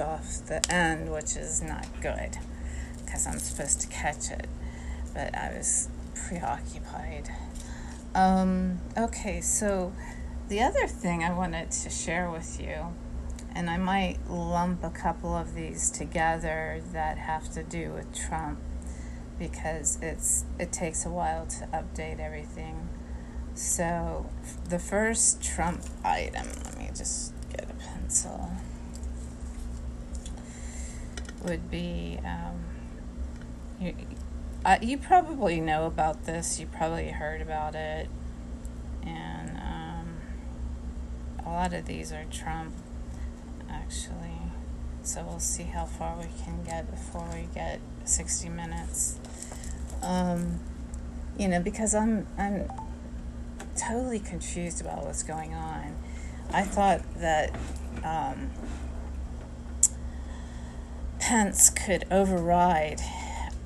off 0.00 0.46
the 0.46 0.64
end, 0.72 1.12
which 1.12 1.36
is 1.36 1.62
not 1.62 1.86
good 2.00 2.38
because 3.04 3.26
I'm 3.26 3.38
supposed 3.38 3.80
to 3.80 3.88
catch 3.88 4.30
it, 4.30 4.48
but 5.12 5.36
I 5.36 5.52
was 5.56 5.88
preoccupied. 6.14 7.28
Um, 8.14 8.80
okay, 8.96 9.40
so 9.40 9.92
the 10.48 10.60
other 10.60 10.86
thing 10.86 11.24
I 11.24 11.32
wanted 11.32 11.70
to 11.70 11.90
share 11.90 12.30
with 12.30 12.60
you, 12.60 12.94
and 13.54 13.68
I 13.68 13.76
might 13.76 14.18
lump 14.28 14.84
a 14.84 14.90
couple 14.90 15.34
of 15.34 15.54
these 15.54 15.90
together 15.90 16.82
that 16.92 17.18
have 17.18 17.50
to 17.52 17.62
do 17.62 17.92
with 17.92 18.14
Trump 18.14 18.60
because 19.38 19.98
it's 20.02 20.44
it 20.58 20.70
takes 20.70 21.04
a 21.06 21.08
while 21.10 21.46
to 21.46 21.66
update 21.72 22.20
everything. 22.20 22.88
So 23.54 24.30
the 24.68 24.78
first 24.78 25.42
Trump 25.42 25.82
item, 26.04 26.46
let 26.64 26.78
me 26.78 26.90
just 26.94 27.32
get 27.50 27.68
a 27.68 27.74
pencil, 27.74 28.50
would 31.44 31.70
be 31.70 32.18
um, 32.24 32.64
you, 33.80 33.94
uh, 34.64 34.78
you 34.82 34.98
probably 34.98 35.60
know 35.60 35.86
about 35.86 36.24
this. 36.24 36.60
You 36.60 36.66
probably 36.66 37.10
heard 37.10 37.40
about 37.40 37.74
it, 37.74 38.08
and 39.02 39.56
um, 39.58 40.16
a 41.44 41.48
lot 41.48 41.72
of 41.72 41.86
these 41.86 42.12
are 42.12 42.24
Trump, 42.30 42.74
actually. 43.68 44.38
So 45.02 45.24
we'll 45.24 45.40
see 45.40 45.64
how 45.64 45.86
far 45.86 46.16
we 46.18 46.28
can 46.44 46.62
get 46.62 46.90
before 46.90 47.26
we 47.32 47.48
get 47.54 47.80
60 48.04 48.50
minutes. 48.50 49.18
Um, 50.02 50.60
you 51.38 51.48
know, 51.48 51.60
because 51.60 51.94
I'm 51.94 52.26
I'm 52.36 52.70
totally 53.76 54.18
confused 54.18 54.80
about 54.80 55.06
what's 55.06 55.22
going 55.22 55.54
on. 55.54 55.96
I 56.52 56.62
thought 56.62 57.02
that 57.16 57.54
um, 58.04 58.50
Pence 61.20 61.68
could 61.68 62.06
override 62.10 63.00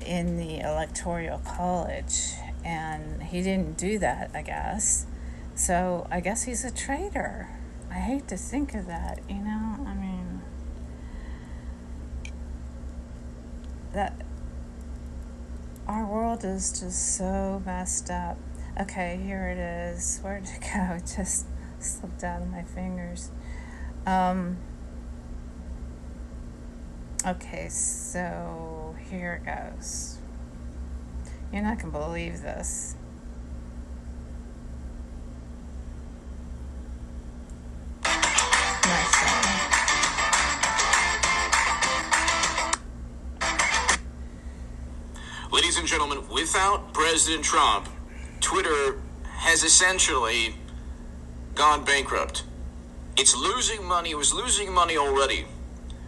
in 0.05 0.37
the 0.37 0.59
electoral 0.59 1.39
college, 1.39 2.33
and 2.63 3.23
he 3.23 3.41
didn't 3.41 3.77
do 3.77 3.97
that, 3.99 4.29
I 4.33 4.41
guess. 4.41 5.05
So 5.55 6.05
I 6.11 6.19
guess 6.19 6.43
he's 6.43 6.65
a 6.65 6.71
traitor. 6.71 7.49
I 7.89 7.95
hate 7.95 8.27
to 8.27 8.37
think 8.37 8.75
of 8.75 8.87
that, 8.87 9.21
you 9.29 9.37
know? 9.37 9.77
I 9.87 9.93
mean, 9.93 10.41
that 13.93 14.13
our 15.87 16.05
world 16.05 16.43
is 16.43 16.77
just 16.77 17.15
so 17.15 17.63
messed 17.65 18.11
up. 18.11 18.37
Okay, 18.79 19.17
here 19.23 19.47
it 19.47 19.57
is. 19.57 20.19
Where'd 20.19 20.43
it 20.43 20.59
go? 20.73 20.95
It 20.95 21.13
just 21.15 21.45
slipped 21.79 22.23
out 22.23 22.41
of 22.41 22.49
my 22.49 22.63
fingers. 22.63 23.31
Um, 24.05 24.57
okay, 27.25 27.69
so 27.69 28.95
here 29.09 29.41
it 29.41 29.45
goes. 29.45 30.17
You're 31.51 31.63
not 31.63 31.79
going 31.79 31.93
to 31.93 31.99
believe 31.99 32.41
this. 32.41 32.95
Ladies 45.51 45.77
and 45.77 45.87
gentlemen, 45.87 46.27
without 46.29 46.93
President 46.93 47.43
Trump, 47.43 47.87
Twitter 48.41 48.99
has 49.25 49.63
essentially 49.63 50.55
gone 51.53 51.85
bankrupt. 51.85 52.43
It's 53.17 53.35
losing 53.35 53.85
money, 53.85 54.11
it 54.11 54.17
was 54.17 54.33
losing 54.33 54.73
money 54.73 54.97
already. 54.97 55.45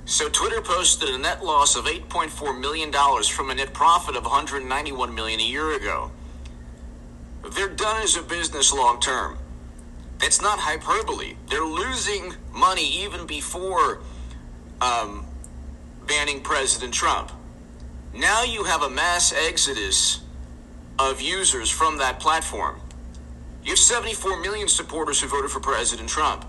So 0.08 0.30
Twitter 0.30 0.62
posted 0.62 1.10
a 1.10 1.18
net 1.18 1.44
loss 1.44 1.76
of 1.76 1.84
8.4 1.84 2.58
million 2.58 2.92
dollars 2.92 3.28
from 3.28 3.50
a 3.50 3.56
net 3.56 3.74
profit 3.74 4.16
of 4.16 4.24
191 4.24 5.14
million 5.14 5.42
a 5.42 5.44
year 5.44 5.76
ago. 5.76 6.12
They're 7.52 7.68
done 7.68 8.02
as 8.02 8.16
a 8.16 8.22
business 8.22 8.72
long 8.72 9.02
term. 9.02 9.38
That's 10.18 10.42
not 10.42 10.60
hyperbole. 10.60 11.36
They're 11.50 11.66
losing 11.66 12.34
money 12.54 13.04
even 13.04 13.28
before 13.28 14.00
um, 14.80 15.26
banning 16.08 16.40
President 16.40 16.94
Trump. 16.94 17.34
Now 18.14 18.44
you 18.44 18.64
have 18.64 18.84
a 18.84 18.90
mass 18.90 19.34
exodus 19.34 20.22
of 20.98 21.20
users 21.20 21.70
from 21.70 21.98
that 21.98 22.22
platform. 22.22 22.80
You 23.62 23.72
have 23.72 23.80
74 23.80 24.40
million 24.40 24.70
supporters 24.70 25.20
who 25.20 25.28
voted 25.28 25.52
for 25.52 25.60
President 25.60 26.08
Trump. 26.08 26.46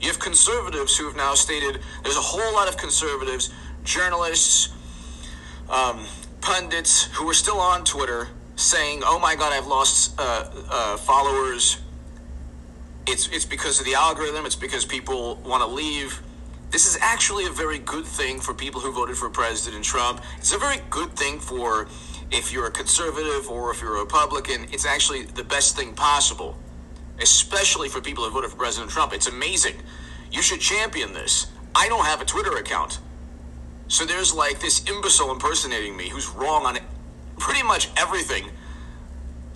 You 0.00 0.08
have 0.08 0.20
conservatives 0.20 0.96
who 0.96 1.06
have 1.06 1.16
now 1.16 1.34
stated 1.34 1.80
there's 2.04 2.16
a 2.16 2.20
whole 2.20 2.52
lot 2.52 2.68
of 2.68 2.76
conservatives, 2.76 3.52
journalists, 3.84 4.68
um, 5.68 6.06
pundits 6.40 7.04
who 7.14 7.28
are 7.28 7.34
still 7.34 7.58
on 7.58 7.84
Twitter 7.84 8.28
saying, 8.54 9.02
"Oh 9.04 9.18
my 9.18 9.34
God, 9.34 9.52
I've 9.52 9.66
lost 9.66 10.18
uh, 10.18 10.50
uh, 10.70 10.96
followers. 10.98 11.78
It's 13.06 13.28
it's 13.28 13.44
because 13.44 13.80
of 13.80 13.86
the 13.86 13.94
algorithm. 13.94 14.46
It's 14.46 14.56
because 14.56 14.84
people 14.84 15.36
want 15.44 15.62
to 15.62 15.68
leave." 15.68 16.22
This 16.70 16.86
is 16.86 16.98
actually 17.00 17.46
a 17.46 17.50
very 17.50 17.78
good 17.78 18.04
thing 18.04 18.40
for 18.40 18.52
people 18.52 18.80
who 18.80 18.92
voted 18.92 19.16
for 19.16 19.30
President 19.30 19.82
Trump. 19.82 20.20
It's 20.36 20.52
a 20.52 20.58
very 20.58 20.80
good 20.90 21.16
thing 21.16 21.40
for 21.40 21.88
if 22.30 22.52
you're 22.52 22.66
a 22.66 22.70
conservative 22.70 23.48
or 23.48 23.70
if 23.72 23.80
you're 23.80 23.96
a 23.96 24.00
Republican. 24.00 24.66
It's 24.70 24.84
actually 24.84 25.22
the 25.22 25.44
best 25.44 25.76
thing 25.76 25.94
possible 25.94 26.56
especially 27.20 27.88
for 27.88 28.00
people 28.00 28.24
who 28.24 28.30
voted 28.30 28.50
for 28.50 28.56
President 28.56 28.90
Trump. 28.90 29.12
It's 29.12 29.26
amazing. 29.26 29.76
You 30.30 30.42
should 30.42 30.60
champion 30.60 31.12
this. 31.12 31.46
I 31.74 31.88
don't 31.88 32.04
have 32.04 32.20
a 32.20 32.24
Twitter 32.24 32.56
account. 32.56 32.98
So 33.88 34.04
there's 34.04 34.34
like 34.34 34.60
this 34.60 34.86
imbecile 34.88 35.30
impersonating 35.30 35.96
me 35.96 36.08
who's 36.08 36.28
wrong 36.28 36.66
on 36.66 36.78
pretty 37.38 37.62
much 37.62 37.88
everything. 37.96 38.50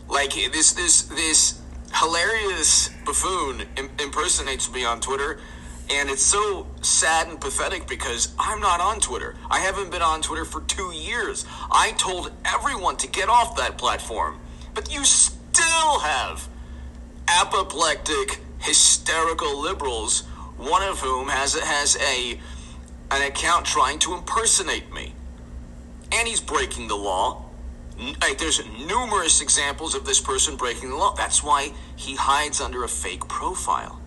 Like 0.09 0.33
this 0.33 0.73
this 0.73 1.03
this 1.03 1.61
hilarious 1.95 2.91
buffoon 3.05 3.65
impersonates 3.99 4.73
me 4.73 4.85
on 4.85 5.01
Twitter 5.01 5.39
and 5.91 6.09
it's 6.09 6.23
so 6.23 6.67
sad 6.81 7.29
and 7.29 7.41
pathetic 7.41 7.87
because 7.87 8.33
I'm 8.39 8.61
not 8.61 8.81
on 8.81 9.01
Twitter. 9.01 9.35
I 9.51 9.59
haven't 9.59 9.91
been 9.91 10.01
on 10.01 10.23
Twitter 10.23 10.45
for 10.45 10.63
2 10.63 10.93
years. 10.93 11.45
I 11.71 11.93
told 11.99 12.33
everyone 12.45 12.97
to 12.99 13.09
get 13.09 13.29
off 13.29 13.57
that 13.57 13.77
platform. 13.77 14.39
But 14.75 14.93
you 14.93 15.05
still 15.05 15.99
have 15.99 16.49
apoplectic, 17.41 18.41
hysterical 18.59 19.61
liberals, 19.61 20.21
one 20.57 20.83
of 20.83 21.01
whom 21.01 21.29
has 21.29 21.55
has 21.55 21.97
a 21.97 22.39
an 23.11 23.23
account 23.23 23.67
trying 23.67 23.99
to 24.01 24.15
impersonate 24.15 24.93
me, 24.93 25.15
and 26.13 26.29
he's 26.29 26.41
breaking 26.41 26.89
the 26.89 26.97
law. 26.97 27.45
Like, 28.21 28.39
there's 28.39 28.61
numerous 28.87 29.41
examples 29.43 29.95
of 29.95 30.07
this 30.07 30.19
person 30.19 30.57
breaking 30.57 30.89
the 30.91 30.97
law. 30.97 31.15
That's 31.15 31.43
why 31.43 31.73
he 31.95 32.17
hides 32.17 32.61
under 32.61 32.85
a 32.85 32.89
fake 32.89 33.29
profile. 33.29 34.01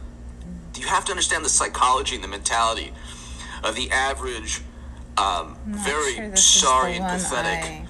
You 0.75 0.87
have 0.87 1.05
to 1.05 1.11
understand 1.11 1.45
the 1.45 1.49
psychology 1.49 2.15
and 2.15 2.23
the 2.23 2.27
mentality 2.27 2.91
of 3.63 3.75
the 3.75 3.89
average, 3.91 4.61
um, 5.17 5.57
very 5.65 6.15
sure 6.15 6.35
sorry 6.35 6.93
and 6.97 7.03
pathetic, 7.05 7.87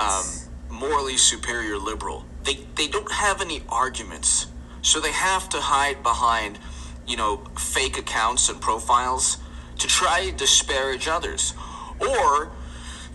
um, 0.00 0.24
morally 0.68 1.16
superior 1.16 1.78
liberal. 1.78 2.26
They 2.44 2.58
they 2.74 2.88
don't 2.88 3.10
have 3.12 3.40
any 3.40 3.62
arguments 3.68 4.46
so 4.82 5.00
they 5.00 5.12
have 5.12 5.48
to 5.50 5.58
hide 5.58 6.02
behind, 6.02 6.58
you 7.06 7.16
know, 7.16 7.42
fake 7.58 7.98
accounts 7.98 8.48
and 8.48 8.60
profiles 8.60 9.38
to 9.78 9.86
try 9.86 10.26
to 10.26 10.32
disparage 10.32 11.08
others. 11.08 11.54
Or, 12.00 12.52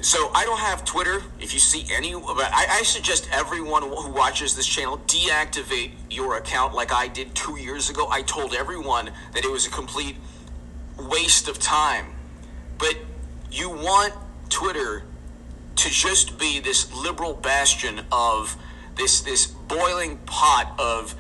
so 0.02 0.32
I 0.34 0.46
don't 0.46 0.60
have 0.60 0.86
Twitter. 0.86 1.24
If 1.40 1.54
you 1.54 1.60
see 1.60 1.86
any, 1.94 2.16
I, 2.16 2.66
I 2.70 2.84
suggest 2.84 3.30
everyone 3.32 3.84
who 3.84 4.12
watches 4.12 4.56
this 4.56 4.66
channel 4.66 4.98
deactivate 5.08 5.92
your 6.10 6.38
account 6.38 6.74
like 6.74 6.94
I 6.94 7.08
did 7.08 7.36
two 7.36 7.58
years 7.58 7.90
ago. 7.90 8.08
I 8.10 8.22
told 8.22 8.54
everyone 8.54 9.12
that 9.34 9.44
it 9.44 9.52
was 9.52 9.68
a 9.68 9.70
complete 9.70 10.16
waste 10.98 11.48
of 11.48 11.60
time. 11.60 12.16
But 12.78 12.96
you 13.52 13.70
want 13.70 14.14
Twitter 14.50 15.04
to 15.76 15.90
just 15.90 16.40
be 16.40 16.60
this 16.60 16.94
liberal 16.94 17.34
bastion 17.34 18.02
of 18.12 18.58
this 18.96 19.22
this 19.22 19.46
boiling 19.46 20.18
pot 20.26 20.74
of 20.80 21.16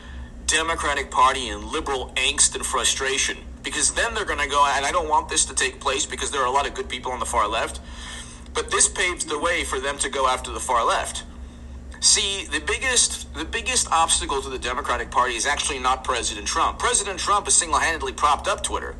Democratic 0.47 1.11
Party 1.11 1.49
and 1.49 1.63
liberal 1.65 2.11
angst 2.15 2.55
and 2.55 2.65
frustration. 2.65 3.37
Because 3.63 3.93
then 3.93 4.13
they're 4.13 4.25
going 4.25 4.39
to 4.39 4.49
go, 4.49 4.65
and 4.75 4.85
I 4.85 4.91
don't 4.91 5.09
want 5.09 5.29
this 5.29 5.45
to 5.45 5.53
take 5.53 5.79
place 5.79 6.05
because 6.05 6.31
there 6.31 6.41
are 6.41 6.47
a 6.47 6.51
lot 6.51 6.65
of 6.65 6.73
good 6.73 6.87
people 6.87 7.11
on 7.11 7.19
the 7.19 7.25
far 7.25 7.47
left, 7.47 7.81
but 8.53 8.71
this 8.71 8.87
paves 8.87 9.25
the 9.25 9.37
way 9.37 9.63
for 9.63 9.79
them 9.79 9.97
to 9.99 10.09
go 10.09 10.27
after 10.27 10.51
the 10.51 10.59
far 10.59 10.85
left. 10.85 11.23
See, 11.99 12.45
the 12.45 12.59
biggest 12.59 13.33
the 13.33 13.43
biggest 13.45 13.91
obstacle 13.91 14.41
to 14.41 14.49
the 14.49 14.59
Democratic 14.59 15.11
Party 15.11 15.35
is 15.35 15.45
actually 15.45 15.79
not 15.79 16.03
President 16.03 16.47
Trump. 16.47 16.79
President 16.79 17.19
Trump 17.19 17.45
has 17.45 17.55
single-handedly 17.55 18.13
propped 18.13 18.47
up 18.47 18.63
Twitter. 18.63 18.95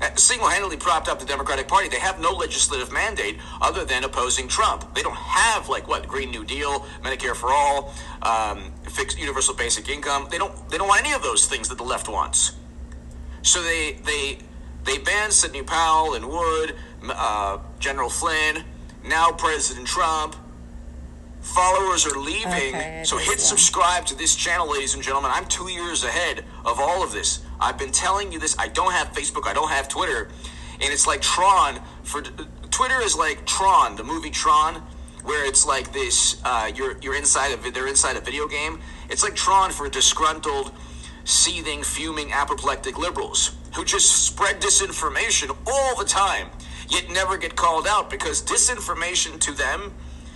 Uh, 0.00 0.12
single-handedly 0.16 0.76
propped 0.76 1.08
up 1.08 1.20
the 1.20 1.26
Democratic 1.26 1.68
Party. 1.68 1.88
They 1.88 2.00
have 2.00 2.18
no 2.20 2.32
legislative 2.32 2.92
mandate 2.92 3.38
other 3.60 3.84
than 3.84 4.04
opposing 4.04 4.48
Trump. 4.48 4.92
They 4.94 5.02
don't 5.02 5.14
have 5.16 5.68
like 5.68 5.86
what 5.86 6.08
Green 6.08 6.30
New 6.30 6.44
Deal, 6.44 6.80
Medicare 7.02 7.36
for 7.36 7.50
all, 7.50 7.94
um, 8.22 8.72
fixed 8.98 9.18
universal 9.18 9.54
basic 9.54 9.88
income. 9.88 10.22
They 10.30 10.38
don't. 10.38 10.54
They 10.70 10.78
don't 10.78 10.88
want 10.88 11.02
any 11.04 11.12
of 11.18 11.22
those 11.22 11.42
things 11.52 11.68
that 11.70 11.78
the 11.82 11.88
left 11.94 12.08
wants. 12.08 12.52
So 13.42 13.62
they 13.62 13.98
they 14.10 14.22
They 14.84 14.98
banned 14.98 15.32
Sidney 15.32 15.62
Powell 15.62 16.14
and 16.14 16.24
Wood, 16.28 16.74
uh, 17.08 17.58
General 17.78 18.10
Flynn, 18.10 18.64
now 19.02 19.32
President 19.32 19.86
Trump. 19.86 20.36
Followers 21.40 22.06
are 22.06 22.18
leaving. 22.18 22.74
Okay, 22.74 23.02
so 23.04 23.16
hit 23.18 23.40
subscribe 23.40 24.06
to 24.06 24.14
this 24.14 24.34
channel, 24.34 24.70
ladies 24.70 24.94
and 24.94 25.02
gentlemen. 25.02 25.30
I'm 25.34 25.46
two 25.46 25.68
years 25.68 26.04
ahead 26.04 26.44
of 26.64 26.80
all 26.80 27.02
of 27.02 27.12
this. 27.12 27.40
I've 27.60 27.78
been 27.78 27.92
telling 27.92 28.32
you 28.32 28.38
this. 28.38 28.56
I 28.58 28.68
don't 28.68 28.92
have 28.92 29.12
Facebook. 29.12 29.46
I 29.46 29.52
don't 29.52 29.70
have 29.70 29.88
Twitter. 29.88 30.28
And 30.80 30.92
it's 30.92 31.06
like 31.06 31.20
Tron. 31.20 31.80
For 32.02 32.22
Twitter 32.70 33.00
is 33.02 33.14
like 33.16 33.46
Tron, 33.46 33.96
the 33.96 34.04
movie 34.04 34.30
Tron, 34.30 34.82
where 35.24 35.46
it's 35.46 35.66
like 35.66 35.92
this. 35.92 36.40
Uh, 36.44 36.70
you're 36.74 36.96
you're 37.00 37.16
inside 37.16 37.52
of 37.52 37.74
they're 37.74 37.88
inside 37.88 38.16
a 38.16 38.20
video 38.20 38.46
game. 38.46 38.80
It's 39.10 39.22
like 39.22 39.34
Tron 39.34 39.70
for 39.72 39.88
disgruntled, 39.88 40.70
seething, 41.24 41.82
fuming, 41.82 42.30
apoplectic 42.32 42.98
liberals 42.98 43.56
who 43.74 43.84
just 43.84 44.24
spread 44.24 44.60
disinformation 44.60 45.56
all 45.66 45.96
the 45.96 46.04
time, 46.04 46.48
yet 46.88 47.10
never 47.10 47.36
get 47.36 47.56
called 47.56 47.86
out 47.88 48.08
because 48.08 48.40
disinformation 48.40 49.40
to 49.40 49.52
them 49.52 49.92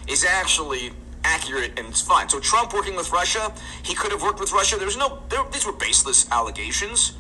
is 0.08 0.24
actually 0.24 0.90
accurate 1.22 1.78
and 1.78 1.88
it's 1.88 2.00
fine. 2.00 2.28
So 2.28 2.40
Trump 2.40 2.72
working 2.72 2.96
with 2.96 3.12
Russia, 3.12 3.52
he 3.82 3.94
could 3.94 4.10
have 4.10 4.22
worked 4.22 4.40
with 4.40 4.52
Russia. 4.52 4.76
There's 4.76 4.96
no, 4.96 5.22
there, 5.28 5.44
these 5.52 5.66
were 5.66 5.72
baseless 5.72 6.28
allegations, 6.30 7.12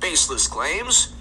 baseless 0.00 0.48
claims. 0.48 1.12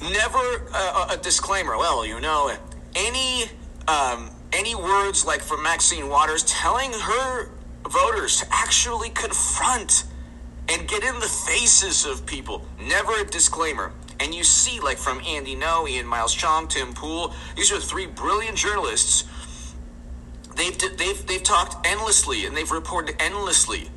Never 0.00 0.68
uh, 0.72 1.08
a 1.10 1.16
disclaimer. 1.16 1.76
Well, 1.76 2.06
you 2.06 2.20
know, 2.20 2.52
any 2.94 3.50
um, 3.88 4.30
any 4.52 4.74
words 4.74 5.24
like 5.24 5.40
from 5.40 5.62
Maxine 5.62 6.08
Waters 6.08 6.44
telling 6.44 6.92
her 6.92 7.50
voters 7.88 8.40
to 8.40 8.46
actually 8.50 9.08
confront 9.08 10.04
and 10.68 10.86
get 10.86 11.02
in 11.02 11.14
the 11.20 11.26
faces 11.26 12.04
of 12.04 12.26
people. 12.26 12.66
Never 12.78 13.20
a 13.20 13.24
disclaimer. 13.24 13.92
And 14.20 14.34
you 14.34 14.44
see, 14.44 14.78
like 14.80 14.98
from 14.98 15.20
Andy 15.26 15.56
Ngo, 15.56 15.88
Ian 15.88 16.06
Miles 16.06 16.34
Cheong, 16.34 16.68
Tim 16.68 16.92
Pool, 16.92 17.32
these 17.56 17.72
are 17.72 17.80
three 17.80 18.06
brilliant 18.06 18.58
journalists. 18.58 19.24
They've 20.54 20.76
they've 20.98 21.26
they've 21.26 21.42
talked 21.42 21.86
endlessly 21.86 22.44
and 22.44 22.56
they've 22.56 22.70
reported 22.70 23.14
endlessly 23.20 23.90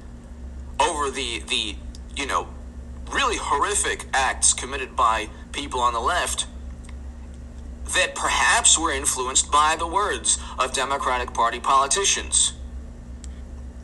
over 0.79 1.09
the 1.09 1.39
the 1.49 1.75
you 2.15 2.27
know 2.27 2.47
really 3.11 3.38
horrific 3.38 4.05
acts 4.13 4.53
committed 4.53 4.95
by 4.95 5.27
people 5.51 5.79
on 5.79 5.93
the 5.93 5.99
left 5.99 6.45
that 7.93 8.15
perhaps 8.15 8.77
were 8.77 8.91
influenced 8.91 9.51
by 9.51 9.75
the 9.77 9.88
words 9.88 10.38
of 10.59 10.73
Democratic 10.73 11.33
Party 11.33 11.59
politicians. 11.59 12.53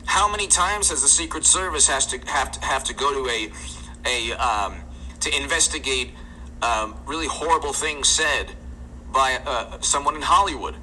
How 0.06 0.30
many 0.30 0.46
times 0.46 0.90
has 0.90 1.02
the 1.02 1.08
Secret 1.08 1.44
Service 1.44 1.86
has 1.88 2.06
to 2.06 2.18
have 2.26 2.52
to 2.52 2.64
have 2.64 2.84
to 2.84 2.94
go 2.94 3.12
to 3.12 3.30
a 3.30 3.52
a 4.06 4.32
um, 4.32 4.76
to 5.20 5.36
investigate 5.36 6.12
um, 6.62 6.96
really 7.06 7.26
horrible 7.26 7.72
things 7.72 8.08
said 8.08 8.52
by 9.12 9.38
uh, 9.46 9.80
someone 9.80 10.16
in 10.16 10.22
Hollywood? 10.22 10.76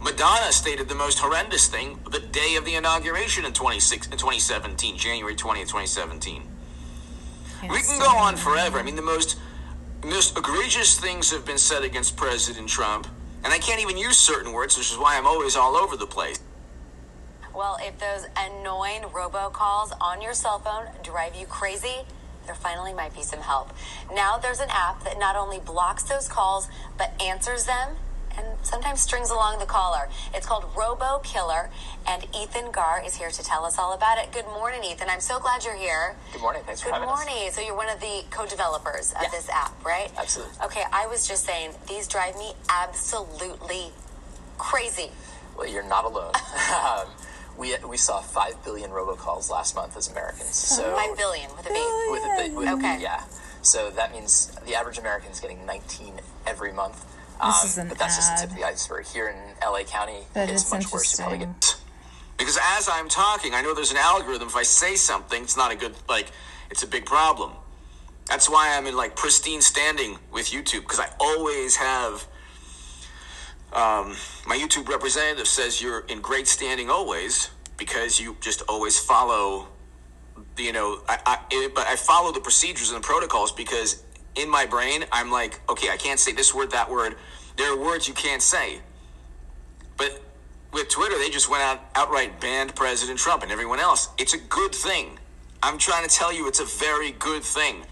Madonna 0.00 0.50
stated 0.50 0.88
the 0.88 0.94
most 0.94 1.18
horrendous 1.18 1.68
thing 1.68 2.00
the 2.10 2.20
day 2.20 2.56
of 2.56 2.64
the 2.64 2.74
inauguration 2.74 3.44
in 3.44 3.52
26 3.52 4.06
in 4.06 4.12
2017, 4.12 4.96
January 4.96 5.34
20th, 5.34 5.68
2017. 5.68 6.42
We 7.62 7.82
can 7.82 7.98
go 7.98 8.16
on 8.16 8.36
forever. 8.36 8.78
I 8.78 8.82
mean, 8.82 8.96
the 8.96 9.02
most 9.02 9.38
most 10.04 10.36
egregious 10.36 10.98
things 10.98 11.30
have 11.30 11.44
been 11.44 11.58
said 11.58 11.82
against 11.82 12.16
President 12.16 12.68
Trump, 12.68 13.06
and 13.44 13.52
I 13.52 13.58
can't 13.58 13.80
even 13.80 13.98
use 13.98 14.16
certain 14.16 14.52
words, 14.52 14.76
which 14.76 14.90
is 14.90 14.98
why 14.98 15.16
I'm 15.16 15.26
always 15.26 15.56
all 15.56 15.76
over 15.76 15.96
the 15.96 16.06
place. 16.06 16.40
Well, 17.54 17.78
if 17.80 17.98
those 17.98 18.26
annoying 18.36 19.02
robocalls 19.02 19.92
on 20.00 20.22
your 20.22 20.34
cell 20.34 20.58
phone 20.58 20.86
drive 21.02 21.34
you 21.34 21.46
crazy, 21.46 22.06
there 22.46 22.54
finally 22.54 22.94
might 22.94 23.14
be 23.14 23.22
some 23.22 23.40
help. 23.40 23.72
Now 24.12 24.38
there's 24.38 24.60
an 24.60 24.70
app 24.70 25.04
that 25.04 25.18
not 25.18 25.36
only 25.36 25.58
blocks 25.58 26.04
those 26.04 26.28
calls, 26.28 26.68
but 26.96 27.12
answers 27.20 27.64
them 27.66 27.96
and 28.36 28.46
sometimes 28.62 29.00
strings 29.00 29.30
along 29.30 29.58
the 29.58 29.66
collar. 29.66 30.08
It's 30.34 30.46
called 30.46 30.64
Robo 30.76 31.18
Killer, 31.20 31.70
and 32.06 32.24
Ethan 32.34 32.70
Garr 32.70 33.02
is 33.04 33.16
here 33.16 33.30
to 33.30 33.42
tell 33.42 33.64
us 33.64 33.78
all 33.78 33.92
about 33.92 34.18
it. 34.18 34.32
Good 34.32 34.46
morning, 34.46 34.82
Ethan. 34.84 35.08
I'm 35.08 35.20
so 35.20 35.38
glad 35.40 35.64
you're 35.64 35.74
here. 35.74 36.14
Good 36.32 36.42
morning. 36.42 36.62
Thanks 36.66 36.80
for 36.80 36.86
Good 36.88 36.94
having 36.94 37.08
us. 37.08 37.24
Good 37.24 37.30
morning. 37.30 37.50
So 37.52 37.60
you're 37.60 37.76
one 37.76 37.88
of 37.88 38.00
the 38.00 38.24
co-developers 38.30 39.12
of 39.12 39.22
Yeah. 39.22 39.28
this 39.30 39.48
app, 39.48 39.84
right? 39.84 40.10
Absolutely. 40.18 40.54
Okay, 40.64 40.82
I 40.92 41.06
was 41.06 41.26
just 41.26 41.44
saying 41.44 41.72
these 41.88 42.06
drive 42.08 42.36
me 42.36 42.52
absolutely 42.68 43.90
crazy. 44.58 45.10
Well, 45.56 45.66
you're 45.68 45.82
not 45.86 46.04
alone. 46.04 46.32
um, 46.84 47.06
we, 47.56 47.74
we 47.86 47.96
saw 47.96 48.20
5 48.20 48.64
billion 48.64 48.90
robocalls 48.90 49.50
last 49.50 49.74
month 49.74 49.96
as 49.96 50.08
Americans. 50.10 50.54
So 50.54 50.94
Five 50.94 51.16
billion 51.16 51.50
with 51.56 51.66
a 51.66 51.72
B. 51.72 52.08
with 52.10 52.22
a 52.22 52.34
bit, 52.38 52.54
with, 52.54 52.68
Okay. 52.68 52.98
Yeah. 53.00 53.22
So 53.62 53.90
that 53.90 54.12
means 54.12 54.46
the 54.66 54.74
average 54.74 54.96
American 54.98 55.30
is 55.32 55.40
getting 55.40 55.66
19 55.66 56.14
every 56.46 56.72
month. 56.72 57.04
This 57.44 57.62
Um, 57.62 57.66
is 57.68 57.78
an 57.78 57.88
but 57.88 57.98
that's 57.98 58.16
just 58.16 58.34
the 58.36 58.40
tip 58.42 58.50
of 58.50 58.56
the 58.56 58.64
iceberg. 58.64 59.06
Here 59.06 59.28
in 59.28 59.36
LA 59.66 59.82
County, 59.84 60.26
it's 60.34 60.70
much 60.70 60.92
worse. 60.92 61.18
You 61.18 61.24
probably 61.24 61.38
get 61.38 61.76
Because 62.36 62.58
as 62.78 62.88
I'm 62.88 63.08
talking, 63.08 63.54
I 63.54 63.62
know 63.62 63.74
there's 63.74 63.90
an 63.92 63.96
algorithm. 63.98 64.48
If 64.48 64.56
I 64.56 64.62
say 64.62 64.94
something, 64.96 65.42
it's 65.42 65.56
not 65.56 65.72
a 65.72 65.76
good 65.76 65.94
like. 66.08 66.28
It's 66.70 66.82
a 66.82 66.86
big 66.86 67.04
problem. 67.06 67.52
That's 68.26 68.48
why 68.48 68.76
I'm 68.76 68.86
in 68.86 68.96
like 68.96 69.16
pristine 69.16 69.60
standing 69.60 70.18
with 70.30 70.46
YouTube 70.50 70.82
because 70.82 71.00
I 71.00 71.08
always 71.18 71.76
have. 71.76 72.26
Um, 73.72 74.16
my 74.46 74.56
YouTube 74.56 74.88
representative 74.88 75.46
says 75.46 75.80
you're 75.80 76.00
in 76.08 76.20
great 76.20 76.48
standing 76.48 76.90
always 76.90 77.50
because 77.76 78.20
you 78.20 78.36
just 78.40 78.62
always 78.68 78.98
follow. 78.98 79.68
You 80.56 80.72
know, 80.72 81.00
I, 81.08 81.18
I 81.26 81.38
it, 81.50 81.74
but 81.74 81.86
I 81.86 81.96
follow 81.96 82.32
the 82.32 82.40
procedures 82.40 82.90
and 82.90 83.02
the 83.02 83.06
protocols 83.06 83.52
because 83.52 84.02
in 84.36 84.48
my 84.48 84.66
brain 84.66 85.04
I'm 85.12 85.30
like, 85.30 85.60
okay, 85.68 85.90
I 85.90 85.96
can't 85.96 86.18
say 86.18 86.32
this 86.32 86.54
word, 86.54 86.70
that 86.70 86.90
word. 86.90 87.16
There 87.56 87.72
are 87.72 87.78
words 87.78 88.08
you 88.08 88.14
can't 88.14 88.42
say. 88.42 88.80
But 89.96 90.22
with 90.72 90.88
Twitter, 90.88 91.18
they 91.18 91.30
just 91.30 91.50
went 91.50 91.62
out 91.62 91.80
outright 91.94 92.40
banned 92.40 92.74
President 92.74 93.18
Trump 93.18 93.42
and 93.42 93.52
everyone 93.52 93.80
else. 93.80 94.08
It's 94.18 94.34
a 94.34 94.38
good 94.38 94.74
thing. 94.74 95.18
I'm 95.62 95.78
trying 95.78 96.08
to 96.08 96.14
tell 96.14 96.32
you, 96.32 96.48
it's 96.48 96.60
a 96.60 96.64
very 96.64 97.12
good 97.12 97.42
thing. 97.42 97.82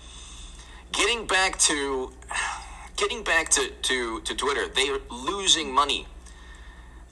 Getting 0.93 1.27
back 1.27 1.59
to 1.61 2.13
getting 2.97 3.23
back 3.23 3.49
to, 3.51 3.71
to, 3.83 4.21
to 4.21 4.35
Twitter, 4.35 4.69
they're 4.69 4.99
losing 5.11 5.73
money. 5.73 6.07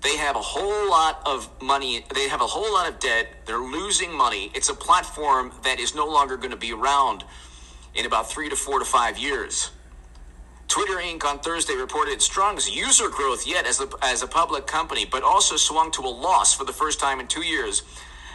They 0.03 0.17
have 0.17 0.37
a 0.37 0.43
whole 0.43 0.91
lot 0.91 1.23
of 1.25 1.49
money. 1.63 2.05
They 2.15 2.29
have 2.29 2.41
a 2.41 2.47
whole 2.47 2.73
lot 2.73 2.89
of 2.89 2.99
debt. 2.99 3.29
They're 3.47 3.59
losing 3.59 4.13
money. 4.13 4.51
It's 4.55 4.69
a 4.69 4.75
platform 4.75 5.53
that 5.65 5.79
is 5.81 5.95
no 5.95 6.07
longer 6.07 6.37
going 6.37 6.51
to 6.51 6.57
be 6.57 6.73
around 6.73 7.25
in 7.97 8.07
about 8.07 8.31
three 8.31 8.49
to 8.49 8.57
four 8.57 8.79
to 8.79 8.85
five 8.85 9.19
years. 9.19 9.71
Twitter 10.69 10.97
Inc. 10.97 11.25
on 11.25 11.39
Thursday 11.39 11.75
reported 11.75 12.13
its 12.13 12.25
strongest 12.25 12.75
user 12.75 13.09
growth 13.09 13.47
yet 13.47 13.67
as 13.67 13.81
a, 13.81 13.89
as 14.03 14.23
a 14.23 14.27
public 14.27 14.67
company, 14.67 15.05
but 15.05 15.23
also 15.23 15.57
swung 15.57 15.91
to 15.93 16.03
a 16.03 16.09
loss 16.09 16.55
for 16.55 16.65
the 16.65 16.73
first 16.73 16.99
time 17.01 17.21
in 17.21 17.27
two 17.27 17.45
years. 17.45 17.83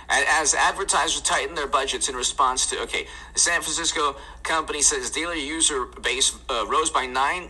As 0.09 0.53
advertisers 0.53 1.21
tighten 1.21 1.55
their 1.55 1.67
budgets 1.67 2.09
in 2.09 2.15
response 2.15 2.67
to, 2.67 2.81
okay, 2.81 3.07
the 3.33 3.39
San 3.39 3.61
Francisco 3.61 4.17
company 4.43 4.81
says 4.81 5.09
daily 5.09 5.45
user 5.45 5.85
base 5.85 6.37
uh, 6.49 6.65
rose 6.67 6.89
by 6.89 7.05
9% 7.05 7.49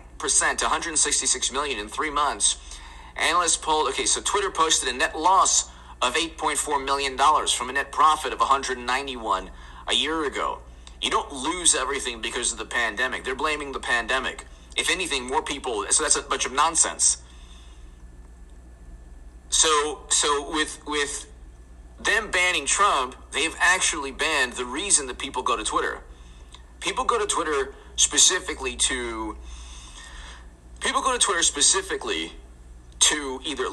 to 0.58 0.66
166 0.66 1.52
million 1.52 1.80
in 1.80 1.88
three 1.88 2.12
months. 2.12 2.58
Analysts 3.16 3.58
polled, 3.58 3.88
okay, 3.90 4.06
so 4.06 4.22
Twitter 4.22 4.52
posted 4.52 4.94
a 4.94 4.98
net 4.98 5.18
loss 5.18 5.72
of 6.02 6.16
$8.4 6.16 6.84
million 6.84 7.18
from 7.48 7.70
a 7.70 7.74
net 7.74 7.92
profit 7.92 8.34
of 8.34 8.40
191 8.40 9.50
a 9.88 9.94
year 9.94 10.26
ago. 10.26 10.60
You 11.02 11.10
don't 11.10 11.32
lose 11.32 11.74
everything 11.74 12.22
because 12.22 12.52
of 12.52 12.58
the 12.58 12.66
pandemic. 12.66 13.24
They're 13.24 13.36
blaming 13.36 13.72
the 13.72 13.80
pandemic. 13.80 14.46
If 14.78 14.90
anything, 14.90 15.28
more 15.28 15.42
people. 15.42 15.86
So 15.90 16.04
that's 16.04 16.16
a 16.16 16.22
bunch 16.22 16.46
of 16.46 16.54
nonsense. 16.54 17.18
So, 19.50 20.06
so 20.10 20.52
with 20.54 20.80
with 20.88 21.28
them 22.00 22.32
banning 22.32 22.66
Trump, 22.66 23.16
they've 23.32 23.56
actually 23.60 24.12
banned 24.12 24.54
the 24.54 24.66
reason 24.66 25.08
that 25.08 25.18
people 25.18 25.44
go 25.44 25.58
to 25.58 25.64
Twitter. 25.64 26.00
People 26.80 27.04
go 27.04 27.20
to 27.20 27.26
Twitter 27.26 27.74
specifically 27.96 28.76
to. 28.76 29.38
People 30.80 31.02
go 31.02 31.14
to 31.14 31.20
Twitter 31.20 31.44
specifically 31.44 32.32
to 33.00 33.42
either 33.44 33.66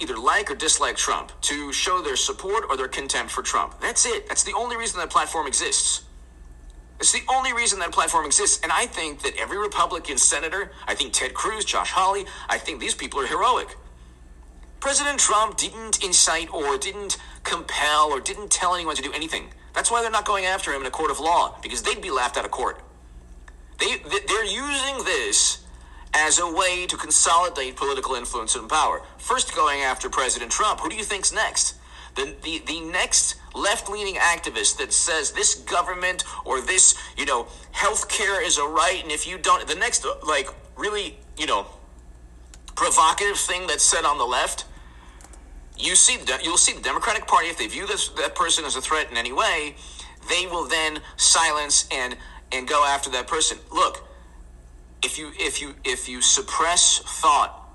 either 0.00 0.16
like 0.16 0.50
or 0.50 0.54
dislike 0.54 0.96
Trump, 0.96 1.32
to 1.42 1.72
show 1.72 2.00
their 2.00 2.16
support 2.16 2.64
or 2.70 2.76
their 2.76 2.88
contempt 2.88 3.30
for 3.30 3.42
Trump. 3.42 3.78
That's 3.80 4.06
it. 4.06 4.26
That's 4.28 4.42
the 4.42 4.54
only 4.54 4.76
reason 4.76 4.98
that 5.00 5.10
platform 5.10 5.46
exists. 5.46 6.05
It's 6.98 7.12
the 7.12 7.22
only 7.28 7.52
reason 7.52 7.78
that 7.80 7.92
platform 7.92 8.24
exists. 8.24 8.60
And 8.62 8.72
I 8.72 8.86
think 8.86 9.22
that 9.22 9.34
every 9.38 9.58
Republican 9.58 10.16
senator, 10.18 10.72
I 10.86 10.94
think 10.94 11.12
Ted 11.12 11.34
Cruz, 11.34 11.64
Josh 11.64 11.90
Hawley, 11.90 12.24
I 12.48 12.58
think 12.58 12.80
these 12.80 12.94
people 12.94 13.20
are 13.20 13.26
heroic. 13.26 13.76
President 14.80 15.18
Trump 15.18 15.56
didn't 15.56 16.02
incite 16.04 16.52
or 16.52 16.78
didn't 16.78 17.18
compel 17.42 18.10
or 18.10 18.20
didn't 18.20 18.50
tell 18.50 18.74
anyone 18.74 18.96
to 18.96 19.02
do 19.02 19.12
anything. 19.12 19.48
That's 19.74 19.90
why 19.90 20.00
they're 20.00 20.10
not 20.10 20.24
going 20.24 20.46
after 20.46 20.72
him 20.72 20.80
in 20.80 20.86
a 20.86 20.90
court 20.90 21.10
of 21.10 21.20
law 21.20 21.58
because 21.62 21.82
they'd 21.82 22.00
be 22.00 22.10
laughed 22.10 22.36
out 22.36 22.44
of 22.44 22.50
court. 22.50 22.80
They 23.78 23.96
they're 24.26 24.44
using 24.44 25.04
this 25.04 25.64
as 26.14 26.38
a 26.38 26.50
way 26.50 26.86
to 26.86 26.96
consolidate 26.96 27.76
political 27.76 28.14
influence 28.14 28.54
and 28.54 28.68
power. 28.68 29.02
First, 29.18 29.54
going 29.54 29.80
after 29.80 30.08
President 30.08 30.50
Trump. 30.50 30.80
Who 30.80 30.88
do 30.88 30.96
you 30.96 31.04
think's 31.04 31.32
next? 31.32 31.74
The 32.14 32.34
the, 32.42 32.62
the 32.66 32.80
next 32.80 33.36
left-leaning 33.56 34.16
activist 34.16 34.78
that 34.78 34.92
says 34.92 35.32
this 35.32 35.54
government 35.54 36.24
or 36.44 36.60
this, 36.60 36.94
you 37.16 37.24
know, 37.24 37.46
healthcare 37.72 38.44
is 38.44 38.58
a 38.58 38.64
right, 38.64 39.00
and 39.02 39.10
if 39.10 39.26
you 39.26 39.38
don't, 39.38 39.66
the 39.66 39.74
next 39.74 40.06
like 40.26 40.48
really, 40.76 41.18
you 41.36 41.46
know, 41.46 41.66
provocative 42.76 43.38
thing 43.38 43.66
that's 43.66 43.82
said 43.82 44.04
on 44.04 44.18
the 44.18 44.24
left, 44.24 44.66
you 45.78 45.94
see, 45.94 46.18
you'll 46.42 46.56
see 46.56 46.72
the 46.72 46.82
Democratic 46.82 47.26
Party 47.26 47.48
if 47.48 47.58
they 47.58 47.66
view 47.66 47.86
this 47.86 48.08
that 48.10 48.34
person 48.34 48.64
as 48.64 48.76
a 48.76 48.80
threat 48.80 49.10
in 49.10 49.16
any 49.16 49.32
way, 49.32 49.76
they 50.28 50.46
will 50.46 50.66
then 50.66 51.00
silence 51.16 51.86
and 51.90 52.16
and 52.52 52.68
go 52.68 52.84
after 52.84 53.10
that 53.10 53.26
person. 53.26 53.58
Look, 53.72 54.06
if 55.02 55.18
you 55.18 55.32
if 55.38 55.60
you 55.60 55.74
if 55.84 56.08
you 56.08 56.22
suppress 56.22 56.98
thought, 56.98 57.68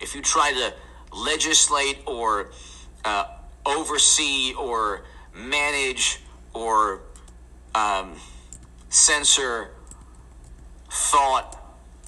if 0.00 0.14
you 0.14 0.22
try 0.22 0.52
to 0.52 0.74
legislate 1.16 1.98
or 2.06 2.50
uh, 3.04 3.26
oversee 3.64 4.54
or 4.54 5.04
manage 5.36 6.20
or 6.54 7.00
um, 7.74 8.12
censor 8.88 9.70
thought, 10.90 11.56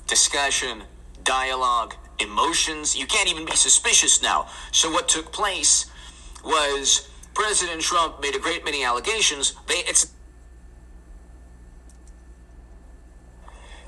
discussion, 0.06 0.82
dialogue, 1.22 1.94
emotions. 2.18 2.96
You 2.96 3.06
can't 3.06 3.28
even 3.28 3.44
be 3.44 3.54
suspicious 3.54 4.22
now. 4.22 4.48
So 4.72 4.90
what 4.90 5.08
took 5.08 5.32
place 5.32 5.86
was 6.44 7.08
President 7.34 7.82
Trump 7.82 8.20
made 8.20 8.34
a 8.34 8.38
great 8.38 8.64
many 8.64 8.82
allegations. 8.84 9.54
They 9.66 9.76
it's 9.86 10.12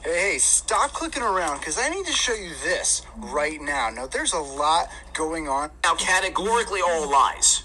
Hey, 0.02 0.38
stop 0.38 0.92
clicking 0.92 1.22
around 1.22 1.58
because 1.58 1.78
I 1.78 1.90
need 1.90 2.06
to 2.06 2.12
show 2.12 2.32
you 2.32 2.52
this 2.64 3.02
right 3.18 3.60
now. 3.60 3.90
Now, 3.90 4.06
there's 4.06 4.32
a 4.32 4.40
lot 4.40 4.88
going 5.12 5.46
on. 5.46 5.70
now 5.84 5.94
categorically 5.94 6.80
all 6.80 7.10
lies. 7.10 7.64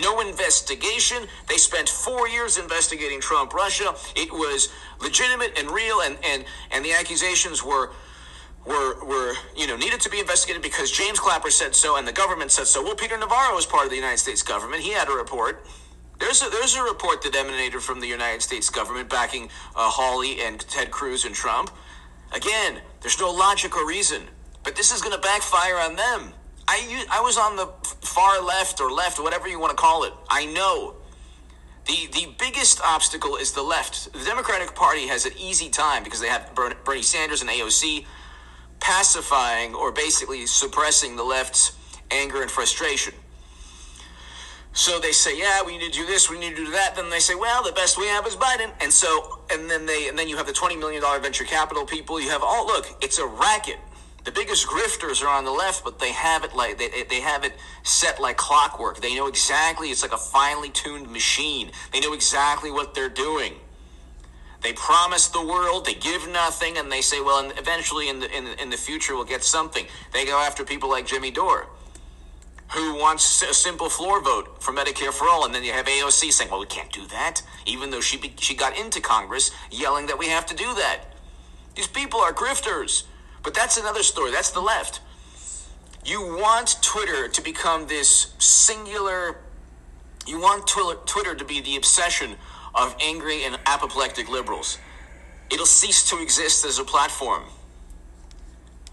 No 0.00 0.20
investigation. 0.20 1.26
They 1.48 1.56
spent 1.56 1.88
four 1.88 2.28
years 2.28 2.58
investigating 2.58 3.20
Trump 3.20 3.52
Russia. 3.52 3.94
It 4.14 4.30
was 4.32 4.68
legitimate 5.00 5.58
and 5.58 5.70
real, 5.70 6.00
and, 6.02 6.16
and, 6.24 6.44
and 6.70 6.84
the 6.84 6.92
accusations 6.92 7.64
were 7.64 7.90
were 8.66 9.02
were 9.04 9.34
you 9.56 9.66
know 9.66 9.76
needed 9.76 10.00
to 10.00 10.10
be 10.10 10.18
investigated 10.18 10.62
because 10.62 10.90
James 10.90 11.18
Clapper 11.18 11.50
said 11.50 11.74
so 11.74 11.96
and 11.96 12.06
the 12.06 12.12
government 12.12 12.50
said 12.50 12.66
so. 12.66 12.82
Well, 12.82 12.94
Peter 12.94 13.16
Navarro 13.16 13.54
was 13.54 13.66
part 13.66 13.84
of 13.84 13.90
the 13.90 13.96
United 13.96 14.18
States 14.18 14.42
government. 14.42 14.82
He 14.82 14.92
had 14.92 15.08
a 15.08 15.12
report. 15.12 15.64
There's 16.18 16.42
a, 16.42 16.50
there's 16.50 16.74
a 16.74 16.82
report 16.82 17.22
that 17.22 17.34
emanated 17.36 17.80
from 17.80 18.00
the 18.00 18.08
United 18.08 18.42
States 18.42 18.68
government 18.68 19.08
backing 19.08 19.44
uh, 19.76 19.88
Hawley 19.88 20.40
and 20.40 20.58
Ted 20.60 20.90
Cruz 20.90 21.24
and 21.24 21.34
Trump. 21.34 21.70
Again, 22.32 22.80
there's 23.00 23.18
no 23.20 23.30
logic 23.30 23.76
or 23.76 23.86
reason, 23.86 24.22
but 24.64 24.74
this 24.74 24.92
is 24.92 25.00
going 25.00 25.14
to 25.14 25.20
backfire 25.20 25.76
on 25.76 25.96
them. 25.96 26.32
I 26.68 27.06
I 27.10 27.20
was 27.22 27.38
on 27.38 27.56
the 27.56 27.66
far 28.06 28.40
left 28.42 28.80
or 28.80 28.90
left, 28.90 29.18
whatever 29.18 29.48
you 29.48 29.58
want 29.58 29.70
to 29.70 29.76
call 29.76 30.04
it. 30.04 30.12
I 30.28 30.46
know. 30.46 30.94
The, 31.86 32.06
the 32.12 32.34
biggest 32.38 32.82
obstacle 32.84 33.36
is 33.36 33.52
the 33.52 33.62
left. 33.62 34.12
The 34.12 34.22
Democratic 34.22 34.74
Party 34.74 35.06
has 35.08 35.24
an 35.24 35.32
easy 35.38 35.70
time 35.70 36.04
because 36.04 36.20
they 36.20 36.28
have 36.28 36.54
Bernie 36.54 37.00
Sanders 37.00 37.40
and 37.40 37.48
AOC 37.48 38.04
pacifying 38.78 39.74
or 39.74 39.90
basically 39.90 40.44
suppressing 40.44 41.16
the 41.16 41.24
left's 41.24 41.72
anger 42.10 42.42
and 42.42 42.50
frustration. 42.50 43.14
So 44.74 45.00
they 45.00 45.12
say, 45.12 45.38
yeah, 45.38 45.62
we 45.64 45.78
need 45.78 45.90
to 45.90 45.98
do 45.98 46.06
this, 46.06 46.30
we 46.30 46.38
need 46.38 46.54
to 46.56 46.64
do 46.66 46.70
that. 46.72 46.94
Then 46.94 47.08
they 47.08 47.20
say, 47.20 47.34
well, 47.34 47.64
the 47.64 47.72
best 47.72 47.96
we 47.98 48.06
have 48.08 48.26
is 48.26 48.36
Biden. 48.36 48.70
And 48.82 48.92
so, 48.92 49.40
and 49.50 49.68
then 49.70 49.86
they, 49.86 50.08
and 50.08 50.18
then 50.18 50.28
you 50.28 50.36
have 50.36 50.46
the 50.46 50.52
twenty 50.52 50.76
million 50.76 51.00
dollar 51.00 51.18
venture 51.20 51.44
capital 51.44 51.86
people. 51.86 52.20
You 52.20 52.28
have 52.28 52.42
all 52.42 52.66
look, 52.66 52.86
it's 53.00 53.18
a 53.18 53.26
racket. 53.26 53.78
The 54.28 54.32
biggest 54.32 54.66
grifters 54.66 55.22
are 55.22 55.28
on 55.28 55.46
the 55.46 55.50
left, 55.50 55.84
but 55.84 55.98
they 55.98 56.12
have 56.12 56.44
it 56.44 56.54
like 56.54 56.76
they, 56.76 56.90
they 57.08 57.20
have 57.20 57.44
it 57.44 57.54
set 57.82 58.20
like 58.20 58.36
clockwork. 58.36 59.00
They 59.00 59.14
know 59.14 59.26
exactly. 59.26 59.88
It's 59.88 60.02
like 60.02 60.12
a 60.12 60.18
finely 60.18 60.68
tuned 60.68 61.10
machine. 61.10 61.70
They 61.94 62.00
know 62.00 62.12
exactly 62.12 62.70
what 62.70 62.94
they're 62.94 63.08
doing. 63.08 63.54
They 64.60 64.74
promise 64.74 65.28
the 65.28 65.40
world, 65.40 65.86
they 65.86 65.94
give 65.94 66.28
nothing, 66.28 66.76
and 66.76 66.92
they 66.92 67.00
say, 67.00 67.22
well, 67.22 67.50
eventually 67.56 68.10
in 68.10 68.20
the, 68.20 68.30
in, 68.36 68.48
in 68.58 68.68
the 68.68 68.76
future 68.76 69.14
we'll 69.14 69.24
get 69.24 69.44
something. 69.44 69.86
They 70.12 70.26
go 70.26 70.38
after 70.38 70.62
people 70.62 70.90
like 70.90 71.06
Jimmy 71.06 71.30
Dore, 71.30 71.66
who 72.72 72.96
wants 72.96 73.40
a 73.40 73.54
simple 73.54 73.88
floor 73.88 74.22
vote 74.22 74.62
for 74.62 74.74
Medicare 74.74 75.10
for 75.10 75.26
all, 75.26 75.46
and 75.46 75.54
then 75.54 75.64
you 75.64 75.72
have 75.72 75.86
AOC 75.86 76.32
saying, 76.32 76.50
well, 76.50 76.60
we 76.60 76.66
can't 76.66 76.92
do 76.92 77.06
that, 77.06 77.40
even 77.64 77.90
though 77.90 78.02
she, 78.02 78.18
be, 78.18 78.34
she 78.38 78.54
got 78.54 78.78
into 78.78 79.00
Congress 79.00 79.52
yelling 79.70 80.04
that 80.04 80.18
we 80.18 80.26
have 80.26 80.44
to 80.44 80.54
do 80.54 80.74
that. 80.74 81.14
These 81.76 81.88
people 81.88 82.20
are 82.20 82.34
grifters. 82.34 83.04
But 83.42 83.54
that's 83.54 83.78
another 83.78 84.02
story. 84.02 84.30
That's 84.30 84.50
the 84.50 84.60
left. 84.60 85.00
You 86.04 86.36
want 86.36 86.76
Twitter 86.82 87.28
to 87.28 87.42
become 87.42 87.86
this 87.86 88.34
singular 88.38 89.38
you 90.28 90.38
want 90.38 90.66
Twitter 90.66 91.34
to 91.34 91.44
be 91.44 91.62
the 91.62 91.76
obsession 91.76 92.36
of 92.74 92.94
angry 93.00 93.44
and 93.44 93.58
apoplectic 93.64 94.28
liberals. 94.28 94.78
It'll 95.50 95.64
cease 95.64 96.08
to 96.10 96.20
exist 96.20 96.66
as 96.66 96.78
a 96.78 96.84
platform. 96.84 97.44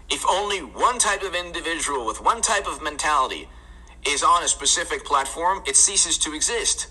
If 0.08 0.24
only 0.26 0.60
one 0.60 0.98
type 0.98 1.22
of 1.22 1.34
individual 1.34 2.06
with 2.06 2.22
one 2.22 2.40
type 2.40 2.66
of 2.66 2.80
mentality 2.80 3.50
is 4.06 4.22
on 4.22 4.44
a 4.44 4.48
specific 4.48 5.04
platform, 5.04 5.62
it 5.66 5.76
ceases 5.76 6.16
to 6.18 6.32
exist. 6.32 6.86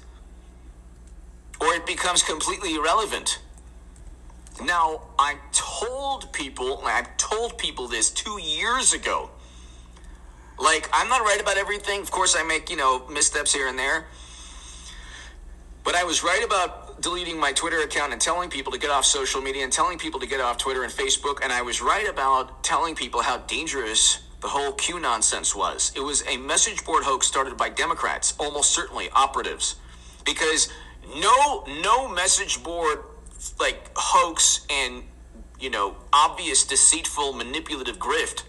Or 1.60 1.74
it 1.74 1.88
becomes 1.88 2.22
completely 2.22 2.76
irrelevant. 2.76 3.40
Now, 4.64 5.02
I 5.20 5.36
told 5.52 6.32
people, 6.32 6.82
I 6.86 7.06
told 7.18 7.58
people 7.58 7.88
this 7.88 8.10
two 8.10 8.40
years 8.42 8.94
ago. 8.94 9.30
Like, 10.58 10.90
I'm 10.94 11.10
not 11.10 11.22
right 11.22 11.42
about 11.42 11.58
everything. 11.58 12.02
Of 12.02 12.12
course, 12.12 12.36
I 12.38 12.44
make, 12.44 12.70
you 12.70 12.78
know, 12.78 13.06
missteps 13.10 13.54
here 13.54 13.68
and 13.68 13.78
there. 13.78 14.06
But 15.84 15.96
I 15.96 16.06
was 16.06 16.24
right 16.24 16.44
about 16.44 17.02
deleting 17.02 17.38
my 17.38 17.52
Twitter 17.52 17.82
account 17.82 18.14
and 18.14 18.22
telling 18.22 18.50
people 18.50 18.72
to 18.72 18.80
get 18.80 18.90
off 18.90 19.06
social 19.06 19.42
media 19.42 19.64
and 19.64 19.74
telling 19.74 19.98
people 19.98 20.20
to 20.22 20.26
get 20.26 20.40
off 20.40 20.58
Twitter 20.58 20.84
and 20.84 20.92
Facebook. 20.92 21.40
And 21.44 21.52
I 21.52 21.62
was 21.62 21.82
right 21.82 22.08
about 22.08 22.64
telling 22.64 22.96
people 22.96 23.22
how 23.22 23.38
dangerous 23.40 24.22
the 24.42 24.48
whole 24.48 24.72
Q 24.72 25.00
nonsense 25.00 25.54
was. 25.56 25.92
It 25.96 26.00
was 26.00 26.26
a 26.28 26.38
message 26.38 26.86
board 26.86 27.04
hoax 27.04 27.28
started 27.28 27.58
by 27.58 27.70
Democrats, 27.70 28.34
almost 28.40 28.72
certainly 28.72 29.10
operatives. 29.12 29.76
Because 30.24 30.70
no 31.22 31.66
no 31.84 32.08
message 32.08 32.64
board 32.64 33.00
like 33.60 33.92
hoax 33.96 34.66
and 34.70 35.04
you 35.60 35.70
know 35.70 35.96
obvious 36.14 36.64
deceitful 36.64 37.34
manipulative 37.34 37.98
grift 37.98 38.44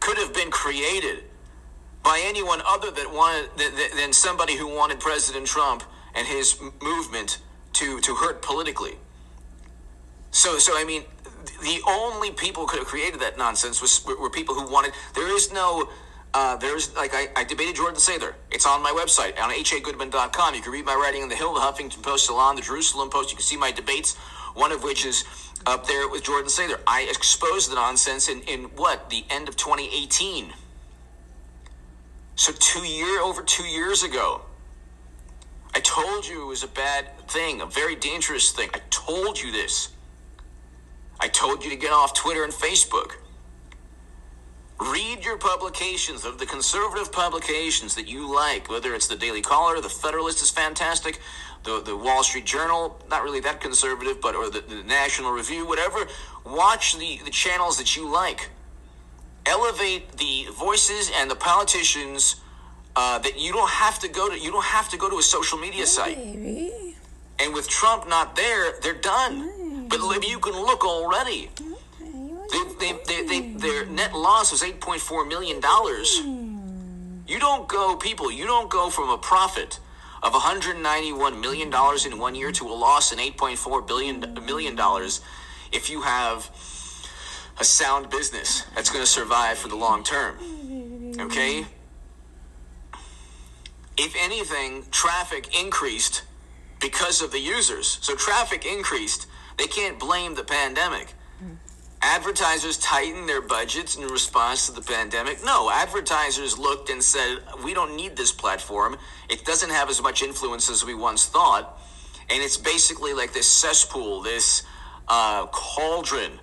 could 0.00 0.18
have 0.18 0.32
been 0.32 0.50
created 0.50 1.24
by 2.02 2.20
anyone 2.24 2.62
other 2.66 2.90
than 2.90 3.12
wanted 3.12 3.50
than, 3.96 4.12
somebody 4.12 4.56
who 4.56 4.66
wanted 4.66 4.98
President 4.98 5.46
Trump 5.46 5.84
and 6.14 6.26
his 6.26 6.58
movement 6.82 7.38
to 7.74 8.00
to 8.00 8.14
hurt 8.14 8.42
politically. 8.42 8.96
So 10.30 10.58
so 10.58 10.72
I 10.76 10.84
mean, 10.84 11.04
the 11.62 11.80
only 11.86 12.30
people 12.30 12.62
who 12.62 12.68
could 12.68 12.78
have 12.78 12.88
created 12.88 13.20
that 13.20 13.36
nonsense 13.36 13.80
was 13.80 14.04
were 14.06 14.30
people 14.30 14.54
who 14.54 14.70
wanted. 14.70 14.92
There 15.14 15.34
is 15.34 15.52
no. 15.52 15.88
Uh, 16.32 16.56
there's 16.56 16.94
like 16.94 17.10
I, 17.12 17.28
I 17.36 17.44
debated 17.44 17.74
Jordan 17.74 17.98
Sather. 17.98 18.34
It's 18.50 18.66
on 18.66 18.82
my 18.82 18.90
website 18.90 19.40
on 19.40 19.50
hagoodman.com. 19.50 20.54
You 20.54 20.62
can 20.62 20.72
read 20.72 20.84
my 20.84 20.94
writing 20.94 21.22
in 21.22 21.28
the 21.28 21.34
Hill, 21.34 21.54
the 21.54 21.60
Huffington 21.60 22.02
Post, 22.02 22.26
Salon, 22.26 22.54
the 22.54 22.62
Jerusalem 22.62 23.10
Post. 23.10 23.30
You 23.30 23.36
can 23.36 23.42
see 23.42 23.56
my 23.56 23.72
debates. 23.72 24.16
One 24.54 24.72
of 24.72 24.82
which 24.82 25.04
is 25.04 25.24
up 25.66 25.86
there 25.86 26.08
with 26.08 26.24
Jordan 26.24 26.48
Sather. 26.48 26.80
I 26.86 27.02
exposed 27.02 27.70
the 27.70 27.74
nonsense 27.74 28.28
in, 28.28 28.42
in 28.42 28.64
what 28.76 29.10
the 29.10 29.24
end 29.28 29.48
of 29.48 29.56
2018. 29.56 30.52
So 32.36 32.52
two 32.58 32.86
year 32.86 33.20
over 33.20 33.42
two 33.42 33.64
years 33.64 34.02
ago. 34.02 34.42
I 35.74 35.80
told 35.80 36.26
you 36.26 36.42
it 36.42 36.46
was 36.46 36.64
a 36.64 36.68
bad 36.68 37.06
thing, 37.28 37.60
a 37.60 37.66
very 37.66 37.94
dangerous 37.94 38.50
thing. 38.50 38.70
I 38.74 38.80
told 38.90 39.40
you 39.40 39.52
this. 39.52 39.90
I 41.20 41.28
told 41.28 41.62
you 41.64 41.70
to 41.70 41.76
get 41.76 41.92
off 41.92 42.14
Twitter 42.14 42.42
and 42.42 42.52
Facebook. 42.52 43.12
Read 44.80 45.26
your 45.26 45.36
publications 45.36 46.24
of 46.24 46.38
the 46.38 46.46
conservative 46.46 47.12
publications 47.12 47.94
that 47.96 48.08
you 48.08 48.34
like, 48.34 48.70
whether 48.70 48.94
it's 48.94 49.06
the 49.06 49.16
Daily 49.16 49.42
Caller, 49.42 49.78
the 49.78 49.90
Federalist 49.90 50.42
is 50.42 50.48
fantastic, 50.48 51.20
the, 51.64 51.82
the 51.82 51.94
Wall 51.94 52.22
Street 52.22 52.46
Journal, 52.46 52.98
not 53.10 53.22
really 53.22 53.40
that 53.40 53.60
conservative, 53.60 54.22
but 54.22 54.34
or 54.34 54.48
the, 54.48 54.60
the 54.60 54.82
National 54.84 55.32
Review, 55.32 55.66
whatever. 55.66 56.06
Watch 56.46 56.96
the, 56.98 57.20
the 57.24 57.30
channels 57.30 57.76
that 57.76 57.94
you 57.94 58.10
like. 58.10 58.48
Elevate 59.44 60.12
the 60.16 60.46
voices 60.58 61.10
and 61.14 61.30
the 61.30 61.34
politicians 61.34 62.36
uh, 62.96 63.18
that 63.18 63.38
you 63.38 63.52
don't 63.52 63.70
have 63.70 63.98
to 63.98 64.08
go 64.08 64.30
to. 64.30 64.38
You 64.38 64.50
don't 64.50 64.64
have 64.64 64.88
to 64.90 64.96
go 64.96 65.10
to 65.10 65.18
a 65.18 65.22
social 65.22 65.58
media 65.58 65.86
site. 65.86 66.16
Baby. 66.16 66.96
And 67.38 67.52
with 67.52 67.68
Trump 67.68 68.08
not 68.08 68.34
there, 68.34 68.72
they're 68.80 68.94
done. 68.94 69.88
But 69.88 70.00
if 70.16 70.26
you 70.26 70.38
can 70.38 70.54
look 70.54 70.84
already. 70.86 71.50
They, 72.50 72.92
they, 73.06 73.24
they, 73.26 73.40
their 73.52 73.86
net 73.86 74.14
loss 74.14 74.52
was 74.52 74.62
$8.4 74.62 75.28
million. 75.28 75.56
You 77.26 77.38
don't 77.38 77.68
go, 77.68 77.96
people, 77.96 78.32
you 78.32 78.46
don't 78.46 78.70
go 78.70 78.90
from 78.90 79.10
a 79.10 79.18
profit 79.18 79.78
of 80.22 80.32
$191 80.32 81.40
million 81.40 81.68
in 81.68 82.18
one 82.18 82.34
year 82.34 82.52
to 82.52 82.66
a 82.66 82.74
loss 82.74 83.12
in 83.12 83.18
$8.4 83.18 83.86
billion, 83.86 84.34
million 84.44 84.74
dollars 84.74 85.20
if 85.72 85.88
you 85.88 86.02
have 86.02 86.50
a 87.58 87.64
sound 87.64 88.10
business 88.10 88.64
that's 88.74 88.90
going 88.90 89.04
to 89.04 89.10
survive 89.10 89.56
for 89.56 89.68
the 89.68 89.76
long 89.76 90.02
term. 90.02 90.36
Okay? 91.20 91.64
if 94.00 94.14
anything, 94.18 94.84
traffic 94.90 95.60
increased 95.60 96.22
because 96.80 97.20
of 97.20 97.32
the 97.32 97.38
users. 97.38 97.98
So 98.00 98.16
traffic 98.16 98.64
increased. 98.64 99.26
They 99.58 99.66
can't 99.66 99.98
blame 99.98 100.34
the 100.34 100.42
pandemic. 100.44 101.12
Advertisers 102.02 102.78
tightened 102.78 103.28
their 103.28 103.42
budgets 103.42 103.96
in 103.96 104.04
response 104.04 104.66
to 104.66 104.72
the 104.72 104.80
pandemic. 104.80 105.44
No, 105.44 105.70
advertisers 105.70 106.56
looked 106.58 106.88
and 106.88 107.02
said, 107.02 107.38
we 107.62 107.74
don't 107.74 107.94
need 107.94 108.16
this 108.16 108.32
platform. 108.32 108.96
It 109.28 109.44
doesn't 109.44 109.68
have 109.70 109.90
as 109.90 110.00
much 110.02 110.22
influence 110.22 110.70
as 110.70 110.82
we 110.82 110.94
once 110.94 111.26
thought. 111.26 111.78
And 112.30 112.42
it's 112.42 112.56
basically 112.56 113.12
like 113.12 113.34
this 113.34 113.46
cesspool, 113.46 114.22
this 114.22 114.62
uh, 115.08 115.46
cauldron 115.48 116.40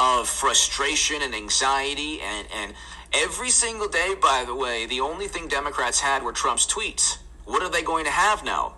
of 0.00 0.28
frustration 0.28 1.22
and 1.22 1.36
anxiety. 1.36 2.20
And, 2.20 2.48
and 2.52 2.74
every 3.12 3.50
single 3.50 3.88
day, 3.88 4.14
by 4.20 4.44
the 4.44 4.56
way, 4.56 4.86
the 4.86 5.00
only 5.00 5.28
thing 5.28 5.46
Democrats 5.46 6.00
had 6.00 6.24
were 6.24 6.32
Trump's 6.32 6.66
tweets. 6.66 7.18
What 7.44 7.62
are 7.62 7.70
they 7.70 7.82
going 7.82 8.06
to 8.06 8.10
have 8.10 8.44
now? 8.44 8.74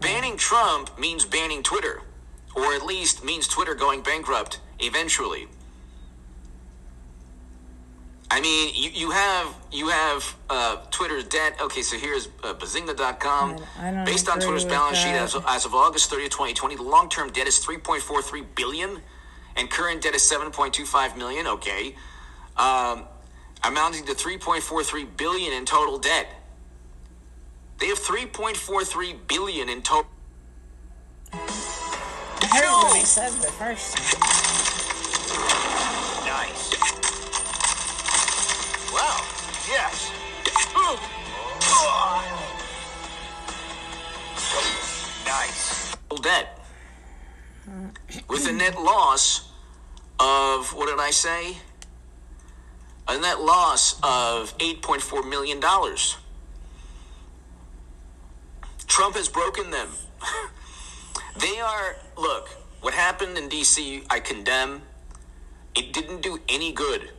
Banning 0.00 0.36
Trump 0.36 0.98
means 0.98 1.24
banning 1.24 1.62
Twitter, 1.62 2.02
or 2.54 2.74
at 2.74 2.84
least 2.84 3.24
means 3.24 3.46
Twitter 3.48 3.74
going 3.74 4.02
bankrupt 4.02 4.58
eventually. 4.82 5.48
I 8.32 8.40
mean, 8.40 8.72
you, 8.74 8.88
you 8.94 9.10
have 9.10 9.54
you 9.70 9.88
have 9.88 10.36
uh, 10.48 10.76
Twitter's 10.90 11.24
debt. 11.24 11.60
Okay, 11.60 11.82
so 11.82 11.98
here's 11.98 12.28
uh, 12.42 12.54
Benzinga.com. 12.54 13.56
Based 14.06 14.26
on 14.26 14.40
Twitter's 14.40 14.64
balance 14.64 14.96
sheet 14.96 15.10
as 15.10 15.34
of, 15.34 15.44
as 15.46 15.66
of 15.66 15.74
August 15.74 16.10
30th, 16.10 16.30
2020, 16.30 16.76
the 16.76 16.82
long-term 16.82 17.30
debt 17.32 17.46
is 17.46 17.58
3.43 17.58 18.42
billion, 18.54 19.02
and 19.56 19.68
current 19.68 20.00
debt 20.00 20.14
is 20.14 20.22
7.25 20.22 21.18
million. 21.18 21.46
Okay, 21.46 21.94
um, 22.56 23.04
amounting 23.64 24.06
to 24.06 24.12
3.43 24.12 25.14
billion 25.18 25.52
in 25.52 25.66
total 25.66 25.98
debt. 25.98 26.26
They 27.80 27.88
have 27.88 27.98
3.43 27.98 29.26
billion 29.28 29.68
in 29.68 29.82
total. 29.82 30.10
I 31.34 31.36
heard 31.36 32.70
what 32.70 32.96
he 32.96 33.04
said 33.04 33.30
the 33.32 33.52
first 33.52 33.96
time. 33.96 34.71
Nice. 36.26 36.74
Wow. 38.92 39.18
Yes. 39.68 40.12
Ooh. 40.76 40.98
Nice. 45.26 45.96
debt 46.22 46.58
with 48.28 48.48
a 48.48 48.52
net 48.52 48.80
loss 48.80 49.48
of 50.18 50.72
what 50.74 50.88
did 50.88 51.00
I 51.00 51.10
say? 51.10 51.56
A 53.08 53.18
net 53.18 53.40
loss 53.40 53.98
of 54.02 54.54
eight 54.60 54.82
point 54.82 55.02
four 55.02 55.22
million 55.22 55.60
dollars. 55.60 56.16
Trump 58.86 59.16
has 59.16 59.28
broken 59.28 59.70
them. 59.70 59.88
they 61.38 61.58
are 61.60 61.96
look. 62.16 62.48
What 62.80 62.94
happened 62.94 63.38
in 63.38 63.48
D.C. 63.48 64.02
I 64.10 64.20
condemn. 64.20 64.82
It 65.74 65.92
didn't 65.92 66.22
do 66.22 66.38
any 66.48 66.72
good. 66.72 67.10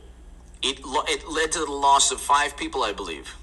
It 0.62 0.84
lo- 0.84 1.04
it 1.06 1.28
led 1.28 1.52
to 1.52 1.60
the 1.60 1.70
loss 1.70 2.10
of 2.10 2.20
five 2.20 2.56
people, 2.56 2.82
I 2.82 2.92
believe. 2.92 3.36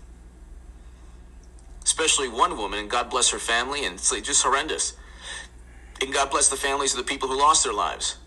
Especially 1.84 2.30
one 2.30 2.58
woman, 2.58 2.80
and 2.80 2.89
God 2.89 3.10
bless 3.10 3.30
her 3.30 3.39
family, 3.39 3.86
and 3.86 3.96
it's 3.96 4.12
like 4.12 4.24
just 4.24 4.44
horrendous. 4.44 4.94
And 6.01 6.13
God 6.13 6.32
bless 6.32 6.50
the 6.50 6.56
families 6.56 6.94
of 6.94 6.98
the 6.98 7.03
people 7.03 7.27
who 7.27 7.38
lost 7.38 7.63
their 7.63 7.74
lives. 7.74 8.18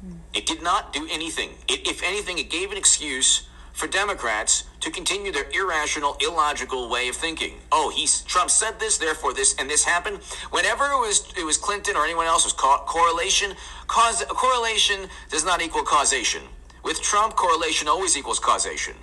Hmm. 0.00 0.12
It 0.34 0.46
did 0.46 0.62
not 0.62 0.92
do 0.92 1.08
anything. 1.10 1.50
It, 1.66 1.86
if 1.86 2.02
anything, 2.02 2.38
it 2.38 2.50
gave 2.50 2.70
an 2.70 2.76
excuse 2.78 3.47
for 3.78 3.86
Democrats 3.86 4.64
to 4.80 4.90
continue 4.90 5.30
their 5.30 5.48
irrational, 5.54 6.16
illogical 6.20 6.90
way 6.90 7.06
of 7.08 7.14
thinking. 7.14 7.54
Oh, 7.70 7.92
he's 7.94 8.22
Trump 8.22 8.50
said 8.50 8.80
this, 8.80 8.98
therefore 8.98 9.32
this 9.32 9.54
and 9.56 9.70
this 9.70 9.84
happened. 9.84 10.18
Whenever 10.50 10.86
it 10.86 10.98
was 10.98 11.32
it 11.36 11.44
was 11.44 11.56
Clinton 11.56 11.94
or 11.94 12.04
anyone 12.04 12.26
else 12.26 12.42
was 12.42 12.52
co- 12.52 12.82
correlation. 12.86 13.54
Cause 13.86 14.24
correlation 14.30 15.08
does 15.30 15.44
not 15.44 15.62
equal 15.62 15.84
causation. 15.84 16.42
With 16.82 17.00
Trump, 17.00 17.36
correlation 17.36 17.86
always 17.86 18.16
equals 18.16 18.40
causation. 18.40 18.94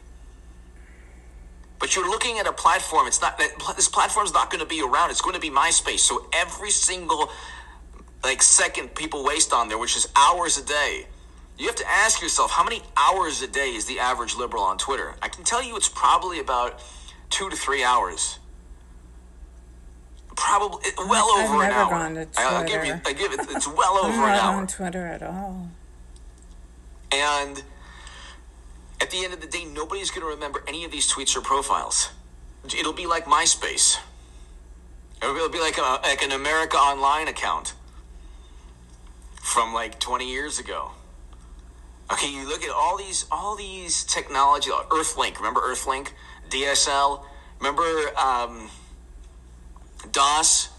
But 1.80 1.96
you're 1.96 2.10
looking 2.10 2.40
at 2.40 2.46
a 2.46 2.52
platform. 2.52 3.08
It's 3.08 3.22
not 3.22 3.40
this 3.78 3.88
platform's 3.88 4.34
not 4.34 4.52
going 4.52 4.60
to 4.60 4.68
be 4.68 4.82
around. 4.82 5.10
It's 5.10 5.22
going 5.22 5.36
to 5.36 5.42
be 5.42 5.50
MySpace. 5.50 6.00
So 6.00 6.28
every 6.34 6.72
single 6.72 7.30
like 8.26 8.44
second 8.44 8.94
people 8.94 9.24
waste 9.24 9.54
on 9.54 9.70
there, 9.70 9.78
which 9.78 9.96
is 9.96 10.10
hours 10.18 10.58
a 10.58 10.66
day. 10.66 11.08
You 11.58 11.68
have 11.68 11.76
to 11.78 11.90
ask 11.90 12.22
yourself, 12.22 12.52
how 12.52 12.64
many 12.64 12.82
hours 12.98 13.42
a 13.42 13.48
day 13.48 13.70
is 13.76 13.86
the 13.86 14.00
average 14.00 14.36
liberal 14.36 14.64
on 14.64 14.78
Twitter? 14.78 15.16
I 15.22 15.30
can 15.30 15.44
tell 15.46 15.64
you 15.64 15.76
it's 15.78 15.88
probably 15.88 16.40
about 16.40 16.82
two 17.30 17.50
to 17.50 17.56
three 17.56 17.84
hours. 17.84 18.40
Probably 20.36 20.80
eh, 20.86 20.92
well 20.98 21.30
I've 21.38 21.50
over 21.50 21.64
an 21.64 21.72
hour. 21.72 21.90
gone 21.92 22.14
to 22.16 22.28
I- 22.38 22.44
I'll 22.56 22.68
give 22.68 22.84
you, 22.86 22.94
Twitter. 22.96 23.10
I 23.10 23.14
give 23.14 23.32
it. 23.32 23.40
It's 23.56 23.68
well 23.68 23.98
over 24.06 24.24
an 24.24 24.36
hour. 24.40 24.56
on 24.56 24.68
Twitter 24.68 25.06
at 25.08 25.24
all. 25.24 25.70
And 27.12 27.64
at 29.00 29.12
the 29.12 29.24
end 29.24 29.34
of 29.34 29.40
the 29.40 29.48
day, 29.48 29.64
nobody's 29.64 30.12
going 30.12 30.22
to 30.24 30.28
remember 30.28 30.62
any 30.68 30.84
of 30.84 30.92
these 30.92 31.12
tweets 31.12 31.38
or 31.38 31.42
profiles. 31.42 32.10
It'll 32.78 32.92
be 32.94 33.06
like 33.06 33.26
MySpace. 33.26 33.98
It'll 35.22 35.50
be 35.50 35.60
like 35.60 35.78
a, 35.78 36.00
like 36.04 36.22
an 36.22 36.32
America 36.34 36.76
Online 36.76 37.30
account 37.30 37.74
from 39.42 39.74
like 39.74 40.00
20 40.00 40.30
years 40.30 40.60
ago. 40.60 40.92
Okay, 42.12 42.32
you 42.32 42.48
look 42.48 42.64
at 42.64 42.70
all 42.70 42.98
these 42.98 43.26
all 43.32 43.56
these 43.56 44.04
technology. 44.04 44.70
Earthlink, 44.70 45.38
remember 45.38 45.62
Earthlink, 45.62 46.10
DSL. 46.50 47.24
Remember 47.60 48.18
um, 48.18 48.70
DOS. 50.12 50.70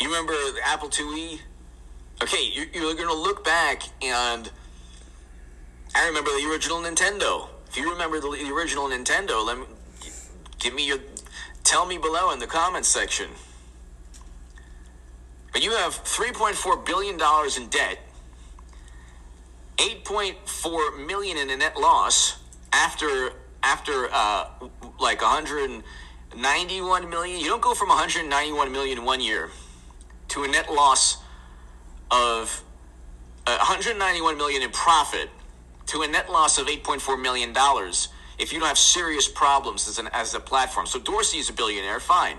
You 0.00 0.08
remember 0.08 0.32
the 0.32 0.60
Apple 0.64 0.88
IIe. 0.88 1.40
Okay, 2.22 2.50
you're, 2.52 2.66
you're 2.72 2.94
going 2.94 3.08
to 3.08 3.14
look 3.14 3.44
back 3.44 3.82
and 4.02 4.50
I 5.94 6.06
remember 6.06 6.30
the 6.30 6.48
original 6.50 6.78
Nintendo. 6.78 7.48
If 7.68 7.76
you 7.76 7.90
remember 7.90 8.20
the, 8.20 8.30
the 8.30 8.52
original 8.52 8.88
Nintendo, 8.88 9.44
let 9.44 9.58
me 9.58 9.64
give 10.58 10.74
me 10.74 10.86
your 10.86 10.98
tell 11.62 11.86
me 11.86 11.98
below 11.98 12.32
in 12.32 12.38
the 12.40 12.46
comments 12.46 12.88
section. 12.88 13.30
But 15.52 15.62
you 15.62 15.70
have 15.72 16.02
3.4 16.02 16.84
billion 16.84 17.16
dollars 17.16 17.56
in 17.56 17.68
debt, 17.68 17.98
8.4 19.76 21.06
million 21.06 21.36
in 21.36 21.50
a 21.50 21.56
net 21.56 21.76
loss 21.76 22.38
after 22.72 23.32
after 23.62 24.08
uh, 24.12 24.46
like 25.00 25.22
191 25.22 27.08
million. 27.08 27.40
You 27.40 27.46
don't 27.46 27.62
go 27.62 27.74
from 27.74 27.88
191 27.88 28.70
million 28.70 28.98
in 28.98 29.04
one 29.04 29.20
year 29.20 29.50
to 30.28 30.44
a 30.44 30.48
net 30.48 30.70
loss 30.70 31.18
of 32.10 32.62
uh, 33.46 33.56
191 33.56 34.36
million 34.36 34.62
in 34.62 34.70
profit 34.70 35.30
to 35.86 36.02
a 36.02 36.08
net 36.08 36.30
loss 36.30 36.58
of 36.58 36.66
8.4 36.66 37.20
million 37.20 37.52
dollars 37.52 38.08
if 38.38 38.52
you 38.52 38.58
don't 38.58 38.68
have 38.68 38.78
serious 38.78 39.28
problems 39.28 39.88
as 39.88 39.98
an 39.98 40.08
as 40.12 40.34
a 40.34 40.40
platform. 40.40 40.86
So 40.86 40.98
Dorsey 40.98 41.38
is 41.38 41.48
a 41.50 41.52
billionaire, 41.52 42.00
fine, 42.00 42.38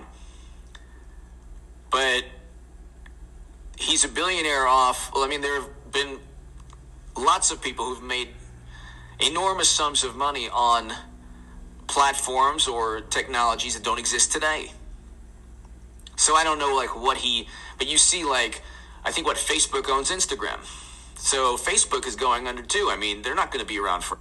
but 1.90 2.26
he's 3.78 4.04
a 4.04 4.10
billionaire 4.10 4.68
off. 4.68 5.12
Well, 5.14 5.24
I 5.24 5.28
mean, 5.28 5.42
there 5.42 5.62
have 5.62 5.70
been 5.92 6.20
lots 7.18 7.52
of 7.52 7.62
people 7.62 7.86
who've 7.86 8.04
made 8.04 8.30
enormous 9.20 9.70
sums 9.70 10.04
of 10.04 10.16
money 10.16 10.50
on 10.52 10.92
platforms 11.88 12.68
or 12.68 13.02
technologies 13.02 13.76
that 13.76 13.84
don't 13.84 14.00
exist 14.00 14.32
today. 14.32 14.72
So 16.16 16.36
I 16.36 16.44
don't 16.44 16.60
know 16.60 16.76
like 16.76 16.96
what 17.00 17.18
he, 17.18 17.48
but 17.78 17.88
you 17.88 17.98
see 17.98 18.24
like 18.24 18.62
I 19.04 19.12
think 19.12 19.28
what 19.28 19.38
Facebook 19.38 19.90
owns 19.90 20.12
Instagram. 20.12 20.60
So 21.16 21.58
Facebook 21.58 22.08
is 22.08 22.16
going 22.16 22.48
under 22.48 22.64
too. 22.64 22.90
I 22.92 22.98
mean, 22.98 23.22
they're 23.22 23.36
not 23.36 23.52
going 23.52 23.64
to 23.64 23.68
be 23.68 23.80
around 23.80 24.04
for. 24.04 24.18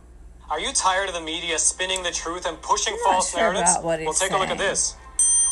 Are 0.50 0.60
you 0.60 0.72
tired 0.72 1.08
of 1.08 1.14
the 1.14 1.20
media 1.20 1.58
spinning 1.58 2.02
the 2.02 2.10
truth 2.10 2.46
and 2.46 2.60
pushing 2.60 2.94
not 3.04 3.12
false 3.12 3.30
sure 3.30 3.40
narratives? 3.40 3.72
about 3.72 3.84
what 3.84 3.98
he's 3.98 4.06
well, 4.06 4.14
take 4.14 4.32
a 4.32 4.36
look 4.36 4.50
at 4.50 4.58
this. 4.58 4.94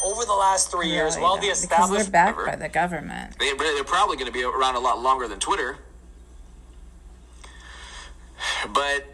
Over 0.05 0.25
the 0.25 0.35
last 0.35 0.71
three 0.71 0.89
years, 0.89 1.15
Really 1.15 1.23
while 1.23 1.37
the 1.37 1.47
don't, 1.47 1.63
because 1.63 1.63
established 1.63 2.07
we're 2.09 2.11
backed 2.11 2.45
by 2.45 2.57
the 2.57 2.69
government. 2.69 3.39
They, 3.39 3.53
they're 3.55 3.85
probably 3.85 4.17
going 4.17 4.27
to 4.27 4.33
be 4.33 4.43
around 4.43 4.75
a 4.75 4.81
lot 4.81 5.01
longer 5.01 5.29
than 5.29 5.39
Twitter. 5.39 5.79
But 8.73 9.07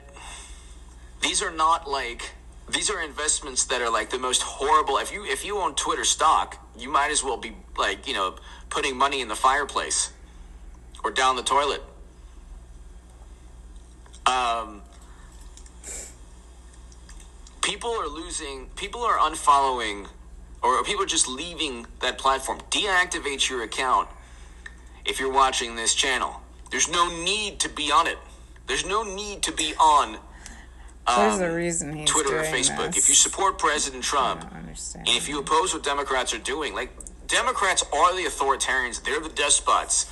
these 1.20 1.42
are 1.42 1.50
not 1.50 1.88
like 1.88 2.32
these 2.70 2.90
are 2.90 3.00
investments 3.00 3.64
that 3.66 3.80
are 3.80 3.90
like 3.90 4.10
the 4.10 4.18
most 4.18 4.42
horrible. 4.42 4.98
If 4.98 5.12
you 5.12 5.24
if 5.24 5.44
you 5.44 5.58
own 5.58 5.74
Twitter 5.74 6.04
stock, 6.04 6.58
you 6.76 6.90
might 6.90 7.10
as 7.10 7.24
well 7.24 7.36
be 7.36 7.52
like 7.76 8.06
you 8.06 8.14
know 8.14 8.36
putting 8.70 8.96
money 8.96 9.20
in 9.20 9.28
the 9.28 9.36
fireplace 9.36 10.12
or 11.02 11.10
down 11.10 11.36
the 11.36 11.42
toilet. 11.42 11.82
Um, 14.26 14.82
people 17.62 17.90
are 17.90 18.08
losing. 18.08 18.66
People 18.76 19.02
are 19.02 19.18
unfollowing, 19.18 20.08
or 20.62 20.82
people 20.84 21.02
are 21.02 21.06
just 21.06 21.28
leaving 21.28 21.86
that 22.00 22.18
platform. 22.18 22.60
Deactivate 22.70 23.48
your 23.48 23.62
account 23.62 24.08
if 25.06 25.18
you're 25.18 25.32
watching 25.32 25.76
this 25.76 25.94
channel. 25.94 26.42
There's 26.70 26.90
no 26.90 27.08
need 27.24 27.60
to 27.60 27.70
be 27.70 27.90
on 27.90 28.06
it. 28.06 28.18
There's 28.68 28.87
no 28.87 29.02
need 29.02 29.42
to 29.42 29.52
be 29.52 29.74
on 29.81 30.18
There's 31.07 31.37
um, 31.37 31.42
a 31.42 31.54
reason 31.54 31.92
he's 31.94 32.09
Twitter 32.09 32.38
or 32.38 32.44
Facebook. 32.44 32.92
this. 32.92 32.98
If 32.98 33.09
you 33.09 33.14
support 33.14 33.59
President 33.59 34.04
Trump, 34.04 34.44
I 34.44 34.50
don't 34.50 34.59
understand. 34.59 35.09
and 35.09 35.16
if 35.16 35.28
you 35.28 35.40
oppose 35.40 35.72
what 35.72 35.83
Democrats 35.83 36.35
are 36.35 36.38
doing, 36.38 36.74
like 36.74 36.90
Democrats 37.26 37.83
are 37.92 38.14
the 38.14 38.24
authoritarians, 38.24 39.02
they're 39.02 39.20
the 39.20 39.31
despots. 39.31 40.07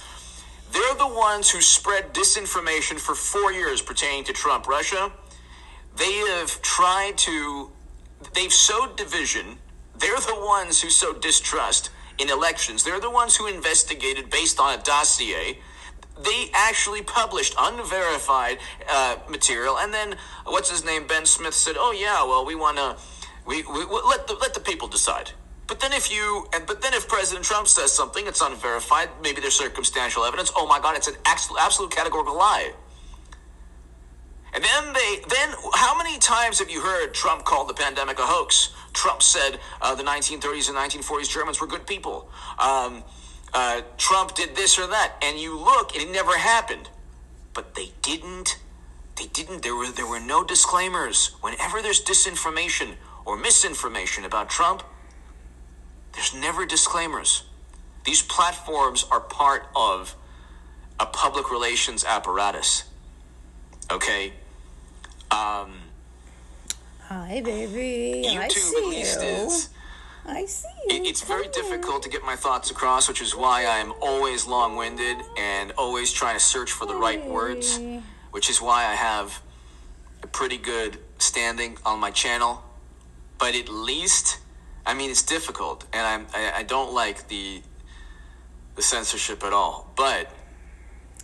They're 0.73 0.95
the 0.95 1.07
ones 1.07 1.51
who 1.51 1.61
spread 1.61 2.13
disinformation 2.13 2.99
for 2.99 3.15
four 3.15 3.53
years 3.53 3.81
pertaining 3.83 4.25
to 4.25 4.33
Trump, 4.33 4.67
Russia. 4.67 5.13
They 5.97 6.13
have 6.13 6.61
tried 6.63 7.17
to, 7.19 7.71
they've 8.35 8.53
sowed 8.53 8.97
division. 8.97 9.59
They're 9.99 10.17
the 10.17 10.41
ones 10.41 10.83
who 10.83 10.91
sowed 10.91 11.23
distrust 11.23 11.91
in 12.19 12.31
elections. 12.31 12.85
They're 12.85 13.01
the 13.01 13.11
ones 13.11 13.37
who 13.37 13.47
investigated 13.47 14.29
based 14.31 14.59
on 14.59 14.79
a 14.79 14.83
dossier. 14.83 15.59
They 16.19 16.51
actually 16.55 17.03
published 17.03 17.55
unverified 17.59 18.59
uh, 18.89 19.17
material, 19.29 19.79
and 19.79 19.93
then 19.93 20.17
what's 20.45 20.71
his 20.71 20.85
name? 20.85 21.07
Ben 21.07 21.27
Smith 21.27 21.55
said, 21.55 21.77
"Oh 21.79 21.93
yeah, 21.93 22.25
well 22.25 22.45
we 22.47 22.55
want 22.55 22.79
to, 22.79 22.97
we, 23.47 23.63
we, 23.65 23.85
we 23.85 24.01
let 24.09 24.27
the 24.27 24.35
let 24.41 24.55
the 24.55 24.61
people 24.61 24.89
decide." 24.89 25.33
But 25.67 25.81
then 25.81 25.93
if 25.93 26.11
you, 26.13 26.47
and 26.55 26.67
but 26.67 26.81
then 26.81 26.95
if 26.95 27.09
President 27.09 27.45
Trump 27.45 27.69
says 27.69 27.93
something, 27.93 28.27
it's 28.27 28.41
unverified. 28.41 29.11
Maybe 29.23 29.41
there's 29.41 29.59
circumstantial 29.59 30.25
evidence. 30.25 30.53
Oh 30.57 30.67
my 30.67 30.81
God, 30.81 30.97
it's 30.97 31.09
an 31.09 31.17
absolute, 31.27 31.61
absolute 31.61 31.91
categorical 31.91 32.37
lie. 32.37 32.73
And 34.55 34.65
then 34.65 34.93
they, 34.95 35.21
then 35.29 35.55
how 35.75 35.99
many 35.99 36.19
times 36.19 36.61
have 36.61 36.71
you 36.71 36.81
heard 36.81 37.13
Trump 37.13 37.45
call 37.45 37.67
the 37.67 37.75
pandemic 37.75 38.19
a 38.19 38.23
hoax? 38.23 38.73
Trump 38.95 39.23
said 39.23 39.59
uh, 39.83 39.95
the 39.95 40.03
1930s 40.03 40.71
and 40.71 40.79
1940s 40.79 41.29
Germans 41.29 41.61
were 41.61 41.67
good 41.67 41.87
people. 41.87 42.31
Um, 42.59 43.05
uh, 43.55 43.83
Trump 43.97 44.35
did 44.35 44.57
this 44.57 44.79
or 44.79 44.87
that, 44.87 45.15
and 45.23 45.39
you 45.39 45.59
look, 45.59 45.95
and 45.95 46.03
it 46.03 46.13
never 46.13 46.37
happened. 46.37 46.89
But 47.55 47.75
they 47.75 47.93
didn't. 48.03 48.59
They 49.17 49.27
didn't. 49.27 49.63
There 49.63 49.75
were 49.75 49.91
there 49.91 50.07
were 50.07 50.21
no 50.21 50.45
disclaimers. 50.45 51.35
Whenever 51.41 51.81
there's 51.81 52.05
disinformation 52.05 52.97
or 53.25 53.37
misinformation 53.37 54.25
about 54.25 54.51
Trump, 54.51 54.83
there's 56.13 56.35
never 56.35 56.67
disclaimers. 56.67 57.45
These 58.05 58.23
platforms 58.23 59.05
are 59.11 59.21
part 59.21 59.67
of 59.75 60.15
a 61.01 61.07
public 61.07 61.51
relations 61.51 62.05
apparatus. 62.05 62.85
Okay. 63.91 64.33
Um, 65.31 65.73
Hi, 67.09 67.41
baby. 67.45 68.27
I 68.29 68.47
YouTube 68.47 68.51
see 68.53 68.77
at 68.79 68.89
least 68.89 69.21
you. 69.23 69.29
is. 69.29 69.69
I 70.27 70.45
see. 70.47 70.69
It, 70.89 71.07
it's 71.07 71.23
very 71.23 71.49
difficult 71.49 72.03
to 72.03 72.09
get 72.09 72.25
my 72.25 72.37
thoughts 72.37 72.71
across, 72.71 73.09
which 73.09 73.23
is 73.23 73.35
why 73.35 73.65
I'm 73.67 73.93
always 74.01 74.47
long-winded 74.47 75.19
and 75.39 75.73
always 75.79 76.13
trying 76.13 76.35
to 76.35 76.45
search 76.45 76.73
for 76.73 76.87
the 76.87 76.97
right 76.97 77.25
words. 77.25 77.79
Which 78.33 78.51
is 78.51 78.61
why 78.61 78.85
I 78.85 78.95
have 78.95 79.41
a 80.23 80.27
pretty 80.27 80.59
good 80.59 80.99
standing 81.19 81.79
on 81.87 81.99
my 82.01 82.11
channel. 82.11 82.63
But 83.39 83.55
at 83.55 83.69
least, 83.69 84.41
I 84.85 84.95
mean, 84.95 85.11
it's 85.11 85.23
difficult, 85.23 85.87
and 85.93 86.07
I'm 86.07 86.27
I, 86.35 86.59
I 86.59 86.63
don't 86.63 86.93
like 86.93 87.29
the 87.29 87.63
the 88.75 88.83
censorship 88.83 89.43
at 89.43 89.53
all. 89.53 89.91
But 89.97 90.31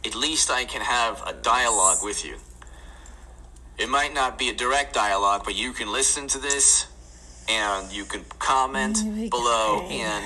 at 0.04 0.14
least 0.14 0.50
I 0.50 0.64
can 0.64 0.80
have 0.80 1.22
a 1.26 1.32
dialogue 1.32 1.98
with 2.02 2.24
you. 2.24 2.36
It 3.78 3.88
might 3.88 4.14
not 4.14 4.38
be 4.38 4.48
a 4.48 4.54
direct 4.54 4.94
dialogue, 4.94 5.42
but 5.44 5.54
you 5.54 5.72
can 5.72 5.90
listen 5.92 6.28
to 6.28 6.38
this 6.38 6.86
and 7.48 7.92
you 7.92 8.04
can 8.04 8.24
comment 8.38 8.98
below, 9.30 9.80
good. 9.82 9.92
and 9.92 10.24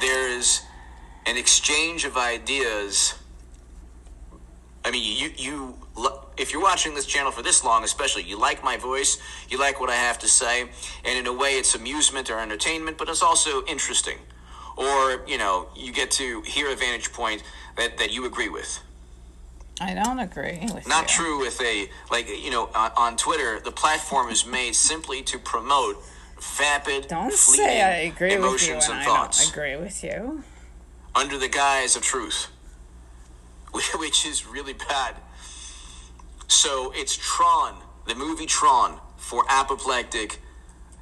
there's 0.00 0.62
an 1.26 1.36
exchange 1.36 2.04
of 2.04 2.16
ideas. 2.16 3.14
I 4.84 4.90
mean, 4.90 5.02
you 5.18 5.30
you 5.36 5.74
if 6.36 6.52
you're 6.52 6.62
watching 6.62 6.94
this 6.94 7.06
channel 7.06 7.30
for 7.30 7.42
this 7.42 7.64
long, 7.64 7.84
especially, 7.84 8.24
you 8.24 8.38
like 8.38 8.64
my 8.64 8.76
voice, 8.76 9.18
you 9.48 9.58
like 9.58 9.80
what 9.80 9.90
I 9.90 9.94
have 9.94 10.18
to 10.20 10.28
say, 10.28 10.62
and 11.04 11.18
in 11.18 11.26
a 11.26 11.32
way, 11.32 11.50
it's 11.50 11.74
amusement 11.74 12.30
or 12.30 12.40
entertainment, 12.40 12.98
but 12.98 13.08
it's 13.08 13.22
also 13.22 13.64
interesting, 13.66 14.18
or 14.76 15.22
you 15.26 15.38
know, 15.38 15.68
you 15.76 15.92
get 15.92 16.10
to 16.12 16.40
hear 16.42 16.70
a 16.70 16.76
vantage 16.76 17.12
point 17.12 17.42
that 17.76 17.98
that 17.98 18.12
you 18.12 18.26
agree 18.26 18.48
with. 18.48 18.80
I 19.80 19.92
don't 19.94 20.20
agree 20.20 20.60
with 20.72 20.86
Not 20.86 21.02
you. 21.02 21.24
true 21.24 21.40
with 21.40 21.60
a 21.60 21.88
like 22.10 22.28
you 22.28 22.50
know 22.50 22.70
on, 22.74 22.92
on 22.96 23.16
Twitter, 23.16 23.60
the 23.60 23.72
platform 23.72 24.30
is 24.30 24.46
made 24.46 24.74
simply 24.74 25.22
to 25.22 25.38
promote 25.38 26.02
vapid, 26.58 27.08
Don't 27.08 27.32
fleeting 27.32 27.66
say 27.66 27.82
I 27.82 27.90
agree 28.12 28.28
with 28.36 28.42
you 28.42 28.46
emotions 28.48 28.88
and 28.88 28.98
I 29.00 29.04
thoughts 29.04 29.50
agree 29.50 29.76
with 29.76 30.02
you. 30.04 30.44
under 31.14 31.38
the 31.38 31.48
guise 31.48 31.96
of 31.96 32.02
truth, 32.02 32.48
which 33.72 34.26
is 34.26 34.46
really 34.46 34.72
bad. 34.74 35.16
So 36.48 36.92
it's 36.94 37.16
Tron, 37.16 37.76
the 38.06 38.14
movie 38.14 38.46
Tron, 38.46 39.00
for 39.16 39.44
apoplectic, 39.48 40.38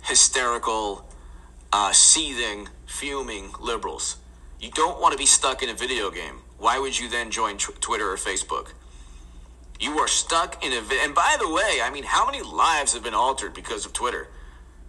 hysterical, 0.05 1.05
uh, 1.73 1.93
seething, 1.93 2.69
fuming 2.87 3.51
liberals. 3.61 4.17
You 4.61 4.71
don't 4.71 5.01
want 5.01 5.13
to 5.13 5.19
be 5.19 5.27
stuck 5.27 5.63
in 5.63 5.69
a 5.69 5.75
video 5.75 6.11
game. 6.11 6.39
Why 6.59 6.79
would 6.79 6.99
you 6.99 7.09
then 7.09 7.31
join 7.31 7.57
tw- 7.59 7.81
Twitter 7.81 8.11
or 8.13 8.17
Facebook? 8.17 8.73
You 9.81 9.99
are 9.99 10.07
stuck 10.07 10.65
in 10.65 10.73
a. 10.73 10.81
Vi- 10.81 11.01
and 11.03 11.13
by 11.15 11.37
the 11.41 11.49
way, 11.53 11.81
I 11.83 11.91
mean, 11.91 12.05
how 12.05 12.25
many 12.25 12.41
lives 12.41 12.95
have 12.95 13.03
been 13.03 13.15
altered 13.15 13.53
because 13.53 13.85
of 13.85 13.93
Twitter? 13.93 14.29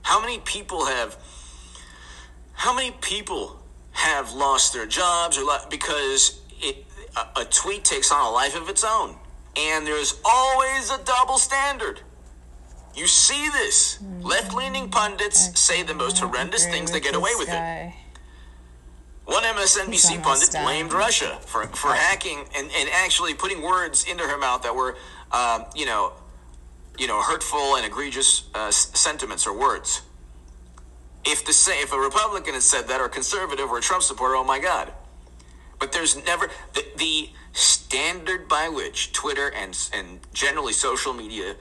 How 0.04 0.22
many 0.22 0.39
people 0.39 0.86
have. 0.86 1.18
How 2.54 2.74
many 2.74 2.92
people 3.02 3.60
have 3.92 4.32
lost 4.34 4.74
their 4.74 4.86
jobs 4.86 5.38
or 5.38 5.44
lo- 5.44 5.58
because 5.70 6.39
it, 6.62 6.86
a, 7.18 7.42
a 7.42 7.46
tweet 7.46 7.84
takes 7.84 8.12
on 8.12 8.26
a 8.26 8.30
life 8.30 8.56
of 8.56 8.70
its 8.70 8.84
own? 8.84 9.16
And 9.58 9.86
there's 9.86 10.20
always 10.24 10.92
a 10.92 11.04
double 11.04 11.38
standard. 11.38 12.02
You 12.96 13.08
see 13.08 13.50
this. 13.50 14.00
Left 14.22 14.54
leaning 14.54 14.89
pundits 14.89 15.60
say 15.60 15.84
the 15.84 15.96
most 15.96 16.20
horrendous 16.20 16.66
things, 16.66 16.92
they 16.92 17.00
get 17.00 17.16
away 17.16 17.32
with 17.38 17.50
it. 17.50 17.94
One 19.26 19.44
MSNBC 19.44 20.22
pundit 20.22 20.52
down. 20.52 20.66
blamed 20.66 20.94
Russia 20.94 21.39
for, 21.46 21.66
for 21.68 21.94
hacking 21.94 22.39
and, 22.56 22.70
and 22.76 22.89
actually 22.94 23.34
putting 23.34 23.62
words 23.62 24.06
into 24.06 24.24
her 24.24 24.38
mouth 24.38 24.63
that 24.63 24.76
were, 24.76 24.96
um, 25.32 25.66
you 25.76 25.86
know, 25.86 26.13
you 26.97 27.08
know, 27.08 27.21
hurtful 27.21 27.75
and 27.75 27.86
egregious 27.86 28.43
uh, 28.53 28.71
sentiments 28.71 29.47
or 29.47 29.58
words. 29.58 30.01
If 31.25 31.45
the 31.45 31.53
say, 31.53 31.82
if 31.82 31.93
a 31.93 31.99
Republican 31.99 32.53
has 32.53 32.65
said 32.65 32.88
that, 32.89 32.99
or 32.99 33.06
a 33.06 33.10
conservative, 33.10 33.69
or 33.69 33.77
a 33.77 33.82
Trump 33.82 34.03
supporter, 34.03 34.36
oh 34.36 34.43
my 34.43 34.60
God! 34.60 34.91
But 35.79 35.91
there's 35.91 36.15
never 36.25 36.49
the, 36.73 36.86
the 36.97 37.29
standard 37.53 38.47
by 38.47 38.69
which 38.69 39.13
Twitter 39.13 39.51
and 39.51 39.77
and 39.93 40.19
generally 40.34 40.73
social 40.73 41.13
media 41.13 41.56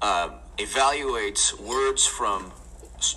uh, 0.00 0.30
evaluates 0.58 1.58
words 1.58 2.06
from 2.06 2.52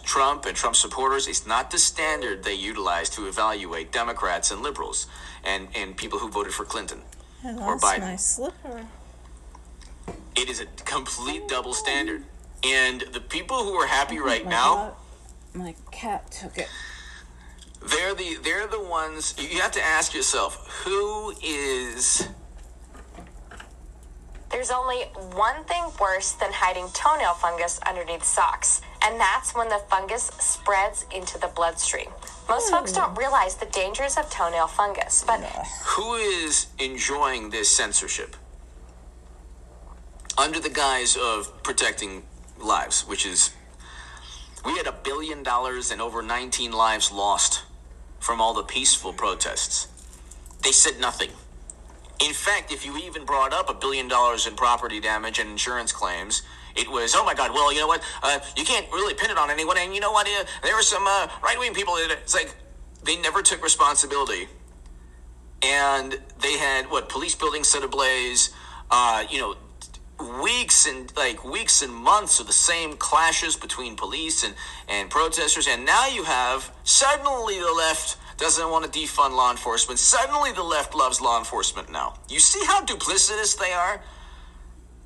Trump 0.04 0.46
and 0.46 0.56
Trump 0.56 0.76
supporters 0.76 1.28
is 1.28 1.48
not 1.48 1.72
the 1.72 1.78
standard 1.78 2.44
they 2.44 2.54
utilize 2.54 3.10
to 3.12 3.28
evaluate 3.28 3.92
Democrats 3.92 4.52
and 4.52 4.62
liberals 4.62 5.08
and, 5.44 5.68
and 5.76 5.96
people 5.96 6.20
who 6.20 6.30
voted 6.30 6.54
for 6.54 6.66
Clinton. 6.66 7.02
Or 7.44 7.78
Biden. 7.78 8.02
My 10.38 10.44
slipper. 10.46 10.50
It 10.50 10.50
is 10.52 10.60
a 10.62 10.66
complete 10.84 11.48
double 11.48 11.74
standard. 11.74 12.24
And 12.64 13.02
the 13.14 13.22
people 13.22 13.64
who 13.64 13.74
are 13.76 13.88
happy 13.88 14.20
right 14.20 14.44
My 14.44 14.52
now, 14.52 14.76
dog- 14.76 14.96
My 15.54 15.76
cat 15.92 16.32
took 16.32 16.58
it. 16.58 16.68
they're 17.86 18.16
the 18.16 18.38
they're 18.44 18.68
the 18.68 18.82
ones 18.82 19.36
you 19.38 19.48
you 19.48 19.62
have 19.62 19.72
to 19.74 19.82
ask 19.82 20.14
yourself, 20.14 20.68
who 20.84 21.34
is 21.44 22.28
There's 24.50 24.72
only 24.72 25.04
one 25.36 25.64
thing 25.66 25.84
worse 26.00 26.32
than 26.34 26.52
hiding 26.54 26.88
toenail 26.94 27.34
fungus 27.36 27.80
underneath 27.88 28.24
socks, 28.24 28.82
and 29.04 29.20
that's 29.20 29.54
when 29.54 29.70
the 29.70 29.80
fungus 29.90 30.32
spreads 30.40 31.06
into 31.14 31.38
the 31.38 31.48
bloodstream. 31.50 32.10
Most 32.50 32.72
folks 32.72 32.92
don't 32.94 33.16
realize 33.18 33.56
the 33.56 33.66
dangers 33.68 34.18
of 34.18 34.30
toenail 34.32 34.68
fungus, 34.68 35.24
but 35.28 35.42
who 35.86 36.16
is 36.16 36.68
enjoying 36.80 37.50
this 37.52 37.70
censorship 37.70 38.36
under 40.38 40.60
the 40.60 40.70
guise 40.70 41.18
of 41.18 41.64
protecting 41.64 42.24
lives, 42.60 43.08
which 43.08 43.26
is 43.26 43.52
we 44.66 44.76
had 44.78 44.88
a 44.88 44.92
billion 44.92 45.44
dollars 45.44 45.92
and 45.92 46.02
over 46.02 46.22
19 46.22 46.72
lives 46.72 47.12
lost 47.12 47.64
from 48.20 48.42
all 48.42 48.54
the 48.54 48.64
peaceful 48.64 49.14
protests. 49.14 49.88
They 50.64 50.72
said 50.72 51.00
nothing. 51.00 51.30
In 52.20 52.34
fact, 52.34 52.72
if 52.72 52.86
you 52.86 52.98
even 52.98 53.26
brought 53.26 53.54
up 53.54 53.70
a 53.70 53.74
billion 53.74 54.08
dollars 54.08 54.48
in 54.48 54.56
property 54.56 55.00
damage 55.00 55.40
and 55.40 55.50
insurance 55.50 55.92
claims, 55.92 56.42
it 56.76 56.90
was, 56.90 57.16
oh 57.16 57.24
my 57.24 57.34
God, 57.34 57.52
well, 57.54 57.72
you 57.72 57.80
know 57.80 57.88
what? 57.88 58.04
Uh, 58.24 58.40
you 58.56 58.64
can't 58.64 58.92
really 58.92 59.14
pin 59.14 59.30
it 59.32 59.38
on 59.38 59.50
anyone. 59.50 59.78
And 59.78 59.94
you 59.94 60.02
know 60.02 60.12
what? 60.12 60.28
Uh, 60.28 60.44
there 60.64 60.76
were 60.76 60.82
some 60.82 61.06
uh, 61.06 61.28
right 61.44 61.58
wing 61.60 61.74
people. 61.74 61.96
That, 61.96 62.12
it's 62.22 62.34
like 62.34 62.56
they 63.04 63.18
never 63.18 63.42
took 63.42 63.64
responsibility 63.64 64.48
and 65.62 66.20
they 66.42 66.58
had 66.58 66.90
what 66.90 67.10
police 67.10 67.36
buildings 67.36 67.70
set 67.70 67.84
ablaze. 67.84 68.52
Uh, 68.90 69.24
you 69.30 69.40
know, 69.40 69.56
weeks 70.42 70.88
and 70.88 71.12
like 71.16 71.44
weeks 71.44 71.82
and 71.82 71.94
months 71.94 72.40
of 72.40 72.48
the 72.48 72.54
same 72.54 72.94
clashes 72.98 73.56
between 73.56 73.96
police 73.96 74.44
and 74.44 74.56
and 74.88 75.10
protesters, 75.10 75.68
and 75.68 75.86
now 75.86 76.08
you 76.08 76.24
have 76.24 76.72
suddenly 76.84 77.60
the 77.60 77.72
left 77.72 78.18
doesn't 78.38 78.70
want 78.70 78.92
to 78.92 79.00
defund 79.00 79.36
law 79.36 79.52
enforcement. 79.52 80.00
Suddenly 80.00 80.52
the 80.52 80.64
left 80.64 80.96
loves 80.96 81.20
law 81.20 81.40
enforcement 81.40 81.92
now. 81.92 82.16
You 82.30 82.40
see 82.40 82.64
how 82.66 82.86
duplicitous 82.86 83.58
they 83.58 83.74
are. 83.74 84.02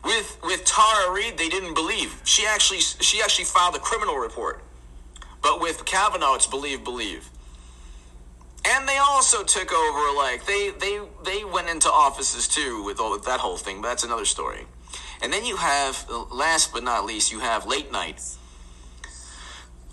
With 0.04 0.38
with 0.44 0.66
Tara 0.66 1.14
Reade, 1.14 1.38
they 1.38 1.50
didn't 1.50 1.74
believe. 1.76 2.22
She 2.24 2.46
actually 2.46 2.80
she 2.80 3.22
actually 3.22 3.46
filed 3.46 3.76
a 3.76 3.80
criminal 3.80 4.18
report. 4.18 4.64
But 5.42 5.60
with 5.60 5.86
Kavanaugh, 5.86 6.36
it's 6.36 6.48
believe 6.48 6.84
believe. 6.84 7.30
And 8.64 8.88
they 8.88 8.98
also 8.98 9.44
took 9.44 9.72
over 9.72 10.18
like 10.18 10.46
they 10.46 10.72
they 10.72 11.02
they 11.24 11.44
went 11.44 11.70
into 11.70 11.90
offices 11.90 12.48
too 12.48 12.84
with 12.84 13.00
all 13.00 13.18
that 13.18 13.40
whole 13.40 13.58
thing. 13.58 13.82
But 13.82 13.90
that's 13.90 14.04
another 14.04 14.26
story. 14.26 14.66
And 15.22 15.32
then 15.32 15.46
you 15.46 15.58
have 15.58 16.10
last 16.32 16.74
but 16.74 16.84
not 16.84 17.06
least, 17.06 17.32
you 17.32 17.40
have 17.40 17.66
late 17.66 17.92
night. 17.92 18.22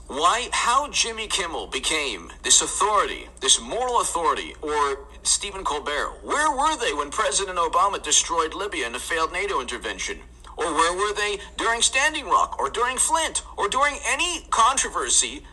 Why 0.07 0.49
how 0.53 0.89
Jimmy 0.91 1.27
Kimmel 1.27 1.67
became 1.67 2.33
this 2.43 2.63
authority, 2.63 3.29
this 3.41 3.61
moral 3.61 4.01
authority, 4.01 4.55
or 4.63 5.07
Stephen 5.29 5.65
Colbert. 5.65 6.21
Where 6.23 6.51
were 6.51 6.77
they 6.77 6.95
when 6.95 7.11
President 7.11 7.59
Obama 7.59 8.03
destroyed 8.03 8.55
Libya 8.55 8.87
in 8.87 8.95
a 8.95 8.99
failed 8.99 9.33
NATO 9.33 9.61
intervention? 9.61 10.21
Or 10.57 10.73
where 10.73 10.97
were 10.97 11.15
they 11.15 11.39
during 11.57 11.83
Standing 11.83 12.27
Rock, 12.27 12.59
or 12.59 12.71
during 12.71 12.97
Flint, 12.97 13.43
or 13.57 13.69
during 13.69 13.97
any 14.07 14.47
controversy 14.51 15.45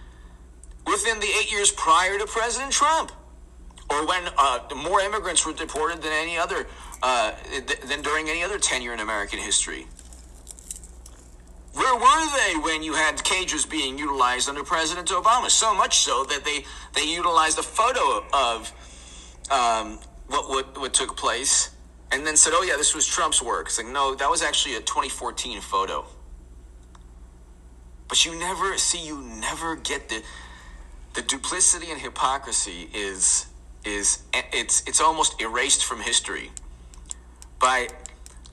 within 0.87 1.19
the 1.19 1.27
eight 1.27 1.51
years 1.51 1.71
prior 1.71 2.17
to 2.17 2.25
President 2.25 2.71
Trump? 2.71 3.11
Or 3.89 4.07
when 4.07 4.23
uh, 4.37 4.59
more 4.75 5.01
immigrants 5.01 5.45
were 5.45 5.53
deported 5.53 6.01
than 6.01 6.11
any 6.11 6.37
other, 6.37 6.65
uh, 7.03 7.31
th- 7.51 7.81
than 7.81 8.01
during 8.01 8.29
any 8.29 8.43
other 8.43 8.59
tenure 8.59 8.93
in 8.93 8.99
American 8.99 9.39
history? 9.39 9.87
Where 11.73 11.95
were 11.95 12.37
they 12.37 12.57
when 12.59 12.83
you 12.83 12.93
had 12.93 13.21
cages 13.23 13.65
being 13.65 13.97
utilized 13.97 14.47
under 14.47 14.63
President 14.63 15.09
Obama? 15.09 15.49
So 15.49 15.75
much 15.75 15.99
so 15.99 16.23
that 16.23 16.45
they, 16.45 16.65
they 16.93 17.03
utilized 17.03 17.59
a 17.59 17.63
photo 17.63 18.23
of 18.33 18.71
um, 19.51 19.99
what, 20.27 20.49
what 20.49 20.79
what 20.79 20.93
took 20.93 21.17
place, 21.17 21.71
and 22.11 22.25
then 22.25 22.37
said, 22.37 22.53
"Oh 22.55 22.63
yeah, 22.63 22.77
this 22.77 22.95
was 22.95 23.05
Trump's 23.05 23.41
work." 23.41 23.67
It's 23.67 23.77
like, 23.77 23.87
no, 23.87 24.15
that 24.15 24.29
was 24.29 24.41
actually 24.41 24.75
a 24.75 24.79
2014 24.79 25.59
photo. 25.61 26.05
But 28.07 28.25
you 28.25 28.37
never 28.39 28.77
see, 28.77 29.05
you 29.05 29.21
never 29.21 29.75
get 29.75 30.09
the 30.09 30.23
the 31.13 31.21
duplicity 31.21 31.91
and 31.91 31.99
hypocrisy 31.99 32.89
is 32.93 33.47
is 33.83 34.23
it's 34.33 34.81
it's 34.87 35.01
almost 35.01 35.41
erased 35.41 35.85
from 35.85 36.01
history 36.01 36.51
by 37.59 37.87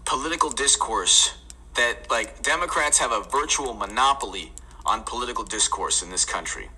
political 0.05 0.51
discourse 0.51 1.35
that 1.75 2.11
like 2.11 2.43
Democrats 2.43 2.99
have 2.99 3.13
a 3.13 3.23
virtual 3.31 3.75
monopoly 3.75 4.53
on 4.85 5.03
political 5.05 5.45
discourse 5.45 6.03
in 6.03 6.11
this 6.11 6.25
country. 6.25 6.69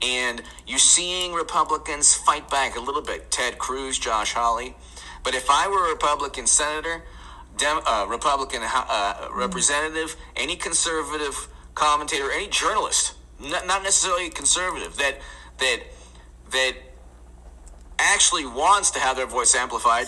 And 0.00 0.42
you're 0.66 0.78
seeing 0.78 1.32
Republicans 1.32 2.14
fight 2.14 2.48
back 2.48 2.76
a 2.76 2.80
little 2.80 3.02
bit. 3.02 3.30
Ted 3.30 3.58
Cruz, 3.58 3.98
Josh 3.98 4.32
Hawley. 4.32 4.76
But 5.24 5.34
if 5.34 5.50
I 5.50 5.66
were 5.68 5.86
a 5.86 5.90
Republican 5.90 6.46
senator, 6.46 7.02
Dem- 7.56 7.80
uh, 7.84 8.06
Republican 8.08 8.62
uh, 8.62 9.28
representative, 9.32 10.14
any 10.36 10.54
conservative 10.54 11.48
commentator, 11.74 12.30
any 12.30 12.48
journalist, 12.48 13.14
not, 13.40 13.66
not 13.66 13.82
necessarily 13.82 14.26
a 14.26 14.30
conservative, 14.30 14.96
that 14.96 15.18
that 15.58 15.80
that 16.50 16.74
actually 17.98 18.46
wants 18.46 18.92
to 18.92 19.00
have 19.00 19.16
their 19.16 19.26
voice 19.26 19.56
amplified, 19.56 20.06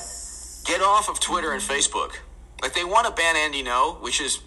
get 0.70 0.80
off 0.80 1.09
of 1.09 1.18
Twitter 1.18 1.52
and 1.52 1.61
Facebook. 1.61 2.12
Like 2.62 2.74
they 2.74 2.85
want 2.85 3.06
to 3.06 3.12
ban 3.12 3.35
Andy 3.37 3.64
Ngo, 3.64 4.00
which 4.00 4.20
is 4.20 4.40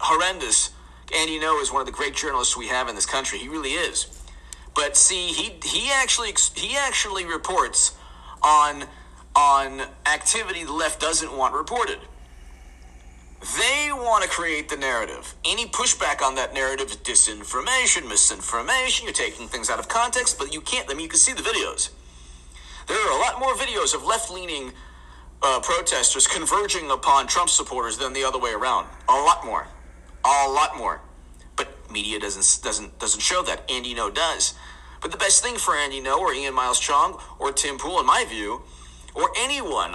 horrendous. 0.00 0.70
Andy 1.16 1.38
Ngo 1.38 1.62
is 1.62 1.72
one 1.72 1.80
of 1.80 1.86
the 1.86 1.92
great 1.92 2.14
journalists 2.14 2.56
we 2.56 2.66
have 2.68 2.88
in 2.88 2.96
this 2.96 3.06
country. 3.06 3.38
He 3.38 3.48
really 3.48 3.74
is. 3.74 4.06
But 4.74 4.96
see, 4.96 5.28
he 5.28 5.60
he 5.64 5.90
actually 5.92 6.34
he 6.56 6.76
actually 6.76 7.24
reports 7.24 7.96
on 8.42 8.84
on 9.36 9.82
activity 10.06 10.64
the 10.64 10.72
left 10.72 11.00
doesn't 11.00 11.32
want 11.36 11.54
reported. 11.54 11.98
They 13.40 13.90
want 13.92 14.22
to 14.24 14.28
create 14.28 14.68
the 14.68 14.76
narrative. 14.76 15.34
Any 15.44 15.66
pushback 15.66 16.20
on 16.20 16.34
that 16.34 16.52
narrative 16.52 16.88
is 16.88 16.96
disinformation, 16.96 18.06
misinformation. 18.08 19.06
You're 19.06 19.14
taking 19.14 19.46
things 19.48 19.70
out 19.70 19.78
of 19.78 19.88
context, 19.88 20.36
but 20.38 20.52
you 20.52 20.60
can't. 20.60 20.90
I 20.90 20.94
mean, 20.94 21.04
you 21.04 21.08
can 21.08 21.18
see 21.18 21.32
the 21.32 21.42
videos. 21.42 21.90
There 22.86 22.98
are 22.98 23.16
a 23.16 23.20
lot 23.20 23.38
more 23.38 23.54
videos 23.54 23.94
of 23.94 24.04
left-leaning 24.04 24.72
uh, 25.42 25.60
protesters 25.60 26.26
converging 26.26 26.90
upon 26.90 27.26
Trump 27.26 27.50
supporters 27.50 27.96
than 27.98 28.12
the 28.12 28.24
other 28.24 28.38
way 28.38 28.52
around. 28.52 28.86
A 29.08 29.12
lot 29.12 29.44
more, 29.44 29.66
a 30.24 30.48
lot 30.48 30.76
more. 30.76 31.00
But 31.56 31.68
media 31.90 32.18
doesn't 32.18 32.62
doesn't 32.62 32.98
doesn't 32.98 33.20
show 33.20 33.42
that. 33.42 33.70
Andy 33.70 33.94
Ngo 33.94 34.14
does. 34.14 34.54
But 35.00 35.12
the 35.12 35.18
best 35.18 35.42
thing 35.42 35.56
for 35.56 35.74
Andy 35.74 36.00
Ngo 36.00 36.18
or 36.18 36.34
Ian 36.34 36.54
Miles 36.54 36.78
Cheong 36.78 37.20
or 37.38 37.52
Tim 37.52 37.78
Pool, 37.78 38.00
in 38.00 38.06
my 38.06 38.26
view, 38.28 38.62
or 39.14 39.30
anyone, 39.38 39.94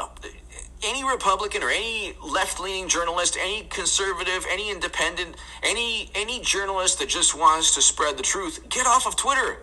any 0.83 1.03
Republican 1.03 1.61
or 1.61 1.69
any 1.69 2.17
left-leaning 2.23 2.87
journalist, 2.87 3.37
any 3.39 3.63
conservative, 3.63 4.45
any 4.49 4.71
independent, 4.71 5.35
any 5.63 6.09
any 6.15 6.39
journalist 6.41 6.99
that 6.99 7.09
just 7.09 7.37
wants 7.37 7.75
to 7.75 7.81
spread 7.81 8.17
the 8.17 8.23
truth, 8.23 8.67
get 8.69 8.87
off 8.87 9.05
of 9.05 9.15
Twitter 9.15 9.59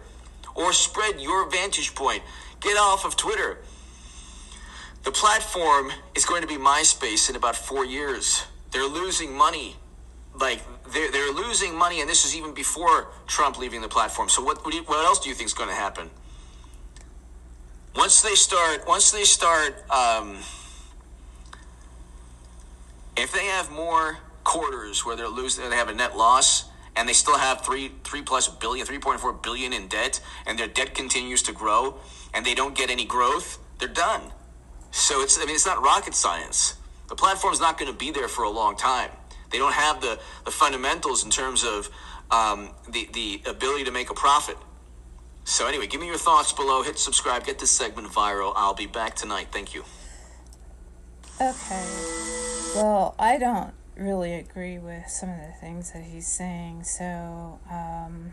or 0.55 0.73
spread 0.73 1.21
your 1.21 1.49
vantage 1.51 1.95
point. 1.95 2.23
Get 2.61 2.77
off 2.77 3.05
of 3.05 3.17
Twitter. 3.17 3.59
The 5.03 5.11
platform 5.11 5.91
is 6.15 6.25
going 6.25 6.43
to 6.43 6.49
be 6.49 6.57
MySpace 6.57 7.29
in 7.29 7.37
about 7.37 7.57
four 7.57 7.85
years. 7.85 8.45
They're 8.71 8.87
losing 8.87 9.37
money. 9.37 9.77
Like 10.35 10.61
they're, 10.93 11.11
they're 11.11 11.33
losing 11.33 11.77
money, 11.77 12.01
and 12.01 12.09
this 12.09 12.25
is 12.25 12.37
even 12.37 12.55
before 12.55 13.09
Trump 13.27 13.59
leaving 13.59 13.83
the 13.83 13.89
platform. 13.89 14.29
So 14.29 14.43
what 14.43 14.65
what, 14.65 14.75
you, 14.75 14.83
what 14.85 15.05
else 15.05 15.21
do 15.21 15.29
you 15.29 15.35
think 15.35 15.47
is 15.47 15.55
going 15.55 15.69
to 15.69 15.75
happen? 15.75 16.09
Once 17.95 18.23
they 18.23 18.35
start, 18.35 18.87
once 18.87 19.11
they 19.11 19.25
start, 19.25 19.75
um, 19.91 20.39
if 23.17 23.33
they 23.33 23.47
have 23.47 23.71
more 23.71 24.19
quarters 24.45 25.05
where 25.05 25.17
they're 25.17 25.29
losing, 25.29 25.69
they 25.69 25.77
have 25.77 25.91
a 25.91 25.95
net 25.95 26.17
loss, 26.17 26.65
and 26.97 27.07
they 27.07 27.13
still 27.13 27.37
have 27.37 27.61
three 27.61 27.93
three 28.05 28.23
plus 28.23 28.49
billion, 28.49 28.87
three 28.87 28.99
point 28.99 29.21
four 29.21 29.33
billion 29.33 29.73
in 29.75 29.89
debt, 29.89 30.21
and 30.47 30.59
their 30.59 30.69
debt 30.69 30.95
continues 30.95 31.43
to 31.43 31.53
grow, 31.53 31.97
and 32.33 32.47
they 32.47 32.55
don't 32.55 32.75
get 32.75 32.89
any 32.89 33.05
growth, 33.05 33.59
they're 33.79 33.89
done. 33.89 34.33
So 34.93 35.21
it's 35.23 35.39
I 35.39 35.45
mean 35.45 35.57
it's 35.57 35.67
not 35.67 35.83
rocket 35.83 36.15
science. 36.15 36.77
The 37.09 37.17
platform's 37.17 37.61
not 37.61 37.77
going 37.77 37.93
to 37.93 37.99
be 37.99 38.11
there 38.11 38.29
for 38.29 38.45
a 38.45 38.51
long 38.51 38.77
time. 38.77 39.11
They 39.51 39.59
don't 39.59 39.75
have 39.75 40.01
the, 40.01 40.19
the 40.47 40.51
fundamentals 40.51 41.25
in 41.25 41.31
terms 41.31 41.63
of 41.63 41.91
um, 42.31 42.71
the, 42.89 43.07
the 43.13 43.43
ability 43.47 43.85
to 43.85 43.91
make 43.91 44.09
a 44.09 44.15
profit. 44.15 44.57
So, 45.45 45.67
anyway, 45.67 45.87
give 45.89 46.01
me 46.01 46.07
your 46.07 46.17
thoughts 46.17 46.53
below. 46.53 46.83
Hit 46.83 46.99
subscribe, 46.99 47.45
get 47.45 47.59
this 47.59 47.71
segment 47.71 48.09
viral. 48.09 48.55
I'll 48.57 48.75
be 48.75 48.87
back 48.87 49.15
tonight. 49.15 49.49
Thank 49.51 49.75
you. 49.75 49.85
Okay. 51.41 51.85
Well, 52.77 53.15
I 53.19 53.37
don't 53.39 53.75
really 53.97 54.35
agree 54.35 54.79
with 54.79 55.09
some 55.09 55.29
of 55.29 55.37
the 55.37 55.53
things 55.61 55.93
that 55.93 56.05
he's 56.05 56.27
saying. 56.27 56.85
So, 56.85 57.59
um, 57.71 58.33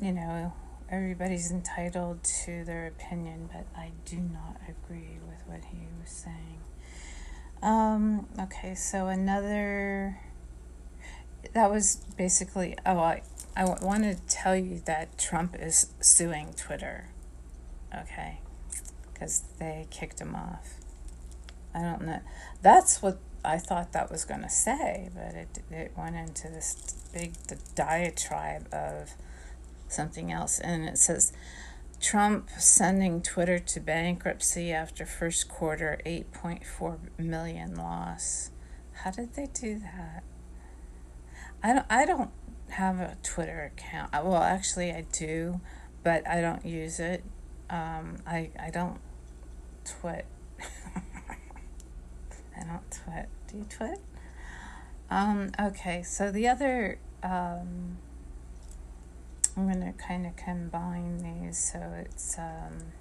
you 0.00 0.12
know, 0.12 0.52
everybody's 0.90 1.52
entitled 1.52 2.24
to 2.44 2.64
their 2.64 2.88
opinion, 2.88 3.50
but 3.52 3.66
I 3.76 3.92
do 4.04 4.16
not 4.16 4.56
agree 4.66 5.18
what 5.52 5.64
he 5.66 5.86
was 6.00 6.10
saying. 6.10 6.60
Um, 7.62 8.26
okay, 8.40 8.74
so 8.74 9.06
another. 9.06 10.18
That 11.52 11.70
was 11.70 11.96
basically. 12.16 12.76
Oh, 12.84 12.98
I, 12.98 13.22
I 13.56 13.64
want 13.64 14.04
to 14.04 14.16
tell 14.28 14.56
you 14.56 14.80
that 14.86 15.18
Trump 15.18 15.56
is 15.58 15.92
suing 16.00 16.54
Twitter. 16.56 17.08
Okay? 17.94 18.40
Because 19.12 19.44
they 19.58 19.86
kicked 19.90 20.20
him 20.20 20.34
off. 20.34 20.74
I 21.74 21.82
don't 21.82 22.02
know. 22.02 22.20
That's 22.62 23.02
what 23.02 23.18
I 23.44 23.58
thought 23.58 23.92
that 23.92 24.10
was 24.10 24.24
going 24.24 24.42
to 24.42 24.48
say, 24.48 25.10
but 25.14 25.34
it, 25.34 25.58
it 25.70 25.92
went 25.96 26.16
into 26.16 26.48
this 26.48 26.74
big 27.12 27.34
diatribe 27.74 28.68
of 28.72 29.10
something 29.88 30.32
else. 30.32 30.58
And 30.58 30.84
it 30.84 30.98
says 30.98 31.32
Trump 32.02 32.50
sending 32.58 33.22
Twitter 33.22 33.60
to 33.60 33.80
bankruptcy 33.80 34.72
after 34.72 35.06
first 35.06 35.48
quarter 35.48 36.00
8.4 36.04 36.98
million 37.16 37.76
loss. 37.76 38.50
How 38.92 39.12
did 39.12 39.34
they 39.34 39.46
do 39.46 39.78
that? 39.78 40.24
I 41.62 41.72
don't 41.72 41.86
I 41.88 42.04
don't 42.04 42.30
have 42.70 42.98
a 42.98 43.16
Twitter 43.22 43.72
account. 43.72 44.12
Uh, 44.12 44.22
well, 44.24 44.42
actually 44.42 44.90
I 44.90 45.06
do, 45.12 45.60
but 46.02 46.26
I 46.26 46.40
don't 46.40 46.66
use 46.66 46.98
it. 46.98 47.22
Um, 47.70 48.16
I 48.26 48.50
I 48.58 48.70
don't 48.70 48.98
twit. 49.84 50.26
I 52.56 52.64
don't 52.64 52.90
twit. 52.90 53.28
Do 53.46 53.58
you 53.58 53.66
twit? 53.70 54.00
Um, 55.08 55.52
okay, 55.60 56.02
so 56.02 56.32
the 56.32 56.48
other 56.48 56.98
um, 57.22 57.98
I'm 59.56 59.70
going 59.70 59.80
to 59.80 59.92
kind 59.92 60.26
of 60.26 60.34
combine 60.36 61.18
these 61.18 61.58
so 61.58 61.78
it's 61.98 62.38
um, 62.38 62.92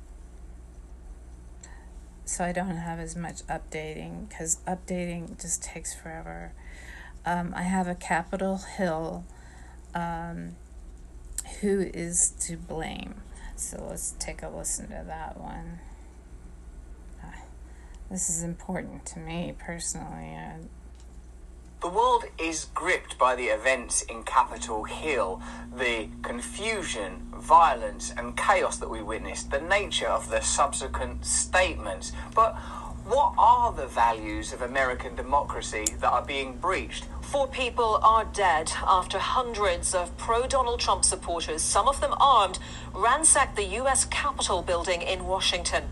so 2.26 2.44
I 2.44 2.52
don't 2.52 2.78
have 2.78 3.00
as 3.00 3.16
much 3.16 3.46
updating 3.48 4.28
because 4.28 4.58
updating 4.68 5.40
just 5.42 5.64
takes 5.64 5.94
forever. 5.94 6.54
Um, 7.26 7.54
I 7.56 7.64
have 7.64 7.88
a 7.88 7.96
Capitol 7.96 8.58
Hill 8.58 9.26
um, 9.94 10.56
who 11.60 11.82
is 11.94 12.32
to 12.42 12.58
blame. 12.58 13.16
So 13.56 13.86
let's 13.90 14.16
take 14.18 14.42
a 14.44 14.50
listen 14.50 14.88
to 14.88 15.04
that 15.08 15.40
one. 15.40 15.80
Uh, 17.24 17.28
this 18.10 18.30
is 18.30 18.44
important 18.44 19.06
to 19.08 19.20
me 19.20 19.54
personally. 19.58 20.36
The 21.82 21.90
world 21.90 22.26
is 22.38 22.66
gripped 22.76 23.18
by 23.18 23.34
the 23.34 23.46
events 23.46 24.04
in 24.04 24.22
Capitol 24.22 24.84
Hill, 24.84 25.42
the 25.76 26.10
confusion, 26.22 27.26
violence, 27.34 28.14
and 28.16 28.38
chaos 28.38 28.78
that 28.78 28.88
we 28.88 29.02
witnessed, 29.02 29.50
the 29.50 29.62
nature 29.62 30.08
of 30.08 30.30
the 30.30 30.42
subsequent 30.42 31.26
statements. 31.26 32.12
But 32.36 32.56
what 33.06 33.34
are 33.36 33.74
the 33.74 33.88
values 33.88 34.54
of 34.54 34.62
American 34.62 35.16
democracy 35.16 35.86
that 36.02 36.12
are 36.12 36.24
being 36.24 36.58
breached? 36.58 37.08
Four 37.22 37.48
people 37.48 38.00
are 38.04 38.26
dead 38.26 38.72
after 38.86 39.18
hundreds 39.18 39.96
of 39.96 40.16
pro 40.18 40.46
Donald 40.46 40.80
Trump 40.80 41.04
supporters, 41.04 41.64
some 41.64 41.88
of 41.88 42.00
them 42.00 42.14
armed, 42.20 42.60
ransacked 42.94 43.56
the 43.56 43.66
U.S. 43.82 44.06
Capitol 44.06 44.62
building 44.62 45.02
in 45.02 45.26
Washington. 45.26 45.86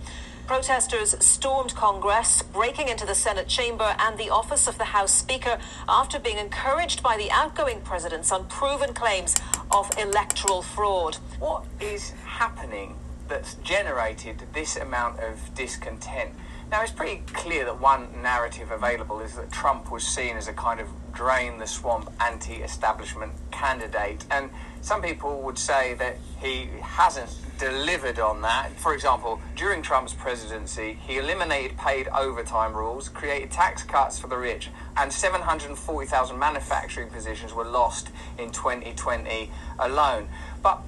Protesters 0.49 1.15
stormed 1.23 1.75
Congress, 1.75 2.41
breaking 2.41 2.87
into 2.87 3.05
the 3.05 3.13
Senate 3.13 3.47
chamber 3.47 3.95
and 3.99 4.17
the 4.17 4.31
office 4.31 4.67
of 4.67 4.79
the 4.79 4.85
House 4.85 5.13
Speaker 5.13 5.59
after 5.87 6.17
being 6.17 6.39
encouraged 6.39 7.03
by 7.03 7.17
the 7.17 7.29
outgoing 7.29 7.81
president's 7.81 8.31
unproven 8.31 8.95
claims 8.95 9.35
of 9.69 9.91
electoral 9.99 10.63
fraud. 10.63 11.17
What 11.37 11.65
is 11.79 12.13
happening 12.25 12.95
that's 13.27 13.53
generated 13.63 14.41
this 14.51 14.75
amount 14.75 15.19
of 15.19 15.53
discontent? 15.53 16.31
Now, 16.71 16.81
it's 16.81 16.91
pretty 16.91 17.21
clear 17.27 17.65
that 17.65 17.79
one 17.79 18.07
narrative 18.19 18.71
available 18.71 19.19
is 19.19 19.35
that 19.35 19.51
Trump 19.51 19.91
was 19.91 20.03
seen 20.03 20.35
as 20.35 20.47
a 20.47 20.53
kind 20.53 20.79
of 20.79 20.87
drain 21.13 21.59
the 21.59 21.67
swamp 21.67 22.11
anti 22.19 22.55
establishment 22.55 23.33
candidate. 23.51 24.25
And 24.31 24.49
some 24.81 25.01
people 25.01 25.41
would 25.41 25.57
say 25.57 25.93
that 25.95 26.17
he 26.41 26.69
hasn't 26.81 27.35
delivered 27.59 28.19
on 28.19 28.41
that. 28.41 28.71
For 28.79 28.93
example, 28.93 29.41
during 29.55 29.81
Trump's 29.81 30.13
presidency, 30.13 30.97
he 31.05 31.17
eliminated 31.17 31.77
paid 31.77 32.07
overtime 32.07 32.73
rules, 32.73 33.09
created 33.09 33.51
tax 33.51 33.83
cuts 33.83 34.17
for 34.17 34.27
the 34.27 34.37
rich, 34.37 34.69
and 34.95 35.11
740,000 35.11 36.39
manufacturing 36.39 37.09
positions 37.09 37.53
were 37.53 37.65
lost 37.65 38.09
in 38.37 38.51
2020 38.51 39.51
alone. 39.79 40.29
But 40.63 40.81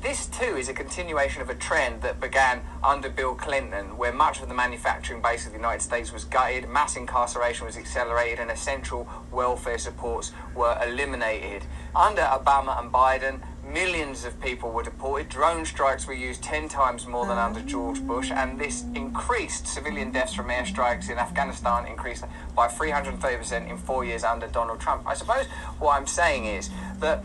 this 0.00 0.26
too 0.26 0.56
is 0.56 0.68
a 0.68 0.72
continuation 0.72 1.42
of 1.42 1.50
a 1.50 1.54
trend 1.54 2.00
that 2.02 2.20
began 2.20 2.62
under 2.82 3.10
Bill 3.10 3.34
Clinton, 3.34 3.98
where 3.98 4.12
much 4.12 4.40
of 4.40 4.48
the 4.48 4.54
manufacturing 4.54 5.20
base 5.20 5.44
of 5.44 5.52
the 5.52 5.58
United 5.58 5.82
States 5.82 6.10
was 6.12 6.24
gutted, 6.24 6.68
mass 6.68 6.96
incarceration 6.96 7.66
was 7.66 7.76
accelerated, 7.76 8.38
and 8.38 8.50
essential 8.50 9.06
welfare 9.30 9.76
supports 9.76 10.32
were 10.54 10.78
eliminated. 10.82 11.64
Under 11.94 12.22
Obama 12.22 12.80
and 12.80 12.90
Biden, 12.90 13.40
millions 13.62 14.24
of 14.24 14.40
people 14.40 14.70
were 14.70 14.82
deported. 14.82 15.28
Drone 15.28 15.66
strikes 15.66 16.06
were 16.06 16.14
used 16.14 16.42
10 16.42 16.68
times 16.68 17.06
more 17.06 17.26
than 17.26 17.36
under 17.36 17.60
George 17.60 18.00
Bush, 18.00 18.30
and 18.30 18.58
this 18.58 18.84
increased 18.94 19.66
civilian 19.66 20.10
deaths 20.12 20.32
from 20.32 20.48
airstrikes 20.48 21.10
in 21.10 21.18
Afghanistan 21.18 21.86
increased 21.86 22.24
by 22.56 22.68
330% 22.68 23.68
in 23.68 23.76
four 23.76 24.04
years 24.04 24.24
under 24.24 24.46
Donald 24.46 24.80
Trump. 24.80 25.06
I 25.06 25.14
suppose 25.14 25.46
what 25.78 25.98
I'm 25.98 26.06
saying 26.06 26.46
is 26.46 26.70
that 27.00 27.22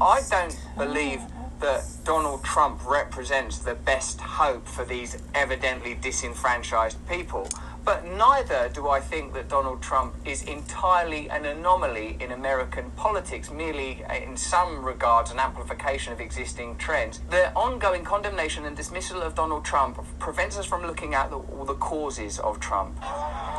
I 0.00 0.22
don't 0.28 0.58
believe 0.76 1.20
that 1.60 1.84
Donald 2.04 2.42
Trump 2.42 2.80
represents 2.88 3.58
the 3.58 3.74
best 3.74 4.20
hope 4.20 4.66
for 4.66 4.84
these 4.84 5.22
evidently 5.34 5.94
disenfranchised 5.94 6.98
people. 7.08 7.48
But 7.84 8.04
neither 8.04 8.70
do 8.72 8.88
I 8.88 9.00
think 9.00 9.32
that 9.34 9.48
Donald 9.48 9.80
Trump 9.82 10.14
is 10.24 10.42
entirely 10.42 11.30
an 11.30 11.46
anomaly 11.46 12.18
in 12.20 12.32
American 12.32 12.90
politics, 12.92 13.50
merely 13.50 14.04
uh, 14.04 14.14
in 14.14 14.36
some 14.36 14.84
regards 14.84 15.30
an 15.30 15.38
amplification 15.38 16.12
of 16.12 16.20
existing 16.20 16.76
trends. 16.76 17.20
The 17.30 17.52
ongoing 17.54 18.04
condemnation 18.04 18.66
and 18.66 18.76
dismissal 18.76 19.22
of 19.22 19.34
Donald 19.34 19.64
Trump 19.64 19.98
prevents 20.18 20.58
us 20.58 20.66
from 20.66 20.82
looking 20.82 21.14
at 21.14 21.30
the, 21.30 21.38
all 21.38 21.64
the 21.64 21.74
causes 21.74 22.38
of 22.38 22.60
Trump. 22.60 22.96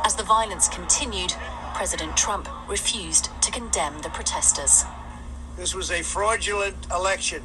As 0.04 0.14
the 0.14 0.22
violence 0.22 0.68
continued, 0.68 1.34
President 1.74 2.16
Trump 2.16 2.48
refused 2.68 3.28
to 3.40 3.50
condemn 3.50 4.02
the 4.02 4.08
protesters. 4.10 4.84
This 5.56 5.74
was 5.74 5.90
a 5.90 6.02
fraudulent 6.02 6.76
election 6.90 7.42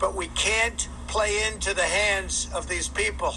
but 0.00 0.14
we 0.14 0.28
can't 0.28 0.88
play 1.08 1.42
into 1.50 1.74
the 1.74 1.82
hands 1.82 2.48
of 2.54 2.68
these 2.68 2.88
people. 2.88 3.34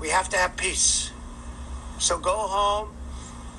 We 0.00 0.08
have 0.08 0.28
to 0.30 0.36
have 0.36 0.56
peace. 0.56 1.12
So 1.98 2.18
go 2.18 2.34
home. 2.36 2.88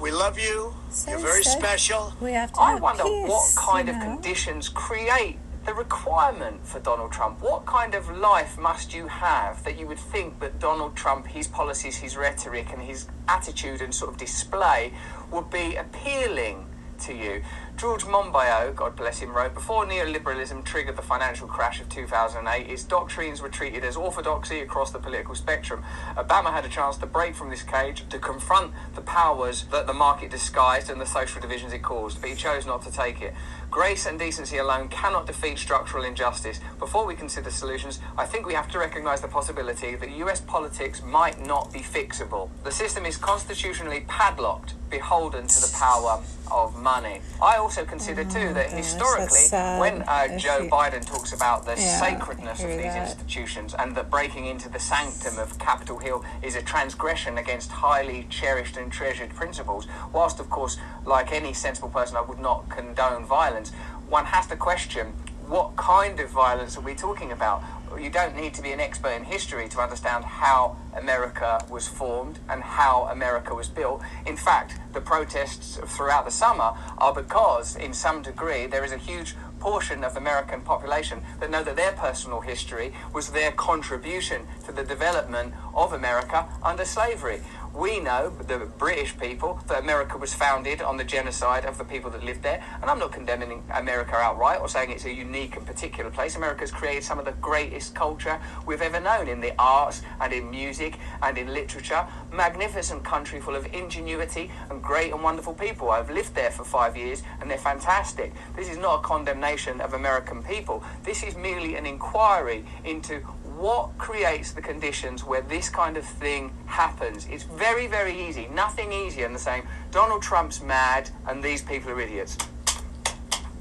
We 0.01 0.11
love 0.11 0.37
you. 0.37 0.73
So 0.89 1.11
You're 1.11 1.19
very 1.19 1.43
sad. 1.43 1.59
special. 1.59 2.13
We 2.19 2.33
have 2.33 2.51
to 2.53 2.59
I 2.59 2.71
have 2.73 2.81
wonder 2.81 3.03
peace, 3.03 3.29
what 3.29 3.55
kind 3.55 3.87
you 3.87 3.93
of 3.93 3.99
know? 3.99 4.05
conditions 4.15 4.67
create 4.69 5.37
the 5.65 5.73
requirement 5.73 6.65
for 6.65 6.79
Donald 6.81 7.13
Trump. 7.13 7.41
What 7.41 7.65
kind 7.65 7.95
of 7.95 8.09
life 8.17 8.57
must 8.57 8.93
you 8.93 9.07
have 9.07 9.63
that 9.63 9.79
you 9.79 9.87
would 9.87 9.99
think 9.99 10.41
that 10.41 10.59
Donald 10.59 10.95
Trump, 10.97 11.25
his 11.27 11.47
policies, 11.47 11.95
his 11.95 12.17
rhetoric, 12.17 12.67
and 12.73 12.81
his 12.81 13.07
attitude 13.29 13.81
and 13.81 13.95
sort 13.95 14.11
of 14.11 14.17
display 14.17 14.91
would 15.31 15.49
be 15.49 15.77
appealing 15.77 16.65
to 17.05 17.13
you? 17.13 17.41
George 17.75 18.05
Monbiot, 18.05 18.75
God 18.75 18.95
bless 18.95 19.19
him, 19.19 19.33
wrote 19.33 19.53
Before 19.53 19.85
neoliberalism 19.85 20.63
triggered 20.63 20.95
the 20.95 21.01
financial 21.01 21.47
crash 21.47 21.81
of 21.81 21.89
2008, 21.89 22.69
its 22.69 22.83
doctrines 22.83 23.41
were 23.41 23.49
treated 23.49 23.83
as 23.83 23.97
orthodoxy 23.97 24.59
across 24.59 24.91
the 24.91 24.99
political 24.99 25.35
spectrum. 25.35 25.83
Obama 26.15 26.53
had 26.53 26.63
a 26.63 26.69
chance 26.69 26.97
to 26.97 27.05
break 27.05 27.35
from 27.35 27.49
this 27.49 27.63
cage, 27.63 28.07
to 28.09 28.19
confront 28.19 28.71
the 28.95 29.01
powers 29.01 29.65
that 29.71 29.87
the 29.87 29.93
market 29.93 30.29
disguised 30.29 30.89
and 30.89 31.01
the 31.01 31.05
social 31.05 31.41
divisions 31.41 31.73
it 31.73 31.81
caused, 31.81 32.21
but 32.21 32.29
he 32.29 32.35
chose 32.35 32.65
not 32.65 32.83
to 32.83 32.91
take 32.91 33.21
it. 33.21 33.33
Grace 33.71 34.05
and 34.05 34.19
decency 34.19 34.57
alone 34.57 34.87
cannot 34.87 35.25
defeat 35.25 35.57
structural 35.57 36.03
injustice. 36.03 36.59
Before 36.79 37.05
we 37.05 37.15
consider 37.15 37.49
solutions, 37.49 37.99
I 38.17 38.25
think 38.25 38.45
we 38.45 38.53
have 38.53 38.69
to 38.69 38.79
recognize 38.79 39.19
the 39.19 39.27
possibility 39.27 39.95
that 39.95 40.11
US 40.11 40.39
politics 40.41 41.01
might 41.03 41.43
not 41.45 41.73
be 41.73 41.79
fixable. 41.79 42.49
The 42.63 42.71
system 42.71 43.05
is 43.05 43.17
constitutionally 43.17 44.05
padlocked, 44.07 44.75
beholden 45.03 45.47
to 45.47 45.59
the 45.61 45.71
power 45.73 46.21
of 46.51 46.75
money. 46.79 47.19
I 47.41 47.55
also 47.57 47.83
consider 47.83 48.23
too 48.23 48.53
that 48.53 48.67
Oh, 48.67 48.75
gosh, 48.75 48.77
historically, 48.85 49.47
when 49.79 50.03
uh, 50.03 50.37
Joe 50.37 50.59
you- 50.59 50.69
Biden 50.69 51.03
talks 51.03 51.33
about 51.33 51.65
the 51.65 51.71
Yeah, 51.71 51.99
sacredness 51.99 52.59
of 52.63 52.69
these 52.69 52.93
that. 52.93 53.01
institutions 53.09 53.73
and 53.73 53.95
that 53.95 54.11
breaking 54.11 54.45
into 54.45 54.69
the 54.69 54.79
sanctum 54.79 55.39
of 55.39 55.57
Capitol 55.57 55.97
Hill 55.97 56.23
is 56.43 56.55
a 56.55 56.61
transgression 56.61 57.39
against 57.39 57.71
highly 57.71 58.27
cherished 58.29 58.77
and 58.77 58.91
treasured 58.91 59.31
principles, 59.33 59.87
whilst 60.11 60.39
of 60.39 60.49
course, 60.51 60.77
like 61.05 61.31
any 61.33 61.53
sensible 61.53 61.89
person, 61.89 62.15
I 62.17 62.21
would 62.21 62.39
not 62.39 62.69
condone 62.69 63.25
violence, 63.25 63.71
one 64.09 64.25
has 64.25 64.45
to 64.47 64.55
question 64.55 65.13
what 65.47 65.75
kind 65.75 66.19
of 66.19 66.29
violence 66.29 66.77
are 66.77 66.81
we 66.81 66.93
talking 66.95 67.31
about? 67.31 67.61
You 67.99 68.09
don't 68.09 68.35
need 68.35 68.53
to 68.55 68.61
be 68.61 68.71
an 68.71 68.79
expert 68.79 69.11
in 69.11 69.23
history 69.23 69.69
to 69.69 69.79
understand 69.79 70.25
how 70.25 70.77
America 70.95 71.63
was 71.69 71.87
formed 71.87 72.39
and 72.49 72.61
how 72.61 73.03
America 73.11 73.53
was 73.53 73.67
built. 73.67 74.01
In 74.25 74.35
fact, 74.35 74.79
the 74.93 75.01
protests 75.01 75.79
throughout 75.85 76.25
the 76.25 76.31
summer 76.31 76.73
are 76.97 77.13
because, 77.13 77.75
in 77.75 77.93
some 77.93 78.21
degree, 78.21 78.65
there 78.65 78.83
is 78.83 78.91
a 78.91 78.97
huge 78.97 79.35
portion 79.59 80.03
of 80.03 80.17
American 80.17 80.59
population 80.59 81.23
that 81.39 81.49
know 81.49 81.63
that 81.63 81.77
their 81.77 81.93
personal 81.93 82.41
history 82.41 82.93
was 83.13 83.29
their 83.29 83.51
contribution 83.53 84.45
to 84.65 84.73
the 84.73 84.83
development 84.83 85.53
of 85.73 85.93
America 85.93 86.45
under 86.61 86.83
slavery. 86.83 87.41
We 87.75 87.99
know, 87.99 88.29
the 88.29 88.69
British 88.77 89.17
people, 89.17 89.59
that 89.67 89.81
America 89.81 90.15
was 90.15 90.31
founded 90.31 90.83
on 90.83 90.97
the 90.97 91.03
genocide 91.03 91.65
of 91.65 91.79
the 91.79 91.83
people 91.83 92.11
that 92.11 92.23
lived 92.23 92.43
there. 92.43 92.63
And 92.79 92.89
I'm 92.89 92.99
not 92.99 93.11
condemning 93.11 93.63
America 93.73 94.15
outright 94.15 94.59
or 94.61 94.69
saying 94.69 94.91
it's 94.91 95.05
a 95.05 95.11
unique 95.11 95.57
and 95.57 95.65
particular 95.65 96.11
place. 96.11 96.35
America's 96.35 96.69
created 96.69 97.03
some 97.03 97.17
of 97.17 97.25
the 97.25 97.31
greatest 97.31 97.95
culture 97.95 98.39
we've 98.67 98.83
ever 98.83 98.99
known 98.99 99.27
in 99.27 99.41
the 99.41 99.53
arts 99.57 100.03
and 100.21 100.31
in 100.31 100.51
music 100.51 100.99
and 101.23 101.35
in 101.35 101.51
literature. 101.51 102.05
Magnificent 102.31 103.03
country 103.03 103.41
full 103.41 103.55
of 103.55 103.65
ingenuity 103.73 104.51
and 104.69 104.79
great 104.79 105.11
and 105.11 105.23
wonderful 105.23 105.55
people. 105.55 105.89
I've 105.89 106.11
lived 106.11 106.35
there 106.35 106.51
for 106.51 106.63
five 106.63 106.95
years 106.95 107.23
and 107.41 107.49
they're 107.49 107.57
fantastic. 107.57 108.33
This 108.55 108.69
is 108.69 108.77
not 108.77 108.99
a 108.99 109.01
condemnation 109.01 109.81
of 109.81 109.93
American 109.93 110.43
people. 110.43 110.83
This 111.03 111.23
is 111.23 111.35
merely 111.35 111.75
an 111.75 111.87
inquiry 111.87 112.65
into 112.85 113.25
what 113.57 113.97
creates 113.97 114.51
the 114.51 114.61
conditions 114.61 115.23
where 115.23 115.41
this 115.41 115.69
kind 115.69 115.97
of 115.97 116.05
thing 116.05 116.51
happens? 116.65 117.27
It's 117.29 117.43
very, 117.43 117.87
very 117.87 118.27
easy. 118.27 118.47
Nothing 118.47 118.91
easier 118.91 119.27
than 119.27 119.37
saying 119.37 119.63
Donald 119.91 120.21
Trump's 120.21 120.61
mad 120.61 121.09
and 121.27 121.43
these 121.43 121.61
people 121.61 121.91
are 121.91 122.01
idiots. 122.01 122.37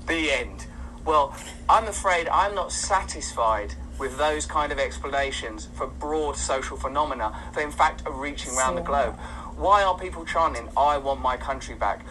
The 0.06 0.32
end. 0.32 0.66
Well, 1.04 1.36
I'm 1.68 1.88
afraid 1.88 2.28
I'm 2.28 2.54
not 2.54 2.72
satisfied 2.72 3.74
with 3.98 4.16
those 4.18 4.46
kind 4.46 4.72
of 4.72 4.78
explanations 4.78 5.68
for 5.74 5.86
broad 5.86 6.36
social 6.36 6.76
phenomena 6.76 7.36
that 7.54 7.62
in 7.62 7.70
fact 7.70 8.06
are 8.06 8.12
reaching 8.12 8.56
around 8.56 8.76
the 8.76 8.82
globe. 8.82 9.14
Why 9.56 9.82
are 9.82 9.98
people 9.98 10.24
chanting, 10.24 10.68
I 10.76 10.96
want 10.96 11.20
my 11.20 11.36
country 11.36 11.74
back? 11.74 12.04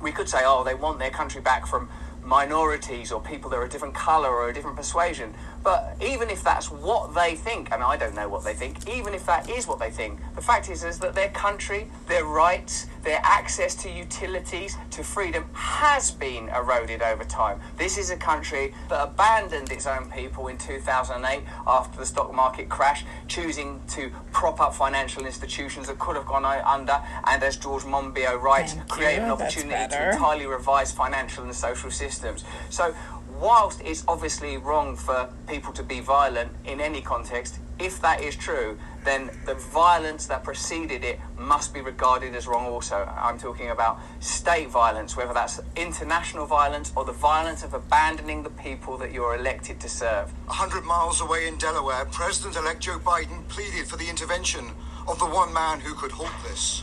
We 0.00 0.12
could 0.12 0.28
say, 0.28 0.40
oh, 0.44 0.62
they 0.64 0.74
want 0.74 0.98
their 0.98 1.10
country 1.10 1.40
back 1.40 1.66
from 1.66 1.88
minorities 2.22 3.12
or 3.12 3.20
people 3.20 3.48
that 3.50 3.56
are 3.56 3.64
a 3.64 3.68
different 3.68 3.94
colour 3.94 4.30
or 4.30 4.48
a 4.48 4.52
different 4.52 4.76
persuasion. 4.76 5.34
But 5.66 5.96
even 6.00 6.30
if 6.30 6.44
that's 6.44 6.70
what 6.70 7.12
they 7.12 7.34
think, 7.34 7.72
and 7.72 7.82
I 7.82 7.96
don't 7.96 8.14
know 8.14 8.28
what 8.28 8.44
they 8.44 8.54
think, 8.54 8.88
even 8.88 9.14
if 9.14 9.26
that 9.26 9.50
is 9.50 9.66
what 9.66 9.80
they 9.80 9.90
think, 9.90 10.20
the 10.36 10.40
fact 10.40 10.70
is, 10.70 10.84
is 10.84 11.00
that 11.00 11.16
their 11.16 11.30
country, 11.30 11.90
their 12.06 12.24
rights, 12.24 12.86
their 13.02 13.18
access 13.24 13.74
to 13.82 13.90
utilities, 13.90 14.76
to 14.92 15.02
freedom 15.02 15.44
has 15.54 16.12
been 16.12 16.48
eroded 16.50 17.02
over 17.02 17.24
time. 17.24 17.60
This 17.78 17.98
is 17.98 18.10
a 18.10 18.16
country 18.16 18.74
that 18.88 19.08
abandoned 19.08 19.72
its 19.72 19.88
own 19.88 20.08
people 20.08 20.46
in 20.46 20.56
2008 20.56 21.42
after 21.66 21.98
the 21.98 22.06
stock 22.06 22.32
market 22.32 22.68
crash, 22.68 23.04
choosing 23.26 23.80
to 23.88 24.12
prop 24.30 24.60
up 24.60 24.72
financial 24.72 25.26
institutions 25.26 25.88
that 25.88 25.98
could 25.98 26.14
have 26.14 26.26
gone 26.26 26.44
under, 26.44 27.02
and 27.24 27.42
as 27.42 27.56
George 27.56 27.82
Monbiot 27.82 28.40
writes, 28.40 28.74
Thank 28.74 28.88
create 28.88 29.16
you, 29.16 29.22
an 29.22 29.30
opportunity 29.30 29.88
to 29.88 30.10
entirely 30.10 30.46
revise 30.46 30.92
financial 30.92 31.42
and 31.42 31.52
social 31.52 31.90
systems. 31.90 32.44
So, 32.70 32.94
whilst 33.40 33.80
it's 33.82 34.04
obviously 34.08 34.56
wrong 34.56 34.96
for 34.96 35.28
people 35.46 35.72
to 35.72 35.82
be 35.82 36.00
violent 36.00 36.52
in 36.64 36.80
any 36.80 37.00
context, 37.00 37.58
if 37.78 38.00
that 38.00 38.22
is 38.22 38.34
true, 38.34 38.78
then 39.04 39.30
the 39.44 39.54
violence 39.54 40.26
that 40.26 40.42
preceded 40.42 41.04
it 41.04 41.20
must 41.38 41.74
be 41.74 41.80
regarded 41.80 42.34
as 42.34 42.46
wrong 42.46 42.66
also. 42.66 42.96
I'm 43.16 43.38
talking 43.38 43.70
about 43.70 44.00
state 44.20 44.68
violence, 44.68 45.16
whether 45.16 45.34
that's 45.34 45.60
international 45.76 46.46
violence 46.46 46.92
or 46.96 47.04
the 47.04 47.12
violence 47.12 47.62
of 47.62 47.74
abandoning 47.74 48.42
the 48.42 48.50
people 48.50 48.96
that 48.98 49.12
you're 49.12 49.36
elected 49.36 49.78
to 49.80 49.88
serve. 49.88 50.32
A 50.48 50.52
hundred 50.52 50.84
miles 50.84 51.20
away 51.20 51.46
in 51.46 51.58
Delaware, 51.58 52.06
President-elect 52.06 52.80
Joe 52.80 52.98
Biden 52.98 53.46
pleaded 53.48 53.86
for 53.86 53.96
the 53.96 54.08
intervention 54.08 54.64
of 55.06 55.18
the 55.18 55.26
one 55.26 55.52
man 55.52 55.80
who 55.80 55.94
could 55.94 56.12
halt 56.12 56.32
this. 56.48 56.82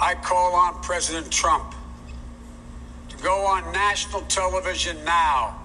I 0.00 0.14
call 0.14 0.54
on 0.54 0.82
President 0.82 1.30
Trump 1.30 1.74
to 3.10 3.16
go 3.18 3.46
on 3.46 3.72
national 3.72 4.22
television 4.22 5.04
now 5.04 5.63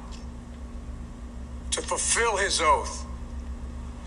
to 1.71 1.81
fulfill 1.81 2.37
his 2.37 2.61
oath 2.61 3.05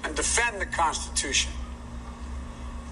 and 0.04 0.14
defend 0.14 0.60
the 0.60 0.66
Constitution 0.66 1.52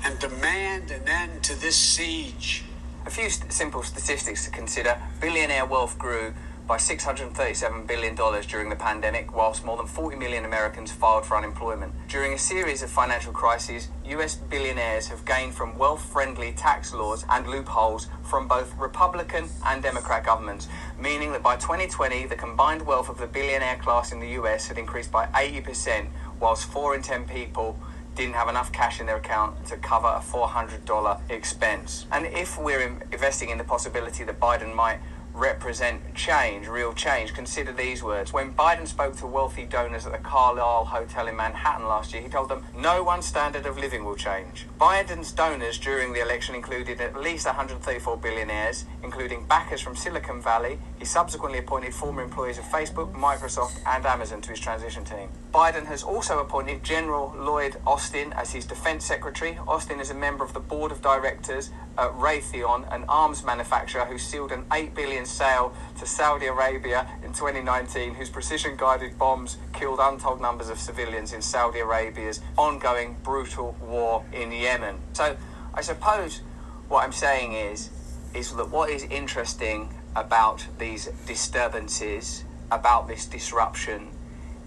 and 0.04 0.18
demand 0.18 0.90
an 0.90 1.08
end 1.08 1.42
to 1.44 1.60
this 1.60 1.76
siege. 1.76 2.64
A 3.06 3.10
few 3.10 3.28
st- 3.28 3.52
simple 3.52 3.82
statistics 3.82 4.44
to 4.44 4.50
consider. 4.50 5.00
Billionaire 5.20 5.66
wealth 5.66 5.98
grew 5.98 6.32
by 6.70 6.76
$637 6.76 7.84
billion 7.84 8.14
during 8.14 8.68
the 8.68 8.76
pandemic, 8.76 9.34
whilst 9.34 9.64
more 9.64 9.76
than 9.76 9.88
40 9.88 10.16
million 10.16 10.44
Americans 10.44 10.92
filed 10.92 11.26
for 11.26 11.36
unemployment. 11.36 11.92
During 12.06 12.32
a 12.32 12.38
series 12.38 12.80
of 12.84 12.90
financial 12.90 13.32
crises, 13.32 13.88
US 14.04 14.36
billionaires 14.36 15.08
have 15.08 15.24
gained 15.24 15.52
from 15.52 15.76
wealth 15.76 16.00
friendly 16.00 16.52
tax 16.52 16.94
laws 16.94 17.24
and 17.28 17.48
loopholes 17.48 18.06
from 18.22 18.46
both 18.46 18.72
Republican 18.78 19.48
and 19.66 19.82
Democrat 19.82 20.24
governments, 20.24 20.68
meaning 20.96 21.32
that 21.32 21.42
by 21.42 21.56
2020, 21.56 22.26
the 22.26 22.36
combined 22.36 22.86
wealth 22.86 23.08
of 23.08 23.18
the 23.18 23.26
billionaire 23.26 23.78
class 23.78 24.12
in 24.12 24.20
the 24.20 24.28
US 24.40 24.68
had 24.68 24.78
increased 24.78 25.10
by 25.10 25.26
80%, 25.26 26.06
whilst 26.38 26.70
4 26.70 26.94
in 26.94 27.02
10 27.02 27.24
people 27.24 27.80
didn't 28.14 28.34
have 28.34 28.48
enough 28.48 28.70
cash 28.70 29.00
in 29.00 29.06
their 29.06 29.16
account 29.16 29.66
to 29.66 29.76
cover 29.76 30.06
a 30.06 30.20
$400 30.20 31.20
expense. 31.30 32.06
And 32.12 32.26
if 32.26 32.56
we're 32.60 32.82
investing 33.10 33.50
in 33.50 33.58
the 33.58 33.64
possibility 33.64 34.22
that 34.22 34.38
Biden 34.38 34.72
might 34.72 35.00
represent 35.40 36.14
change, 36.14 36.68
real 36.68 36.92
change, 36.92 37.32
consider 37.32 37.72
these 37.72 38.02
words. 38.02 38.32
When 38.32 38.52
Biden 38.52 38.86
spoke 38.86 39.16
to 39.16 39.26
wealthy 39.26 39.64
donors 39.64 40.04
at 40.04 40.12
the 40.12 40.18
Carlyle 40.18 40.84
Hotel 40.84 41.28
in 41.28 41.36
Manhattan 41.36 41.86
last 41.86 42.12
year, 42.12 42.22
he 42.22 42.28
told 42.28 42.50
them, 42.50 42.64
no 42.76 43.02
one's 43.02 43.24
standard 43.24 43.64
of 43.64 43.78
living 43.78 44.04
will 44.04 44.16
change. 44.16 44.66
Biden's 44.78 45.32
donors 45.32 45.78
during 45.78 46.12
the 46.12 46.20
election 46.20 46.54
included 46.54 47.00
at 47.00 47.18
least 47.18 47.46
134 47.46 48.18
billionaires, 48.18 48.84
including 49.02 49.46
backers 49.46 49.80
from 49.80 49.96
Silicon 49.96 50.42
Valley. 50.42 50.78
He 50.98 51.06
subsequently 51.06 51.60
appointed 51.60 51.94
former 51.94 52.22
employees 52.22 52.58
of 52.58 52.64
Facebook, 52.64 53.14
Microsoft, 53.14 53.80
and 53.86 54.04
Amazon 54.04 54.42
to 54.42 54.50
his 54.50 54.60
transition 54.60 55.04
team. 55.04 55.30
Biden 55.52 55.86
has 55.86 56.02
also 56.02 56.38
appointed 56.38 56.84
General 56.84 57.34
Lloyd 57.36 57.76
Austin 57.86 58.32
as 58.34 58.52
his 58.52 58.66
defense 58.66 59.04
secretary. 59.04 59.58
Austin 59.66 60.00
is 60.00 60.10
a 60.10 60.14
member 60.14 60.44
of 60.44 60.52
the 60.52 60.60
board 60.60 60.92
of 60.92 61.00
directors 61.00 61.70
at 61.98 62.10
Raytheon, 62.12 62.92
an 62.94 63.04
arms 63.08 63.42
manufacturer 63.42 64.04
who 64.04 64.18
sealed 64.18 64.52
an 64.52 64.64
8 64.72 64.94
billion 64.94 65.26
sale 65.30 65.74
to 65.98 66.06
Saudi 66.06 66.46
Arabia 66.46 67.08
in 67.22 67.32
2019, 67.32 68.14
whose 68.14 68.28
precision 68.28 68.76
guided 68.76 69.18
bombs 69.18 69.56
killed 69.72 69.98
untold 70.00 70.40
numbers 70.40 70.68
of 70.68 70.78
civilians 70.78 71.32
in 71.32 71.40
Saudi 71.40 71.80
Arabia's 71.80 72.40
ongoing 72.58 73.16
brutal 73.22 73.76
war 73.80 74.24
in 74.32 74.52
Yemen. 74.52 74.96
So 75.12 75.36
I 75.72 75.80
suppose 75.80 76.40
what 76.88 77.04
I'm 77.04 77.12
saying 77.12 77.52
is 77.52 77.90
is 78.34 78.54
that 78.54 78.70
what 78.70 78.90
is 78.90 79.04
interesting 79.04 79.92
about 80.14 80.66
these 80.78 81.06
disturbances, 81.26 82.44
about 82.70 83.08
this 83.08 83.26
disruption, 83.26 84.08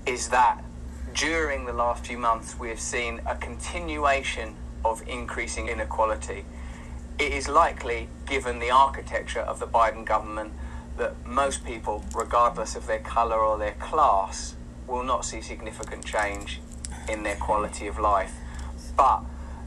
is 0.06 0.30
that 0.30 0.62
during 1.14 1.66
the 1.66 1.74
last 1.74 2.06
few 2.06 2.18
months 2.18 2.58
we 2.60 2.70
have 2.70 2.80
seen 2.80 3.22
a 3.26 3.36
continuation 3.36 4.56
of 4.84 5.02
increasing 5.08 5.68
inequality. 5.68 6.46
It 7.20 7.32
is 7.32 7.48
likely, 7.48 8.10
given 8.26 8.60
the 8.60 8.72
architecture 8.72 9.42
of 9.42 9.60
the 9.60 9.68
Biden 9.68 10.04
government, 10.06 10.54
that 10.98 11.26
most 11.26 11.64
people, 11.64 12.04
regardless 12.16 12.76
of 12.76 12.88
their 12.88 13.00
colour 13.00 13.38
or 13.38 13.58
their 13.58 13.74
class, 13.74 14.56
will 14.88 15.04
not 15.04 15.26
see 15.26 15.42
significant 15.42 16.06
change 16.06 16.60
in 17.10 17.24
their 17.24 17.36
quality 17.36 17.88
of 17.88 18.00
life. 18.00 18.34
But 18.98 19.24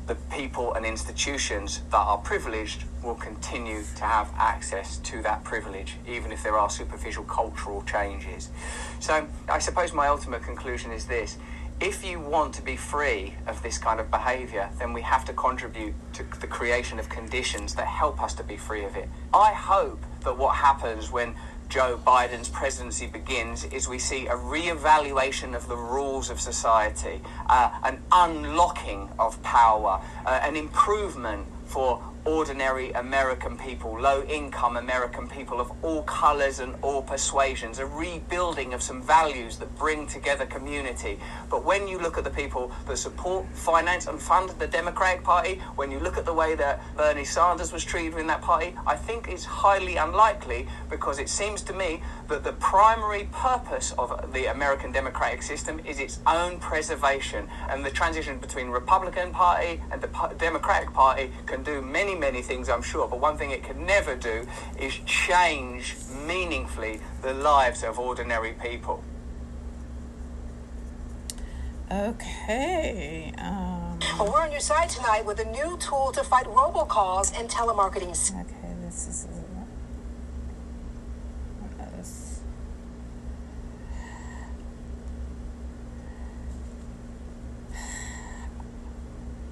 the 0.07 0.15
people 0.15 0.75
and 0.75 0.87
institutions 0.87 1.81
that 1.91 1.97
are 1.97 2.19
privileged 2.19 2.85
will 3.03 3.15
continue 3.15 3.83
to 3.97 4.05
have 4.05 4.33
access 4.37 4.99
to 4.99 5.23
that 5.23 5.43
privilege, 5.43 5.97
even 6.07 6.31
if 6.31 6.43
there 6.43 6.57
are 6.57 6.71
superficial 6.71 7.25
cultural 7.25 7.83
changes. 7.83 8.51
So, 9.01 9.27
I 9.49 9.59
suppose 9.59 9.93
my 9.93 10.07
ultimate 10.09 10.43
conclusion 10.43 10.93
is 10.93 11.07
this 11.07 11.39
if 11.81 12.05
you 12.05 12.19
want 12.19 12.55
to 12.55 12.63
be 12.63 12.77
free 12.77 13.35
of 13.47 13.63
this 13.63 13.77
kind 13.77 14.01
of 14.01 14.11
behaviour, 14.11 14.71
then 14.79 14.93
we 14.93 15.03
have 15.03 15.25
to 15.27 15.33
contribute 15.35 15.95
to 16.15 16.25
the 16.41 16.47
creation 16.47 16.99
of 16.99 17.09
conditions 17.09 17.75
that 17.75 17.87
help 17.87 18.23
us 18.23 18.33
to 18.35 18.43
be 18.43 18.57
free 18.57 18.85
of 18.85 18.97
it. 18.97 19.09
I 19.35 19.53
hope 19.53 20.03
that 20.25 20.39
what 20.39 20.57
happens 20.57 21.13
when 21.13 21.35
Joe 21.69 22.01
Biden's 22.03 22.49
presidency 22.49 23.07
begins 23.07 23.65
is 23.65 23.89
we 23.89 23.99
see 23.99 24.27
a 24.27 24.37
re-evaluation 24.37 25.55
of 25.55 25.69
the 25.69 25.77
rules 25.77 26.31
of 26.31 26.41
society, 26.41 27.21
uh, 27.49 27.71
an 27.83 28.03
unlocking 28.11 29.11
of 29.19 29.43
power, 29.43 30.01
uh, 30.25 30.41
an 30.43 30.57
improvement 30.57 31.47
for 31.67 32.03
ordinary 32.27 32.91
American 32.93 33.57
people, 33.57 33.99
low 33.99 34.23
income 34.25 34.77
American 34.77 35.29
people 35.29 35.61
of 35.61 35.71
all 35.83 36.03
colours 36.03 36.59
and 36.59 36.75
all 36.83 37.01
persuasions, 37.01 37.79
a 37.79 37.87
rebuilding 37.87 38.75
of 38.75 38.83
some 38.83 39.01
values 39.01 39.59
that 39.59 39.75
bring 39.79 40.07
together 40.07 40.45
community. 40.45 41.19
But 41.49 41.65
when 41.65 41.87
you 41.87 41.99
look 41.99 42.19
at 42.19 42.25
the 42.25 42.31
people 42.31 42.73
that 42.89 42.97
support, 42.97 43.47
finance, 43.55 44.07
and 44.07 44.21
fund 44.21 44.51
the 44.59 44.67
Democratic 44.67 45.23
Party, 45.23 45.63
when 45.77 45.91
you 45.91 46.01
look 46.01 46.19
at 46.19 46.25
the 46.25 46.35
way 46.35 46.57
that 46.57 46.83
Bernie 46.97 47.25
Sanders 47.25 47.73
was 47.73 47.85
treated 47.85 48.19
in 48.19 48.27
that 48.27 48.43
party, 48.43 48.75
I 48.87 48.97
think 48.97 49.29
it's 49.29 49.45
highly 49.45 49.97
unlikely 49.97 50.69
because 50.91 51.19
it 51.19 51.29
seems 51.29 51.63
to 51.63 51.73
me 51.73 52.03
that 52.29 52.43
the 52.43 52.53
primary 52.55 53.29
purpose 53.31 53.93
of 53.99 54.33
the 54.33 54.47
American 54.47 54.91
democratic 54.91 55.43
system 55.43 55.81
is 55.87 56.01
its 56.01 56.19
own 56.27 56.59
preservation. 56.59 57.49
And 57.69 57.85
the 57.85 57.91
transition 57.91 58.39
between 58.39 58.69
Republican 58.69 59.31
Party 59.31 59.81
and 59.93 60.01
the 60.03 60.09
Democratic 60.39 60.93
Party 60.93 61.31
can 61.47 61.63
do 61.63 61.81
many, 61.83 62.16
many 62.17 62.43
things, 62.43 62.69
I'm 62.69 62.83
sure. 62.83 63.07
But 63.09 63.21
one 63.21 63.37
thing 63.37 63.51
it 63.51 63.63
can 63.63 63.85
never 63.87 64.17
do 64.17 64.47
is 64.79 64.95
change 65.07 65.95
meaningfully 66.27 67.01
the 67.23 67.35
lives 67.35 67.83
of 67.83 67.99
ordinary 67.99 68.53
people. 68.53 69.03
Okay. 71.91 73.33
Um, 73.39 73.99
Well, 74.19 74.33
we're 74.33 74.43
on 74.43 74.51
your 74.51 74.61
side 74.61 74.89
tonight 74.89 75.25
with 75.25 75.39
a 75.41 75.45
new 75.45 75.77
tool 75.79 76.11
to 76.13 76.25
fight 76.25 76.47
robocalls 76.47 77.39
and 77.39 77.49
telemarketing. 77.49 78.11
okay, 78.11 78.75
this 78.83 79.07
is. 79.07 79.25
this- 79.27 79.37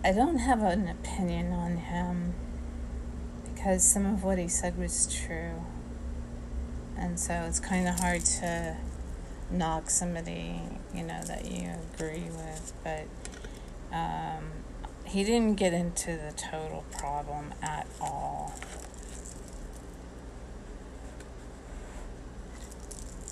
I 0.05 0.13
don't 0.13 0.37
have 0.37 0.63
an 0.63 0.87
opinion 0.89 1.53
on 1.53 1.79
him 1.79 2.35
because 3.65 3.83
some 3.83 4.05
of 4.05 4.23
what 4.23 4.37
he 4.37 4.47
said 4.47 4.77
was 4.77 5.07
true. 5.07 5.65
And 6.99 7.19
so 7.19 7.33
it's 7.49 7.59
kind 7.59 7.89
of 7.89 7.99
hard 7.99 8.23
to 8.23 8.77
knock 9.51 9.89
somebody, 9.89 10.61
you 10.95 11.03
know, 11.03 11.23
that 11.23 11.51
you 11.51 11.71
agree 11.95 12.29
with. 12.29 12.75
But 12.85 13.07
um, 13.91 14.51
he 15.07 15.25
didn't 15.25 15.55
get 15.55 15.73
into 15.73 16.11
the 16.11 16.35
total 16.37 16.85
problem 16.99 17.55
at 17.63 17.87
all. 18.03 18.53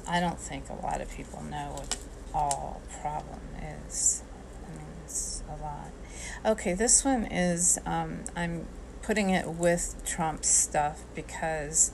I 0.09 0.18
don't 0.18 0.41
think 0.41 0.70
a 0.70 0.83
lot 0.83 1.03
of 1.03 1.11
people 1.11 1.43
know 1.43 1.74
what 1.76 1.99
all 2.33 2.80
problem 3.03 3.41
is. 3.87 4.22
I 4.66 4.78
mean, 4.78 4.87
it's 5.05 5.43
a 5.47 5.62
lot. 5.62 5.91
Okay, 6.47 6.72
this 6.72 7.05
one 7.05 7.26
is 7.26 7.78
um, 7.85 8.24
I'm 8.35 8.66
putting 9.03 9.31
it 9.31 9.49
with 9.49 10.01
Trump's 10.07 10.49
stuff 10.49 11.03
because 11.15 11.93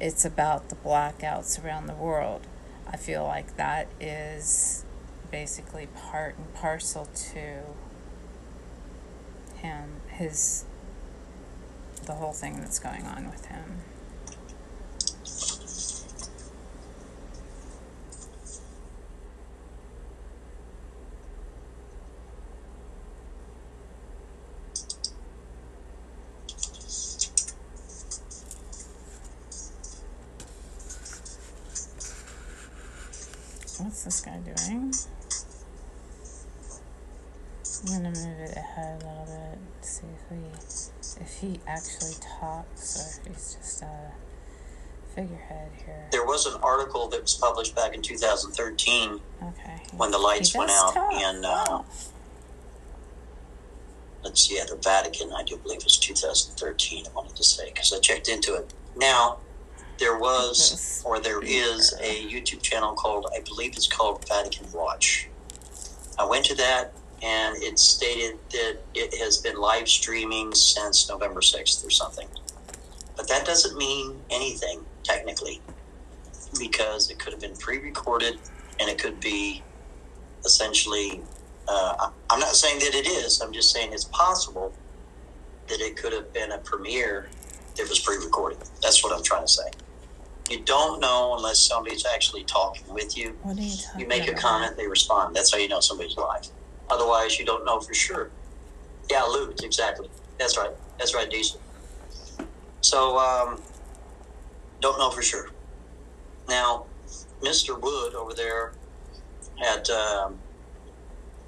it's 0.00 0.24
about 0.24 0.68
the 0.68 0.74
blackouts 0.76 1.62
around 1.62 1.86
the 1.86 1.94
world. 1.94 2.42
I 2.86 2.96
feel 2.96 3.24
like 3.24 3.56
that 3.56 3.88
is 4.00 4.84
basically 5.30 5.86
part 5.86 6.36
and 6.36 6.52
parcel 6.54 7.06
to 7.32 7.62
him, 9.56 10.00
his, 10.08 10.64
the 12.04 12.14
whole 12.14 12.32
thing 12.32 12.60
that's 12.60 12.78
going 12.78 13.06
on 13.06 13.30
with 13.30 13.46
him. 13.46 13.82
What's 33.86 34.02
this 34.02 34.20
guy 34.20 34.36
doing? 34.38 34.92
I'm 37.86 38.02
gonna 38.02 38.08
move 38.08 38.40
it 38.40 38.56
ahead 38.56 39.00
a 39.00 39.06
little 39.06 39.26
bit, 39.26 39.58
see 39.84 40.06
if 40.08 40.28
we, 40.28 41.22
if 41.22 41.38
he 41.40 41.60
actually 41.68 42.14
talks 42.40 42.96
or 42.98 43.30
if 43.30 43.36
he's 43.36 43.54
just 43.54 43.82
a 43.82 44.10
figurehead 45.14 45.70
here. 45.84 46.08
There 46.10 46.24
was 46.26 46.46
an 46.46 46.60
article 46.64 47.06
that 47.10 47.22
was 47.22 47.34
published 47.36 47.76
back 47.76 47.94
in 47.94 48.02
2013 48.02 49.20
Okay. 49.44 49.82
when 49.96 50.10
the 50.10 50.18
lights 50.18 50.52
went 50.56 50.72
out 50.72 50.92
talk. 50.92 51.12
in, 51.12 51.44
uh, 51.44 51.82
let's 54.24 54.48
see, 54.48 54.56
yeah, 54.56 54.64
the 54.68 54.74
Vatican, 54.82 55.30
I 55.32 55.44
do 55.44 55.58
believe 55.58 55.78
it 55.78 55.84
was 55.84 55.96
2013, 55.96 57.06
I 57.06 57.10
wanted 57.12 57.36
to 57.36 57.44
say, 57.44 57.66
because 57.72 57.92
I 57.92 58.00
checked 58.00 58.28
into 58.28 58.54
it. 58.54 58.74
Now, 58.96 59.38
there 59.98 60.18
was, 60.18 61.02
or 61.04 61.20
there 61.20 61.42
is, 61.42 61.94
a 62.00 62.26
YouTube 62.26 62.62
channel 62.62 62.94
called, 62.94 63.26
I 63.34 63.40
believe 63.40 63.72
it's 63.76 63.86
called 63.86 64.26
Vatican 64.28 64.66
Watch. 64.72 65.28
I 66.18 66.24
went 66.24 66.44
to 66.46 66.54
that, 66.56 66.92
and 67.22 67.56
it 67.62 67.78
stated 67.78 68.38
that 68.50 68.78
it 68.94 69.14
has 69.18 69.38
been 69.38 69.56
live 69.56 69.88
streaming 69.88 70.54
since 70.54 71.08
November 71.08 71.40
6th 71.40 71.86
or 71.86 71.90
something. 71.90 72.28
But 73.16 73.28
that 73.28 73.46
doesn't 73.46 73.76
mean 73.76 74.20
anything, 74.30 74.84
technically, 75.02 75.60
because 76.58 77.10
it 77.10 77.18
could 77.18 77.32
have 77.32 77.40
been 77.40 77.56
pre 77.56 77.78
recorded 77.78 78.38
and 78.78 78.88
it 78.90 78.98
could 78.98 79.20
be 79.20 79.62
essentially. 80.44 81.22
Uh, 81.68 82.10
I'm 82.30 82.38
not 82.38 82.54
saying 82.54 82.78
that 82.78 82.94
it 82.94 83.08
is, 83.08 83.40
I'm 83.40 83.52
just 83.52 83.72
saying 83.72 83.92
it's 83.92 84.04
possible 84.04 84.72
that 85.66 85.80
it 85.80 85.96
could 85.96 86.12
have 86.12 86.32
been 86.32 86.52
a 86.52 86.58
premiere 86.58 87.28
that 87.76 87.88
was 87.88 87.98
pre 87.98 88.16
recorded. 88.18 88.58
That's 88.82 89.02
what 89.02 89.16
I'm 89.16 89.22
trying 89.22 89.46
to 89.46 89.52
say. 89.52 89.70
You 90.50 90.62
don't 90.64 91.00
know 91.00 91.34
unless 91.36 91.60
somebody's 91.60 92.06
actually 92.06 92.44
talking 92.44 92.92
with 92.92 93.16
you. 93.16 93.36
What 93.42 93.58
are 93.58 93.62
you 93.62 93.76
talking 93.76 94.00
You 94.00 94.06
make 94.06 94.28
a 94.28 94.34
comment, 94.34 94.76
they 94.76 94.86
respond. 94.86 95.34
That's 95.34 95.52
how 95.52 95.58
you 95.58 95.68
know 95.68 95.80
somebody's 95.80 96.16
live. 96.16 96.48
Otherwise, 96.88 97.38
you 97.38 97.44
don't 97.44 97.64
know 97.64 97.80
for 97.80 97.94
sure. 97.94 98.30
Yeah, 99.10 99.22
Luke, 99.24 99.56
exactly. 99.62 100.08
That's 100.38 100.56
right. 100.56 100.70
That's 100.98 101.14
right, 101.14 101.28
Diesel. 101.28 101.60
So, 102.80 103.18
um, 103.18 103.60
don't 104.80 104.98
know 104.98 105.10
for 105.10 105.22
sure. 105.22 105.48
Now, 106.48 106.86
Mr. 107.42 107.80
Wood 107.80 108.14
over 108.14 108.32
there 108.34 108.72
at 109.64 109.88
um, 109.90 110.38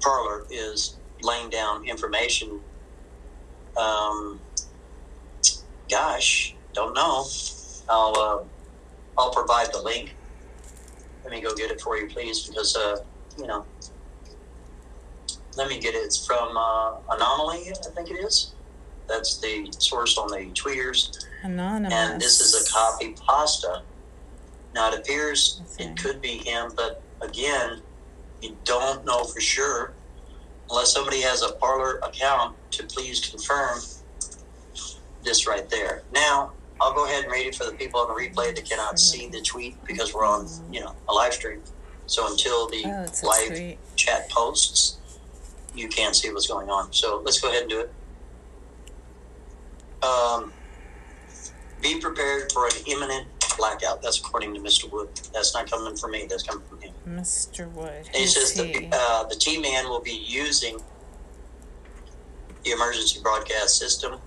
Parler 0.03 0.45
is 0.49 0.97
laying 1.21 1.49
down 1.49 1.87
information. 1.87 2.59
Um, 3.77 4.41
gosh, 5.89 6.55
don't 6.73 6.93
know. 6.93 7.25
I'll 7.87 8.15
uh, 8.17 8.43
I'll 9.19 9.31
provide 9.31 9.71
the 9.73 9.81
link. 9.81 10.15
Let 11.23 11.31
me 11.31 11.41
go 11.41 11.53
get 11.53 11.69
it 11.69 11.81
for 11.81 11.97
you, 11.97 12.07
please, 12.07 12.47
because 12.47 12.75
uh, 12.75 13.03
you 13.37 13.47
know. 13.47 13.65
Let 15.57 15.67
me 15.67 15.79
get 15.79 15.93
it. 15.93 15.99
It's 15.99 16.25
from 16.25 16.55
uh, 16.55 16.95
Anomaly, 17.11 17.69
I 17.69 17.89
think 17.93 18.09
it 18.09 18.13
is. 18.13 18.53
That's 19.07 19.37
the 19.39 19.67
source 19.77 20.17
on 20.17 20.29
the 20.29 20.51
tweeters. 20.51 21.25
Anonymous. 21.43 21.93
And 21.93 22.21
this 22.21 22.39
is 22.39 22.65
a 22.67 22.71
copy 22.71 23.15
pasta. 23.25 23.81
Now 24.73 24.91
it 24.91 24.99
appears 24.99 25.61
it 25.79 25.97
could 25.97 26.21
be 26.21 26.37
him, 26.37 26.71
but 26.75 27.01
again, 27.21 27.81
you 28.41 28.55
don't 28.63 29.03
know 29.05 29.23
for 29.23 29.41
sure 29.41 29.93
unless 30.69 30.93
somebody 30.93 31.21
has 31.21 31.41
a 31.41 31.53
Parler 31.53 31.97
account 32.03 32.55
to 32.71 32.83
please 32.83 33.27
confirm 33.27 33.79
this 35.23 35.47
right 35.47 35.69
there. 35.69 36.03
Now, 36.13 36.51
I'll 36.81 36.93
go 36.93 37.05
ahead 37.05 37.23
and 37.23 37.31
read 37.31 37.47
it 37.47 37.55
for 37.55 37.65
the 37.65 37.73
people 37.73 37.99
on 37.99 38.07
the 38.07 38.13
replay 38.13 38.55
that 38.55 38.65
cannot 38.69 38.99
see 38.99 39.27
the 39.27 39.41
tweet 39.41 39.83
because 39.85 40.13
we're 40.13 40.25
on, 40.25 40.47
you 40.71 40.79
know, 40.79 40.95
a 41.09 41.13
live 41.13 41.33
stream. 41.33 41.61
So 42.05 42.27
until 42.31 42.67
the 42.69 42.83
Oh, 42.85 43.05
a 43.05 43.25
live 43.25 43.47
tweet. 43.49 43.77
chat 43.95 44.29
posts, 44.29 44.97
you 45.75 45.87
can't 45.89 46.15
see 46.15 46.31
what's 46.31 46.47
going 46.47 46.69
on. 46.69 46.91
So 46.93 47.21
let's 47.23 47.39
go 47.39 47.49
ahead 47.49 47.63
and 47.63 47.69
do 47.69 47.79
it. 47.81 47.91
Um, 50.03 50.53
be 51.81 51.99
prepared 51.99 52.51
for 52.51 52.65
an 52.65 52.71
imminent 52.87 53.27
blackout. 53.57 54.01
That's 54.01 54.19
according 54.19 54.53
to 54.53 54.61
Mr. 54.61 54.89
Wood. 54.89 55.09
That's 55.33 55.53
not 55.53 55.69
coming 55.69 55.95
from 55.97 56.11
me. 56.11 56.25
That's 56.29 56.43
coming 56.43 56.65
from 56.67 56.79
him. 56.81 56.93
Mr. 57.07 57.69
Wood. 57.73 57.91
And 58.07 58.15
he 58.15 58.25
says 58.27 58.51
he? 58.51 58.71
the, 58.71 58.89
uh, 58.95 59.23
the 59.25 59.35
T 59.35 59.59
man 59.59 59.89
will 59.89 59.99
be 60.01 60.11
using 60.13 60.79
the 62.63 62.71
emergency 62.71 63.19
broadcast 63.21 63.77
system. 63.77 64.19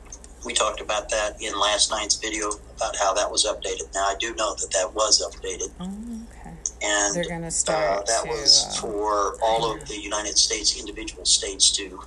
We 0.45 0.53
talked 0.53 0.81
about 0.81 1.09
that 1.11 1.41
in 1.41 1.59
last 1.59 1.91
night's 1.91 2.17
video 2.17 2.51
about 2.77 2.97
how 2.97 3.15
that 3.15 3.31
was 3.31 3.47
updated. 3.47 3.95
Now, 3.95 4.07
I 4.07 4.17
do 4.19 4.35
know 4.35 4.55
that 4.55 4.71
that 4.73 4.93
was 4.93 5.23
updated. 5.23 5.71
Okay. 5.81 6.57
And 6.83 7.15
They're 7.15 7.29
gonna 7.29 7.47
uh, 7.47 7.51
start 7.51 8.07
that 8.07 8.25
to, 8.25 8.29
was 8.29 8.67
uh, 8.67 8.81
for 8.81 9.37
all 9.43 9.73
of 9.73 9.87
the 9.87 9.97
United 10.01 10.37
States, 10.37 10.79
individual 10.79 11.25
states, 11.25 11.71
to 11.73 12.01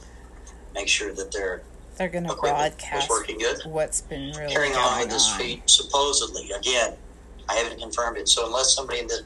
make 0.73 0.89
sure 0.89 1.13
that 1.13 1.31
their 1.31 1.63
They're 1.97 2.07
equipment 2.07 2.41
was 2.41 2.49
broadcast 2.51 3.09
working 3.09 3.37
good. 3.37 3.57
what's 3.65 4.01
been 4.01 4.33
really 4.33 4.51
carrying 4.53 4.73
going 4.73 4.85
on 4.85 4.99
with 4.99 5.09
this 5.11 5.33
tweet, 5.33 5.69
supposedly. 5.69 6.51
Again, 6.51 6.95
I 7.47 7.55
haven't 7.55 7.79
confirmed 7.79 8.17
it. 8.17 8.27
So 8.27 8.45
unless 8.45 8.75
somebody 8.75 8.99
in 8.99 9.07
the 9.07 9.21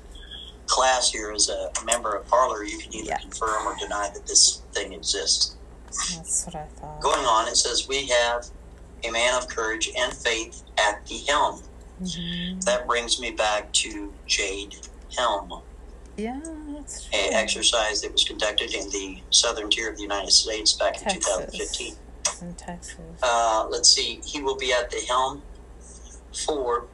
class 0.67 1.11
here 1.11 1.31
is 1.31 1.49
a 1.49 1.71
member 1.83 2.15
of 2.15 2.27
Parler, 2.27 2.63
you 2.63 2.77
can 2.77 2.93
either 2.93 3.15
confirm 3.19 3.65
or 3.65 3.75
deny 3.79 4.11
that 4.13 4.27
this 4.27 4.61
thing 4.73 4.93
exists. 4.93 5.55
That's 5.87 6.45
what 6.45 6.55
I 6.55 6.65
thought. 6.75 7.01
Going 7.01 7.25
on, 7.25 7.47
it 7.47 7.55
says 7.55 7.87
we 7.87 8.07
have 8.07 8.45
a 9.03 9.11
man 9.11 9.33
of 9.35 9.47
courage 9.47 9.89
and 9.97 10.13
faith 10.13 10.63
at 10.77 11.05
the 11.07 11.17
helm. 11.27 11.61
Mm-hmm. 12.01 12.59
That 12.61 12.87
brings 12.87 13.19
me 13.19 13.31
back 13.31 13.71
to 13.73 14.13
Jade 14.25 14.75
Helm, 15.17 15.61
Yeah, 16.17 16.39
that's 16.73 17.05
true. 17.09 17.19
a 17.19 17.33
exercise 17.33 18.01
that 18.01 18.11
was 18.11 18.23
conducted 18.23 18.73
in 18.73 18.89
the 18.89 19.21
southern 19.31 19.69
tier 19.69 19.89
of 19.89 19.97
the 19.97 20.03
United 20.03 20.31
States 20.31 20.73
back 20.73 20.97
in 20.97 21.03
Texas. 21.03 21.25
2015. 21.51 21.95
in 22.41 22.53
Texas. 22.55 22.99
Uh, 23.21 23.67
let's 23.69 23.89
see, 23.89 24.21
he 24.23 24.41
will 24.41 24.55
be 24.55 24.71
at 24.71 24.89
the 24.91 25.01
helm 25.09 25.41
for, 26.45 26.85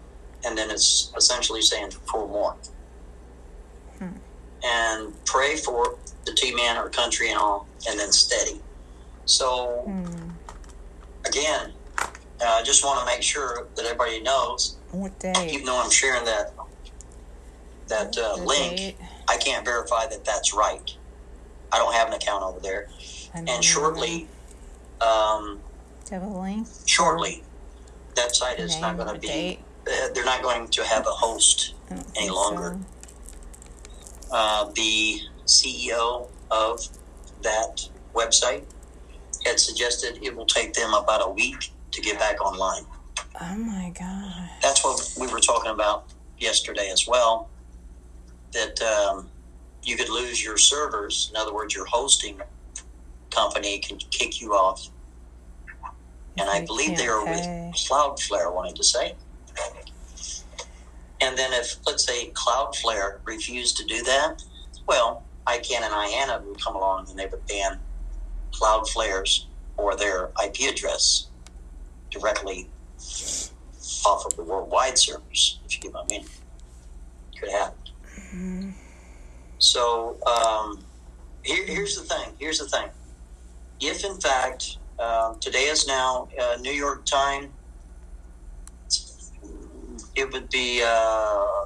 and 0.44 0.58
then 0.58 0.72
it's 0.72 1.12
essentially 1.16 1.62
saying 1.62 1.92
for 1.92 2.28
more. 2.28 2.56
And 4.68 5.14
pray 5.26 5.58
for 5.58 6.00
the 6.26 6.34
T 6.34 6.56
man 6.56 6.78
or 6.78 6.90
country 6.90 7.30
and 7.30 7.38
all, 7.38 7.68
and 7.88 8.00
then 8.00 8.12
steady. 8.12 8.60
So, 9.26 9.84
again, 11.26 11.72
uh, 12.42 12.46
I 12.46 12.64
just 12.64 12.84
want 12.84 13.00
to 13.00 13.06
make 13.06 13.22
sure 13.24 13.68
that 13.76 13.86
everybody 13.86 14.22
knows, 14.22 14.78
What 14.92 15.18
day? 15.20 15.50
even 15.52 15.66
though 15.66 15.82
I'm 15.82 15.92
sharing 15.92 16.26
that 16.26 16.54
that 17.88 18.18
uh, 18.18 18.44
link, 18.44 18.78
date? 18.78 18.98
I 19.30 19.38
can't 19.38 19.64
verify 19.64 20.08
that 20.08 20.26
that's 20.26 20.54
right. 20.56 20.92
I 21.72 21.78
don't 21.78 21.94
have 21.94 22.08
an 22.08 22.14
account 22.14 22.44
over 22.44 22.60
there. 22.60 22.88
And 23.36 23.64
shortly, 23.64 24.28
um, 25.02 25.62
Do 26.06 26.16
you 26.16 26.22
have 26.22 26.24
a 26.24 26.40
link? 26.40 26.68
shortly, 26.86 27.44
that 28.16 28.36
site 28.36 28.60
is 28.60 28.80
not 28.82 28.98
going 28.98 29.14
to 29.14 29.20
be. 29.20 29.28
date? 29.28 29.60
Uh, 29.88 30.08
they're 30.16 30.26
not 30.26 30.42
going 30.42 30.68
to 30.68 30.84
have 30.84 31.06
a 31.06 31.12
host 31.12 31.76
any 32.18 32.30
longer. 32.30 32.80
Uh, 34.32 34.72
the 34.74 35.20
CEO 35.46 36.28
of 36.50 36.80
that 37.44 37.82
website 38.16 38.64
had 39.46 39.60
suggested 39.60 40.18
it 40.24 40.36
will 40.36 40.48
take 40.48 40.74
them 40.74 40.94
about 40.96 41.22
a 41.24 41.30
week 41.30 41.72
to 41.96 42.02
get 42.02 42.20
back 42.20 42.42
online. 42.42 42.84
Oh 43.42 43.56
my 43.56 43.92
god. 43.98 44.50
That's 44.62 44.84
what 44.84 45.14
we 45.20 45.28
were 45.32 45.40
talking 45.40 45.72
about 45.72 46.06
yesterday 46.38 46.90
as 46.92 47.08
well. 47.08 47.50
That 48.52 48.82
um, 48.82 49.30
you 49.84 49.96
could 49.98 50.10
lose 50.10 50.44
your 50.44 50.58
servers. 50.58 51.30
In 51.34 51.38
other 51.40 51.54
words, 51.54 51.74
your 51.74 51.86
hosting 51.86 52.42
company 53.32 53.80
can 53.80 53.98
kick 53.98 54.42
you 54.42 54.54
off. 54.54 54.90
And 56.38 56.50
I 56.50 56.60
They 56.60 56.66
believe 56.66 56.98
they 56.98 57.08
are 57.08 57.24
pay. 57.26 57.32
with 57.72 57.76
Cloudflare, 57.76 58.48
I 58.48 58.50
wanted 58.50 58.76
to 58.76 58.84
say. 58.84 59.16
And 61.22 61.38
then 61.38 61.54
if, 61.54 61.78
let's 61.86 62.06
say, 62.06 62.32
Cloudflare 62.32 63.20
refused 63.24 63.78
to 63.78 63.86
do 63.86 64.04
that, 64.04 64.44
well, 64.86 65.24
ICANN 65.48 65.82
and 65.82 65.94
IANA 65.94 66.44
would 66.44 66.62
come 66.62 66.76
along 66.76 67.10
and 67.10 67.18
they 67.18 67.26
would 67.28 67.46
ban 67.48 67.80
Cloudflare's 68.52 69.48
or 69.78 69.96
their 69.96 70.32
IP 70.44 70.70
address 70.72 71.28
directly 72.10 72.70
off 74.06 74.26
of 74.26 74.36
the 74.36 74.44
worldwide 74.44 74.98
servers, 74.98 75.60
if 75.66 75.76
you 75.76 75.82
get 75.82 75.94
my 75.94 76.04
meaning. 76.10 76.28
Could 77.40 77.52
happen. 77.52 78.74
So, 79.58 80.18
um, 80.26 80.84
here, 81.44 81.66
here's 81.66 81.96
the 81.98 82.04
thing. 82.04 82.34
Here's 82.40 82.60
the 82.60 82.68
thing. 82.68 82.90
If 83.82 84.06
in 84.06 84.16
fact 84.20 84.78
uh, 85.00 85.36
today 85.40 85.66
is 85.66 85.88
now 85.88 86.28
uh, 86.40 86.58
New 86.62 86.72
York 86.72 87.06
time, 87.06 87.52
it 90.16 90.32
would 90.32 90.50
be 90.50 90.82
uh, 90.86 91.66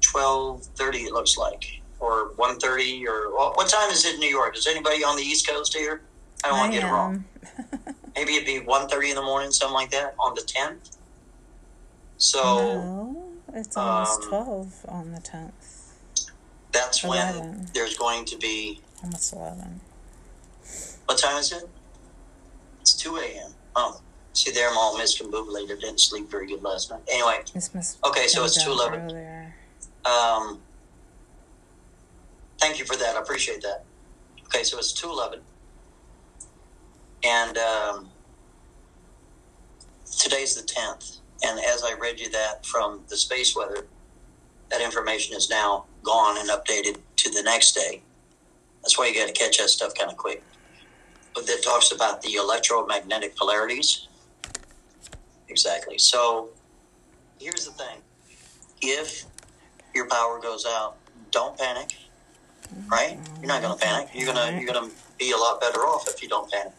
twelve 0.00 0.64
thirty. 0.76 1.00
It 1.00 1.12
looks 1.12 1.36
like, 1.36 1.82
or 2.00 2.32
one 2.36 2.58
thirty, 2.58 3.06
or 3.06 3.34
well, 3.34 3.52
what 3.54 3.68
time 3.68 3.90
is 3.90 4.04
it 4.06 4.14
in 4.14 4.20
New 4.20 4.30
York? 4.30 4.56
Is 4.56 4.66
anybody 4.66 5.04
on 5.04 5.16
the 5.16 5.22
East 5.22 5.46
Coast 5.46 5.76
here? 5.76 6.02
I 6.42 6.48
don't 6.48 6.58
want 6.58 6.72
to 6.72 6.80
get 6.80 6.88
it 6.88 6.90
wrong. 6.90 7.24
Maybe 8.16 8.34
it'd 8.34 8.46
be 8.46 8.60
1.30 8.66 9.10
in 9.10 9.14
the 9.14 9.22
morning, 9.22 9.50
something 9.52 9.74
like 9.74 9.90
that, 9.90 10.14
on 10.18 10.34
the 10.34 10.40
tenth. 10.40 10.96
So 12.16 12.38
No, 12.38 13.32
it's 13.54 13.76
almost 13.76 14.22
um, 14.22 14.28
12 14.30 14.86
on 14.88 15.12
the 15.12 15.20
10th. 15.20 15.92
that's 16.72 17.04
when 17.04 17.68
there's 17.74 17.96
going 17.96 18.24
to 18.26 18.38
be 18.38 18.80
Almost 19.04 19.34
11. 19.34 19.80
What 21.04 21.18
time 21.18 21.36
is 21.36 21.52
it? 21.52 21.68
It's 22.80 22.94
2 22.94 23.16
a.m. 23.18 23.52
Oh, 23.76 24.00
see 24.32 24.50
there, 24.50 24.70
I'm 24.70 24.78
all 24.78 24.96
miscombobulated. 24.96 25.80
Didn't 25.80 26.00
sleep 26.00 26.30
very 26.30 26.46
good 26.46 26.62
last 26.62 26.90
night. 26.90 27.02
Anyway, 27.12 27.42
okay, 28.06 28.26
so 28.26 28.44
it's 28.44 28.62
2:11. 28.64 29.04
earlier. 29.04 29.54
Um, 30.06 30.60
thank 32.58 32.78
you 32.78 32.86
for 32.86 32.96
that. 32.96 33.16
I 33.16 33.20
appreciate 33.20 33.60
that. 33.62 33.84
Okay, 34.46 34.62
so 34.62 34.78
it's 34.78 34.92
211. 34.92 35.40
And 37.26 37.58
um, 37.58 38.08
today's 40.18 40.54
the 40.54 40.62
10th. 40.62 41.18
And 41.44 41.58
as 41.58 41.82
I 41.82 41.94
read 41.94 42.20
you 42.20 42.30
that 42.30 42.64
from 42.64 43.00
the 43.08 43.16
space 43.16 43.56
weather, 43.56 43.86
that 44.70 44.80
information 44.80 45.36
is 45.36 45.50
now 45.50 45.86
gone 46.04 46.38
and 46.38 46.48
updated 46.48 46.98
to 47.16 47.30
the 47.30 47.42
next 47.42 47.72
day. 47.72 48.02
That's 48.82 48.96
why 48.96 49.08
you 49.08 49.14
got 49.14 49.26
to 49.26 49.32
catch 49.32 49.58
that 49.58 49.70
stuff 49.70 49.94
kind 49.94 50.10
of 50.10 50.16
quick. 50.16 50.42
But 51.34 51.46
that 51.48 51.62
talks 51.64 51.90
about 51.90 52.22
the 52.22 52.34
electromagnetic 52.34 53.36
polarities. 53.36 54.06
Exactly. 55.48 55.98
So 55.98 56.50
here's 57.40 57.66
the 57.66 57.72
thing 57.72 57.98
if 58.82 59.24
your 59.94 60.08
power 60.08 60.38
goes 60.40 60.64
out, 60.64 60.96
don't 61.32 61.58
panic. 61.58 61.96
Right? 62.90 63.18
You're 63.40 63.48
not 63.48 63.62
going 63.62 63.76
to 63.76 63.84
panic. 63.84 64.10
You're 64.14 64.32
going 64.32 64.54
to 64.54 64.60
you're 64.60 64.72
going 64.72 64.88
to 64.88 64.96
be 65.18 65.32
a 65.32 65.36
lot 65.36 65.60
better 65.60 65.80
off 65.80 66.08
if 66.08 66.22
you 66.22 66.28
don't 66.28 66.50
panic. 66.50 66.72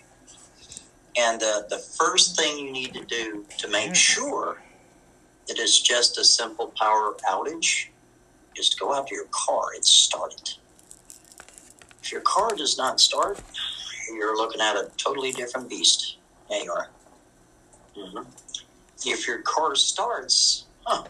And 1.17 1.41
uh, 1.41 1.63
the 1.69 1.79
first 1.79 2.37
thing 2.37 2.57
you 2.59 2.71
need 2.71 2.93
to 2.93 3.03
do 3.05 3.45
to 3.57 3.67
make 3.69 3.95
sure 3.95 4.61
that 5.47 5.57
it's 5.57 5.81
just 5.81 6.17
a 6.17 6.23
simple 6.23 6.73
power 6.79 7.15
outage 7.29 7.87
is 8.55 8.69
to 8.69 8.77
go 8.79 8.93
out 8.93 9.07
to 9.07 9.15
your 9.15 9.25
car 9.31 9.73
and 9.75 9.83
start 9.83 10.33
it. 10.33 10.55
If 12.03 12.11
your 12.11 12.21
car 12.21 12.55
does 12.55 12.77
not 12.77 12.99
start, 12.99 13.41
you're 14.13 14.37
looking 14.37 14.61
at 14.61 14.75
a 14.75 14.91
totally 14.97 15.31
different 15.31 15.69
beast. 15.69 16.17
There 16.49 16.63
you 16.63 16.71
are. 16.71 16.89
hmm 17.95 18.23
If 19.05 19.27
your 19.27 19.41
car 19.41 19.75
starts, 19.75 20.65
huh, 20.85 21.03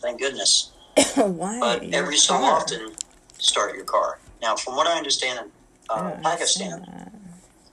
thank 0.00 0.20
goodness. 0.20 0.72
Why? 1.16 1.60
But 1.60 1.86
your 1.86 2.02
every 2.02 2.16
so 2.16 2.34
car? 2.34 2.52
often, 2.60 2.92
start 3.38 3.74
your 3.76 3.84
car. 3.84 4.18
Now, 4.42 4.56
from 4.56 4.76
what 4.76 4.86
I 4.86 4.96
understand 4.96 5.38
in 5.46 5.50
uh, 5.90 6.10
Pakistan, 6.22 6.84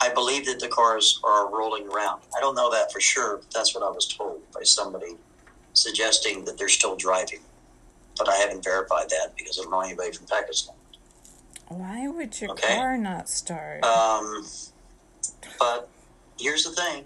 I 0.05 0.13
believe 0.13 0.45
that 0.45 0.59
the 0.59 0.67
cars 0.67 1.19
are 1.23 1.49
rolling 1.51 1.87
around. 1.87 2.21
I 2.37 2.39
don't 2.39 2.53
know 2.53 2.69
that 2.71 2.91
for 2.91 2.99
sure, 3.01 3.37
but 3.37 3.51
that's 3.51 3.73
what 3.73 3.83
I 3.83 3.89
was 3.89 4.05
told 4.07 4.39
by 4.53 4.61
somebody 4.63 5.15
suggesting 5.73 6.45
that 6.45 6.57
they're 6.59 6.69
still 6.69 6.95
driving. 6.95 7.39
But 8.17 8.29
I 8.29 8.35
haven't 8.35 8.63
verified 8.63 9.09
that 9.09 9.33
because 9.35 9.57
I 9.57 9.63
don't 9.63 9.71
know 9.71 9.81
anybody 9.81 10.11
from 10.11 10.27
Pakistan. 10.27 10.75
Why 11.69 12.07
would 12.07 12.39
your 12.39 12.51
Okay. 12.51 12.75
car 12.75 12.97
not 12.97 13.27
start? 13.29 13.83
Um, 13.83 14.45
but 15.59 15.89
here's 16.39 16.63
the 16.63 16.71
thing 16.71 17.05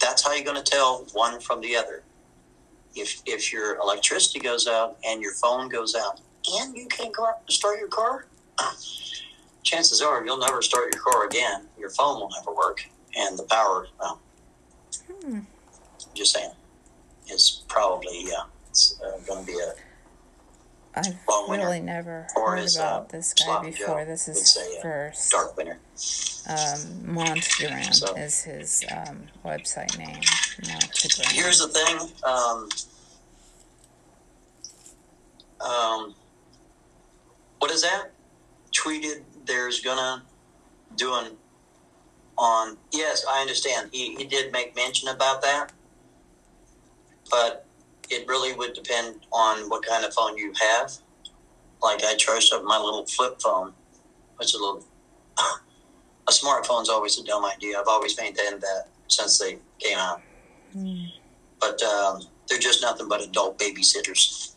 that's 0.00 0.24
how 0.24 0.32
you're 0.34 0.44
going 0.44 0.60
to 0.62 0.68
tell 0.68 1.06
one 1.12 1.38
from 1.38 1.60
the 1.60 1.76
other. 1.76 2.02
If, 2.96 3.22
if 3.24 3.52
your 3.52 3.76
electricity 3.76 4.40
goes 4.40 4.66
out 4.66 4.98
and 5.06 5.22
your 5.22 5.32
phone 5.34 5.68
goes 5.68 5.94
out 5.94 6.20
and 6.58 6.76
you 6.76 6.88
can't 6.88 7.14
go 7.14 7.24
out 7.24 7.38
and 7.46 7.54
start 7.54 7.78
your 7.78 7.88
car, 7.88 8.26
chances 9.62 10.00
are 10.02 10.24
you'll 10.24 10.38
never 10.38 10.62
start 10.62 10.92
your 10.94 11.02
car 11.02 11.26
again. 11.26 11.66
Your 11.78 11.90
phone 11.90 12.20
will 12.20 12.30
never 12.38 12.54
work, 12.54 12.84
and 13.16 13.38
the 13.38 13.44
power, 13.44 13.86
well, 13.98 14.20
Hmm. 15.22 15.40
just 16.14 16.32
saying, 16.34 16.52
is 17.28 17.62
probably 17.68 18.26
uh, 18.36 18.44
it's, 18.68 19.00
uh, 19.00 19.18
going 19.26 19.44
to 19.46 19.52
be 19.52 19.58
a 19.58 19.74
I've 20.94 21.06
long 21.28 21.48
winter. 21.48 21.64
really 21.66 21.80
never 21.80 22.26
Or 22.36 22.50
heard 22.50 22.58
as, 22.64 22.76
about 22.76 23.02
uh, 23.04 23.06
this 23.12 23.32
guy 23.34 23.62
before. 23.64 24.04
This 24.04 24.28
is 24.28 24.50
say, 24.52 24.78
uh, 24.78 24.82
first. 24.82 25.30
dark 25.30 25.56
winter. 25.56 25.78
Um, 26.48 27.14
Montegram 27.14 27.92
So- 27.94 28.14
is 28.16 28.42
his 28.42 28.84
um, 28.94 29.28
website 29.44 29.96
name. 29.96 30.20
Here's 31.30 31.60
the 31.60 31.68
thing. 31.68 31.98
Um, 32.24 32.68
um, 35.60 36.14
what 37.58 37.70
is 37.70 37.82
that? 37.82 38.10
Tweeted 38.72 39.22
there's 39.46 39.80
gonna 39.80 40.22
doing 40.96 41.36
on. 42.38 42.76
Yes, 42.92 43.24
I 43.28 43.40
understand. 43.40 43.90
He 43.92 44.14
he 44.16 44.24
did 44.24 44.52
make 44.52 44.74
mention 44.76 45.08
about 45.08 45.42
that, 45.42 45.72
but 47.30 47.66
it 48.10 48.26
really 48.28 48.52
would 48.54 48.72
depend 48.74 49.20
on 49.32 49.68
what 49.68 49.84
kind 49.84 50.04
of 50.04 50.12
phone 50.14 50.36
you 50.36 50.52
have. 50.60 50.92
Like 51.82 52.04
I 52.04 52.14
charged 52.16 52.52
up 52.52 52.62
my 52.64 52.78
little 52.78 53.06
flip 53.06 53.40
phone, 53.40 53.72
which 54.36 54.48
is 54.48 54.54
a 54.54 54.58
little. 54.58 54.84
A 56.28 56.30
smartphone's 56.30 56.88
always 56.88 57.18
a 57.18 57.24
dumb 57.24 57.44
idea. 57.44 57.76
I've 57.80 57.88
always 57.88 58.16
maintained 58.16 58.60
that 58.60 58.84
since 59.08 59.40
they 59.40 59.58
came 59.80 59.98
out 59.98 60.22
Hmm. 60.72 61.04
but 61.60 61.82
um, 61.82 62.22
they're 62.48 62.58
just 62.58 62.80
nothing 62.80 63.08
but 63.08 63.22
adult 63.22 63.58
babysitters. 63.58 64.54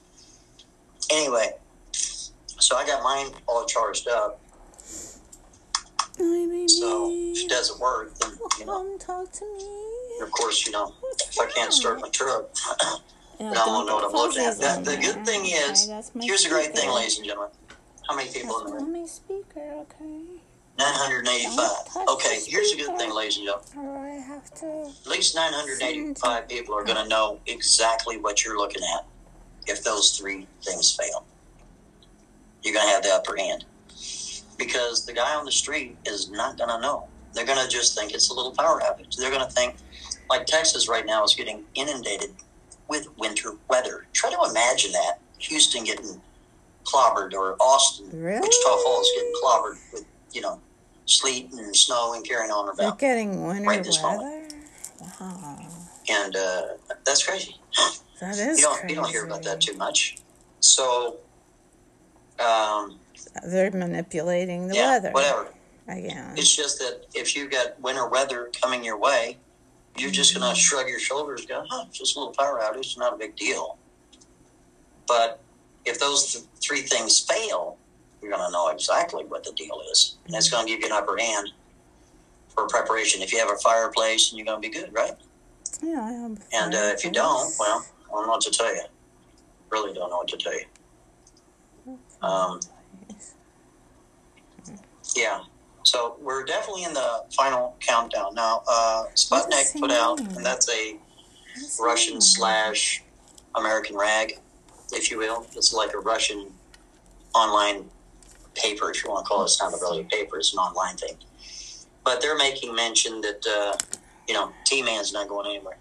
Anyway, 1.11 1.49
so 1.91 2.77
I 2.77 2.85
got 2.85 3.03
mine 3.03 3.27
all 3.47 3.65
charged 3.65 4.07
up. 4.07 4.39
So 6.19 7.11
if 7.11 7.43
it 7.43 7.49
doesn't 7.49 7.79
work, 7.79 8.15
then 8.19 8.31
you 8.59 8.65
know, 8.65 8.73
Come 8.73 8.99
talk 8.99 9.31
to 9.33 9.45
me. 9.57 10.25
of 10.25 10.31
course, 10.31 10.65
you 10.65 10.71
know, 10.71 10.93
if 11.19 11.39
I 11.39 11.45
can't 11.51 11.73
start 11.73 11.99
my 12.01 12.09
truck, 12.09 12.49
Yeah, 13.39 13.47
I'm 13.49 13.53
don't 13.53 13.85
know 13.85 13.95
what 13.95 14.05
I'm 14.05 14.11
looking 14.13 14.43
at. 14.43 14.53
fuzzies 14.55 14.59
The, 14.59 14.69
on 14.69 14.83
the 14.83 14.91
there. 14.91 15.01
good 15.13 15.25
thing 15.25 15.45
is, 15.45 15.83
Okay, 15.83 15.93
that's 15.93 16.11
here's 16.21 16.43
the 16.43 16.49
great 16.49 16.73
thing, 16.73 16.89
ladies 16.89 17.17
and 17.17 17.27
gentlemen. 17.27 17.51
How 18.07 18.15
many 18.15 18.29
people 18.31 18.59
in 18.61 18.67
the 18.67 18.73
room? 18.77 18.93
my 18.93 19.05
speaker, 19.05 19.59
okay? 19.81 20.21
985. 20.77 22.07
Okay, 22.09 22.39
here's 22.47 22.71
the 22.71 22.77
good 22.77 22.97
thing, 22.97 23.13
ladies 23.13 23.37
and 23.37 23.45
gentlemen. 23.45 23.97
I 24.01 24.15
have 24.25 24.53
to. 24.61 24.89
At 25.05 25.07
least 25.07 25.35
985 25.35 26.47
people 26.47 26.75
are 26.75 26.83
going 26.85 26.97
to 27.01 27.07
know 27.09 27.39
exactly 27.47 28.17
what 28.17 28.43
you're 28.45 28.57
looking 28.57 28.83
at 28.95 29.05
if 29.67 29.83
those 29.83 30.17
three 30.17 30.47
things 30.63 30.95
fail. 30.95 31.25
You're 32.63 32.73
going 32.73 32.87
to 32.87 32.91
have 32.93 33.03
the 33.03 33.13
upper 33.13 33.35
hand. 33.37 33.65
Because 34.57 35.05
the 35.05 35.13
guy 35.13 35.35
on 35.35 35.45
the 35.45 35.51
street 35.51 35.97
is 36.05 36.29
not 36.31 36.57
going 36.57 36.69
to 36.69 36.79
know. 36.79 37.07
They're 37.33 37.45
going 37.45 37.63
to 37.63 37.69
just 37.69 37.97
think 37.97 38.13
it's 38.13 38.29
a 38.29 38.33
little 38.33 38.51
power 38.53 38.81
outage. 38.81 39.15
They're 39.17 39.29
going 39.31 39.45
to 39.45 39.51
think, 39.51 39.75
like 40.29 40.45
Texas 40.45 40.87
right 40.87 41.05
now 41.05 41.23
is 41.23 41.35
getting 41.35 41.63
inundated 41.75 42.31
with 42.87 43.07
winter 43.17 43.51
weather. 43.69 44.05
Try 44.13 44.29
to 44.31 44.37
imagine 44.49 44.91
that. 44.93 45.19
Houston 45.39 45.83
getting 45.83 46.21
clobbered 46.85 47.33
or 47.33 47.55
Austin, 47.59 48.07
Really? 48.13 48.39
Wichita 48.39 48.77
Falls 48.83 49.09
getting 49.15 49.33
clobbered 49.43 49.77
with, 49.91 50.05
you 50.31 50.41
know, 50.41 50.59
sleet 51.05 51.51
and 51.51 51.75
snow 51.75 52.13
and 52.13 52.25
carrying 52.25 52.51
on 52.51 52.65
They're 52.77 52.87
about. 52.87 52.99
getting 52.99 53.45
winter 53.45 53.63
Right 53.67 53.83
this 53.83 54.01
moment. 54.01 54.53
weather? 54.53 55.11
Wow. 55.19 55.59
And 56.09 56.35
uh, 56.35 56.61
that's 57.05 57.25
crazy. 57.25 57.55
That 58.21 58.37
is 58.37 58.57
you 58.59 58.63
don't 58.63 58.79
crazy. 58.79 58.93
you 58.95 59.01
don't 59.01 59.09
hear 59.09 59.25
about 59.25 59.43
that 59.43 59.59
too 59.59 59.73
much. 59.75 60.17
So, 60.61 61.17
um, 62.39 62.99
They're 63.45 63.71
manipulating 63.71 64.67
the 64.67 64.75
yeah, 64.75 64.91
weather. 64.91 65.11
whatever. 65.11 65.47
Again. 65.87 66.33
It's 66.35 66.55
just 66.55 66.79
that 66.79 67.05
if 67.13 67.35
you 67.35 67.47
got 67.47 67.79
winter 67.79 68.07
weather 68.07 68.49
coming 68.59 68.83
your 68.83 68.97
way, 68.97 69.37
you're 69.97 70.09
just 70.11 70.33
Mm-hmm. 70.33 70.41
gonna 70.41 70.55
shrug 70.55 70.87
your 70.89 70.99
shoulders, 70.99 71.45
go, 71.45 71.63
"Huh, 71.69 71.85
it's 71.87 71.99
just 71.99 72.15
a 72.15 72.19
little 72.19 72.33
power 72.33 72.59
outage, 72.59 72.77
it's 72.79 72.97
not 72.97 73.13
a 73.13 73.17
big 73.17 73.35
deal." 73.35 73.77
But 75.07 75.39
if 75.85 75.99
those 75.99 76.33
th- 76.33 76.45
three 76.59 76.81
things 76.81 77.19
fail, 77.19 77.77
you're 78.21 78.31
gonna 78.31 78.51
know 78.51 78.69
exactly 78.69 79.23
what 79.25 79.43
the 79.43 79.51
deal 79.53 79.79
is, 79.91 80.15
and 80.25 80.35
it's 80.35 80.49
gonna 80.49 80.67
give 80.67 80.79
you 80.79 80.87
an 80.87 80.91
upper 80.91 81.17
hand 81.17 81.49
for 82.49 82.65
preparation. 82.67 83.21
If 83.21 83.31
you 83.31 83.37
have 83.39 83.51
a 83.51 83.57
fireplace, 83.57 84.31
and 84.31 84.39
you're 84.39 84.45
gonna 84.45 84.59
be 84.59 84.69
good, 84.69 84.91
right? 84.93 85.13
Yeah, 85.83 86.01
I 86.03 86.11
have. 86.13 86.39
And 86.51 86.73
uh, 86.73 86.77
if 86.95 87.03
you 87.05 87.11
don't, 87.11 87.53
well, 87.59 87.85
I 88.07 88.11
don't 88.11 88.25
know 88.25 88.31
what 88.33 88.41
to 88.41 88.49
tell 88.51 88.73
you. 88.73 88.81
Really 89.69 89.93
don't 89.93 90.09
know 90.09 90.17
what 90.17 90.27
to 90.29 90.37
tell 90.37 90.53
you. 90.53 90.65
Um, 92.25 92.59
yeah. 95.15 95.41
So 95.83 96.17
we're 96.19 96.43
definitely 96.43 96.83
in 96.83 96.93
the 96.93 97.23
final 97.37 97.75
countdown 97.79 98.33
now. 98.33 98.63
Uh, 98.67 99.03
Sputnik 99.13 99.79
put 99.79 99.91
out, 99.91 100.19
and 100.19 100.43
that's 100.43 100.67
a 100.69 100.97
Russian 101.79 102.19
slash 102.19 103.03
American 103.53 103.95
rag, 103.95 104.39
if 104.91 105.11
you 105.11 105.19
will. 105.19 105.45
It's 105.55 105.73
like 105.73 105.93
a 105.93 105.99
Russian 105.99 106.51
online 107.35 107.85
paper, 108.55 108.89
if 108.89 109.03
you 109.03 109.11
want 109.11 109.25
to 109.25 109.29
call 109.29 109.41
it. 109.41 109.45
It's 109.45 109.61
not 109.61 109.73
a 109.73 109.77
really 109.77 110.05
paper; 110.05 110.37
it's 110.37 110.53
an 110.53 110.59
online 110.59 110.97
thing. 110.97 111.17
But 112.03 112.19
they're 112.19 112.37
making 112.37 112.73
mention 112.73 113.21
that 113.21 113.45
uh, 113.47 113.77
you 114.27 114.33
know 114.33 114.51
T 114.65 114.81
Man's 114.81 115.13
not 115.13 115.27
going 115.27 115.47
anywhere, 115.47 115.77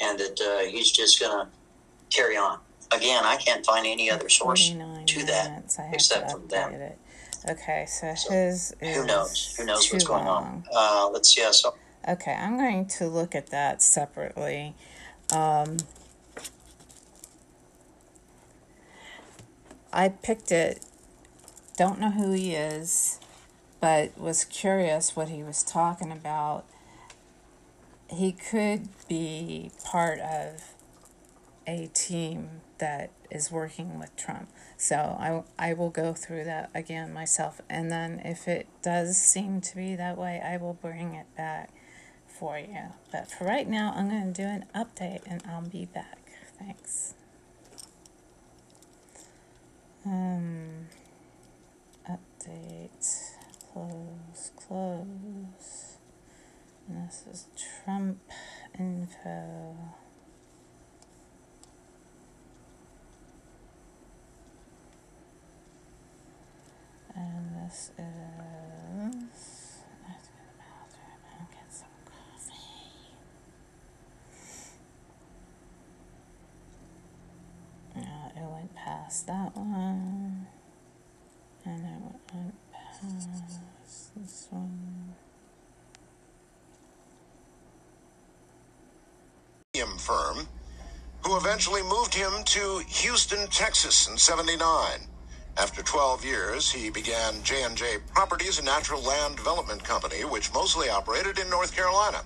and 0.00 0.18
that 0.18 0.40
uh, 0.40 0.66
he's 0.70 0.90
just 0.90 1.20
going 1.20 1.44
to 1.44 1.48
carry 2.08 2.38
on. 2.38 2.58
Again, 2.92 3.24
I 3.24 3.36
can't 3.36 3.64
find 3.64 3.86
any 3.86 4.10
other 4.10 4.28
source 4.28 4.70
to 4.70 5.26
that 5.26 5.76
except 5.92 6.32
from 6.32 6.48
them. 6.48 6.72
It. 6.72 6.98
Okay, 7.48 7.86
so, 7.88 8.08
his 8.08 8.74
is 8.80 8.96
Who 8.96 9.06
knows? 9.06 9.54
Who 9.56 9.64
knows 9.64 9.90
what's 9.92 10.04
going 10.04 10.24
long. 10.24 10.64
on? 10.72 11.06
Uh, 11.06 11.10
let's 11.10 11.32
see. 11.32 11.42
I 11.42 11.52
saw. 11.52 11.72
Okay, 12.08 12.32
I'm 12.32 12.56
going 12.56 12.86
to 12.86 13.06
look 13.06 13.34
at 13.34 13.48
that 13.48 13.80
separately. 13.80 14.74
Um, 15.32 15.76
I 19.92 20.08
picked 20.08 20.52
it, 20.52 20.84
don't 21.76 21.98
know 21.98 22.10
who 22.10 22.32
he 22.32 22.54
is, 22.54 23.18
but 23.80 24.18
was 24.18 24.44
curious 24.44 25.16
what 25.16 25.28
he 25.28 25.42
was 25.42 25.62
talking 25.62 26.12
about. 26.12 26.64
He 28.08 28.32
could 28.32 28.88
be 29.08 29.70
part 29.84 30.20
of 30.20 30.74
a 31.66 31.88
team 31.92 32.60
that 32.80 33.10
is 33.30 33.50
working 33.50 33.98
with 33.98 34.14
Trump. 34.16 34.50
So 34.76 34.96
I, 34.96 35.42
I 35.58 35.72
will 35.74 35.90
go 35.90 36.12
through 36.12 36.44
that 36.44 36.70
again 36.74 37.12
myself. 37.12 37.60
And 37.70 37.90
then 37.90 38.20
if 38.24 38.48
it 38.48 38.66
does 38.82 39.16
seem 39.16 39.60
to 39.60 39.76
be 39.76 39.94
that 39.96 40.18
way, 40.18 40.40
I 40.44 40.56
will 40.56 40.74
bring 40.74 41.14
it 41.14 41.26
back 41.36 41.70
for 42.26 42.58
you. 42.58 42.94
But 43.12 43.30
for 43.30 43.44
right 43.44 43.68
now, 43.68 43.92
I'm 43.94 44.08
going 44.08 44.32
to 44.32 44.42
do 44.42 44.48
an 44.48 44.64
update 44.74 45.20
and 45.26 45.42
I'll 45.48 45.62
be 45.62 45.86
back. 45.86 46.18
Thanks. 46.58 47.14
Um, 50.04 50.86
update, 52.08 53.34
close, 53.72 54.50
close. 54.56 55.96
And 56.88 57.06
this 57.06 57.24
is 57.30 57.46
Trump 57.84 58.18
info. 58.78 59.76
And 67.14 67.66
this 67.66 67.90
is. 67.98 68.04
Let's 70.08 70.28
go 70.28 70.36
to 70.36 70.46
the 70.46 70.56
bathroom 70.58 71.20
and 71.38 71.46
get 71.50 71.68
some 71.72 71.96
coffee. 72.04 72.54
Yeah, 77.96 78.42
it 78.42 78.50
went 78.50 78.74
past 78.74 79.26
that 79.26 79.56
one. 79.56 80.46
And 81.64 81.80
it 81.80 82.34
went 82.34 82.54
past 82.72 84.14
this 84.16 84.48
one. 84.50 85.14
firm, 90.00 90.48
who 91.24 91.36
eventually 91.36 91.82
moved 91.82 92.14
him 92.14 92.32
to 92.44 92.82
Houston, 92.88 93.46
Texas 93.48 94.08
in 94.08 94.16
79. 94.16 95.09
After 95.60 95.82
12 95.82 96.24
years, 96.24 96.72
he 96.72 96.88
began 96.88 97.42
J&J 97.42 97.98
Properties, 98.14 98.58
a 98.58 98.64
natural 98.64 99.02
land 99.02 99.36
development 99.36 99.84
company 99.84 100.24
which 100.24 100.54
mostly 100.54 100.88
operated 100.88 101.38
in 101.38 101.50
North 101.50 101.76
Carolina. 101.76 102.22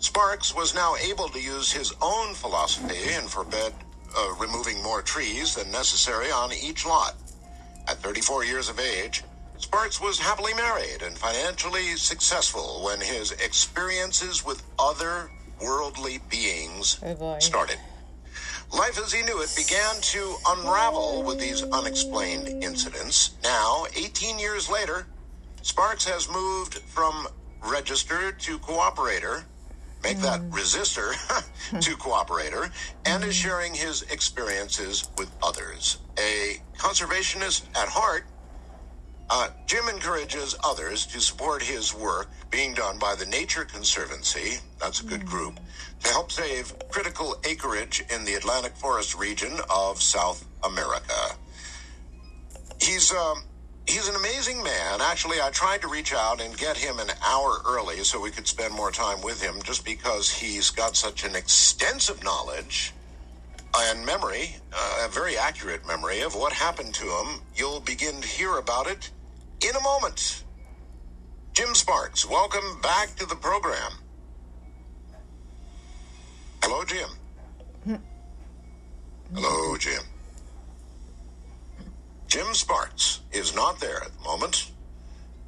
Sparks 0.00 0.54
was 0.54 0.74
now 0.74 0.94
able 0.96 1.30
to 1.30 1.40
use 1.40 1.72
his 1.72 1.94
own 2.02 2.34
philosophy 2.34 3.14
and 3.14 3.26
forbid 3.26 3.72
uh, 4.14 4.34
removing 4.38 4.82
more 4.82 5.00
trees 5.00 5.54
than 5.54 5.70
necessary 5.70 6.30
on 6.30 6.52
each 6.52 6.84
lot. 6.84 7.14
At 7.88 8.02
34 8.02 8.44
years 8.44 8.68
of 8.68 8.78
age, 8.78 9.24
Sparks 9.56 9.98
was 9.98 10.18
happily 10.18 10.52
married 10.52 11.00
and 11.00 11.16
financially 11.16 11.96
successful 11.96 12.82
when 12.84 13.00
his 13.00 13.32
experiences 13.32 14.44
with 14.44 14.62
other 14.78 15.30
worldly 15.58 16.18
beings 16.28 17.00
started. 17.38 17.78
Life 18.72 18.98
as 18.98 19.12
he 19.12 19.22
knew 19.22 19.42
it 19.42 19.54
began 19.54 20.00
to 20.00 20.36
unravel 20.48 21.22
with 21.22 21.38
these 21.38 21.62
unexplained 21.62 22.48
incidents. 22.64 23.32
Now, 23.44 23.84
18 23.94 24.38
years 24.38 24.70
later, 24.70 25.06
Sparks 25.60 26.06
has 26.06 26.28
moved 26.30 26.78
from 26.78 27.28
register 27.62 28.32
to 28.32 28.58
cooperator, 28.58 29.44
make 30.02 30.18
that 30.18 30.40
hmm. 30.40 30.50
resistor 30.52 31.12
to 31.80 31.96
cooperator, 31.96 32.72
and 33.04 33.22
is 33.24 33.34
sharing 33.34 33.74
his 33.74 34.02
experiences 34.02 35.08
with 35.18 35.30
others. 35.42 35.98
A 36.18 36.62
conservationist 36.78 37.64
at 37.76 37.88
heart, 37.88 38.24
uh, 39.34 39.48
Jim 39.64 39.88
encourages 39.88 40.54
others 40.62 41.06
to 41.06 41.18
support 41.18 41.62
his 41.62 41.94
work 41.94 42.28
being 42.50 42.74
done 42.74 42.98
by 42.98 43.14
the 43.14 43.24
Nature 43.24 43.64
Conservancy, 43.64 44.58
that's 44.78 45.00
a 45.00 45.06
good 45.06 45.24
group, 45.24 45.58
to 46.04 46.10
help 46.10 46.30
save 46.30 46.74
critical 46.90 47.36
acreage 47.48 48.04
in 48.14 48.26
the 48.26 48.34
Atlantic 48.34 48.76
Forest 48.76 49.18
region 49.18 49.52
of 49.70 50.02
South 50.02 50.44
America. 50.62 51.34
He's 52.78 53.10
um, 53.10 53.44
he's 53.86 54.06
an 54.06 54.16
amazing 54.16 54.62
man. 54.62 55.00
Actually, 55.00 55.40
I 55.40 55.48
tried 55.48 55.80
to 55.80 55.88
reach 55.88 56.12
out 56.12 56.42
and 56.42 56.54
get 56.58 56.76
him 56.76 56.98
an 56.98 57.08
hour 57.26 57.62
early 57.66 58.04
so 58.04 58.20
we 58.20 58.30
could 58.30 58.46
spend 58.46 58.74
more 58.74 58.90
time 58.90 59.22
with 59.22 59.40
him, 59.40 59.62
just 59.62 59.82
because 59.82 60.28
he's 60.30 60.68
got 60.68 60.94
such 60.94 61.24
an 61.24 61.34
extensive 61.34 62.22
knowledge 62.22 62.92
and 63.74 64.04
memory, 64.04 64.56
uh, 64.74 65.06
a 65.06 65.08
very 65.08 65.38
accurate 65.38 65.86
memory 65.86 66.20
of 66.20 66.34
what 66.34 66.52
happened 66.52 66.92
to 66.96 67.04
him. 67.04 67.40
You'll 67.56 67.80
begin 67.80 68.20
to 68.20 68.28
hear 68.28 68.58
about 68.58 68.86
it 68.86 69.10
in 69.64 69.76
a 69.76 69.80
moment. 69.80 70.44
Jim 71.52 71.74
Sparks, 71.74 72.28
welcome 72.28 72.80
back 72.82 73.14
to 73.16 73.26
the 73.26 73.36
program. 73.36 73.92
Hello, 76.62 76.84
Jim. 76.84 77.08
Hello, 79.34 79.76
Jim. 79.76 80.02
Jim 82.26 82.54
Sparks 82.54 83.20
is 83.32 83.54
not 83.54 83.78
there 83.80 84.02
at 84.02 84.16
the 84.16 84.24
moment. 84.24 84.70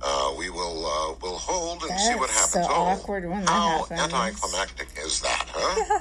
Uh, 0.03 0.35
we 0.37 0.51
will 0.51 0.85
uh, 0.85 1.15
will 1.23 1.39
hold 1.39 1.83
and 1.85 1.99
see 1.99 2.15
what 2.15 2.29
happens. 2.29 2.67
so 2.67 2.67
oh, 2.69 2.85
awkward 2.85 3.25
when 3.25 3.41
that 3.41 3.49
how 3.49 3.79
happens. 3.85 4.12
anticlimactic 4.12 4.89
is 4.99 5.21
that, 5.21 5.47
huh? 5.51 6.01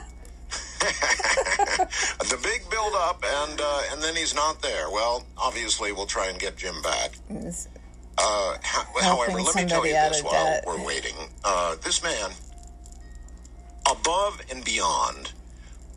the 2.20 2.38
big 2.44 2.70
build 2.70 2.94
up, 2.96 3.24
and 3.26 3.62
uh, 3.62 3.82
and 3.92 4.02
then 4.02 4.16
he's 4.16 4.36
not 4.36 4.62
there. 4.62 4.90
Well, 4.90 5.26
obviously, 5.38 5.94
we'll 5.94 6.06
try 6.06 6.28
and 6.28 6.38
get 6.38 6.58
Jim 6.58 6.82
back. 6.82 7.12
It's 7.30 7.70
Uh, 8.26 8.58
ho- 8.64 9.02
however, 9.02 9.42
let 9.42 9.56
me 9.56 9.66
tell 9.66 9.86
you 9.86 9.94
this 9.94 10.22
while 10.24 10.32
debt. 10.34 10.64
we're 10.66 10.84
waiting. 10.86 11.16
Uh, 11.44 11.76
this 11.84 12.02
man, 12.02 12.30
above 13.90 14.40
and 14.52 14.64
beyond 14.64 15.34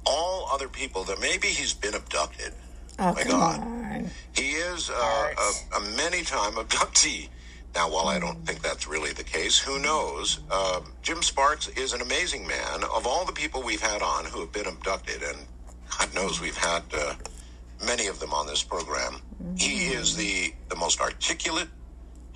all 0.04 0.48
other 0.52 0.68
people, 0.68 1.04
that 1.04 1.20
maybe 1.20 1.48
he's 1.48 1.72
been 1.74 1.94
abducted. 1.94 2.52
Oh, 2.98 3.12
My 3.14 3.22
come 3.22 3.30
God. 3.30 3.60
on. 3.60 4.10
He 4.34 4.52
is 4.52 4.90
uh, 4.90 5.28
a, 5.74 5.76
a 5.76 5.80
many 5.96 6.22
time 6.22 6.52
abductee. 6.54 7.28
Now, 7.74 7.90
while 7.90 8.08
I 8.08 8.18
don't 8.18 8.44
think 8.46 8.62
that's 8.62 8.88
really 8.88 9.12
the 9.12 9.24
case, 9.24 9.58
who 9.58 9.78
knows? 9.78 10.40
Uh, 10.50 10.80
Jim 11.02 11.22
Sparks 11.22 11.68
is 11.68 11.92
an 11.92 12.00
amazing 12.00 12.46
man. 12.46 12.82
Of 12.94 13.06
all 13.06 13.24
the 13.26 13.32
people 13.32 13.62
we've 13.62 13.82
had 13.82 14.00
on 14.00 14.24
who 14.24 14.40
have 14.40 14.52
been 14.52 14.66
abducted, 14.66 15.22
and 15.22 15.36
God 15.98 16.14
knows 16.14 16.40
we've 16.40 16.56
had 16.56 16.82
uh, 16.96 17.14
many 17.84 18.06
of 18.06 18.18
them 18.18 18.32
on 18.32 18.46
this 18.46 18.62
program, 18.62 19.20
he 19.56 19.88
is 19.88 20.16
the, 20.16 20.54
the 20.70 20.76
most 20.76 21.00
articulate, 21.02 21.68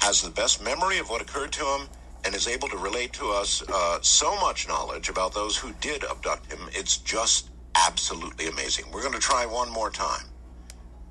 has 0.00 0.22
the 0.22 0.30
best 0.30 0.62
memory 0.62 0.98
of 0.98 1.08
what 1.10 1.20
occurred 1.20 1.52
to 1.52 1.64
him, 1.64 1.88
and 2.24 2.34
is 2.34 2.48
able 2.48 2.68
to 2.68 2.76
relate 2.76 3.12
to 3.14 3.30
us 3.30 3.62
uh, 3.68 3.98
so 4.02 4.34
much 4.40 4.68
knowledge 4.68 5.08
about 5.08 5.32
those 5.32 5.56
who 5.56 5.72
did 5.80 6.04
abduct 6.04 6.52
him. 6.52 6.60
It's 6.72 6.98
just 6.98 7.50
absolutely 7.74 8.46
amazing. 8.48 8.86
We're 8.92 9.02
going 9.02 9.14
to 9.14 9.20
try 9.20 9.46
one 9.46 9.70
more 9.70 9.90
time. 9.90 10.26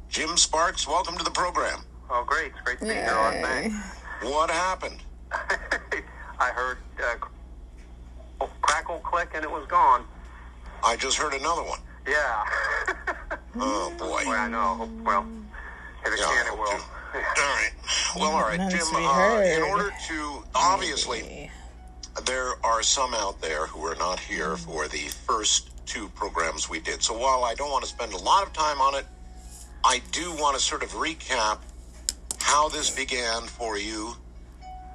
Jim 0.10 0.38
Sparks, 0.38 0.88
welcome 0.88 1.18
to 1.18 1.24
the 1.24 1.32
program. 1.32 1.84
Oh, 2.10 2.24
great. 2.26 2.52
It's 2.52 2.62
great 2.62 2.80
to 2.80 2.86
be 2.86 2.94
here 2.94 3.14
on 3.14 3.34
Thanks. 3.34 3.76
What 4.22 4.50
happened? 4.50 4.98
I 5.32 6.50
heard 6.50 6.78
uh, 7.04 8.46
crackle, 8.62 9.00
click, 9.00 9.30
and 9.36 9.44
it 9.44 9.52
was 9.52 9.66
gone. 9.68 10.04
I 10.84 10.96
just 10.96 11.18
heard 11.18 11.34
another 11.34 11.64
one. 11.64 11.80
Yeah. 12.08 12.44
Oh, 13.56 13.92
boy. 13.98 14.24
Well, 14.26 14.30
I 14.30 14.48
know. 14.48 14.90
Well, 15.04 15.26
if 16.06 16.14
it 16.14 16.20
Yeah, 16.20 16.28
I 16.28 16.36
can, 16.36 16.46
it 16.46 16.50
hope 16.50 16.60
will. 16.60 16.86
All 17.14 17.22
right. 17.22 17.72
Well, 18.16 18.32
all 18.32 18.41
right, 18.41 18.70
Jim. 18.70 18.82
Uh, 18.93 19.41
in 19.43 19.64
order 19.64 19.91
to 20.07 20.43
obviously, 20.55 21.49
there 22.26 22.53
are 22.64 22.84
some 22.84 23.14
out 23.14 23.41
there 23.41 23.68
who 23.68 23.86
are 23.86 23.95
not 23.95 24.20
here 24.20 24.57
for 24.57 24.88
the 24.88 25.10
first 25.28 25.70
two 25.86 26.10
programs 26.10 26.70
we 26.70 26.80
did. 26.80 27.01
So 27.01 27.18
while 27.18 27.43
I 27.43 27.55
don't 27.55 27.72
want 27.72 27.84
to 27.84 27.89
spend 27.89 28.14
a 28.14 28.18
lot 28.18 28.45
of 28.45 28.53
time 28.53 28.80
on 28.80 28.95
it, 28.95 29.05
I 29.84 30.01
do 30.12 30.32
want 30.34 30.55
to 30.57 30.62
sort 30.62 30.84
of 30.84 30.89
recap 30.91 31.60
how 32.39 32.70
this 32.70 32.89
began 32.89 33.43
for 33.43 33.78
you 33.78 34.16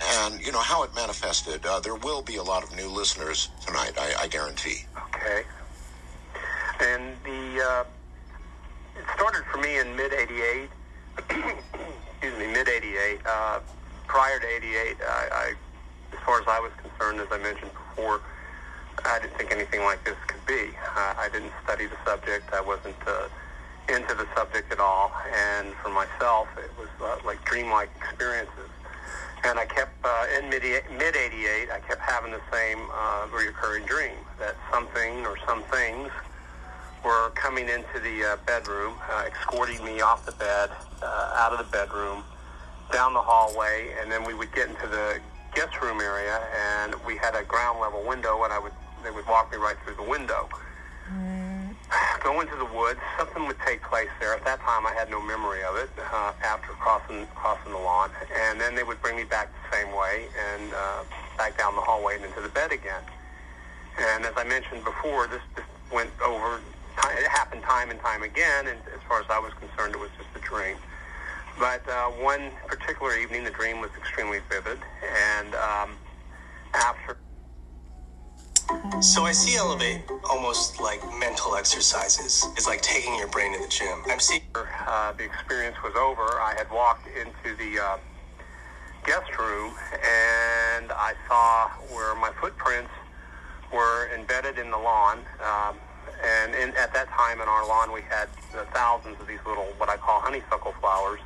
and 0.03 0.41
you 0.45 0.53
know 0.53 0.61
how 0.61 0.83
it 0.83 0.95
manifested. 0.95 1.65
Uh, 1.65 1.81
there 1.81 1.95
will 1.95 2.23
be 2.23 2.37
a 2.37 2.43
lot 2.43 2.63
of 2.63 2.75
new 2.77 2.89
listeners 2.89 3.49
tonight, 3.65 3.93
I, 3.99 4.15
I 4.23 4.29
guarantee. 4.29 4.85
Okay. 5.15 5.43
And 6.81 7.17
the 7.25 7.63
uh, 7.63 7.85
it 8.97 9.05
started 9.15 9.45
for 9.51 9.59
me 9.59 9.79
in 9.79 9.97
mid 9.97 10.13
'88, 10.13 10.69
excuse 12.25 12.47
me, 12.47 12.53
mid 12.53 12.69
88. 12.69 13.21
Uh, 13.27 13.61
prior 14.07 14.39
to 14.41 14.47
88, 14.47 14.97
I, 15.01 15.29
I, 15.31 15.55
as 16.13 16.19
far 16.25 16.41
as 16.41 16.49
I 16.49 16.59
was 16.59 16.73
concerned, 16.81 17.21
as 17.21 17.29
I 17.31 17.37
mentioned 17.39 17.71
before, 17.73 18.23
I 19.05 19.19
didn't 19.19 19.37
think 19.37 19.53
anything 19.53 19.83
like 19.83 20.03
this 20.05 20.17
could 20.27 20.45
be. 20.47 20.71
Uh, 20.97 21.15
I 21.19 21.29
didn't 21.31 21.53
study 21.65 21.87
the 21.87 21.99
subject. 22.07 22.53
I 22.55 22.63
wasn't 22.63 22.97
uh, 23.07 23.29
into 23.89 24.15
the 24.15 24.27
subject 24.35 24.73
at 24.73 24.81
all. 24.81 25.13
And 25.35 25.75
for 25.83 25.91
myself, 25.91 26.49
it 26.57 26.71
was 26.79 26.89
uh, 27.03 27.19
like 27.27 27.45
dreamlike 27.45 27.91
experiences. 28.01 28.71
And 29.45 29.59
I 29.59 29.67
kept, 29.67 29.93
uh, 30.03 30.27
in 30.39 30.49
mid 30.49 30.65
88, 30.65 31.69
I 31.71 31.81
kept 31.81 32.01
having 32.01 32.33
the 32.33 32.41
same 32.51 32.79
uh, 32.91 33.27
reoccurring 33.29 33.87
dream 33.87 34.17
that 34.39 34.57
something 34.73 35.27
or 35.27 35.37
some 35.47 35.63
things 35.65 36.09
were 37.05 37.31
coming 37.35 37.69
into 37.69 38.01
the 38.01 38.25
uh, 38.25 38.37
bedroom, 38.47 38.95
uh, 39.11 39.25
escorting 39.27 39.85
me 39.85 40.01
off 40.01 40.25
the 40.25 40.33
bed, 40.33 40.71
uh, 41.03 41.37
out 41.37 41.53
of 41.53 41.59
the 41.59 41.71
bedroom, 41.71 42.25
down 42.93 43.13
the 43.13 43.21
hallway, 43.21 43.95
and 44.01 44.11
then 44.11 44.25
we 44.25 44.35
would 44.35 44.53
get 44.55 44.69
into 44.69 44.87
the 44.89 45.21
guest 45.55 45.81
room 45.83 46.01
area, 46.01 46.41
and 46.81 46.95
we 47.07 47.17
had 47.17 47.35
a 47.35 47.45
ground 47.45 47.81
level 47.81 48.03
window, 48.03 48.43
and 48.45 48.53
I 48.53 48.59
would 48.59 48.73
they 49.03 49.11
would 49.11 49.27
walk 49.27 49.53
me 49.53 49.59
right 49.59 49.77
through 49.85 49.97
the 49.97 50.11
window. 50.11 50.49
Go 52.25 52.41
into 52.41 52.57
the 52.57 52.65
woods. 52.65 52.99
Something 53.19 53.47
would 53.47 53.61
take 53.67 53.83
place 53.83 54.09
there. 54.19 54.33
At 54.33 54.45
that 54.47 54.61
time, 54.61 54.87
I 54.87 54.95
had 54.95 55.11
no 55.11 55.21
memory 55.21 55.63
of 55.63 55.77
it. 55.77 55.91
Uh, 55.99 56.33
after 56.43 56.73
crossing 56.81 57.27
crossing 57.35 57.73
the 57.73 57.79
lawn, 57.79 58.11
and 58.49 58.59
then 58.59 58.75
they 58.75 58.83
would 58.83 59.01
bring 59.03 59.17
me 59.17 59.25
back 59.25 59.51
the 59.53 59.77
same 59.77 59.95
way 59.95 60.27
and 60.57 60.73
uh, 60.73 61.05
back 61.37 61.59
down 61.59 61.75
the 61.77 61.83
hallway 61.83 62.17
and 62.17 62.25
into 62.25 62.41
the 62.41 62.49
bed 62.49 62.73
again. 62.73 63.03
And 63.99 64.25
as 64.25 64.33
I 64.37 64.45
mentioned 64.45 64.83
before, 64.85 65.27
this, 65.27 65.43
this 65.55 65.65
went 65.93 66.11
over. 66.25 66.61
It 66.99 67.29
happened 67.29 67.63
time 67.63 67.91
and 67.91 68.01
time 68.01 68.23
again, 68.23 68.69
and 68.69 68.79
as 68.95 69.01
far 69.09 69.21
as 69.21 69.27
I 69.31 69.39
was 69.39 69.53
concerned, 69.61 69.95
it 69.95 70.01
was 70.01 70.11
just 70.17 70.31
a 70.37 70.41
dream. 70.49 70.77
But 71.59 71.89
uh, 71.89 72.07
one 72.23 72.51
particular 72.67 73.17
evening, 73.17 73.45
the 73.45 73.51
dream 73.51 73.81
was 73.81 73.91
extremely 73.99 74.41
vivid, 74.51 74.79
and 75.37 75.55
um, 75.55 75.91
after 76.75 77.17
So 79.01 79.25
I 79.25 79.33
see 79.33 79.57
Elevate 79.57 80.03
almost 80.31 80.81
like 80.81 81.01
mental 81.21 81.57
exercises. 81.57 82.47
It's 82.57 82.67
like 82.67 82.83
taking 82.83 83.15
your 83.17 83.29
brain 83.29 83.53
to 83.55 83.61
the 83.63 83.69
gym. 83.69 84.03
I'm 84.09 84.21
seeing. 84.21 84.43
uh, 84.57 85.13
the 85.13 85.25
experience 85.25 85.77
was 85.85 85.95
over, 85.97 86.23
I 86.41 86.55
had 86.57 86.69
walked 86.73 87.07
into 87.09 87.57
the 87.57 87.81
uh, 87.81 87.99
guest 89.07 89.31
room 89.39 89.75
and 89.95 90.93
I 90.93 91.15
saw 91.29 91.69
where 91.95 92.15
my 92.17 92.31
footprints 92.41 92.91
were 93.73 94.09
embedded 94.15 94.59
in 94.59 94.71
the 94.71 94.79
lawn. 94.79 95.19
Um, 95.43 95.77
and 96.23 96.55
in, 96.55 96.71
at 96.77 96.93
that 96.95 97.09
time 97.09 97.41
in 97.41 97.49
our 97.49 97.67
lawn, 97.67 97.93
we 97.93 98.03
had 98.03 98.29
uh, 98.57 98.65
thousands 98.73 99.21
of 99.21 99.27
these 99.27 99.41
little, 99.47 99.65
what 99.79 99.89
I 99.89 99.97
call 99.97 100.21
honeysuckle 100.21 100.75
flowers, 100.81 101.21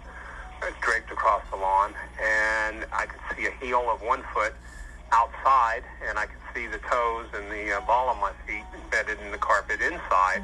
uh, 0.62 0.66
draped 0.81 1.11
across 1.11 1.43
the 1.51 1.57
lawn. 1.57 1.95
And 2.20 2.87
I 2.93 3.07
could 3.07 3.20
see 3.37 3.47
a 3.47 3.53
heel 3.64 3.91
of 3.91 4.03
one 4.03 4.22
foot 4.35 4.55
outside, 5.12 5.83
and 6.09 6.18
I 6.18 6.26
could 6.26 6.43
see 6.55 6.66
the 6.66 6.79
toes 6.79 7.26
and 7.35 7.51
the 7.51 7.76
uh, 7.76 7.81
ball 7.83 8.11
of 8.11 8.18
my 8.18 8.33
feet 8.47 8.64
embedded 8.74 9.18
in 9.24 9.31
the 9.31 9.39
carpet 9.39 9.81
inside. 9.81 10.43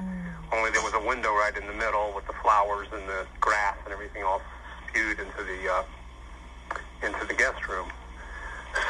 Only 0.53 0.71
there 0.71 0.83
was 0.83 0.95
a 0.95 1.05
window 1.05 1.35
right 1.35 1.57
in 1.57 1.67
the 1.67 1.75
middle 1.75 2.13
with 2.15 2.27
the 2.27 2.35
flowers 2.43 2.89
and 2.93 3.09
the 3.09 3.27
grass 3.41 3.77
and 3.85 3.93
everything 3.93 4.23
all 4.23 4.41
spewed 4.89 5.19
into 5.19 5.43
the 5.43 5.73
uh, 5.73 5.83
into 7.03 7.27
the 7.27 7.35
guest 7.35 7.67
room. 7.69 7.91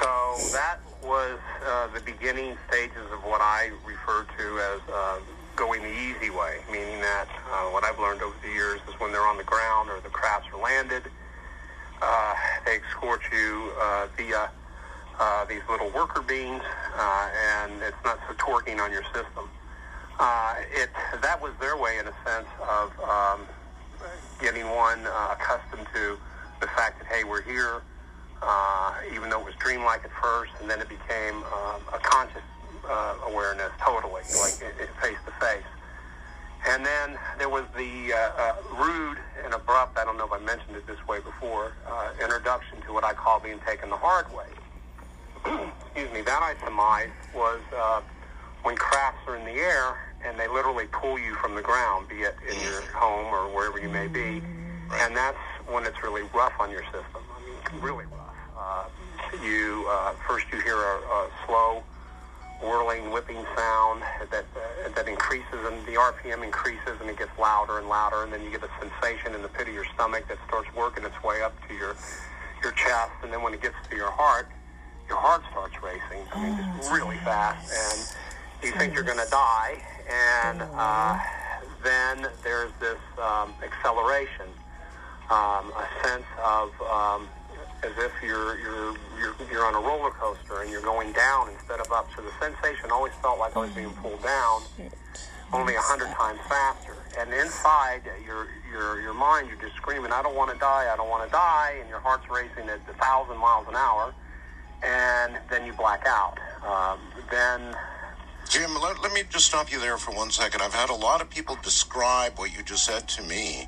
So 0.01 0.36
that 0.53 0.80
was 1.05 1.38
uh, 1.66 1.88
the 1.88 2.00
beginning 2.00 2.57
stages 2.68 3.07
of 3.12 3.24
what 3.24 3.40
I 3.40 3.70
refer 3.84 4.26
to 4.38 4.59
as 4.59 4.80
uh, 4.92 5.18
going 5.57 5.82
the 5.82 5.92
easy 5.92 6.30
way, 6.30 6.59
meaning 6.70 7.00
that 7.00 7.28
uh, 7.50 7.70
what 7.70 7.84
I've 7.84 7.98
learned 7.98 8.22
over 8.22 8.34
the 8.42 8.48
years 8.48 8.80
is 8.88 8.98
when 8.98 9.12
they're 9.12 9.26
on 9.26 9.36
the 9.36 9.44
ground 9.44 9.90
or 9.90 10.00
the 10.00 10.09
crafts 10.09 10.48
are 10.52 10.61
landed, 10.61 11.05
uh, 12.02 12.34
they 12.64 12.78
escort 12.88 13.20
you 13.32 13.72
uh, 13.80 14.07
via 14.16 14.50
uh, 15.20 15.44
these 15.44 15.62
little 15.70 15.90
worker 15.90 16.22
beans, 16.22 16.62
uh, 16.96 17.28
and 17.55 17.82
it's 17.82 17.96
not 18.05 18.18
so 18.28 18.34
torquing 18.34 18.80
on 18.80 18.90
your 18.90 19.05
system. 19.05 19.48
Uh, 20.18 20.55
it 20.72 20.90
that 21.22 21.40
was 21.40 21.52
their 21.61 21.76
way, 21.76 21.98
in 21.98 22.07
a 22.07 22.14
sense, 22.24 22.48
of 22.68 22.92
um, 23.00 23.40
getting 24.40 24.68
one 24.70 25.00
uh, 25.07 25.36
accustomed 25.38 25.86
to 25.92 26.18
the 26.61 26.66
fact 26.68 27.00
that 27.00 27.07
hey, 27.09 27.24
we're 27.24 27.42
here. 27.42 27.82
Uh, 28.47 28.92
even 29.14 29.30
though 29.30 29.40
it 29.40 29.47
was 29.47 29.55
dreamlike 29.55 30.05
at 30.05 30.12
first, 30.20 30.53
and 30.61 30.68
then 30.68 30.78
it 30.80 30.88
became 30.88 31.36
um, 31.45 31.80
a 31.95 31.99
conscious 32.03 32.42
uh, 32.86 33.14
awareness, 33.26 33.72
totally, 33.80 34.20
like 34.42 34.61
it, 34.61 34.74
it 34.78 34.90
face 35.01 35.16
to 35.24 35.32
face. 35.40 35.64
And 36.66 36.84
then 36.84 37.18
there 37.38 37.49
was 37.49 37.64
the 37.76 38.12
uh, 38.12 38.16
uh, 38.16 38.55
rude 38.76 39.18
and 39.45 39.53
abrupt, 39.53 39.99
I 39.99 40.05
don't 40.05 40.16
know 40.16 40.26
if 40.26 40.32
I 40.32 40.40
mentioned 40.40 40.76
it 40.76 40.86
this 40.86 41.07
way 41.07 41.20
before, 41.20 41.72
uh, 41.86 42.12
introduction 42.22 42.80
to 42.82 42.92
what 42.92 43.05
I 43.05 43.12
call 43.12 43.40
being 43.40 43.61
taken 43.66 43.90
the 43.90 43.97
hard 43.97 44.26
way. 44.32 44.47
Excuse 45.86 46.12
me, 46.12 46.22
that 46.22 46.42
I 46.42 46.55
surmise 46.64 47.11
was 47.34 47.61
uh, 47.76 48.01
when 48.62 48.76
crafts 48.76 49.20
are 49.26 49.36
in 49.36 49.45
the 49.45 49.53
air 49.61 50.14
and 50.24 50.38
they 50.38 50.49
literally 50.49 50.86
pull 50.86 51.18
you 51.18 51.34
from 51.36 51.55
the 51.55 51.62
ground, 51.62 52.09
be 52.09 52.16
it 52.16 52.34
in 52.51 52.59
your 52.62 52.80
home 52.92 53.26
or 53.26 53.55
wherever 53.55 53.78
you 53.78 53.90
may 53.90 54.07
be. 54.07 54.42
And 54.92 55.14
that's 55.14 55.38
when 55.68 55.84
it's 55.84 56.03
really 56.03 56.22
rough 56.34 56.55
on 56.59 56.70
your 56.70 56.84
system. 56.84 57.22
I 57.36 57.72
mean, 57.72 57.82
really 57.82 58.07
rough. 58.07 58.24
Uh, 58.57 58.84
you 59.42 59.84
uh, 59.88 60.12
first 60.28 60.46
you 60.52 60.61
hear 60.61 60.76
a, 60.76 60.96
a 60.98 61.30
slow 61.46 61.82
whirling, 62.62 63.11
whipping 63.11 63.44
sound 63.57 64.02
that 64.30 64.44
uh, 64.57 64.88
that 64.94 65.09
increases 65.09 65.61
and 65.66 65.84
the 65.86 65.92
RPM 65.92 66.44
increases 66.44 67.00
and 67.00 67.11
it 67.11 67.18
gets 67.18 67.36
louder 67.38 67.78
and 67.78 67.88
louder, 67.88 68.22
and 68.22 68.32
then 68.32 68.42
you 68.44 68.50
get 68.50 68.62
a 68.62 68.70
sensation 68.78 69.34
in 69.34 69.42
the 69.42 69.48
pit 69.48 69.68
of 69.68 69.74
your 69.74 69.86
stomach 69.94 70.26
that 70.28 70.38
starts 70.46 70.68
working 70.74 71.05
its 71.05 71.20
way 71.22 71.42
up 71.42 71.55
to 71.68 71.74
your 71.74 71.96
your 72.62 72.72
chest, 72.72 73.12
and 73.22 73.32
then 73.32 73.42
when 73.42 73.52
it 73.52 73.61
gets 73.61 73.74
to 73.90 73.96
your 73.96 74.11
heart, 74.11 74.48
your 75.09 75.18
heart 75.18 75.42
starts 75.50 75.74
racing. 75.82 76.24
I 76.32 76.42
mean, 76.42 76.57
just 76.78 76.92
really 76.92 77.18
fast, 77.18 77.70
and 77.70 78.16
you 78.64 78.72
think 78.78 78.94
you're 78.94 79.02
going 79.02 79.18
to 79.18 79.30
die, 79.30 79.82
and 80.09 80.62
uh, 80.62 81.18
then 81.82 82.26
there's 82.42 82.72
this 82.80 82.98
um, 83.20 83.52
acceleration, 83.62 84.46
um, 85.28 85.72
a 85.76 85.86
sense 86.02 86.24
of 86.42 86.70
um, 86.80 87.28
as 87.85 87.93
if 87.99 88.12
you're 88.22 88.59
you're 88.59 88.97
you're 89.18 89.35
you're 89.53 89.66
on 89.66 89.74
a 89.74 89.80
roller 89.80 90.11
coaster 90.11 90.62
and 90.62 90.70
you're 90.70 90.82
going 90.82 91.12
down 91.12 91.51
instead 91.51 91.80
of 91.80 91.91
up. 91.93 92.09
So 92.16 92.22
the 92.22 92.32
sensation 92.41 92.91
always 92.91 93.12
felt 93.22 93.39
like 93.39 93.57
I 93.57 93.61
was 93.61 93.70
being 93.70 93.93
pulled 94.03 94.22
down, 94.22 94.62
only 95.53 95.74
a 95.74 95.80
hundred 95.80 96.09
times 96.16 96.41
faster. 96.49 96.97
And 97.18 97.32
inside 97.32 98.03
your 98.24 98.49
your 98.72 99.01
your 99.01 99.14
mind, 99.14 99.49
you're 99.49 99.61
just 99.61 99.76
screaming, 99.76 100.12
"I 100.12 100.22
don't 100.22 100.35
want 100.35 100.53
to 100.53 100.59
die! 100.59 100.91
I 100.93 100.97
don't 100.97 101.11
want 101.11 101.24
to 101.24 101.30
die!" 101.30 101.76
And 101.80 101.89
your 101.89 102.01
heart's 102.01 102.28
racing 102.30 102.68
at 102.68 102.80
a 102.89 102.95
thousand 102.95 103.37
miles 103.39 103.68
an 103.68 103.76
hour, 103.76 104.14
and 104.82 105.39
then 105.51 105.66
you 105.66 105.72
black 105.74 106.05
out. 106.07 106.39
Um, 106.64 106.99
then 107.30 107.76
Jim, 108.49 108.74
let, 108.80 109.03
let 109.03 109.12
me 109.12 109.22
just 109.30 109.47
stop 109.47 109.72
you 109.72 109.80
there 109.80 109.97
for 109.99 110.14
one 110.14 110.30
second. 110.30 110.62
I've 110.62 110.74
had 110.74 110.91
a 110.91 110.95
lot 110.95 111.20
of 111.20 111.30
people 111.30 111.57
describe 111.62 112.39
what 112.39 112.57
you 112.57 112.62
just 112.62 112.85
said 112.85 113.09
to 113.09 113.22
me 113.22 113.66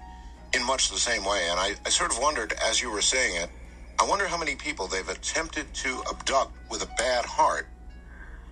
in 0.53 0.64
much 0.64 0.91
the 0.91 0.99
same 0.99 1.25
way. 1.25 1.47
And 1.51 1.59
I, 1.59 1.75
I 1.85 1.89
sort 1.89 2.12
of 2.12 2.19
wondered, 2.19 2.53
as 2.64 2.81
you 2.81 2.91
were 2.91 3.03
saying 3.03 3.37
it, 3.37 3.51
I 3.99 4.05
wonder 4.05 4.27
how 4.27 4.37
many 4.37 4.55
people 4.55 4.87
they've 4.87 5.09
attempted 5.09 5.73
to 5.75 6.03
abduct 6.11 6.53
with 6.71 6.83
a 6.83 6.89
bad 6.99 7.25
heart 7.25 7.67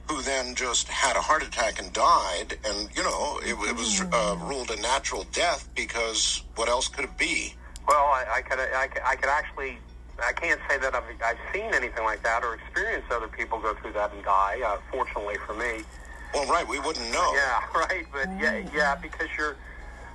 who 0.09 0.23
then 0.23 0.55
just 0.55 0.89
had 0.89 1.17
a 1.17 1.21
heart 1.21 1.43
attack 1.43 1.81
and 1.81 1.93
died. 1.93 2.59
And, 2.65 2.89
you 2.97 3.03
know, 3.03 3.39
it, 3.43 3.53
it 3.69 3.77
was 3.77 4.03
uh, 4.13 4.37
ruled 4.43 4.71
a 4.71 4.81
natural 4.81 5.25
death 5.33 5.69
because 5.75 6.43
what 6.57 6.69
else 6.69 6.89
could 6.89 7.05
it 7.05 7.17
be? 7.19 7.55
Well, 7.87 7.97
I, 7.97 8.25
I 8.37 8.43
could, 8.43 8.59
I 8.59 8.89
I 9.07 9.17
could 9.17 9.29
actually, 9.29 9.79
I 10.23 10.33
can't 10.33 10.61
say 10.69 10.79
that 10.79 10.95
I've, 10.95 11.05
I've 11.25 11.39
seen 11.53 11.75
anything 11.75 12.05
like 12.05 12.23
that 12.23 12.43
or 12.43 12.55
experienced 12.55 13.11
other 13.13 13.29
people 13.29 13.61
go 13.61 13.75
through 13.75 13.93
that 13.93 14.13
and 14.13 14.25
die. 14.25 14.61
Uh, 14.65 14.79
fortunately 14.91 15.37
for 15.47 15.55
me. 15.55 15.85
Well, 16.33 16.49
right, 16.51 16.67
we 16.67 16.81
wouldn't 16.81 17.13
know. 17.13 17.33
Yeah, 17.35 17.61
right, 17.75 18.07
but 18.13 18.29
yeah, 18.41 18.63
yeah, 18.75 18.95
because 18.97 19.29
you're, 19.37 19.57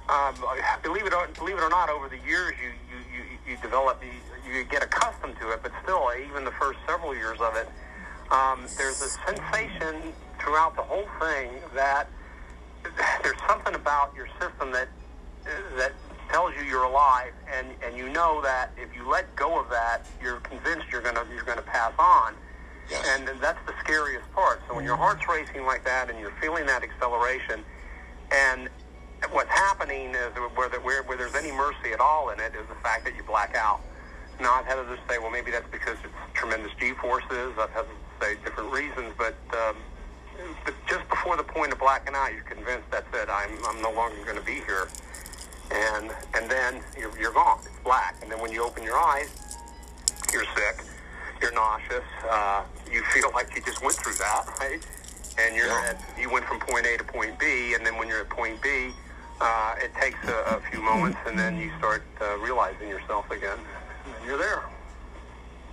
um, 0.09 0.35
believe 0.83 1.05
it 1.05 1.13
or 1.13 1.27
believe 1.37 1.57
it 1.57 1.63
or 1.63 1.69
not, 1.69 1.89
over 1.89 2.09
the 2.09 2.17
years 2.27 2.55
you 2.61 2.69
you 2.91 2.99
you, 3.15 3.53
you 3.53 3.57
develop 3.61 4.01
you, 4.53 4.63
get 4.65 4.83
accustomed 4.83 5.35
to 5.39 5.51
it, 5.51 5.59
but 5.61 5.71
still, 5.83 6.09
even 6.27 6.43
the 6.43 6.51
first 6.51 6.79
several 6.87 7.15
years 7.15 7.39
of 7.39 7.55
it, 7.55 7.67
um, 8.31 8.65
there's 8.77 9.01
a 9.01 9.09
sensation 9.25 10.13
throughout 10.39 10.75
the 10.75 10.81
whole 10.81 11.07
thing 11.19 11.49
that 11.73 12.07
there's 13.23 13.39
something 13.47 13.75
about 13.75 14.13
your 14.15 14.27
system 14.39 14.71
that 14.71 14.87
that 15.77 15.93
tells 16.31 16.53
you 16.55 16.63
you're 16.63 16.83
alive, 16.83 17.33
and 17.51 17.67
and 17.83 17.97
you 17.97 18.09
know 18.09 18.41
that 18.41 18.71
if 18.77 18.95
you 18.95 19.07
let 19.09 19.35
go 19.35 19.59
of 19.59 19.69
that, 19.69 20.05
you're 20.21 20.39
convinced 20.41 20.85
you're 20.91 21.01
gonna 21.01 21.25
you're 21.33 21.43
gonna 21.43 21.61
pass 21.61 21.93
on. 21.97 22.35
And 23.05 23.29
that's 23.39 23.59
the 23.67 23.73
scariest 23.83 24.31
part. 24.33 24.61
So 24.67 24.75
when 24.75 24.83
your 24.83 24.95
heart's 24.95 25.27
racing 25.29 25.63
like 25.63 25.83
that, 25.85 26.09
and 26.09 26.19
you're 26.19 26.33
feeling 26.41 26.65
that 26.65 26.81
acceleration, 26.81 27.63
and 28.31 28.67
what's 29.31 29.51
happening 29.51 30.15
is 30.15 30.33
where, 30.55 30.69
the, 30.69 30.77
where, 30.77 31.03
where 31.03 31.17
there's 31.17 31.35
any 31.35 31.51
mercy 31.51 31.91
at 31.93 31.99
all 31.99 32.29
in 32.29 32.39
it 32.39 32.53
is 32.55 32.67
the 32.67 32.75
fact 32.81 33.05
that 33.05 33.15
you 33.15 33.23
black 33.23 33.55
out. 33.55 33.81
I've 34.47 34.65
had 34.65 34.77
others 34.77 34.99
say, 35.07 35.17
well, 35.17 35.31
maybe 35.31 35.51
that's 35.51 35.69
because 35.71 35.97
it's 36.03 36.13
tremendous 36.33 36.71
G-forces. 36.79 37.53
I've 37.59 37.71
had 37.71 37.85
say 38.21 38.35
different 38.43 38.71
reasons, 38.71 39.13
but 39.17 39.35
um, 39.53 39.75
but 40.65 40.73
just 40.87 41.07
before 41.09 41.37
the 41.37 41.43
point 41.43 41.71
of 41.71 41.79
blacking 41.79 42.15
out, 42.15 42.33
you're 42.33 42.43
convinced 42.43 42.89
that's 42.91 43.07
it. 43.13 43.29
I'm 43.29 43.51
I'm 43.65 43.81
no 43.81 43.91
longer 43.91 44.23
going 44.23 44.37
to 44.37 44.45
be 44.45 44.61
here, 44.65 44.87
and 45.71 46.11
and 46.35 46.49
then 46.49 46.81
you're, 46.97 47.17
you're 47.19 47.33
gone. 47.33 47.59
It's 47.65 47.79
black, 47.83 48.15
and 48.21 48.31
then 48.31 48.39
when 48.39 48.51
you 48.51 48.63
open 48.63 48.83
your 48.83 48.97
eyes, 48.97 49.29
you're 50.33 50.45
sick, 50.55 50.83
you're 51.41 51.53
nauseous, 51.53 52.03
uh, 52.29 52.63
you 52.91 53.03
feel 53.13 53.31
like 53.33 53.55
you 53.55 53.61
just 53.61 53.81
went 53.83 53.95
through 53.95 54.15
that, 54.15 54.45
right? 54.59 54.85
And 55.39 55.55
you're 55.55 55.71
at, 55.71 55.97
you 56.19 56.29
went 56.29 56.45
from 56.45 56.59
point 56.59 56.85
A 56.85 56.97
to 56.97 57.03
point 57.03 57.39
B, 57.39 57.73
and 57.73 57.85
then 57.85 57.97
when 57.97 58.07
you're 58.07 58.21
at 58.21 58.29
point 58.29 58.61
B, 58.61 58.89
uh, 59.39 59.75
it 59.81 59.93
takes 59.95 60.19
a, 60.27 60.57
a 60.57 60.61
few 60.69 60.81
moments, 60.81 61.17
and 61.25 61.39
then 61.39 61.57
you 61.57 61.71
start 61.77 62.03
uh, 62.19 62.37
realizing 62.39 62.89
yourself 62.89 63.29
again, 63.31 63.57
you're 64.25 64.37
there. 64.37 64.63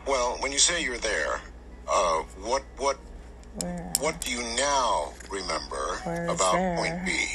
Well, 0.07 0.37
when 0.41 0.53
you 0.53 0.59
say 0.59 0.83
you're 0.83 0.99
there, 0.99 1.41
uh, 1.89 2.23
what 2.41 2.63
what 2.79 2.99
what 4.01 4.21
do 4.21 4.31
you 4.31 4.43
now 4.57 5.13
remember 5.31 5.99
Where 6.05 6.25
is 6.25 6.35
about 6.35 6.53
there? 6.53 6.77
Point 6.77 7.07
B? 7.07 7.27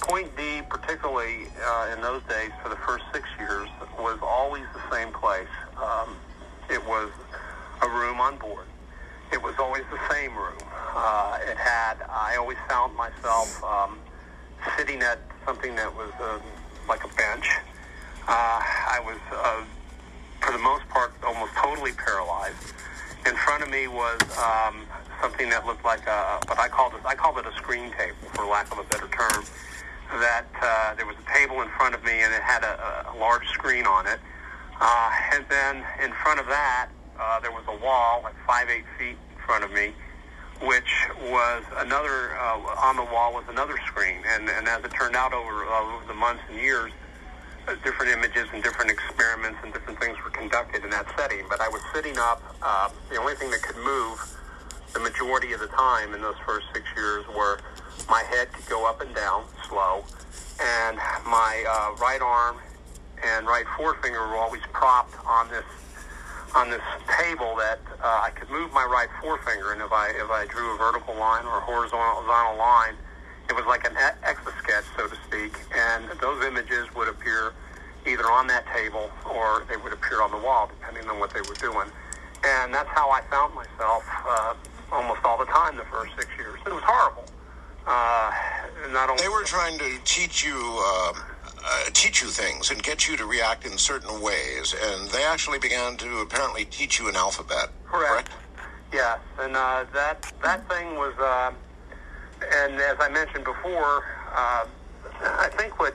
Point 0.00 0.36
B, 0.36 0.62
particularly 0.68 1.46
uh, 1.64 1.94
in 1.94 2.00
those 2.00 2.22
days, 2.28 2.50
for 2.62 2.70
the 2.70 2.76
first 2.76 3.04
six 3.12 3.28
years, 3.38 3.68
was 3.98 4.18
always 4.22 4.64
the 4.72 4.80
same 4.94 5.12
place. 5.12 5.48
Um, 5.76 6.16
it 6.70 6.84
was 6.86 7.10
a 7.82 7.88
room 7.88 8.20
on 8.20 8.38
board. 8.38 8.66
It 9.32 9.42
was 9.42 9.54
always 9.58 9.84
the 9.90 10.00
same 10.12 10.34
room. 10.34 10.58
Uh, 10.94 11.38
it 11.42 11.56
had. 11.56 11.96
I 12.08 12.36
always 12.36 12.58
found 12.68 12.96
myself 12.96 13.62
um, 13.62 13.98
sitting 14.76 15.02
at 15.02 15.18
something 15.44 15.74
that 15.76 15.94
was 15.94 16.12
um 16.20 16.40
like 16.88 17.04
a 17.04 17.08
bench. 17.14 17.48
Uh, 18.26 18.60
I 18.60 19.00
was, 19.04 19.18
uh, 19.32 19.64
for 20.40 20.52
the 20.52 20.58
most 20.58 20.88
part, 20.88 21.12
almost 21.26 21.52
totally 21.54 21.92
paralyzed. 21.92 22.74
In 23.26 23.36
front 23.36 23.62
of 23.62 23.68
me 23.68 23.86
was 23.86 24.20
um, 24.38 24.86
something 25.20 25.48
that 25.50 25.66
looked 25.66 25.84
like 25.84 26.06
a, 26.06 26.40
but 26.48 26.58
I 26.58 26.68
called 26.68 26.94
it, 26.94 27.00
I 27.04 27.14
called 27.14 27.38
it 27.38 27.46
a 27.46 27.52
screen 27.52 27.92
table, 27.92 28.16
for 28.34 28.46
lack 28.46 28.72
of 28.72 28.78
a 28.78 28.84
better 28.84 29.08
term. 29.08 29.44
That 30.10 30.46
uh, 30.60 30.94
there 30.96 31.06
was 31.06 31.16
a 31.16 31.38
table 31.38 31.62
in 31.62 31.68
front 31.68 31.94
of 31.94 32.02
me, 32.02 32.12
and 32.12 32.34
it 32.34 32.42
had 32.42 32.64
a, 32.64 33.12
a 33.14 33.16
large 33.18 33.46
screen 33.48 33.86
on 33.86 34.06
it. 34.06 34.18
Uh, 34.80 35.10
and 35.34 35.44
then 35.48 35.84
in 36.02 36.12
front 36.24 36.40
of 36.40 36.46
that, 36.46 36.88
uh, 37.20 37.38
there 37.40 37.52
was 37.52 37.62
a 37.68 37.84
wall, 37.84 38.20
like 38.24 38.34
five, 38.46 38.68
eight 38.70 38.84
feet 38.98 39.16
in 39.30 39.42
front 39.46 39.62
of 39.62 39.70
me, 39.70 39.92
which 40.62 41.06
was 41.30 41.62
another, 41.76 42.34
uh, 42.38 42.58
on 42.82 42.96
the 42.96 43.04
wall 43.04 43.34
was 43.34 43.44
another 43.48 43.76
screen. 43.86 44.16
And, 44.26 44.48
and 44.48 44.66
as 44.66 44.82
it 44.82 44.92
turned 44.92 45.14
out 45.14 45.32
over, 45.32 45.64
over 45.64 46.04
the 46.06 46.14
months 46.14 46.42
and 46.48 46.58
years, 46.58 46.92
different 47.84 48.12
images 48.12 48.46
and 48.52 48.62
different 48.62 48.90
experiments 48.90 49.58
and 49.62 49.72
different 49.72 49.98
things 50.00 50.16
were 50.24 50.30
conducted 50.30 50.84
in 50.84 50.90
that 50.90 51.06
setting. 51.16 51.44
But 51.48 51.60
I 51.60 51.68
was 51.68 51.80
sitting 51.94 52.18
up. 52.18 52.42
Uh, 52.62 52.90
the 53.10 53.16
only 53.16 53.34
thing 53.34 53.50
that 53.50 53.62
could 53.62 53.76
move 53.76 54.18
the 54.92 55.00
majority 55.00 55.52
of 55.52 55.60
the 55.60 55.68
time 55.68 56.14
in 56.14 56.20
those 56.20 56.38
first 56.44 56.66
six 56.74 56.84
years 56.96 57.24
were 57.28 57.60
my 58.08 58.22
head 58.24 58.52
could 58.52 58.66
go 58.66 58.88
up 58.88 59.00
and 59.00 59.14
down 59.14 59.44
slow, 59.68 60.04
and 60.60 60.96
my 61.26 61.64
uh, 61.68 61.94
right 62.02 62.20
arm 62.20 62.56
and 63.22 63.46
right 63.46 63.66
forefinger 63.76 64.18
were 64.28 64.36
always 64.36 64.62
propped 64.72 65.14
on 65.26 65.48
this 65.48 65.64
on 66.54 66.68
this 66.70 66.82
table 67.22 67.54
that 67.56 67.78
uh, 68.02 68.22
I 68.26 68.30
could 68.30 68.50
move 68.50 68.72
my 68.72 68.84
right 68.84 69.08
forefinger, 69.20 69.72
and 69.72 69.80
if 69.80 69.92
I 69.92 70.08
if 70.10 70.30
I 70.30 70.46
drew 70.46 70.74
a 70.74 70.78
vertical 70.78 71.14
line 71.14 71.46
or 71.46 71.58
a 71.58 71.60
horizontal 71.60 72.24
line, 72.58 72.94
it 73.50 73.56
was 73.56 73.66
like 73.66 73.84
an 73.84 73.92
e- 73.98 74.18
extra 74.22 74.52
sketch, 74.62 74.84
so 74.96 75.08
to 75.08 75.16
speak, 75.26 75.52
and 75.74 76.08
those 76.20 76.42
images 76.44 76.86
would 76.94 77.08
appear 77.08 77.52
either 78.06 78.30
on 78.30 78.46
that 78.46 78.64
table 78.72 79.10
or 79.28 79.66
they 79.68 79.76
would 79.76 79.92
appear 79.92 80.22
on 80.22 80.30
the 80.30 80.38
wall, 80.38 80.70
depending 80.70 81.10
on 81.10 81.18
what 81.18 81.34
they 81.34 81.42
were 81.42 81.58
doing. 81.60 81.88
And 82.46 82.72
that's 82.72 82.88
how 82.94 83.10
I 83.10 83.20
found 83.28 83.54
myself 83.54 84.04
uh, 84.26 84.54
almost 84.92 85.20
all 85.24 85.36
the 85.36 85.50
time 85.50 85.76
the 85.76 85.84
first 85.92 86.12
six 86.16 86.28
years. 86.38 86.58
It 86.64 86.72
was 86.72 86.82
horrible. 86.86 87.24
Uh, 87.86 88.30
not 88.92 89.10
only 89.10 89.22
They 89.22 89.28
were 89.28 89.44
trying 89.44 89.78
to 89.78 89.98
teach 90.04 90.44
you 90.44 90.54
um, 90.56 91.16
uh, 91.66 91.84
teach 91.92 92.22
you 92.22 92.28
things 92.28 92.70
and 92.70 92.82
get 92.82 93.08
you 93.08 93.16
to 93.16 93.26
react 93.26 93.66
in 93.66 93.76
certain 93.76 94.22
ways, 94.22 94.74
and 94.80 95.10
they 95.10 95.24
actually 95.24 95.58
began 95.58 95.96
to 95.98 96.18
apparently 96.20 96.64
teach 96.64 96.98
you 96.98 97.08
an 97.08 97.16
alphabet. 97.16 97.68
Correct. 97.84 98.30
Yes, 98.92 99.18
and 99.40 99.56
uh, 99.56 99.84
that 99.92 100.32
that 100.42 100.68
thing 100.68 100.94
was, 100.96 101.14
uh, 101.18 101.52
and 102.42 102.74
as 102.80 102.96
I 103.00 103.08
mentioned 103.08 103.44
before, 103.44 104.04
uh, 104.34 104.66
I 105.20 105.48
think 105.56 105.78
what 105.78 105.94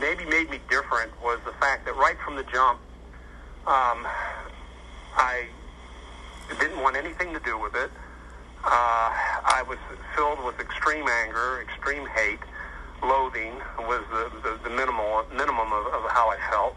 maybe 0.00 0.24
made 0.24 0.50
me 0.50 0.60
different 0.68 1.10
was 1.22 1.40
the 1.44 1.52
fact 1.60 1.84
that 1.86 1.96
right 1.96 2.16
from 2.24 2.36
the 2.36 2.44
jump, 2.44 2.78
um, 3.66 4.06
I 5.16 5.46
didn't 6.60 6.80
want 6.80 6.96
anything 6.96 7.32
to 7.32 7.40
do 7.40 7.58
with 7.58 7.74
it. 7.74 7.90
Uh, 8.64 9.10
I 9.44 9.64
was 9.66 9.78
filled 10.14 10.44
with 10.44 10.60
extreme 10.60 11.08
anger, 11.08 11.62
extreme 11.62 12.06
hate, 12.06 12.38
loathing 13.02 13.54
was 13.80 14.04
the, 14.10 14.30
the, 14.42 14.58
the 14.62 14.70
minimal 14.70 15.24
minimum 15.34 15.72
of, 15.72 15.86
of 15.86 16.02
how 16.10 16.30
I 16.30 16.38
felt 16.50 16.76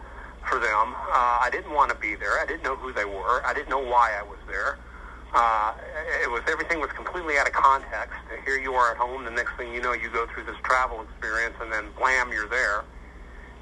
for 0.49 0.59
them. 0.59 0.95
Uh, 0.95 1.45
I 1.45 1.49
didn't 1.51 1.71
want 1.71 1.91
to 1.91 1.97
be 1.97 2.15
there. 2.15 2.39
I 2.39 2.45
didn't 2.45 2.63
know 2.63 2.75
who 2.75 2.91
they 2.93 3.05
were. 3.05 3.45
I 3.45 3.53
didn't 3.53 3.69
know 3.69 3.83
why 3.83 4.17
I 4.19 4.23
was 4.23 4.39
there. 4.47 4.77
Uh, 4.77 4.94
it 5.35 6.31
was 6.31 6.41
everything 6.47 6.79
was 6.79 6.91
completely 6.91 7.37
out 7.37 7.47
of 7.47 7.53
context. 7.53 8.15
Here 8.45 8.57
you 8.57 8.73
are 8.73 8.91
at 8.91 8.97
home. 8.97 9.25
The 9.25 9.31
next 9.31 9.55
thing 9.57 9.73
you 9.73 9.81
know, 9.81 9.93
you 9.93 10.09
go 10.09 10.25
through 10.33 10.45
this 10.45 10.55
travel 10.63 11.01
experience, 11.01 11.55
and 11.61 11.71
then 11.71 11.85
blam, 11.97 12.31
you're 12.31 12.47
there. 12.47 12.83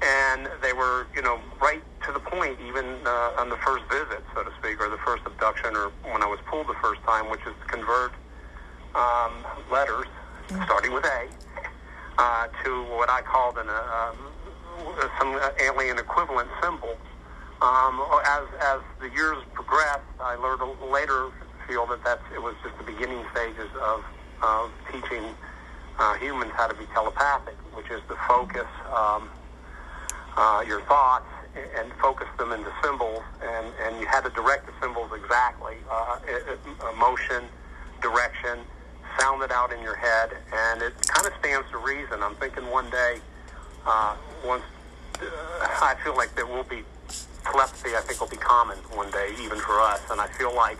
And 0.02 0.48
they 0.62 0.72
were, 0.72 1.06
you 1.14 1.22
know, 1.22 1.40
right 1.60 1.82
to 2.06 2.12
the 2.12 2.20
point, 2.20 2.58
even 2.66 2.84
uh, 3.06 3.40
on 3.40 3.48
the 3.48 3.56
first 3.64 3.84
visit, 3.90 4.22
so 4.34 4.42
to 4.42 4.50
speak, 4.58 4.80
or 4.80 4.90
the 4.90 4.98
first 5.04 5.22
abduction, 5.24 5.74
or 5.74 5.90
when 6.12 6.22
I 6.22 6.26
was 6.26 6.38
pulled 6.46 6.68
the 6.68 6.78
first 6.82 7.00
time, 7.02 7.30
which 7.30 7.40
is 7.40 7.54
to 7.58 7.66
convert 7.66 8.12
um, 8.94 9.44
letters, 9.72 10.06
starting 10.64 10.92
with 10.92 11.04
A, 11.04 11.28
uh, 12.18 12.46
to 12.64 12.84
what 12.94 13.08
I 13.08 13.22
called 13.22 13.56
an, 13.58 13.66
uh, 13.68 14.12
some 15.18 15.40
alien 15.60 15.98
equivalent 15.98 16.48
symbol. 16.62 16.96
Um, 17.62 18.04
as 18.26 18.44
as 18.60 18.80
the 19.00 19.08
years 19.14 19.38
progressed, 19.54 20.02
I 20.20 20.34
learned 20.34 20.60
later 20.92 21.30
feel 21.66 21.86
that 21.86 22.02
that's 22.04 22.22
it 22.34 22.42
was 22.42 22.54
just 22.62 22.76
the 22.78 22.84
beginning 22.84 23.24
stages 23.32 23.70
of 23.80 24.04
of 24.42 24.70
teaching 24.92 25.24
uh, 25.98 26.14
humans 26.14 26.52
how 26.54 26.66
to 26.66 26.74
be 26.74 26.84
telepathic, 26.92 27.56
which 27.74 27.90
is 27.90 28.00
to 28.08 28.16
focus 28.28 28.66
um, 28.92 29.30
uh, 30.36 30.64
your 30.66 30.80
thoughts 30.82 31.26
and 31.78 31.92
focus 32.02 32.26
them 32.38 32.52
into 32.52 32.70
symbols, 32.82 33.22
and 33.42 33.66
and 33.82 34.00
you 34.00 34.06
had 34.06 34.22
to 34.24 34.30
direct 34.30 34.66
the 34.66 34.72
symbols 34.80 35.10
exactly, 35.14 35.76
uh, 35.90 36.18
emotion, 36.92 37.44
direction, 38.02 38.58
sound 39.18 39.42
it 39.42 39.52
out 39.52 39.72
in 39.72 39.80
your 39.82 39.94
head, 39.94 40.30
and 40.52 40.82
it 40.82 40.92
kind 41.06 41.26
of 41.26 41.32
stands 41.38 41.70
to 41.70 41.78
reason. 41.78 42.22
I'm 42.22 42.34
thinking 42.36 42.68
one 42.70 42.90
day, 42.90 43.18
uh, 43.86 44.16
once 44.44 44.64
uh, 45.20 45.26
I 45.82 45.94
feel 46.02 46.16
like 46.16 46.34
there 46.34 46.46
will 46.46 46.64
be 46.64 46.82
telepathy. 47.44 47.94
I 47.94 48.00
think 48.00 48.20
will 48.20 48.28
be 48.28 48.36
common 48.36 48.76
one 48.94 49.10
day, 49.10 49.30
even 49.40 49.58
for 49.58 49.80
us. 49.80 50.00
And 50.10 50.20
I 50.20 50.26
feel 50.28 50.54
like 50.54 50.78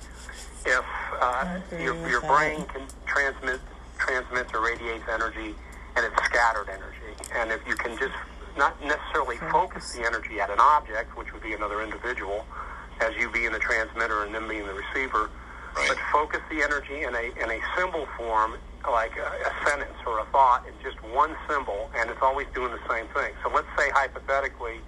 if 0.66 0.84
uh, 1.20 1.60
your 1.78 1.94
your 2.08 2.20
brain 2.22 2.64
can 2.66 2.82
transmit 3.06 3.60
transmits 3.98 4.52
or 4.52 4.60
radiates 4.60 5.04
energy, 5.10 5.54
and 5.96 6.04
it's 6.04 6.24
scattered 6.24 6.68
energy, 6.68 7.12
and 7.34 7.50
if 7.52 7.60
you 7.66 7.74
can 7.74 7.96
just 7.98 8.14
not 8.56 8.80
necessarily 8.84 9.36
focus 9.50 9.92
the 9.92 10.04
energy 10.04 10.40
at 10.40 10.50
an 10.50 10.60
object, 10.60 11.16
which 11.16 11.32
would 11.32 11.42
be 11.42 11.54
another 11.54 11.82
individual, 11.82 12.44
as 13.00 13.14
you 13.16 13.30
being 13.30 13.52
the 13.52 13.58
transmitter 13.58 14.24
and 14.24 14.34
them 14.34 14.48
being 14.48 14.66
the 14.66 14.74
receiver, 14.74 15.30
but 15.74 15.98
focus 16.12 16.40
the 16.50 16.62
energy 16.62 17.02
in 17.02 17.14
a 17.14 17.32
in 17.42 17.50
a 17.50 17.60
symbol 17.76 18.06
form, 18.16 18.54
like 18.88 19.16
a, 19.16 19.26
a 19.26 19.68
sentence 19.68 19.98
or 20.06 20.20
a 20.20 20.24
thought, 20.26 20.64
in 20.66 20.74
just 20.82 21.02
one 21.14 21.34
symbol, 21.48 21.90
and 21.96 22.10
it's 22.10 22.22
always 22.22 22.46
doing 22.54 22.72
the 22.72 22.82
same 22.88 23.06
thing. 23.08 23.32
So 23.42 23.50
let's 23.52 23.68
say 23.76 23.90
hypothetically, 23.90 24.80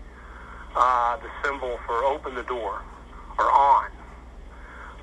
uh, 0.74 1.16
the 1.18 1.30
symbol 1.44 1.78
for 1.86 2.04
open 2.04 2.34
the 2.34 2.44
door 2.44 2.82
or 3.38 3.50
on 3.50 3.90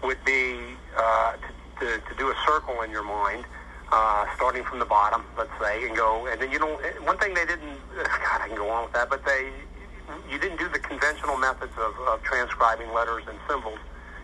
would 0.03 0.23
be 0.25 0.55
uh, 0.97 1.33
to, 1.33 1.49
to, 1.79 2.01
to 2.09 2.15
do 2.17 2.29
a 2.29 2.35
circle 2.45 2.81
in 2.81 2.91
your 2.91 3.03
mind, 3.03 3.45
uh, 3.91 4.25
starting 4.35 4.63
from 4.63 4.79
the 4.79 4.85
bottom, 4.85 5.23
let's 5.37 5.51
say, 5.61 5.87
and 5.87 5.95
go. 5.95 6.27
And 6.27 6.41
then 6.41 6.51
you 6.51 6.59
don't. 6.59 6.79
One 7.05 7.17
thing 7.17 7.33
they 7.33 7.45
didn't. 7.45 7.77
God, 7.95 8.41
I 8.41 8.47
can 8.47 8.57
go 8.57 8.69
on 8.69 8.85
with 8.85 8.93
that, 8.93 9.09
but 9.09 9.25
they. 9.25 9.51
You 10.29 10.37
didn't 10.37 10.59
do 10.59 10.67
the 10.67 10.79
conventional 10.79 11.37
methods 11.37 11.71
of, 11.77 11.93
of 12.07 12.21
transcribing 12.23 12.91
letters 12.93 13.23
and 13.27 13.39
symbols. 13.49 13.79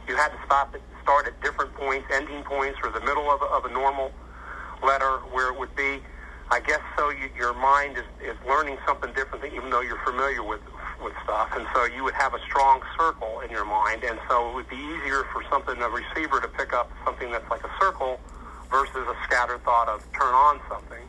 You 0.07 0.15
had 0.17 0.29
to 0.29 0.37
stop 0.45 0.75
it, 0.75 0.81
start 1.03 1.25
at 1.27 1.41
different 1.41 1.73
points, 1.75 2.05
ending 2.11 2.43
points, 2.43 2.77
or 2.83 2.91
the 2.91 2.99
middle 2.99 3.31
of 3.31 3.41
a, 3.41 3.45
of 3.45 3.65
a 3.65 3.71
normal 3.71 4.11
letter, 4.83 5.19
where 5.31 5.53
it 5.53 5.57
would 5.57 5.73
be. 5.75 5.99
I 6.51 6.59
guess 6.59 6.81
so. 6.97 7.09
You, 7.11 7.29
your 7.37 7.53
mind 7.53 7.97
is, 7.97 8.03
is 8.21 8.35
learning 8.47 8.77
something 8.85 9.13
different, 9.13 9.45
even 9.53 9.69
though 9.69 9.81
you're 9.81 10.03
familiar 10.03 10.43
with 10.43 10.59
with 11.03 11.13
stuff, 11.23 11.49
and 11.55 11.65
so 11.73 11.85
you 11.85 12.03
would 12.03 12.13
have 12.13 12.33
a 12.33 12.39
strong 12.41 12.81
circle 12.97 13.39
in 13.41 13.49
your 13.49 13.65
mind, 13.65 14.03
and 14.03 14.19
so 14.27 14.49
it 14.49 14.55
would 14.55 14.69
be 14.69 14.77
easier 14.77 15.25
for 15.31 15.43
something 15.49 15.81
a 15.81 15.89
receiver 15.89 16.39
to 16.41 16.47
pick 16.47 16.73
up 16.73 16.91
something 17.05 17.31
that's 17.31 17.49
like 17.49 17.63
a 17.63 17.71
circle 17.79 18.19
versus 18.69 19.07
a 19.07 19.15
scattered 19.23 19.63
thought 19.63 19.87
of 19.87 20.03
turn 20.13 20.33
on 20.33 20.59
something. 20.69 21.03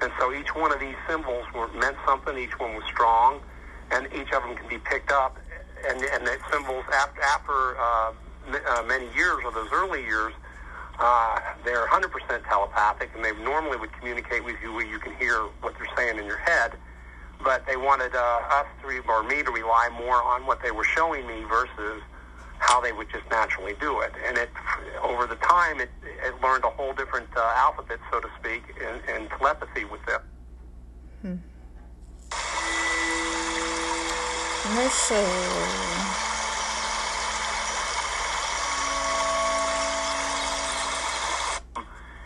And 0.00 0.12
so 0.18 0.32
each 0.32 0.54
one 0.54 0.72
of 0.72 0.80
these 0.80 0.96
symbols 1.08 1.44
were, 1.54 1.68
meant 1.68 1.96
something. 2.06 2.36
Each 2.36 2.58
one 2.58 2.74
was 2.74 2.84
strong, 2.84 3.40
and 3.90 4.06
each 4.12 4.30
of 4.32 4.42
them 4.42 4.56
can 4.56 4.68
be 4.68 4.78
picked 4.78 5.10
up. 5.10 5.36
And 5.88 6.02
and 6.02 6.26
the 6.26 6.36
symbols 6.52 6.84
after 6.92 7.20
after 7.22 7.78
uh, 7.78 8.12
uh, 8.68 8.82
many 8.86 9.06
years 9.14 9.40
or 9.44 9.52
those 9.52 9.68
early 9.72 10.02
years, 10.02 10.32
uh, 10.98 11.40
they're 11.64 11.86
100% 11.86 12.08
telepathic, 12.48 13.10
and 13.14 13.24
they 13.24 13.32
normally 13.42 13.76
would 13.76 13.92
communicate 13.92 14.44
with 14.44 14.56
you 14.62 14.72
where 14.72 14.86
you 14.86 14.98
can 14.98 15.14
hear 15.16 15.40
what 15.60 15.74
they're 15.78 15.88
saying 15.96 16.18
in 16.18 16.24
your 16.24 16.38
head. 16.38 16.72
But 17.46 17.64
they 17.64 17.76
wanted 17.76 18.12
uh, 18.12 18.40
us 18.50 18.66
to, 18.82 18.88
or 19.08 19.22
me 19.22 19.40
to 19.40 19.52
rely 19.52 19.88
more 19.96 20.20
on 20.20 20.44
what 20.46 20.60
they 20.64 20.72
were 20.72 20.82
showing 20.82 21.24
me 21.28 21.44
versus 21.44 22.02
how 22.58 22.80
they 22.80 22.90
would 22.90 23.08
just 23.08 23.22
naturally 23.30 23.74
do 23.80 24.00
it. 24.00 24.10
And 24.26 24.36
it, 24.36 24.50
over 25.00 25.28
the 25.28 25.36
time, 25.36 25.80
it, 25.80 25.90
it 26.02 26.34
learned 26.42 26.64
a 26.64 26.70
whole 26.70 26.92
different 26.92 27.28
uh, 27.36 27.52
alphabet, 27.54 28.00
so 28.10 28.18
to 28.18 28.28
speak, 28.40 28.64
in, 28.80 29.14
in 29.14 29.28
telepathy 29.28 29.84
with 29.84 30.04
them. 30.06 30.20
Hmm. 31.22 31.36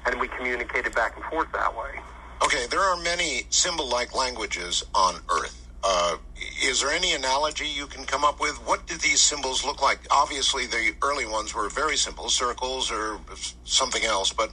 And 0.06 0.18
we 0.18 0.28
communicated 0.28 0.94
back 0.94 1.14
and 1.16 1.24
forth 1.26 1.52
that 1.52 1.76
way. 1.76 2.00
Okay, 2.42 2.66
there 2.70 2.80
are 2.80 2.96
many 2.96 3.42
symbol 3.50 3.88
like 3.88 4.14
languages 4.14 4.82
on 4.94 5.16
Earth. 5.30 5.68
Uh, 5.84 6.16
is 6.64 6.80
there 6.80 6.90
any 6.90 7.12
analogy 7.12 7.66
you 7.66 7.86
can 7.86 8.04
come 8.04 8.24
up 8.24 8.40
with? 8.40 8.56
What 8.66 8.86
did 8.86 9.00
these 9.00 9.20
symbols 9.20 9.64
look 9.64 9.82
like? 9.82 10.00
Obviously, 10.10 10.66
the 10.66 10.92
early 11.02 11.26
ones 11.26 11.54
were 11.54 11.68
very 11.68 11.96
simple 11.96 12.28
circles 12.28 12.90
or 12.90 13.18
something 13.64 14.04
else, 14.04 14.32
but 14.32 14.52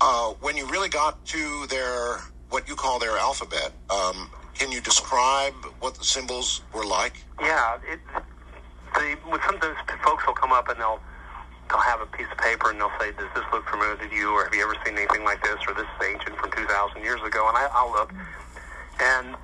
uh, 0.00 0.34
when 0.40 0.56
you 0.56 0.66
really 0.68 0.88
got 0.88 1.24
to 1.26 1.66
their, 1.68 2.18
what 2.50 2.68
you 2.68 2.74
call 2.74 2.98
their 2.98 3.16
alphabet, 3.18 3.72
um, 3.90 4.30
can 4.54 4.72
you 4.72 4.80
describe 4.80 5.54
what 5.80 5.96
the 5.96 6.04
symbols 6.04 6.62
were 6.74 6.84
like? 6.84 7.24
Yeah, 7.40 7.78
it, 7.88 8.00
the, 8.94 9.16
sometimes 9.46 9.76
folks 10.04 10.26
will 10.26 10.34
come 10.34 10.52
up 10.52 10.68
and 10.68 10.78
they'll 10.78 11.00
they'll 11.72 11.80
have 11.80 12.02
a 12.02 12.06
piece 12.06 12.28
of 12.30 12.36
paper 12.36 12.68
and 12.68 12.78
they'll 12.78 12.92
say, 13.00 13.12
"Does 13.12 13.32
this 13.34 13.44
look 13.52 13.66
familiar 13.68 13.96
to 13.96 14.14
you?" 14.14 14.32
or 14.36 14.44
"Have 14.44 14.54
you 14.54 14.62
ever 14.62 14.76
seen 14.84 14.96
anything 14.98 15.24
like 15.24 15.42
this?" 15.42 15.56
or 15.66 15.72
"This 15.72 15.88
is 15.88 16.06
ancient 16.06 16.36
from 16.36 16.52
2,000 16.52 17.02
years 17.02 17.22
ago." 17.22 17.48
And 17.48 17.56
I, 17.56 17.66
I'll 17.72 17.90
look, 17.90 18.12
and 19.00 19.34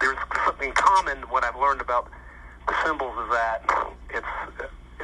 there's 0.00 0.18
something 0.44 0.72
common. 0.72 1.18
What 1.30 1.44
I've 1.44 1.56
learned 1.56 1.80
about 1.80 2.10
the 2.66 2.74
symbols 2.84 3.14
is 3.24 3.30
that 3.30 3.62
it's 4.10 4.26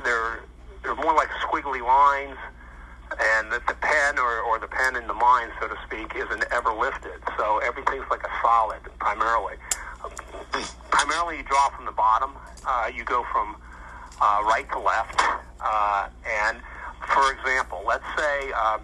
they're 0.03 0.43
they're 0.83 0.97
more 0.97 1.15
like 1.15 1.29
squiggly 1.47 1.81
lines, 1.81 2.37
and 3.39 3.53
that 3.53 3.67
the 3.69 3.75
pen 3.75 4.19
or, 4.19 4.41
or 4.41 4.59
the 4.59 4.67
pen 4.67 4.97
in 4.97 5.07
the 5.07 5.15
mind, 5.15 5.53
so 5.61 5.69
to 5.69 5.79
speak, 5.87 6.15
isn't 6.17 6.45
ever 6.51 6.75
lifted. 6.75 7.23
So 7.37 7.59
everything's 7.59 8.11
like 8.11 8.25
a 8.25 8.33
solid 8.43 8.83
primarily. 8.99 9.55
primarily, 10.91 11.39
you 11.39 11.45
draw 11.45 11.71
from 11.71 11.85
the 11.85 11.93
bottom. 11.93 12.33
Uh, 12.67 12.91
you 12.93 13.05
go 13.05 13.25
from 13.33 13.57
uh, 14.21 14.43
right 14.45 14.67
to 14.73 14.79
left. 14.79 15.21
Uh, 15.61 16.09
and 16.47 16.59
for 17.15 17.33
example, 17.33 17.83
let's 17.87 18.05
say 18.17 18.53
um, 18.53 18.81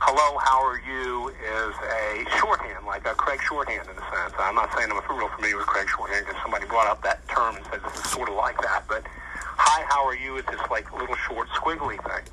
hello, 0.00 0.38
how 0.38 0.62
are 0.62 0.80
you 0.86 1.28
is 1.28 1.74
a 1.82 2.24
shorthand, 2.38 2.86
like 2.86 3.06
a 3.06 3.14
Gregg 3.14 3.40
shorthand 3.42 3.88
in 3.88 3.96
a 3.96 4.06
sense. 4.14 4.34
I'm 4.38 4.54
not 4.54 4.70
saying 4.76 4.90
I'm 4.90 5.16
real 5.16 5.28
familiar 5.28 5.56
with 5.56 5.66
Gregg 5.66 5.88
shorthand 5.88 6.26
because 6.26 6.40
somebody 6.42 6.66
brought 6.66 6.86
up 6.86 7.02
that 7.02 7.26
term 7.28 7.56
and 7.56 7.64
said 7.66 7.80
this 7.84 8.04
is 8.04 8.10
sort 8.10 8.28
of 8.28 8.36
like 8.36 8.60
that. 8.62 8.84
But 8.88 9.04
hi, 9.58 9.84
how 9.88 10.06
are 10.06 10.16
you 10.16 10.36
is 10.36 10.44
this 10.46 10.60
like 10.70 10.92
little 10.92 11.16
short 11.16 11.48
squiggly 11.50 11.98
thing. 12.06 12.24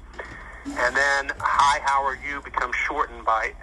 And 0.77 0.95
then 0.95 1.31
hi, 1.39 1.79
how 1.83 2.03
are 2.03 2.17
you 2.27 2.41
becomes 2.41 2.75
shortened 2.75 3.23
by, 3.25 3.53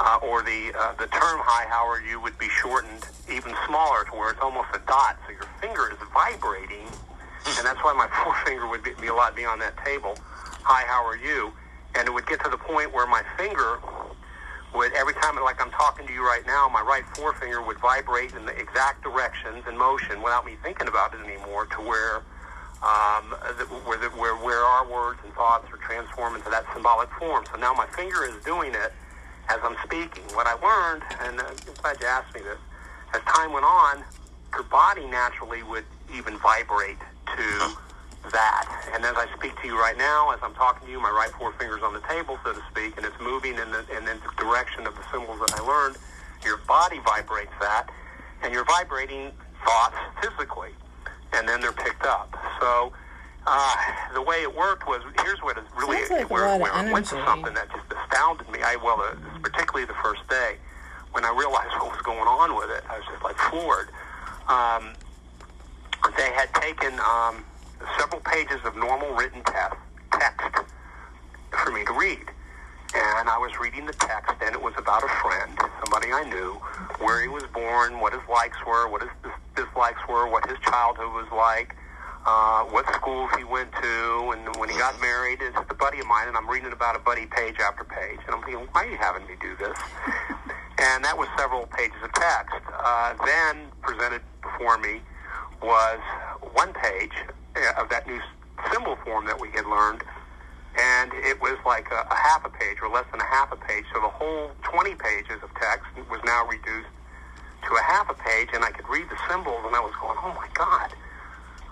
uh, 0.00 0.18
or 0.22 0.42
the 0.42 0.72
uh, 0.78 0.94
the 0.94 1.06
term 1.06 1.40
hi, 1.42 1.66
how 1.68 1.86
are 1.86 2.00
you 2.00 2.20
would 2.20 2.38
be 2.38 2.48
shortened 2.48 3.06
even 3.30 3.54
smaller 3.66 4.04
to 4.04 4.10
where 4.12 4.30
it's 4.30 4.40
almost 4.40 4.68
a 4.74 4.80
dot. 4.86 5.18
So 5.26 5.32
your 5.32 5.48
finger 5.60 5.90
is 5.90 5.98
vibrating, 6.12 6.86
and 7.46 7.66
that's 7.66 7.82
why 7.84 7.92
my 7.92 8.08
forefinger 8.24 8.68
would 8.68 8.82
be, 8.82 9.06
a 9.06 9.14
lot 9.14 9.36
beyond 9.36 9.60
that 9.60 9.76
table. 9.84 10.16
Hi, 10.64 10.84
how 10.86 11.04
are 11.06 11.16
you? 11.16 11.52
and 11.94 12.08
it 12.08 12.10
would 12.12 12.26
get 12.26 12.42
to 12.44 12.50
the 12.50 12.56
point 12.56 12.92
where 12.92 13.06
my 13.06 13.22
finger 13.36 13.78
would 14.74 14.92
every 14.94 15.14
time 15.14 15.36
like 15.36 15.60
I'm 15.60 15.70
talking 15.70 16.06
to 16.06 16.12
you 16.12 16.24
right 16.24 16.44
now, 16.46 16.68
my 16.68 16.80
right 16.80 17.04
forefinger 17.14 17.62
would 17.62 17.78
vibrate 17.78 18.34
in 18.34 18.44
the 18.44 18.56
exact 18.58 19.04
directions 19.04 19.64
and 19.68 19.78
motion 19.78 20.20
without 20.22 20.44
me 20.44 20.56
thinking 20.62 20.88
about 20.88 21.14
it 21.14 21.20
anymore 21.20 21.66
to 21.66 21.76
where 21.76 22.16
um, 22.82 23.34
the, 23.56 23.64
where, 23.86 23.98
the, 23.98 24.08
where 24.10 24.34
where 24.34 24.60
our 24.60 24.86
words 24.86 25.20
and 25.24 25.32
thoughts 25.34 25.70
are 25.72 25.78
transformed 25.78 26.36
into 26.36 26.50
that 26.50 26.64
symbolic 26.74 27.08
form. 27.18 27.44
So 27.52 27.58
now 27.58 27.72
my 27.72 27.86
finger 27.86 28.24
is 28.24 28.34
doing 28.44 28.74
it 28.74 28.92
as 29.48 29.60
I'm 29.62 29.76
speaking. 29.84 30.24
What 30.34 30.46
I 30.48 30.54
learned, 30.54 31.02
and 31.20 31.40
uh, 31.40 31.44
I'm 31.46 31.74
glad 31.80 32.00
you 32.00 32.06
asked 32.06 32.34
me 32.34 32.40
this, 32.42 32.58
as 33.14 33.22
time 33.22 33.52
went 33.52 33.64
on, 33.64 34.02
your 34.52 34.64
body 34.64 35.06
naturally 35.06 35.62
would 35.62 35.84
even 36.12 36.36
vibrate 36.38 36.98
to 37.26 37.76
that. 38.32 38.90
And 38.94 39.04
as 39.04 39.16
I 39.16 39.26
speak 39.36 39.60
to 39.60 39.66
you 39.66 39.78
right 39.78 39.96
now, 39.96 40.30
as 40.30 40.40
I'm 40.42 40.54
talking 40.54 40.86
to 40.86 40.92
you, 40.92 41.00
my 41.00 41.10
right 41.10 41.30
forefinger's 41.38 41.82
on 41.82 41.92
the 41.92 42.00
table, 42.08 42.38
so 42.44 42.52
to 42.52 42.62
speak, 42.70 42.96
and 42.96 43.04
it's 43.04 43.18
moving 43.20 43.54
in 43.54 43.70
the, 43.70 43.84
in 43.96 44.04
the 44.04 44.18
direction 44.36 44.86
of 44.86 44.94
the 44.96 45.04
symbols 45.12 45.40
that 45.40 45.54
I 45.54 45.62
learned. 45.62 45.96
Your 46.44 46.58
body 46.68 47.00
vibrates 47.04 47.52
that, 47.60 47.88
and 48.42 48.52
you're 48.52 48.64
vibrating 48.64 49.32
thoughts 49.64 49.96
physically, 50.22 50.70
and 51.32 51.48
then 51.48 51.60
they're 51.60 51.72
picked 51.72 52.04
up. 52.04 52.34
So 52.60 52.92
uh, 53.46 53.76
the 54.14 54.22
way 54.22 54.42
it 54.42 54.54
worked 54.54 54.86
was 54.86 55.02
here's 55.22 55.40
what 55.42 55.58
is 55.58 55.64
really 55.76 56.00
like 56.08 56.30
where, 56.30 56.58
where 56.58 56.86
it 56.86 56.92
went 56.92 57.06
to 57.06 57.22
something 57.26 57.52
that 57.54 57.68
just 57.70 57.84
astounded 57.92 58.48
me. 58.50 58.60
I 58.62 58.76
well, 58.76 59.00
uh, 59.00 59.14
particularly 59.42 59.86
the 59.86 59.98
first 60.02 60.26
day 60.28 60.56
when 61.12 61.24
I 61.24 61.30
realized 61.30 61.70
what 61.80 61.92
was 61.92 62.02
going 62.02 62.28
on 62.28 62.56
with 62.56 62.70
it, 62.70 62.84
I 62.88 62.98
was 62.98 63.06
just 63.10 63.22
like 63.22 63.36
floored. 63.36 63.88
Um, 64.48 64.92
they 66.16 66.30
had 66.32 66.52
taken 66.54 66.92
um, 67.00 67.44
several 67.98 68.20
pages 68.20 68.60
of 68.64 68.76
normal 68.76 69.14
written 69.14 69.42
te- 69.44 69.76
text 70.12 70.58
for 71.50 71.70
me 71.70 71.84
to 71.84 71.92
read. 71.92 72.24
And 72.94 73.28
I 73.28 73.38
was 73.38 73.50
reading 73.58 73.86
the 73.86 73.92
text, 73.94 74.34
and 74.40 74.54
it 74.54 74.62
was 74.62 74.74
about 74.78 75.02
a 75.02 75.08
friend, 75.08 75.58
somebody 75.82 76.12
I 76.12 76.22
knew, 76.28 76.60
where 76.98 77.20
he 77.20 77.28
was 77.28 77.42
born, 77.52 77.98
what 77.98 78.12
his 78.12 78.22
likes 78.30 78.56
were, 78.64 78.88
what 78.88 79.02
his 79.02 79.10
dis- 79.22 79.66
dislikes 79.66 79.98
were, 80.08 80.28
what 80.28 80.48
his 80.48 80.58
childhood 80.60 81.12
was 81.12 81.26
like, 81.34 81.74
uh, 82.24 82.62
what 82.70 82.86
schools 82.94 83.30
he 83.36 83.42
went 83.42 83.72
to, 83.82 84.30
and 84.30 84.56
when 84.56 84.68
he 84.68 84.78
got 84.78 85.00
married. 85.00 85.40
It's 85.42 85.58
a 85.58 85.74
buddy 85.74 85.98
of 85.98 86.06
mine, 86.06 86.28
and 86.28 86.36
I'm 86.36 86.48
reading 86.48 86.72
about 86.72 86.94
a 86.94 87.00
buddy 87.00 87.26
page 87.26 87.56
after 87.58 87.82
page. 87.82 88.20
And 88.26 88.34
I'm 88.34 88.42
thinking, 88.42 88.68
why 88.70 88.86
are 88.86 88.90
you 88.90 88.96
having 88.96 89.26
me 89.26 89.34
do 89.40 89.56
this? 89.56 89.76
and 90.78 91.04
that 91.04 91.18
was 91.18 91.28
several 91.36 91.66
pages 91.66 91.98
of 92.02 92.12
text. 92.12 92.54
Uh, 92.78 93.14
then 93.26 93.66
presented 93.82 94.22
before 94.40 94.78
me 94.78 95.00
was 95.64 96.00
one 96.52 96.72
page 96.74 97.16
uh, 97.56 97.82
of 97.82 97.88
that 97.88 98.06
new 98.06 98.20
symbol 98.72 98.96
form 99.04 99.24
that 99.26 99.40
we 99.40 99.50
had 99.50 99.64
learned, 99.66 100.04
and 100.78 101.12
it 101.24 101.40
was 101.40 101.56
like 101.64 101.88
a, 101.90 102.06
a 102.10 102.14
half 102.14 102.44
a 102.44 102.50
page 102.50 102.78
or 102.82 102.88
less 102.88 103.04
than 103.10 103.20
a 103.20 103.26
half 103.26 103.50
a 103.50 103.56
page. 103.56 103.84
So 103.92 104.00
the 104.00 104.12
whole 104.12 104.52
20 104.62 104.94
pages 104.94 105.42
of 105.42 105.48
text 105.56 105.88
was 106.10 106.20
now 106.24 106.46
reduced 106.46 106.92
to 107.64 107.70
a 107.74 107.82
half 107.82 108.10
a 108.10 108.14
page, 108.14 108.48
and 108.52 108.64
I 108.64 108.70
could 108.70 108.88
read 108.88 109.08
the 109.08 109.18
symbols, 109.28 109.64
and 109.64 109.74
I 109.74 109.80
was 109.80 109.92
going, 110.00 110.18
oh 110.20 110.36
my 110.36 110.48
God, 110.52 110.92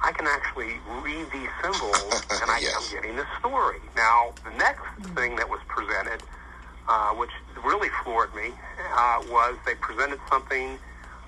I 0.02 0.12
can 0.12 0.26
actually 0.26 0.80
read 1.04 1.28
these 1.30 1.52
symbols, 1.62 2.00
and 2.40 2.48
I, 2.50 2.64
I'm 2.64 2.86
getting 2.90 3.16
this 3.16 3.28
story. 3.38 3.78
Now, 3.94 4.32
the 4.44 4.56
next 4.56 4.88
thing 5.14 5.36
that 5.36 5.48
was 5.48 5.60
presented, 5.68 6.22
uh, 6.88 7.12
which 7.12 7.30
really 7.64 7.90
floored 8.02 8.34
me, 8.34 8.50
uh, 8.96 9.20
was 9.28 9.56
they 9.66 9.74
presented 9.76 10.18
something 10.30 10.78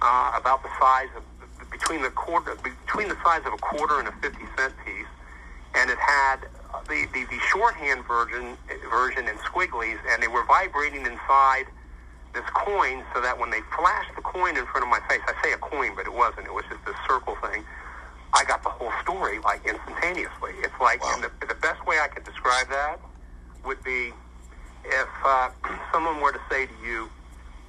uh, 0.02 0.32
about 0.36 0.62
the 0.62 0.70
size 0.80 1.08
of 1.16 1.22
between 1.74 2.02
the 2.02 2.10
quarter 2.10 2.54
between 2.62 3.08
the 3.08 3.18
size 3.24 3.42
of 3.44 3.52
a 3.52 3.58
quarter 3.58 3.98
and 3.98 4.06
a 4.06 4.12
50 4.22 4.38
cent 4.56 4.72
piece, 4.86 5.10
and 5.74 5.90
it 5.90 5.98
had 5.98 6.46
uh, 6.72 6.80
the, 6.86 7.06
the, 7.12 7.26
the 7.26 7.40
shorthand 7.50 8.06
version 8.06 8.56
version 8.88 9.26
in 9.26 9.34
squigglies, 9.42 9.98
and 10.08 10.22
they 10.22 10.28
were 10.28 10.44
vibrating 10.46 11.04
inside 11.04 11.66
this 12.32 12.46
coin, 12.54 13.02
so 13.12 13.20
that 13.20 13.38
when 13.38 13.50
they 13.50 13.60
flashed 13.76 14.14
the 14.14 14.22
coin 14.22 14.56
in 14.56 14.66
front 14.66 14.86
of 14.86 14.90
my 14.90 15.00
face, 15.08 15.20
I 15.26 15.34
say 15.42 15.52
a 15.52 15.58
coin, 15.58 15.94
but 15.96 16.06
it 16.06 16.14
wasn't. 16.14 16.46
It 16.46 16.54
was 16.54 16.64
just 16.70 16.84
this 16.86 16.96
circle 17.08 17.36
thing. 17.42 17.64
I 18.32 18.44
got 18.44 18.62
the 18.62 18.70
whole 18.70 18.90
story 19.02 19.38
like 19.40 19.66
instantaneously. 19.66 20.54
It's 20.62 20.78
like, 20.80 21.00
and 21.04 21.24
the, 21.24 21.30
the 21.46 21.54
best 21.54 21.84
way 21.86 21.98
I 21.98 22.06
could 22.06 22.24
describe 22.24 22.68
that 22.70 23.00
would 23.64 23.82
be 23.82 24.12
if 24.84 25.08
uh, 25.24 25.50
someone 25.92 26.20
were 26.20 26.32
to 26.32 26.40
say 26.50 26.66
to 26.66 26.86
you, 26.86 27.10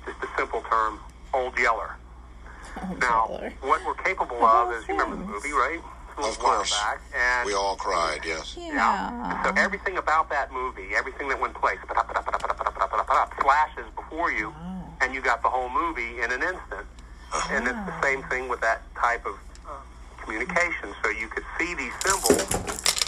just 0.05 0.21
a 0.21 0.29
simple 0.37 0.61
term, 0.69 0.99
"Old 1.33 1.57
Yeller." 1.57 1.97
now, 2.99 3.27
what 3.61 3.81
we're 3.85 3.93
capable 3.95 4.43
of 4.43 4.73
is, 4.73 4.87
you 4.87 4.93
remember 4.97 5.15
the 5.15 5.31
movie, 5.31 5.51
right? 5.51 5.79
It 6.17 6.21
was 6.21 6.35
Of 6.35 6.39
course. 6.39 6.71
Back, 6.71 7.01
and 7.13 7.45
We 7.45 7.53
all 7.53 7.75
cried, 7.75 8.21
yes. 8.25 8.55
yeah. 8.57 9.43
So 9.43 9.51
everything 9.57 9.97
about 9.97 10.29
that 10.29 10.51
movie, 10.51 10.95
everything 10.95 11.27
that 11.29 11.39
went 11.39 11.53
place, 11.53 11.79
flashes 13.41 13.85
before 13.95 14.31
you, 14.31 14.53
and 15.01 15.13
you 15.13 15.21
got 15.21 15.41
the 15.43 15.49
whole 15.49 15.69
movie 15.69 16.21
in 16.21 16.31
an 16.31 16.41
instant. 16.41 16.87
And 17.51 17.67
it's 17.67 17.77
the 17.85 18.01
same 18.01 18.23
thing 18.23 18.47
with 18.47 18.61
that 18.61 18.81
type 18.95 19.25
of 19.25 19.35
uh, 19.67 19.71
communication. 20.23 20.95
So 21.03 21.09
you 21.09 21.27
could 21.27 21.43
see 21.59 21.75
these 21.75 21.91
symbols, 21.99 22.47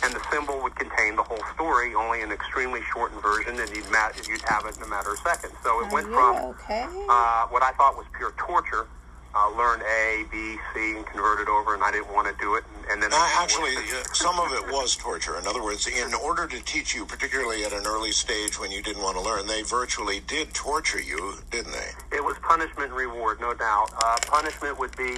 and 0.03 0.13
the 0.13 0.21
symbol 0.29 0.61
would 0.63 0.75
contain 0.75 1.15
the 1.15 1.23
whole 1.23 1.41
story, 1.55 1.95
only 1.95 2.21
an 2.21 2.31
extremely 2.33 2.81
shortened 2.93 3.21
version, 3.21 3.57
and 3.59 3.69
you'd, 3.73 3.89
ma- 3.89 4.11
you'd 4.27 4.41
have 4.41 4.65
it 4.65 4.75
in 4.75 4.83
a 4.83 4.87
matter 4.87 5.11
of 5.13 5.19
seconds. 5.19 5.53
So 5.63 5.79
it 5.85 5.91
went 5.93 6.07
from 6.07 6.35
okay? 6.59 6.83
uh, 7.07 7.47
what 7.47 7.63
I 7.63 7.71
thought 7.77 7.95
was 7.95 8.05
pure 8.17 8.33
torture 8.37 8.87
uh, 9.35 9.49
learn 9.57 9.81
A, 9.81 10.25
B, 10.31 10.57
C, 10.73 10.95
and 10.97 11.05
convert 11.05 11.39
it 11.39 11.47
over, 11.47 11.73
and 11.73 11.83
I 11.83 11.91
didn't 11.91 12.11
want 12.13 12.27
to 12.27 12.33
do 12.43 12.55
it. 12.55 12.63
And, 12.89 12.91
and 12.91 13.03
then 13.03 13.13
Uh, 13.13 13.29
actually, 13.35 13.75
uh, 13.75 14.03
some 14.13 14.39
of 14.39 14.51
it 14.53 14.71
was 14.71 14.95
torture. 14.95 15.37
In 15.37 15.45
other 15.47 15.61
words, 15.63 15.85
in 15.87 16.13
order 16.13 16.47
to 16.47 16.59
teach 16.63 16.95
you, 16.95 17.05
particularly 17.05 17.63
at 17.65 17.73
an 17.73 17.85
early 17.85 18.11
stage 18.11 18.59
when 18.59 18.71
you 18.71 18.81
didn't 18.81 19.03
want 19.03 19.15
to 19.17 19.21
learn, 19.21 19.45
they 19.47 19.61
virtually 19.63 20.19
did 20.21 20.53
torture 20.53 21.01
you, 21.01 21.35
didn't 21.51 21.73
they? 21.73 22.17
It 22.17 22.23
was 22.23 22.37
punishment 22.41 22.89
and 22.89 22.97
reward, 22.97 23.39
no 23.41 23.53
doubt. 23.53 23.91
Uh, 23.97 24.17
punishment 24.25 24.79
would 24.79 24.95
be 24.97 25.17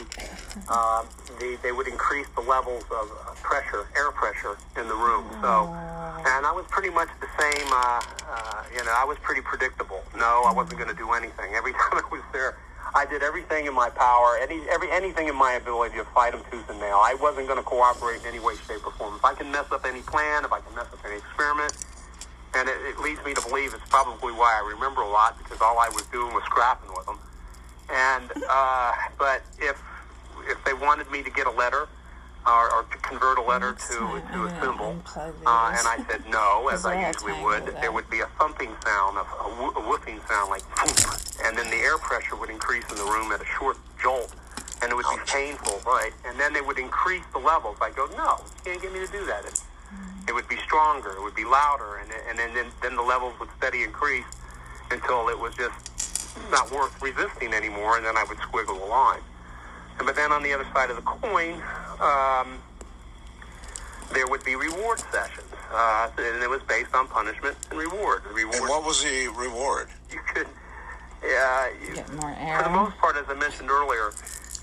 uh, 0.68 1.04
the, 1.40 1.58
they 1.64 1.72
would 1.72 1.88
increase 1.88 2.28
the 2.36 2.42
levels 2.42 2.84
of 2.92 3.12
uh, 3.12 3.34
pressure, 3.42 3.88
air 3.96 4.12
pressure 4.12 4.58
in 4.78 4.88
the 4.88 4.96
room. 4.96 5.26
So, 5.42 5.70
and 6.26 6.46
I 6.46 6.52
was 6.52 6.66
pretty 6.70 6.90
much 6.90 7.08
the 7.22 7.28
same. 7.40 7.68
Uh, 7.72 8.02
uh, 8.30 8.64
you 8.76 8.84
know, 8.84 8.94
I 8.96 9.06
was 9.06 9.18
pretty 9.22 9.42
predictable. 9.42 10.02
No, 10.18 10.44
I 10.46 10.52
wasn't 10.52 10.78
going 10.80 10.90
to 10.90 10.96
do 10.98 11.12
anything. 11.14 11.54
Every 11.56 11.72
time 11.80 11.94
I 11.94 12.02
was 12.12 12.22
there, 12.34 12.58
I 12.96 13.06
did 13.06 13.22
everything 13.22 13.66
in 13.66 13.74
my 13.74 13.90
power, 13.90 14.38
any 14.42 14.62
every 14.70 14.90
anything 14.92 15.28
in 15.28 15.36
my 15.36 15.54
ability 15.54 15.98
to 15.98 16.06
fight 16.06 16.34
them 16.34 16.42
tooth 16.52 16.70
and 16.70 16.80
nail. 16.80 17.00
I 17.02 17.16
wasn't 17.22 17.48
going 17.48 17.60
to 17.60 17.64
cooperate 17.64 18.22
in 18.22 18.28
any 18.28 18.40
way, 18.40 18.56
shape, 18.68 18.86
or 18.86 18.92
form. 18.94 19.16
If 19.16 19.26
I 19.26 19.34
can 19.34 19.52
mess 19.52 19.72
up 19.72 19.86
any 19.86 20.02
plan, 20.02 20.44
if 20.44 20.52
I 20.52 20.60
can 20.60 20.74
mess 20.76 20.88
up 20.92 21.00
any 21.06 21.18
experiment, 21.18 21.74
and 22.56 22.68
it, 22.68 22.76
it 22.88 23.00
leads 23.00 23.24
me 23.24 23.34
to 23.34 23.42
believe 23.42 23.74
it's 23.74 23.88
probably 23.90 24.34
why 24.34 24.60
I 24.60 24.68
remember 24.74 25.02
a 25.02 25.10
lot 25.10 25.38
because 25.38 25.62
all 25.62 25.78
I 25.78 25.90
was 25.90 26.06
doing 26.08 26.34
was 26.34 26.44
scrapping 26.46 26.90
with 26.96 27.06
them. 27.06 27.20
And 27.90 28.44
uh, 28.50 28.94
but 29.18 29.44
if 29.60 29.80
if 30.48 30.64
they 30.66 30.74
wanted 30.74 31.12
me 31.12 31.22
to 31.24 31.30
get 31.30 31.46
a 31.48 31.52
letter 31.52 31.88
or, 32.48 32.72
or 32.74 32.84
to 32.84 32.98
convert 33.00 33.38
a 33.38 33.42
letter 33.42 33.74
to 33.74 33.96
to 34.34 34.46
a 34.46 34.50
symbol, 34.62 34.96
uh, 35.46 35.76
and 35.78 35.86
I 35.88 35.98
said 36.10 36.24
no, 36.30 36.68
as 36.74 36.86
I 36.86 36.96
usually 37.10 37.34
would, 37.44 37.66
there 37.82 37.92
would 37.92 38.10
be 38.10 38.22
a 38.22 38.28
thumping 38.40 38.72
sound, 38.84 39.18
a, 39.18 39.22
a, 39.22 39.26
who- 39.56 39.76
a 39.80 39.82
whooping 39.88 40.20
sound 40.28 40.50
like, 40.50 40.64
and 41.46 41.58
then 41.58 41.70
the 41.70 41.78
air 41.78 41.98
pressure 41.98 42.36
would 42.36 42.50
increase 42.50 42.86
in 42.90 42.98
the 42.98 43.04
room 43.06 43.32
at 43.32 43.42
a 43.42 43.46
short 43.46 43.78
jolt, 44.02 44.34
and 44.82 44.92
it 44.92 44.96
would 44.96 45.06
be 45.12 45.20
painful, 45.28 45.82
right? 45.86 46.12
And 46.26 46.40
then 46.40 46.54
they 46.54 46.62
would 46.62 46.80
increase 46.80 47.24
the 47.34 47.40
levels. 47.40 47.78
I 47.82 47.92
go, 47.92 48.08
no, 48.18 48.40
you 48.66 48.72
can't 48.72 48.82
get 48.82 48.94
me 48.94 49.06
to 49.06 49.12
do 49.12 49.26
that. 49.26 49.46
It, 49.46 49.62
it 50.30 50.34
would 50.34 50.48
be 50.48 50.58
stronger, 50.58 51.12
it 51.12 51.22
would 51.22 51.36
be 51.36 51.46
louder, 51.46 51.98
and 51.98 52.10
and 52.30 52.38
then 52.40 52.54
then, 52.54 52.68
then 52.82 52.96
the 52.96 53.02
levels 53.02 53.34
would 53.40 53.50
steady 53.58 53.84
increase 53.84 54.26
until 54.92 55.28
it 55.30 55.38
was 55.38 55.54
just 55.56 55.76
not 56.52 56.72
worth 56.72 56.94
resisting 57.02 57.54
anymore, 57.54 57.98
and 57.98 58.06
then 58.06 58.16
I 58.18 58.24
would 58.24 58.38
squiggle 58.40 58.80
a 58.82 58.86
line. 58.86 59.22
And, 60.00 60.08
but 60.08 60.16
then 60.16 60.32
on 60.32 60.42
the 60.44 60.54
other 60.54 60.66
side 60.74 60.90
of 60.90 60.96
the 60.96 61.02
coin, 61.04 61.62
um, 62.00 62.58
there 64.14 64.28
would 64.28 64.44
be 64.44 64.56
reward 64.56 65.00
sessions, 65.12 65.46
uh, 65.72 66.10
and 66.18 66.42
it 66.42 66.50
was 66.50 66.62
based 66.64 66.96
on 66.96 67.08
punishment 67.08 67.56
and 67.70 67.78
reward. 67.78 68.24
Reward. 68.34 68.56
And 68.56 68.70
what 68.70 68.84
was 68.86 69.04
the 69.04 69.28
reward? 69.38 69.90
You 70.10 70.20
could, 70.34 70.48
yeah, 71.24 71.70
you, 71.86 71.96
Get 71.96 72.14
more 72.14 72.34
for 72.34 72.64
the 72.64 72.70
most 72.70 72.98
part, 72.98 73.18
as 73.18 73.26
I 73.30 73.36
mentioned 73.36 73.70
earlier, 73.70 74.12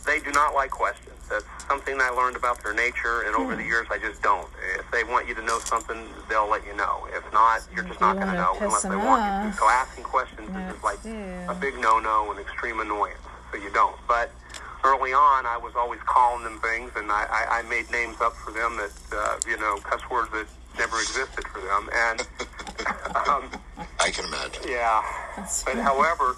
they 0.05 0.19
do 0.21 0.33
not 0.33 0.55
like 0.55 0.71
questions. 0.71 1.13
That's 1.29 1.45
something 1.69 2.01
I 2.01 2.11
learned 2.11 2.37
about 2.37 2.63
their 2.63 2.73
nature, 2.73 3.23
and 3.27 3.35
over 3.37 3.57
the 3.57 3.63
years, 3.63 3.87
I 3.91 3.99
just 3.99 4.23
don't. 4.23 4.49
If 4.79 4.91
they 4.91 5.05
want 5.05 5.29
you 5.29 5.35
to 5.35 5.43
know 5.43 5.59
something, 5.59 5.99
they'll 6.29 6.49
let 6.49 6.65
you 6.67 6.75
know. 6.77 7.07
If 7.13 7.31
not, 7.33 7.67
you're 7.75 7.85
just 7.85 8.01
not 8.01 8.15
going 8.15 8.29
to 8.29 8.35
know 8.35 8.57
unless 8.61 8.83
they 8.83 8.91
them 8.91 9.05
want 9.05 9.45
you 9.45 9.51
to. 9.51 9.57
So 9.59 9.69
asking 9.69 10.05
questions 10.05 10.49
is 10.49 10.73
just 10.73 10.85
like 10.85 11.05
a 11.05 11.57
big 11.61 11.75
no-no 11.79 12.31
and 12.31 12.41
extreme 12.41 12.81
annoyance. 12.81 13.19
So 13.51 13.59
you 13.59 13.71
don't. 13.73 13.97
But 14.07 14.31
early 14.87 15.13
on, 15.13 15.47
I 15.47 15.59
was 15.59 15.75
always 15.75 16.01
calling 16.07 16.45
them 16.45 16.59
things, 16.61 16.93
and 16.97 17.11
I, 17.11 17.27
I, 17.27 17.59
I 17.59 17.63
made 17.69 17.91
names 17.91 18.21
up 18.21 18.35
for 18.35 18.53
them 18.53 18.79
that 18.79 18.95
uh, 19.13 19.39
you 19.49 19.59
know 19.59 19.77
cuss 19.83 20.01
words 20.11 20.31
that 20.33 20.47
never 20.79 20.97
existed 20.99 21.45
for 21.49 21.61
them, 21.61 21.91
and 21.93 22.21
um, 23.27 23.51
I 23.99 24.11
can 24.11 24.25
imagine. 24.27 24.63
yeah. 24.69 25.03
But 25.65 25.77
however, 25.83 26.37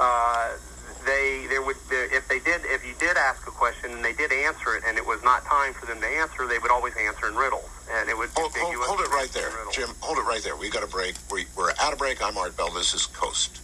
uh, 0.00 0.56
they 1.04 1.46
there 1.48 1.62
would 1.62 1.76
there, 1.90 2.08
if 2.14 2.26
they 2.28 2.40
did 2.40 2.62
if 2.64 2.84
you 2.86 2.94
did 2.98 3.16
ask 3.16 3.46
a 3.46 3.50
question 3.50 3.92
and 3.92 4.04
they 4.04 4.14
did 4.14 4.32
answer 4.32 4.74
it 4.76 4.82
and 4.88 4.96
it 4.96 5.04
was 5.06 5.22
not 5.22 5.44
time 5.44 5.74
for 5.74 5.86
them 5.86 6.00
to 6.00 6.06
answer, 6.06 6.46
they 6.48 6.58
would 6.58 6.70
always 6.70 6.94
answer 6.96 7.28
in 7.28 7.36
riddles, 7.36 7.68
and 7.92 8.08
it 8.08 8.16
would 8.16 8.30
Hold, 8.36 8.52
hold, 8.56 8.74
hold 8.80 9.00
it 9.00 9.10
right 9.12 9.30
there. 9.30 9.50
Jim. 9.72 9.90
Hold 10.00 10.18
it 10.18 10.26
right 10.26 10.42
there. 10.42 10.56
We 10.56 10.70
got 10.70 10.82
a 10.82 10.88
break. 10.88 11.14
We, 11.30 11.44
we're 11.56 11.70
at 11.70 11.92
a 11.92 11.96
break. 11.96 12.24
I'm 12.24 12.36
Art 12.38 12.56
Bell. 12.56 12.70
This 12.70 12.94
is 12.94 13.06
Coast. 13.06 13.63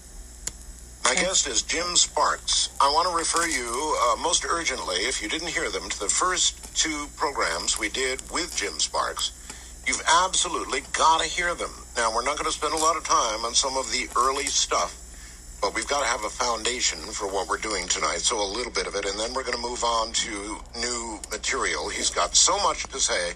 My 1.04 1.14
guest 1.14 1.48
is 1.48 1.62
Jim 1.62 1.96
Sparks. 1.96 2.68
I 2.80 2.88
want 2.92 3.08
to 3.08 3.16
refer 3.16 3.46
you 3.46 3.96
uh, 4.06 4.16
most 4.16 4.44
urgently, 4.44 4.96
if 4.96 5.22
you 5.22 5.28
didn't 5.28 5.48
hear 5.48 5.68
them, 5.70 5.88
to 5.88 5.98
the 5.98 6.08
first 6.08 6.76
two 6.76 7.08
programs 7.16 7.78
we 7.78 7.88
did 7.88 8.22
with 8.30 8.54
Jim 8.56 8.78
Sparks. 8.78 9.32
You've 9.86 10.02
absolutely 10.24 10.82
got 10.92 11.20
to 11.20 11.26
hear 11.26 11.54
them. 11.54 11.70
Now, 11.96 12.14
we're 12.14 12.24
not 12.24 12.36
going 12.36 12.46
to 12.46 12.56
spend 12.56 12.74
a 12.74 12.76
lot 12.76 12.96
of 12.96 13.04
time 13.04 13.44
on 13.44 13.54
some 13.54 13.76
of 13.76 13.90
the 13.90 14.08
early 14.16 14.44
stuff, 14.46 14.94
but 15.60 15.74
we've 15.74 15.88
got 15.88 16.00
to 16.00 16.06
have 16.06 16.24
a 16.24 16.30
foundation 16.30 16.98
for 16.98 17.26
what 17.26 17.48
we're 17.48 17.58
doing 17.58 17.88
tonight. 17.88 18.20
So, 18.20 18.40
a 18.40 18.46
little 18.46 18.72
bit 18.72 18.86
of 18.86 18.94
it, 18.94 19.04
and 19.04 19.18
then 19.18 19.34
we're 19.34 19.44
going 19.44 19.56
to 19.56 19.62
move 19.62 19.82
on 19.82 20.12
to 20.12 20.58
new 20.78 21.18
material. 21.30 21.88
He's 21.88 22.10
got 22.10 22.36
so 22.36 22.56
much 22.58 22.84
to 22.84 23.00
say. 23.00 23.32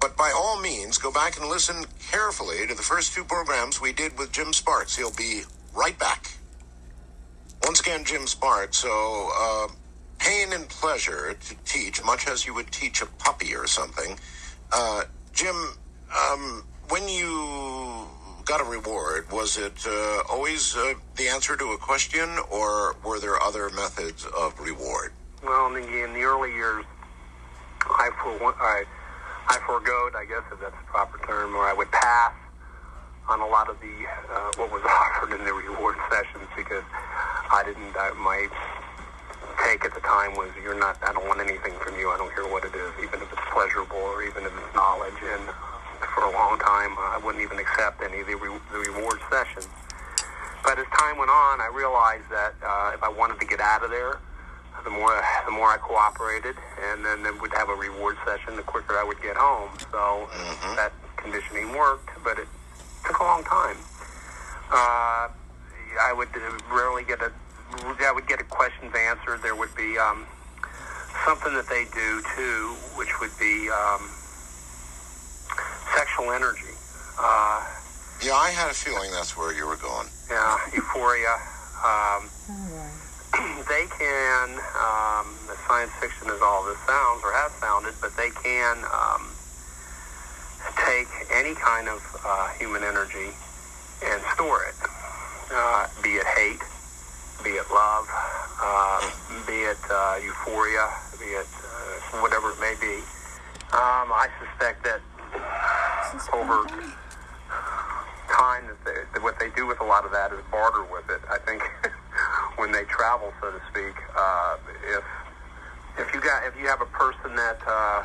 But 0.00 0.16
by 0.16 0.30
all 0.36 0.60
means, 0.60 0.98
go 0.98 1.10
back 1.10 1.40
and 1.40 1.48
listen 1.48 1.84
carefully 2.12 2.66
to 2.68 2.74
the 2.74 2.82
first 2.82 3.14
two 3.14 3.24
programs 3.24 3.80
we 3.80 3.92
did 3.92 4.16
with 4.16 4.30
Jim 4.30 4.52
Sparks. 4.52 4.94
He'll 4.94 5.10
be 5.14 5.42
right 5.74 5.98
back. 5.98 6.37
Once 7.64 7.80
again, 7.80 8.04
Jim 8.04 8.26
Sparks. 8.26 8.78
So, 8.78 9.30
uh, 9.36 9.68
pain 10.18 10.52
and 10.52 10.68
pleasure 10.68 11.34
to 11.34 11.54
teach, 11.64 12.04
much 12.04 12.26
as 12.28 12.46
you 12.46 12.54
would 12.54 12.70
teach 12.70 13.02
a 13.02 13.06
puppy 13.06 13.54
or 13.54 13.66
something. 13.66 14.18
Uh, 14.72 15.02
Jim, 15.32 15.56
um, 16.30 16.64
when 16.88 17.08
you 17.08 18.06
got 18.44 18.60
a 18.60 18.64
reward, 18.64 19.30
was 19.30 19.58
it 19.58 19.86
uh, 19.86 20.22
always 20.30 20.76
uh, 20.76 20.94
the 21.16 21.28
answer 21.28 21.56
to 21.56 21.72
a 21.72 21.78
question, 21.78 22.28
or 22.50 22.96
were 23.04 23.20
there 23.20 23.40
other 23.42 23.70
methods 23.70 24.26
of 24.36 24.58
reward? 24.58 25.12
Well, 25.44 25.66
in 25.68 25.74
the, 25.74 26.04
in 26.04 26.12
the 26.14 26.22
early 26.22 26.52
years, 26.52 26.84
I 27.82 28.10
for 28.22 28.54
I 28.60 28.84
I 29.48 29.58
foregoed, 29.66 30.14
I 30.14 30.24
guess 30.24 30.42
if 30.52 30.60
that's 30.60 30.72
the 30.72 30.86
proper 30.86 31.24
term, 31.26 31.54
or 31.54 31.64
I 31.64 31.72
would 31.72 31.90
pass 31.90 32.32
on 33.28 33.40
a 33.40 33.46
lot 33.46 33.68
of 33.68 33.76
the 33.80 33.94
uh, 34.32 34.50
what 34.56 34.72
was 34.72 34.82
offered 34.88 35.36
in 35.36 35.44
the 35.44 35.52
reward 35.52 35.96
sessions 36.10 36.48
because 36.56 36.84
I 37.52 37.62
didn't. 37.64 37.92
I, 37.96 38.12
my 38.16 38.48
take 39.64 39.84
at 39.84 39.94
the 39.94 40.00
time 40.00 40.34
was, 40.36 40.50
"You're 40.62 40.78
not. 40.78 40.96
I 41.04 41.12
don't 41.12 41.28
want 41.28 41.40
anything 41.40 41.76
from 41.84 41.98
you. 41.98 42.08
I 42.10 42.16
don't 42.16 42.32
care 42.32 42.48
what 42.48 42.64
it 42.64 42.74
is, 42.74 42.92
even 43.04 43.20
if 43.20 43.28
it's 43.32 43.46
pleasurable 43.52 44.00
or 44.00 44.24
even 44.24 44.44
if 44.44 44.52
it's 44.52 44.74
knowledge." 44.74 45.20
And 45.22 45.44
for 46.16 46.24
a 46.24 46.32
long 46.32 46.58
time, 46.58 46.96
I 46.96 47.20
wouldn't 47.22 47.42
even 47.44 47.58
accept 47.58 48.02
any 48.02 48.20
of 48.20 48.26
the, 48.26 48.36
re- 48.36 48.62
the 48.72 48.78
reward 48.78 49.20
sessions. 49.30 49.68
But 50.62 50.78
as 50.78 50.86
time 50.98 51.18
went 51.18 51.30
on, 51.30 51.60
I 51.60 51.70
realized 51.74 52.28
that 52.30 52.54
uh, 52.62 52.92
if 52.94 53.02
I 53.02 53.08
wanted 53.08 53.40
to 53.40 53.46
get 53.46 53.60
out 53.60 53.84
of 53.84 53.90
there, 53.90 54.18
the 54.84 54.90
more 54.90 55.14
the 55.44 55.52
more 55.52 55.68
I 55.68 55.76
cooperated, 55.76 56.56
and 56.90 57.04
then 57.04 57.22
then 57.22 57.38
would 57.40 57.52
have 57.52 57.68
a 57.68 57.74
reward 57.74 58.16
session, 58.24 58.56
the 58.56 58.62
quicker 58.62 58.96
I 58.96 59.04
would 59.04 59.20
get 59.20 59.36
home. 59.36 59.70
So 59.92 60.28
that 60.76 60.92
conditioning 61.16 61.74
worked, 61.74 62.10
but 62.22 62.38
it 62.38 62.48
took 63.08 63.18
a 63.20 63.24
long 63.24 63.42
time. 63.44 63.76
Uh, 64.70 65.28
I 66.00 66.12
would 66.14 66.28
rarely 66.70 67.02
get 67.04 67.20
a 67.20 67.32
I 68.00 68.12
would 68.14 68.26
get 68.26 68.40
a 68.40 68.44
questions 68.44 68.94
answered. 68.94 69.42
There 69.42 69.54
would 69.56 69.74
be 69.76 69.98
um, 69.98 70.24
something 71.24 71.52
that 71.54 71.68
they 71.68 71.84
do 71.92 72.22
too, 72.36 72.72
which 72.96 73.12
would 73.20 73.32
be 73.38 73.68
um, 73.68 74.08
sexual 75.94 76.32
energy. 76.32 76.72
Uh, 77.18 77.64
Yeah, 78.24 78.34
I 78.34 78.50
had 78.50 78.70
a 78.70 78.74
feeling 78.74 79.10
that's 79.12 79.36
where 79.36 79.52
you 79.52 79.66
were 79.66 79.76
going. 79.76 80.08
yeah, 80.30 80.56
euphoria. 80.72 81.36
Um, 81.84 82.28
they 83.68 83.84
can, 84.00 84.48
um, 84.80 85.36
the 85.46 85.56
science 85.68 85.92
fiction 86.00 86.28
is 86.32 86.40
all 86.40 86.64
this 86.64 86.78
sounds 86.88 87.20
or 87.22 87.32
has 87.32 87.52
sounded, 87.60 87.94
but 88.00 88.16
they 88.16 88.30
can 88.30 88.78
um, 88.88 89.27
take 90.98 91.30
any 91.32 91.54
kind 91.54 91.88
of 91.88 92.02
uh, 92.24 92.48
human 92.58 92.82
energy 92.82 93.30
and 94.04 94.20
store 94.34 94.64
it, 94.66 94.74
uh, 95.52 95.86
be 96.02 96.18
it 96.18 96.26
hate, 96.26 96.62
be 97.44 97.50
it 97.50 97.66
love, 97.70 98.06
uh, 98.60 98.98
be 99.46 99.62
it 99.62 99.78
uh, 99.90 100.18
euphoria, 100.22 100.90
be 101.18 101.26
it 101.38 101.46
uh, 101.46 102.20
whatever 102.20 102.50
it 102.50 102.60
may 102.60 102.74
be. 102.80 102.98
Um, 103.70 104.10
I 104.10 104.28
suspect 104.42 104.82
that 104.84 105.00
over 106.32 106.66
time 108.28 108.66
that, 108.66 108.80
they, 108.84 108.98
that 109.14 109.22
what 109.22 109.38
they 109.38 109.50
do 109.50 109.66
with 109.66 109.80
a 109.80 109.84
lot 109.84 110.04
of 110.04 110.10
that 110.10 110.32
is 110.32 110.40
barter 110.50 110.82
with 110.90 111.08
it. 111.10 111.20
I 111.30 111.38
think 111.38 111.62
when 112.56 112.72
they 112.72 112.84
travel, 112.84 113.32
so 113.40 113.52
to 113.52 113.60
speak, 113.70 113.94
uh, 114.16 114.56
if 114.96 115.04
if 115.98 116.14
you 116.14 116.20
got 116.20 116.46
if 116.46 116.58
you 116.58 116.66
have 116.66 116.80
a 116.80 116.90
person 116.90 117.36
that 117.36 117.58
uh, 117.66 118.04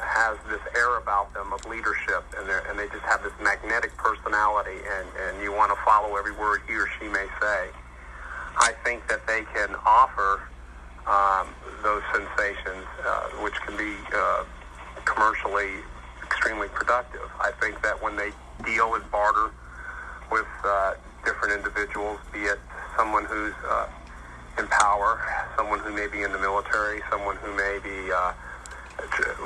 has 0.00 0.38
this 0.48 0.60
air 0.76 0.98
about 0.98 1.32
them 1.34 1.52
of 1.52 1.64
leadership 1.66 2.24
and 2.38 2.48
and 2.48 2.78
they 2.78 2.88
just 2.88 3.04
have 3.04 3.22
this 3.22 3.32
magnetic 3.40 3.96
personality 3.96 4.78
and 4.84 5.06
and 5.26 5.42
you 5.42 5.52
want 5.52 5.70
to 5.70 5.78
follow 5.84 6.16
every 6.16 6.32
word 6.32 6.62
he 6.66 6.74
or 6.74 6.88
she 6.98 7.08
may 7.08 7.26
say, 7.40 7.68
I 8.58 8.72
think 8.84 9.06
that 9.08 9.26
they 9.26 9.42
can 9.54 9.74
offer 9.84 10.42
um, 11.06 11.48
those 11.82 12.02
sensations, 12.12 12.84
uh, 13.04 13.28
which 13.42 13.54
can 13.66 13.76
be 13.76 13.94
uh, 14.14 14.44
commercially 15.04 15.82
extremely 16.22 16.68
productive. 16.68 17.30
I 17.40 17.52
think 17.60 17.80
that 17.82 18.02
when 18.02 18.16
they 18.16 18.30
deal 18.64 18.94
and 18.94 19.08
barter 19.10 19.50
with 20.30 20.46
uh, 20.64 20.94
different 21.24 21.54
individuals, 21.54 22.18
be 22.32 22.40
it 22.40 22.58
someone 22.96 23.24
who's 23.24 23.54
uh, 23.68 23.86
in 24.58 24.66
power, 24.68 25.20
someone 25.56 25.78
who 25.80 25.92
may 25.92 26.06
be 26.06 26.22
in 26.22 26.32
the 26.32 26.38
military, 26.38 27.02
someone 27.10 27.36
who 27.36 27.54
may 27.54 27.78
be 27.82 28.10
uh, 28.10 28.32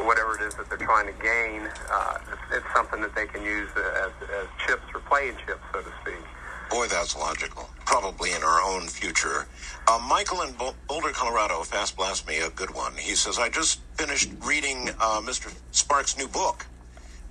whatever 0.05 0.37
it 0.37 0.43
is 0.43 0.55
that 0.55 0.69
they're 0.69 0.79
trying 0.79 1.07
to 1.07 1.23
gain. 1.23 1.69
Uh, 1.91 2.19
it's, 2.53 2.67
something 2.75 3.01
that 3.01 3.15
they 3.15 3.27
can 3.27 3.43
use 3.43 3.69
as, 3.77 4.13
as 4.41 4.47
chips 4.67 4.83
or 4.95 5.01
playing 5.01 5.35
chips, 5.47 5.61
so 5.73 5.81
to 5.81 5.93
speak. 6.03 6.25
Boy, 6.71 6.87
that's 6.87 7.17
logical. 7.17 7.69
Probably 7.85 8.31
in 8.33 8.43
our 8.43 8.61
own 8.63 8.87
future. 8.87 9.47
Uh, 9.89 9.99
Michael 10.09 10.43
in 10.43 10.55
Boulder, 10.55 11.11
Colorado, 11.11 11.63
fast 11.63 11.97
blast 11.97 12.29
me 12.29 12.39
a 12.39 12.51
good 12.51 12.73
one. 12.73 12.95
He 12.97 13.17
says, 13.17 13.39
I 13.39 13.49
just 13.49 13.81
finished 13.95 14.31
reading 14.45 14.89
uh, 15.01 15.21
Mr. 15.21 15.53
Sparks' 15.73 16.17
new 16.17 16.29
book. 16.29 16.67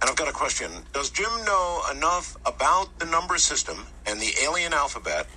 And 0.01 0.09
I've 0.09 0.15
got 0.15 0.27
a 0.27 0.33
question. 0.33 0.71
Does 0.93 1.09
Jim 1.09 1.31
know 1.45 1.81
enough 1.91 2.35
about 2.45 2.99
the 2.99 3.05
number 3.05 3.37
system 3.37 3.85
and 4.05 4.19
the 4.19 4.33
alien 4.43 4.73
alphabet 4.73 5.27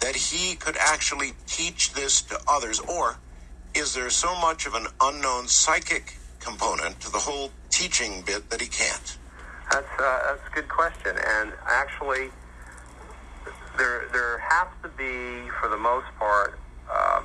that 0.00 0.16
he 0.16 0.56
could 0.56 0.76
actually 0.78 1.32
teach 1.46 1.92
this 1.92 2.22
to 2.22 2.38
others? 2.48 2.80
Or 2.80 3.18
is 3.74 3.94
there 3.94 4.10
so 4.10 4.34
much 4.40 4.66
of 4.66 4.74
an 4.74 4.86
unknown 5.00 5.48
psychic 5.48 6.16
component 6.44 7.00
to 7.00 7.10
the 7.10 7.18
whole 7.18 7.50
teaching 7.70 8.22
bit 8.26 8.48
that 8.50 8.60
he 8.60 8.68
can't? 8.68 9.16
That's 9.70 9.86
uh, 9.98 10.18
that's 10.26 10.46
a 10.50 10.54
good 10.54 10.68
question, 10.68 11.16
and 11.16 11.52
actually, 11.66 12.30
there 13.78 14.08
there 14.12 14.38
has 14.38 14.68
to 14.82 14.88
be, 14.90 15.48
for 15.60 15.68
the 15.68 15.76
most 15.78 16.06
part, 16.18 16.58
um, 16.90 17.24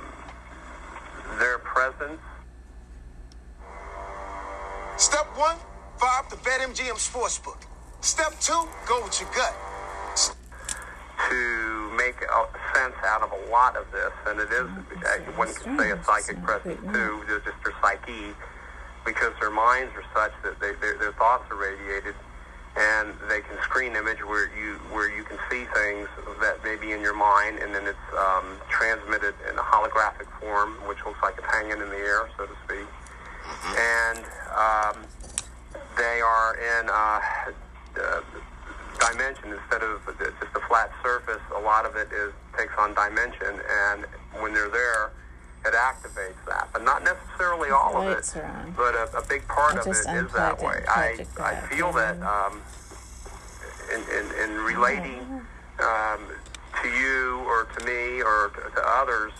their 1.38 1.58
presence. 1.58 2.20
Step 4.96 5.26
one, 5.36 5.56
fire 5.98 6.20
up 6.20 6.30
the 6.30 6.36
BetMGM 6.36 6.96
Sportsbook. 6.96 7.62
Step 8.00 8.32
two, 8.40 8.66
go 8.86 9.02
with 9.04 9.20
your 9.20 9.30
gut. 9.34 9.54
to 11.28 11.90
make 11.96 12.18
sense 12.74 12.94
out 13.04 13.22
of 13.22 13.32
a 13.32 13.50
lot 13.50 13.76
of 13.76 13.84
this, 13.92 14.12
and 14.26 14.40
it 14.40 14.48
is, 14.52 14.68
uh, 15.04 15.32
one 15.36 15.52
can 15.54 15.78
say 15.78 15.90
a 15.90 16.02
psychic 16.04 16.42
presence 16.42 16.80
too, 16.92 17.22
they're 17.26 17.40
just 17.40 17.58
their 17.64 17.74
psyche, 17.82 18.32
because 19.08 19.32
their 19.40 19.50
minds 19.50 19.90
are 19.96 20.04
such 20.12 20.32
that 20.44 20.60
they, 20.60 20.76
their, 20.84 20.98
their 20.98 21.12
thoughts 21.12 21.50
are 21.50 21.56
radiated, 21.56 22.14
and 22.76 23.14
they 23.28 23.40
can 23.40 23.56
screen 23.64 23.96
image 23.96 24.20
where 24.20 24.52
you 24.52 24.76
where 24.92 25.08
you 25.08 25.24
can 25.24 25.38
see 25.48 25.64
things 25.72 26.06
that 26.44 26.62
may 26.62 26.76
be 26.76 26.92
in 26.92 27.00
your 27.00 27.16
mind, 27.16 27.58
and 27.58 27.74
then 27.74 27.86
it's 27.86 28.08
um, 28.12 28.60
transmitted 28.68 29.34
in 29.48 29.56
a 29.56 29.64
holographic 29.64 30.28
form, 30.38 30.76
which 30.86 30.98
looks 31.06 31.18
like 31.22 31.34
it's 31.38 31.48
hanging 31.48 31.80
in 31.80 31.88
the 31.88 31.96
air, 31.96 32.28
so 32.36 32.44
to 32.44 32.56
speak, 32.68 32.86
and 33.80 34.20
um, 34.52 34.96
they 35.96 36.20
are 36.20 36.54
in. 36.60 36.90
Uh, 36.92 37.20
uh, 37.98 38.20
dimension 38.98 39.52
instead 39.54 39.82
of 39.82 40.02
just 40.18 40.56
a 40.56 40.60
flat 40.66 40.90
surface. 41.02 41.40
A 41.54 41.60
lot 41.60 41.86
of 41.86 41.94
it 41.94 42.08
is 42.12 42.32
takes 42.58 42.74
on 42.78 42.94
dimension, 42.94 43.60
and 43.86 44.04
when 44.42 44.52
they're 44.52 44.68
there, 44.68 45.12
it 45.68 45.74
activates 45.74 46.40
that. 46.48 46.68
But 46.72 46.82
not 46.82 47.04
necessarily 47.04 47.70
all 47.70 48.00
of 48.00 48.08
it. 48.08 48.24
But 48.76 48.94
a, 48.94 49.18
a 49.18 49.24
big 49.28 49.46
part 49.46 49.76
I 49.76 49.80
of 49.80 49.86
it 49.86 49.90
is 49.90 50.32
that 50.32 50.60
way. 50.62 50.82
I 50.88 51.26
I 51.38 51.54
feel 51.68 51.92
that 51.92 52.16
um, 52.22 52.60
in, 53.92 54.00
in, 54.00 54.26
in 54.42 54.50
relating 54.64 55.20
um, 55.80 56.20
to 56.82 56.88
you 56.88 57.44
or 57.46 57.68
to 57.76 57.84
me 57.84 58.22
or 58.22 58.50
to, 58.56 58.60
to 58.74 58.82
others, 58.84 59.32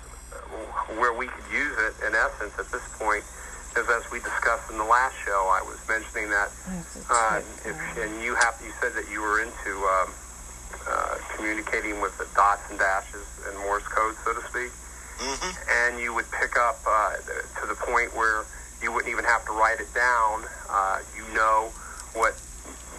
where 1.00 1.12
we 1.12 1.26
could 1.26 1.48
use 1.52 1.76
it 1.78 1.94
in 2.06 2.14
essence 2.14 2.52
at 2.59 2.70
this 2.70 2.84
point 2.98 3.24
is 3.76 3.88
as 3.90 4.10
we 4.10 4.18
discussed 4.20 4.70
in 4.70 4.78
the 4.78 4.84
last 4.84 5.14
show. 5.24 5.48
I 5.52 5.62
was 5.62 5.78
mentioning 5.88 6.30
that, 6.30 6.48
uh, 7.10 7.40
if, 7.64 7.76
and 8.00 8.22
you 8.22 8.34
have 8.34 8.56
you 8.64 8.72
said 8.80 8.92
that 8.94 9.10
you 9.12 9.20
were 9.20 9.40
into 9.44 9.72
um, 9.84 10.09
uh, 10.88 11.16
communicating 11.36 12.00
with 12.00 12.16
the 12.18 12.26
dots 12.34 12.64
and 12.70 12.78
dashes 12.78 13.28
and 13.46 13.56
Morse 13.60 13.86
code, 13.86 14.16
so 14.24 14.32
to 14.32 14.40
speak, 14.48 14.72
and 15.20 16.01
you 16.01 16.15
would 16.15 16.31
pick 16.31 16.57
up 16.57 16.78
uh, 16.86 17.16
to 17.61 17.66
the 17.66 17.74
point 17.74 18.15
where 18.16 18.45
you 18.82 18.93
wouldn't 18.93 19.11
even 19.11 19.24
have 19.24 19.45
to 19.47 19.53
write 19.53 19.81
it 19.81 19.93
down. 19.95 20.45
Uh, 20.70 21.01
you 21.16 21.24
know 21.35 21.70
what 22.15 22.35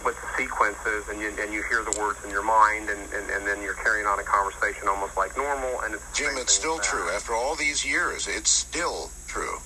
what 0.03 0.15
the 0.15 0.27
sequence 0.37 0.77
is, 0.85 1.09
and 1.09 1.19
you, 1.19 1.27
and 1.39 1.53
you 1.53 1.61
hear 1.63 1.83
the 1.83 1.97
words 1.99 2.23
in 2.23 2.31
your 2.31 2.43
mind, 2.43 2.89
and, 2.89 3.01
and, 3.13 3.29
and 3.29 3.45
then 3.45 3.61
you're 3.61 3.75
carrying 3.75 4.07
on 4.07 4.17
a 4.19 4.23
conversation 4.23 4.87
almost 4.87 5.17
like 5.17 5.35
normal. 5.35 5.81
And 5.81 5.93
it's 5.93 6.17
Jim, 6.17 6.31
it's 6.37 6.53
still 6.53 6.79
true. 6.79 7.09
After 7.09 7.33
all 7.33 7.55
these 7.55 7.85
years, 7.85 8.27
it's 8.27 8.49
still 8.49 9.09
true. 9.27 9.57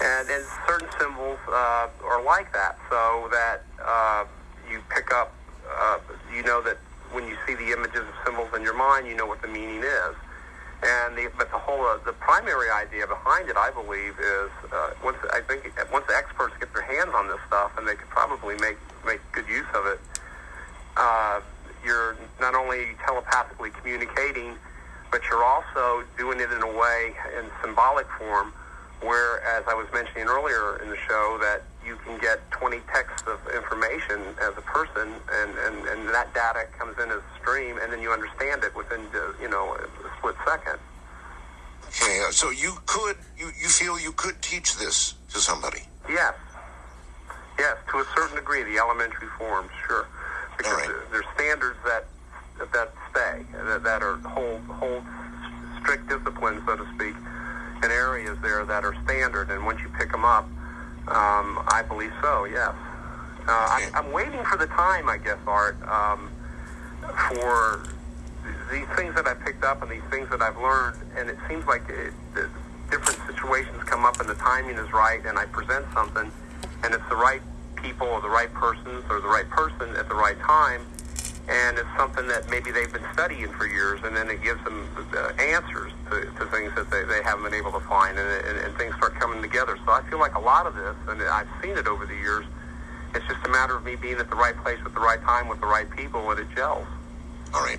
And, 0.00 0.28
and 0.30 0.44
certain 0.66 0.88
symbols 0.98 1.38
uh, 1.48 1.88
are 2.04 2.22
like 2.24 2.52
that, 2.54 2.78
so 2.88 3.28
that 3.30 3.60
uh, 3.84 4.24
you 4.70 4.80
pick 4.88 5.12
up, 5.12 5.34
uh, 5.68 5.98
you 6.34 6.42
know 6.42 6.62
that 6.62 6.78
when 7.12 7.28
you 7.28 7.36
see 7.46 7.54
the 7.54 7.72
images 7.72 8.00
of 8.00 8.14
symbols 8.24 8.48
in 8.56 8.62
your 8.62 8.74
mind, 8.74 9.06
you 9.06 9.14
know 9.14 9.26
what 9.26 9.42
the 9.42 9.48
meaning 9.48 9.82
is. 9.82 10.16
And 10.82 11.16
the, 11.16 11.30
but 11.38 11.50
the 11.52 11.58
whole, 11.58 11.86
uh, 11.86 11.98
the 12.04 12.12
primary 12.12 12.68
idea 12.70 13.06
behind 13.06 13.48
it, 13.48 13.56
I 13.56 13.70
believe, 13.70 14.18
is 14.18 14.50
uh, 14.72 14.90
once 15.04 15.16
I 15.32 15.40
think 15.40 15.72
once 15.92 16.06
the 16.08 16.16
experts 16.16 16.54
get 16.58 16.72
their 16.74 16.82
hands 16.82 17.12
on 17.14 17.28
this 17.28 17.38
stuff, 17.46 17.70
and 17.78 17.86
they 17.86 17.94
could 17.94 18.10
probably 18.10 18.56
make 18.56 18.78
make 19.06 19.20
good 19.30 19.46
use 19.46 19.66
of 19.74 19.86
it, 19.86 20.00
uh, 20.96 21.40
you're 21.84 22.16
not 22.40 22.56
only 22.56 22.96
telepathically 23.06 23.70
communicating, 23.70 24.56
but 25.12 25.20
you're 25.30 25.44
also 25.44 26.02
doing 26.18 26.40
it 26.40 26.50
in 26.50 26.62
a 26.62 26.76
way 26.76 27.14
in 27.38 27.48
symbolic 27.62 28.06
form 28.18 28.52
where, 29.02 29.40
as 29.42 29.64
I 29.68 29.74
was 29.74 29.86
mentioning 29.92 30.26
earlier 30.26 30.80
in 30.82 30.88
the 30.88 30.96
show, 31.08 31.38
that 31.42 31.62
you 31.86 31.96
can 32.04 32.18
get 32.20 32.38
20 32.52 32.78
texts 32.92 33.22
of 33.26 33.38
information 33.54 34.20
as 34.40 34.56
a 34.56 34.62
person, 34.62 35.08
and, 35.32 35.50
and, 35.58 35.88
and 35.88 36.08
that 36.14 36.32
data 36.34 36.66
comes 36.78 36.96
in 36.98 37.10
as 37.10 37.18
a 37.18 37.38
stream, 37.40 37.78
and 37.82 37.92
then 37.92 38.00
you 38.00 38.10
understand 38.12 38.62
it 38.64 38.74
within, 38.76 39.02
the, 39.12 39.34
you 39.40 39.48
know, 39.48 39.74
a 39.74 39.86
split 40.18 40.36
second. 40.46 40.78
Okay, 41.88 42.22
uh, 42.26 42.30
so 42.30 42.50
you 42.50 42.74
could, 42.86 43.16
you, 43.38 43.46
you 43.60 43.68
feel 43.68 43.98
you 44.00 44.12
could 44.12 44.40
teach 44.42 44.76
this 44.76 45.14
to 45.32 45.38
somebody. 45.38 45.82
Yes. 46.08 46.34
Yes, 47.58 47.76
to 47.90 47.98
a 47.98 48.04
certain 48.16 48.36
degree, 48.36 48.62
the 48.62 48.78
elementary 48.78 49.28
forms, 49.38 49.70
sure. 49.86 50.06
Because 50.56 50.86
there- 50.86 51.02
there's 51.10 51.26
standards 51.34 51.78
that 51.84 52.06
that 52.72 52.92
stay, 53.10 53.44
that, 53.52 53.82
that 53.82 54.02
are 54.02 54.16
hold 54.18 54.60
hold 54.78 55.02
strict 55.80 56.06
discipline, 56.08 56.62
so 56.64 56.76
to 56.76 56.84
speak, 56.94 57.14
in 57.82 57.90
areas 57.90 58.38
there 58.40 58.64
that 58.64 58.84
are 58.84 58.94
standard. 59.04 59.50
And 59.50 59.64
once 59.66 59.80
you 59.80 59.88
pick 59.98 60.12
them 60.12 60.24
up, 60.24 60.46
um, 61.08 61.62
I 61.68 61.82
believe 61.86 62.12
so. 62.22 62.44
Yes. 62.44 62.74
Uh, 63.46 63.68
I'm, 63.70 63.94
I'm 63.94 64.12
waiting 64.12 64.42
for 64.44 64.56
the 64.56 64.66
time, 64.66 65.08
I 65.08 65.18
guess, 65.18 65.38
Art, 65.46 65.76
um, 65.88 66.30
for 67.28 67.88
these 68.70 68.86
things 68.96 69.14
that 69.16 69.26
I 69.26 69.34
picked 69.34 69.64
up 69.64 69.82
and 69.82 69.90
these 69.90 70.04
things 70.10 70.28
that 70.30 70.40
I've 70.40 70.56
learned. 70.58 70.96
And 71.16 71.28
it 71.28 71.36
seems 71.48 71.66
like 71.66 71.82
it, 71.88 72.12
the 72.34 72.48
different 72.90 73.18
situations 73.26 73.82
come 73.84 74.04
up 74.04 74.20
and 74.20 74.28
the 74.28 74.34
timing 74.34 74.76
is 74.76 74.92
right, 74.92 75.20
and 75.26 75.38
I 75.38 75.46
present 75.46 75.86
something, 75.92 76.30
and 76.84 76.94
it's 76.94 77.08
the 77.08 77.16
right 77.16 77.42
people 77.76 78.06
or 78.06 78.20
the 78.20 78.30
right 78.30 78.52
persons 78.54 79.04
or 79.10 79.20
the 79.20 79.28
right 79.28 79.48
person 79.50 79.90
at 79.96 80.08
the 80.08 80.14
right 80.14 80.38
time. 80.40 80.82
And 81.48 81.76
it's 81.76 81.88
something 81.96 82.28
that 82.28 82.48
maybe 82.50 82.70
they've 82.70 82.92
been 82.92 83.06
studying 83.12 83.48
for 83.48 83.66
years, 83.66 84.00
and 84.04 84.16
then 84.16 84.30
it 84.30 84.42
gives 84.42 84.62
them 84.64 84.88
uh, 85.12 85.32
answers 85.42 85.92
to, 86.10 86.20
to 86.38 86.46
things 86.46 86.72
that 86.76 86.88
they, 86.90 87.02
they 87.04 87.22
haven't 87.22 87.42
been 87.42 87.54
able 87.54 87.72
to 87.72 87.80
find, 87.80 88.16
and, 88.16 88.46
and, 88.46 88.58
and 88.58 88.74
things 88.76 88.94
start 88.96 89.14
coming 89.16 89.42
together. 89.42 89.76
So 89.84 89.92
I 89.92 90.02
feel 90.08 90.20
like 90.20 90.36
a 90.36 90.40
lot 90.40 90.66
of 90.66 90.74
this, 90.76 90.94
and 91.08 91.20
I've 91.22 91.48
seen 91.60 91.76
it 91.76 91.88
over 91.88 92.06
the 92.06 92.14
years, 92.14 92.46
it's 93.14 93.26
just 93.26 93.44
a 93.44 93.48
matter 93.48 93.76
of 93.76 93.84
me 93.84 93.96
being 93.96 94.18
at 94.18 94.30
the 94.30 94.36
right 94.36 94.56
place 94.56 94.78
at 94.84 94.94
the 94.94 95.00
right 95.00 95.20
time 95.22 95.48
with 95.48 95.60
the 95.60 95.66
right 95.66 95.90
people, 95.90 96.30
and 96.30 96.40
it 96.40 96.46
gels. 96.54 96.86
All 97.52 97.62
right. 97.62 97.78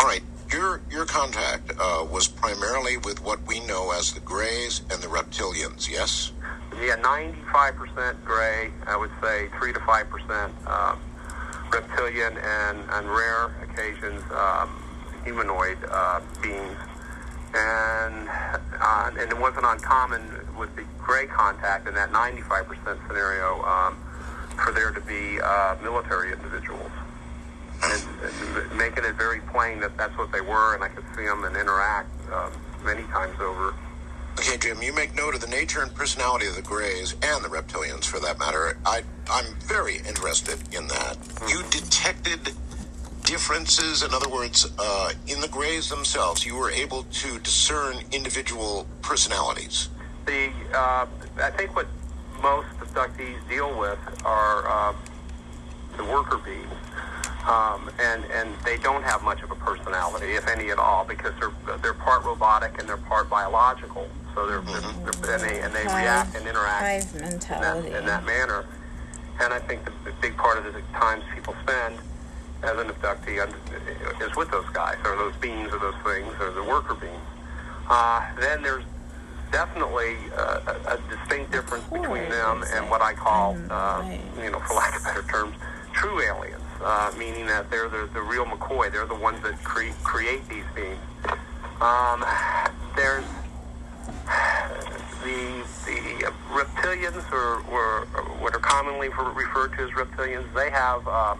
All 0.00 0.06
right. 0.06 0.22
Your 0.52 0.82
your 0.90 1.06
contact 1.06 1.72
uh, 1.80 2.04
was 2.10 2.28
primarily 2.28 2.98
with 2.98 3.24
what 3.24 3.44
we 3.46 3.60
know 3.60 3.92
as 3.92 4.12
the 4.12 4.20
Greys 4.20 4.82
and 4.90 5.02
the 5.02 5.08
Reptilians, 5.08 5.90
yes? 5.90 6.32
Yeah, 6.80 6.96
95% 6.96 8.24
gray, 8.24 8.70
I 8.86 8.96
would 8.96 9.10
say 9.22 9.48
3 9.58 9.72
to 9.72 9.78
5% 9.78 10.66
um, 10.66 10.98
reptilian, 11.74 12.38
and 12.38 12.78
on 12.90 13.06
rare 13.08 13.46
occasions, 13.62 14.22
um, 14.32 14.82
humanoid 15.24 15.78
uh, 15.90 16.20
beings. 16.40 16.78
And, 17.54 18.28
uh, 18.80 19.10
and 19.18 19.30
it 19.30 19.38
wasn't 19.38 19.66
uncommon 19.66 20.22
with 20.58 20.74
the 20.76 20.84
gray 20.98 21.26
contact 21.26 21.86
in 21.86 21.94
that 21.94 22.10
95% 22.10 23.06
scenario 23.06 23.62
um, 23.62 23.96
for 24.64 24.72
there 24.72 24.90
to 24.90 25.00
be 25.00 25.40
uh, 25.40 25.76
military 25.82 26.32
individuals. 26.32 26.90
And, 27.82 28.02
and 28.22 28.78
making 28.78 29.04
it 29.04 29.14
very 29.16 29.40
plain 29.52 29.80
that 29.80 29.96
that's 29.96 30.16
what 30.16 30.32
they 30.32 30.40
were, 30.40 30.74
and 30.74 30.82
I 30.82 30.88
could 30.88 31.04
see 31.16 31.26
them 31.26 31.44
and 31.44 31.56
interact 31.56 32.08
um, 32.32 32.52
many 32.84 33.02
times 33.04 33.38
over. 33.40 33.74
Okay, 34.38 34.56
Jim, 34.58 34.82
you 34.82 34.92
make 34.92 35.14
note 35.16 35.34
of 35.34 35.40
the 35.40 35.46
nature 35.46 35.82
and 35.82 35.94
personality 35.94 36.46
of 36.46 36.56
the 36.56 36.62
Greys 36.62 37.12
and 37.22 37.44
the 37.44 37.48
Reptilians, 37.48 38.04
for 38.04 38.18
that 38.20 38.38
matter. 38.38 38.76
I, 38.84 39.02
I'm 39.30 39.54
very 39.60 39.98
interested 39.98 40.58
in 40.74 40.86
that. 40.88 41.16
You 41.48 41.62
detected 41.70 42.52
differences, 43.22 44.02
in 44.02 44.12
other 44.12 44.28
words, 44.28 44.70
uh, 44.78 45.12
in 45.28 45.40
the 45.40 45.48
Greys 45.48 45.88
themselves. 45.88 46.44
You 46.44 46.56
were 46.56 46.70
able 46.70 47.04
to 47.04 47.38
discern 47.38 47.96
individual 48.12 48.86
personalities. 49.02 49.88
The 50.26 50.50
uh, 50.74 51.06
I 51.40 51.50
think 51.50 51.76
what 51.76 51.86
most 52.42 52.68
abductees 52.80 53.48
deal 53.48 53.78
with 53.78 53.98
are 54.24 54.68
uh, 54.68 54.94
the 55.96 56.04
worker 56.04 56.38
bees. 56.38 56.66
Um, 57.46 57.90
and 58.00 58.24
and 58.26 58.54
they 58.64 58.78
don't 58.78 59.02
have 59.02 59.22
much 59.22 59.42
of 59.42 59.50
a 59.50 59.54
personality, 59.54 60.32
if 60.32 60.48
any 60.48 60.70
at 60.70 60.78
all, 60.78 61.04
because 61.04 61.32
they're 61.38 61.76
they're 61.82 61.94
part 61.94 62.24
robotic 62.24 62.78
and 62.78 62.88
they're 62.88 62.96
part 62.96 63.30
biological. 63.30 64.08
So 64.34 64.46
they're, 64.46 64.60
they're, 64.60 64.80
they're 64.80 65.34
and 65.34 65.42
they 65.42 65.60
and 65.60 65.72
they 65.74 65.84
react 65.84 66.34
and 66.36 66.46
interact 66.46 66.82
Hive 66.82 67.14
in 67.14 67.20
that, 67.62 67.98
in 68.00 68.06
that 68.06 68.24
manner. 68.26 68.64
And 69.40 69.52
I 69.52 69.58
think 69.60 69.84
the, 69.84 69.92
the 70.04 70.12
big 70.20 70.36
part 70.36 70.58
of 70.58 70.64
the 70.72 70.80
times 70.92 71.24
people 71.34 71.54
spend 71.62 71.98
as 72.62 72.78
an 72.78 72.88
abductee 72.88 73.42
un- 73.42 73.54
is 74.20 74.34
with 74.36 74.50
those 74.50 74.68
guys, 74.72 74.96
or 75.04 75.16
those 75.16 75.34
beings, 75.36 75.72
or 75.72 75.78
those 75.78 75.94
things, 76.04 76.32
or 76.40 76.50
the 76.52 76.62
worker 76.64 76.94
beings. 76.94 77.20
Uh, 77.88 78.24
then 78.40 78.62
there's 78.62 78.84
definitely 79.52 80.16
uh, 80.36 80.60
a, 80.66 80.94
a 80.94 81.00
distinct 81.16 81.52
difference 81.52 81.84
between 81.84 82.28
them 82.30 82.64
and 82.74 82.88
what 82.90 83.02
I 83.02 83.12
call, 83.12 83.56
uh, 83.70 84.02
you 84.42 84.50
know, 84.50 84.58
for 84.60 84.74
lack 84.74 84.96
of 84.96 85.04
better 85.04 85.22
terms, 85.22 85.54
true 85.92 86.20
aliens, 86.22 86.62
uh, 86.82 87.12
meaning 87.18 87.46
that 87.46 87.70
they're 87.70 87.88
the, 87.88 88.08
the 88.14 88.22
real 88.22 88.44
McCoy. 88.46 88.90
They're 88.90 89.06
the 89.06 89.14
ones 89.14 89.42
that 89.42 89.62
cre- 89.62 89.92
create 90.02 90.48
these 90.48 90.64
beings. 90.74 90.98
Um, 91.80 92.24
there's 92.96 93.24
the 94.06 95.64
the 95.86 96.32
reptilians, 96.50 97.30
or, 97.32 97.62
or, 97.70 98.06
what 98.40 98.54
are 98.54 98.60
commonly 98.60 99.08
referred 99.08 99.72
to 99.76 99.84
as 99.84 99.90
reptilians, 99.90 100.52
they 100.54 100.70
have 100.70 101.06
um, 101.08 101.38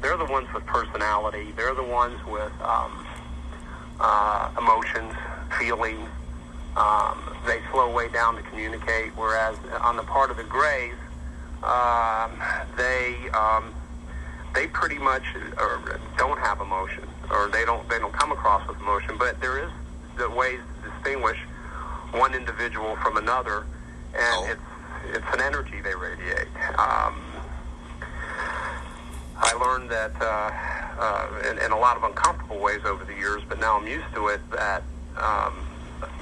they're 0.00 0.16
the 0.16 0.26
ones 0.26 0.48
with 0.54 0.64
personality. 0.66 1.52
They're 1.56 1.74
the 1.74 1.82
ones 1.82 2.18
with 2.26 2.52
um, 2.62 3.06
uh, 4.00 4.50
emotions, 4.56 5.14
feelings. 5.58 6.08
Um, 6.76 7.36
they 7.46 7.60
slow 7.72 7.92
way 7.92 8.08
down 8.08 8.36
to 8.36 8.42
communicate. 8.42 9.16
Whereas 9.16 9.56
on 9.80 9.96
the 9.96 10.04
part 10.04 10.30
of 10.30 10.36
the 10.36 10.44
Greys, 10.44 10.94
um, 11.62 12.30
they 12.76 13.16
um, 13.34 13.74
they 14.54 14.66
pretty 14.68 14.98
much 14.98 15.24
uh, 15.56 15.98
don't 16.16 16.38
have 16.38 16.60
emotion, 16.60 17.04
or 17.30 17.48
they 17.48 17.64
don't 17.64 17.88
they 17.88 17.98
don't 17.98 18.12
come 18.12 18.32
across 18.32 18.66
with 18.68 18.78
emotion. 18.78 19.16
But 19.18 19.40
there 19.40 19.58
is 19.58 19.70
the 20.16 20.30
ways 20.30 20.60
to 20.82 20.90
distinguish 20.90 21.38
one 22.12 22.34
individual 22.34 22.96
from 22.96 23.16
another, 23.16 23.66
and 24.14 24.50
it's 24.50 24.60
it's 25.14 25.26
an 25.32 25.40
energy 25.40 25.80
they 25.80 25.94
radiate. 25.94 26.48
Um, 26.78 27.22
I 29.36 29.52
learned 29.54 29.90
that 29.90 30.12
uh, 30.20 30.50
uh, 31.00 31.50
in, 31.50 31.58
in 31.58 31.72
a 31.72 31.78
lot 31.78 31.96
of 31.96 32.02
uncomfortable 32.02 32.58
ways 32.58 32.80
over 32.84 33.04
the 33.04 33.14
years, 33.14 33.42
but 33.48 33.60
now 33.60 33.78
I'm 33.78 33.86
used 33.86 34.12
to 34.14 34.28
it. 34.28 34.40
That 34.50 34.82
um, 35.16 35.54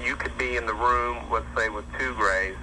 you 0.04 0.16
could 0.16 0.36
be 0.36 0.56
in 0.56 0.66
the 0.66 0.74
room, 0.74 1.18
let's 1.30 1.46
say, 1.56 1.68
with 1.68 1.84
two 1.98 2.14
grays, 2.14 2.56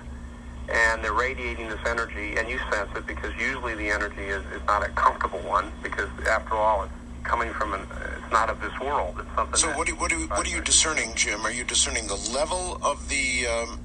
and 0.70 1.04
they're 1.04 1.14
radiating 1.14 1.68
this 1.68 1.80
energy, 1.88 2.36
and 2.38 2.48
you 2.50 2.60
sense 2.72 2.90
it 2.96 3.08
because 3.08 3.34
usually 3.40 3.76
the 3.76 3.90
energy 3.90 4.24
is, 4.24 4.44
is 4.54 4.62
not 4.68 4.84
a 4.84 4.90
comfortable 4.90 5.40
one 5.40 5.72
because, 5.82 6.10
after 6.30 6.56
all, 6.56 6.84
it's 6.84 6.94
coming 7.24 7.52
from 7.54 7.74
an 7.74 7.82
it's 8.18 8.32
not 8.32 8.50
of 8.50 8.60
this 8.62 8.78
world. 8.80 9.16
It's 9.20 9.36
something. 9.36 9.56
So 9.56 9.70
what 9.78 9.88
do, 9.88 9.96
what 9.96 10.10
do, 10.10 10.28
what 10.28 10.46
are 10.48 10.50
you 10.50 10.62
discerning, 10.62 11.12
Jim? 11.16 11.46
Are 11.46 11.52
you 11.52 11.64
discerning 11.64 12.08
the 12.08 12.16
level 12.34 12.80
of 12.84 13.08
the 13.10 13.48
um, 13.48 13.80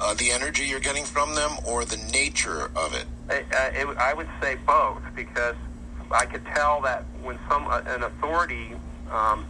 uh, 0.00 0.14
the 0.14 0.30
energy 0.30 0.64
you're 0.64 0.80
getting 0.80 1.04
from 1.04 1.34
them, 1.34 1.50
or 1.66 1.84
the 1.84 1.96
nature 2.12 2.70
of 2.76 2.94
it? 2.94 3.06
I, 3.28 3.44
I, 3.52 3.66
it, 3.74 3.96
I 3.98 4.14
would 4.14 4.28
say 4.40 4.56
both 4.66 5.02
because 5.14 5.56
I 6.10 6.26
could 6.26 6.44
tell 6.46 6.80
that 6.82 7.04
when 7.22 7.38
some 7.48 7.66
uh, 7.66 7.82
an 7.86 8.02
authority, 8.04 8.74
um, 9.10 9.46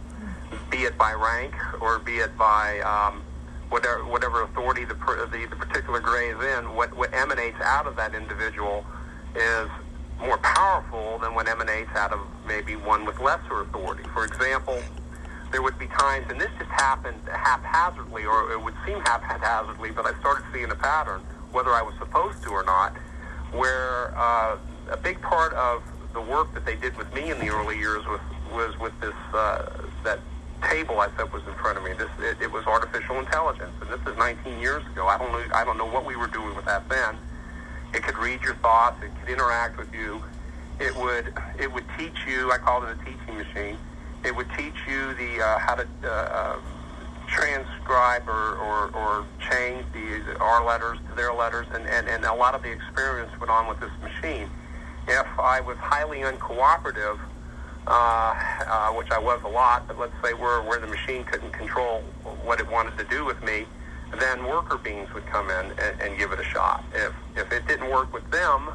be 0.69 0.79
it 0.79 0.97
by 0.97 1.13
rank 1.13 1.53
or 1.81 1.99
be 1.99 2.17
it 2.17 2.35
by 2.37 2.79
um, 2.81 3.21
whatever 3.69 4.05
whatever 4.05 4.43
authority 4.43 4.85
the, 4.85 4.95
the 5.31 5.47
the 5.49 5.55
particular 5.55 5.99
gray 5.99 6.29
is 6.29 6.57
in, 6.57 6.75
what 6.75 6.95
what 6.97 7.13
emanates 7.13 7.59
out 7.61 7.87
of 7.87 7.95
that 7.95 8.15
individual 8.15 8.85
is 9.35 9.69
more 10.19 10.37
powerful 10.39 11.17
than 11.19 11.33
what 11.33 11.47
emanates 11.47 11.91
out 11.95 12.11
of 12.11 12.19
maybe 12.49 12.75
one 12.75 13.05
with 13.05 13.19
lesser 13.21 13.61
authority. 13.61 14.03
For 14.11 14.25
example, 14.25 14.81
there 15.51 15.61
would 15.61 15.77
be 15.77 15.87
times, 15.87 16.25
and 16.29 16.41
this 16.41 16.49
just 16.57 16.71
happened 16.71 17.21
haphazardly, 17.31 18.25
or 18.25 18.51
it 18.51 18.61
would 18.61 18.73
seem 18.85 18.99
haphazardly, 19.01 19.91
but 19.91 20.05
I 20.05 20.19
started 20.19 20.43
seeing 20.51 20.71
a 20.71 20.75
pattern, 20.75 21.21
whether 21.51 21.69
I 21.69 21.81
was 21.81 21.93
supposed 21.99 22.41
to 22.43 22.49
or 22.49 22.63
not, 22.63 22.97
where 23.53 24.13
uh, 24.17 24.57
a 24.91 24.97
big 24.97 25.21
part 25.21 25.53
of 25.53 25.83
the 26.13 26.21
work 26.21 26.53
that 26.55 26.65
they 26.65 26.75
did 26.75 26.97
with 26.97 27.13
me 27.13 27.29
in 27.29 27.39
the 27.39 27.49
early 27.49 27.77
years 27.77 28.05
was 28.07 28.19
was 28.51 28.77
with 28.79 28.99
this 28.99 29.13
uh, 29.33 29.69
that 30.03 30.19
table 30.63 30.99
I 30.99 31.09
said 31.15 31.31
was 31.31 31.45
in 31.47 31.53
front 31.53 31.77
of 31.77 31.83
me. 31.83 31.93
This 31.93 32.09
it, 32.19 32.41
it 32.41 32.51
was 32.51 32.65
artificial 32.65 33.19
intelligence, 33.19 33.73
and 33.79 33.89
this 33.91 34.01
is 34.11 34.17
19 34.17 34.59
years 34.59 34.83
ago. 34.87 35.05
I 35.07 35.17
don't 35.19 35.31
know 35.31 35.43
I 35.53 35.63
don't 35.63 35.77
know 35.77 35.85
what 35.85 36.05
we 36.05 36.15
were 36.15 36.27
doing 36.27 36.55
with 36.55 36.65
that 36.65 36.89
then. 36.89 37.15
It 37.93 38.03
could 38.03 38.17
read 38.17 38.41
your 38.41 38.55
thoughts. 38.55 39.01
It 39.03 39.11
could 39.19 39.29
interact 39.33 39.77
with 39.77 39.93
you. 39.93 40.23
It 40.79 40.95
would 40.95 41.33
it 41.59 41.71
would 41.71 41.85
teach 41.97 42.25
you. 42.27 42.51
I 42.51 42.57
called 42.57 42.85
it 42.85 42.97
a 42.99 43.05
teaching 43.05 43.37
machine. 43.37 43.77
It 44.23 44.35
would 44.35 44.47
teach 44.57 44.75
you 44.87 45.13
the 45.15 45.41
uh, 45.41 45.59
how 45.59 45.75
to 45.75 45.87
uh, 46.03 46.07
uh, 46.07 46.59
transcribe 47.27 48.27
or, 48.27 48.55
or, 48.57 48.95
or 48.95 49.25
change 49.49 49.85
the 49.93 50.37
our 50.39 50.65
letters 50.65 50.97
to 51.09 51.15
their 51.15 51.33
letters, 51.33 51.67
and, 51.73 51.85
and, 51.85 52.07
and 52.07 52.25
a 52.25 52.33
lot 52.33 52.55
of 52.55 52.63
the 52.63 52.71
experience 52.71 53.31
went 53.39 53.51
on 53.51 53.67
with 53.67 53.79
this 53.79 53.91
machine. 54.01 54.49
If 55.07 55.27
I 55.39 55.61
was 55.61 55.77
highly 55.77 56.19
uncooperative, 56.19 57.19
uh, 57.87 57.91
uh, 57.91 58.89
which 58.93 59.09
I 59.11 59.19
was 59.19 59.41
a 59.43 59.47
lot, 59.47 59.87
but 59.87 59.97
let's 59.97 60.13
say 60.23 60.33
where 60.33 60.61
where 60.61 60.79
the 60.79 60.87
machine 60.87 61.23
couldn't 61.23 61.51
control 61.51 62.01
what 62.43 62.59
it 62.59 62.69
wanted 62.69 62.97
to 62.97 63.03
do 63.05 63.25
with 63.25 63.41
me, 63.43 63.65
then 64.19 64.45
worker 64.45 64.77
beings 64.77 65.13
would 65.13 65.25
come 65.27 65.49
in 65.49 65.71
and, 65.71 66.01
and 66.01 66.17
give 66.17 66.31
it 66.31 66.39
a 66.39 66.43
shot. 66.43 66.83
If 66.93 67.13
if 67.35 67.51
it 67.51 67.67
didn't 67.67 67.89
work 67.89 68.13
with 68.13 68.29
them, 68.31 68.69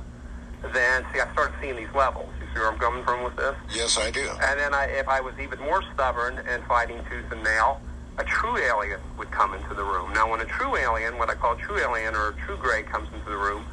then 0.73 1.05
see 1.13 1.21
I 1.21 1.31
started 1.33 1.55
seeing 1.61 1.77
these 1.77 1.93
levels. 1.95 2.29
You 2.41 2.47
see 2.55 2.61
where 2.61 2.71
I'm 2.71 2.79
coming 2.79 3.05
from 3.05 3.25
with 3.25 3.37
this? 3.37 3.55
Yes, 3.75 3.99
I 3.99 4.11
do. 4.11 4.29
And 4.43 4.59
then 4.59 4.75
I, 4.75 4.87
if 4.87 5.09
I 5.09 5.21
was 5.21 5.35
even 5.41 5.59
more 5.61 5.83
stubborn 5.93 6.39
and 6.49 6.65
fighting 6.65 7.01
tooth 7.11 7.31
and 7.33 7.43
nail, 7.43 7.81
a 8.19 8.25
true 8.25 8.57
alien 8.57 9.01
would 9.19 9.31
come 9.31 9.55
into 9.55 9.75
the 9.75 9.83
room. 9.83 10.13
Now, 10.13 10.31
when 10.31 10.41
a 10.41 10.45
true 10.45 10.77
alien, 10.77 11.19
what 11.19 11.31
I 11.31 11.35
call 11.35 11.55
a 11.55 11.59
true 11.59 11.79
alien 11.79 12.15
or 12.15 12.29
a 12.29 12.35
true 12.35 12.57
gray, 12.57 12.83
comes 12.85 13.09
into 13.13 13.29
the 13.29 13.37
room, 13.37 13.65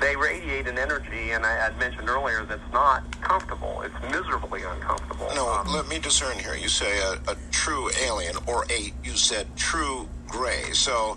they 0.00 0.16
radiate 0.16 0.66
an 0.66 0.76
energy, 0.76 1.30
and 1.30 1.46
I 1.46 1.52
had 1.52 1.78
mentioned 1.78 2.08
earlier 2.08 2.44
that's 2.44 2.72
not 2.72 3.02
comfortable. 3.22 3.82
It's 3.82 3.94
miserably 4.12 4.62
uncomfortable. 4.62 5.28
No, 5.34 5.50
um, 5.52 5.72
let 5.72 5.88
me 5.88 5.98
discern 5.98 6.38
here. 6.38 6.54
You 6.54 6.68
say 6.68 6.98
a, 7.00 7.12
a 7.30 7.36
true 7.50 7.90
alien, 8.02 8.36
or 8.46 8.66
a, 8.70 8.92
you 9.02 9.16
said 9.16 9.46
true 9.56 10.08
gray. 10.26 10.72
So 10.72 11.16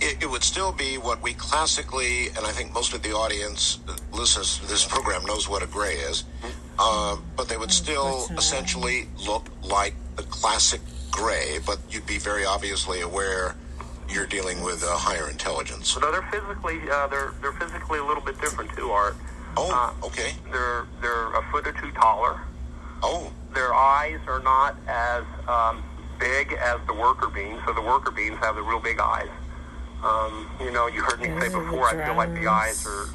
it, 0.00 0.22
it 0.22 0.30
would 0.30 0.42
still 0.42 0.72
be 0.72 0.98
what 0.98 1.22
we 1.22 1.34
classically, 1.34 2.28
and 2.28 2.46
I 2.46 2.52
think 2.52 2.72
most 2.72 2.94
of 2.94 3.02
the 3.02 3.12
audience 3.12 3.78
that 3.86 4.00
listens 4.12 4.58
to 4.58 4.66
this 4.66 4.84
program 4.84 5.24
knows 5.24 5.48
what 5.48 5.62
a 5.62 5.66
gray 5.66 5.94
is, 5.94 6.24
uh, 6.78 7.16
but 7.36 7.48
they 7.48 7.56
would 7.56 7.72
still 7.72 8.28
essentially 8.36 9.08
look 9.26 9.46
like 9.62 9.94
the 10.16 10.22
classic 10.24 10.80
gray, 11.10 11.58
but 11.66 11.78
you'd 11.90 12.06
be 12.06 12.18
very 12.18 12.44
obviously 12.44 13.00
aware 13.00 13.56
you're 14.08 14.26
dealing 14.26 14.62
with 14.62 14.82
a 14.82 14.96
higher 14.96 15.28
intelligence. 15.28 15.88
So 15.88 16.00
no, 16.00 16.10
they're 16.10 16.22
physically 16.30 16.78
uh, 16.90 17.08
they're 17.08 17.34
they're 17.42 17.52
physically 17.52 17.98
a 17.98 18.04
little 18.04 18.22
bit 18.22 18.40
different 18.40 18.70
too, 18.74 18.90
Art. 18.90 19.16
Oh, 19.56 19.94
okay. 20.04 20.34
They're 20.50 20.86
they're 21.00 21.34
a 21.34 21.42
foot 21.50 21.66
or 21.66 21.72
two 21.72 21.90
taller. 21.92 22.40
Oh. 23.02 23.32
Their 23.54 23.74
eyes 23.74 24.20
are 24.26 24.40
not 24.40 24.76
as 24.86 25.24
um, 25.48 25.82
big 26.18 26.52
as 26.52 26.78
the 26.86 26.94
worker 26.94 27.28
beings. 27.28 27.60
So 27.66 27.72
the 27.72 27.82
worker 27.82 28.10
beings 28.10 28.38
have 28.38 28.56
the 28.56 28.62
real 28.62 28.80
big 28.80 28.98
eyes. 29.00 29.28
Um, 30.02 30.48
you 30.60 30.70
know, 30.70 30.86
you 30.86 31.02
heard 31.02 31.20
me 31.20 31.28
say 31.40 31.48
before. 31.48 31.88
I 31.88 32.06
feel 32.06 32.14
like 32.14 32.32
the 32.34 32.46
eyes 32.46 32.86
are 32.86 33.08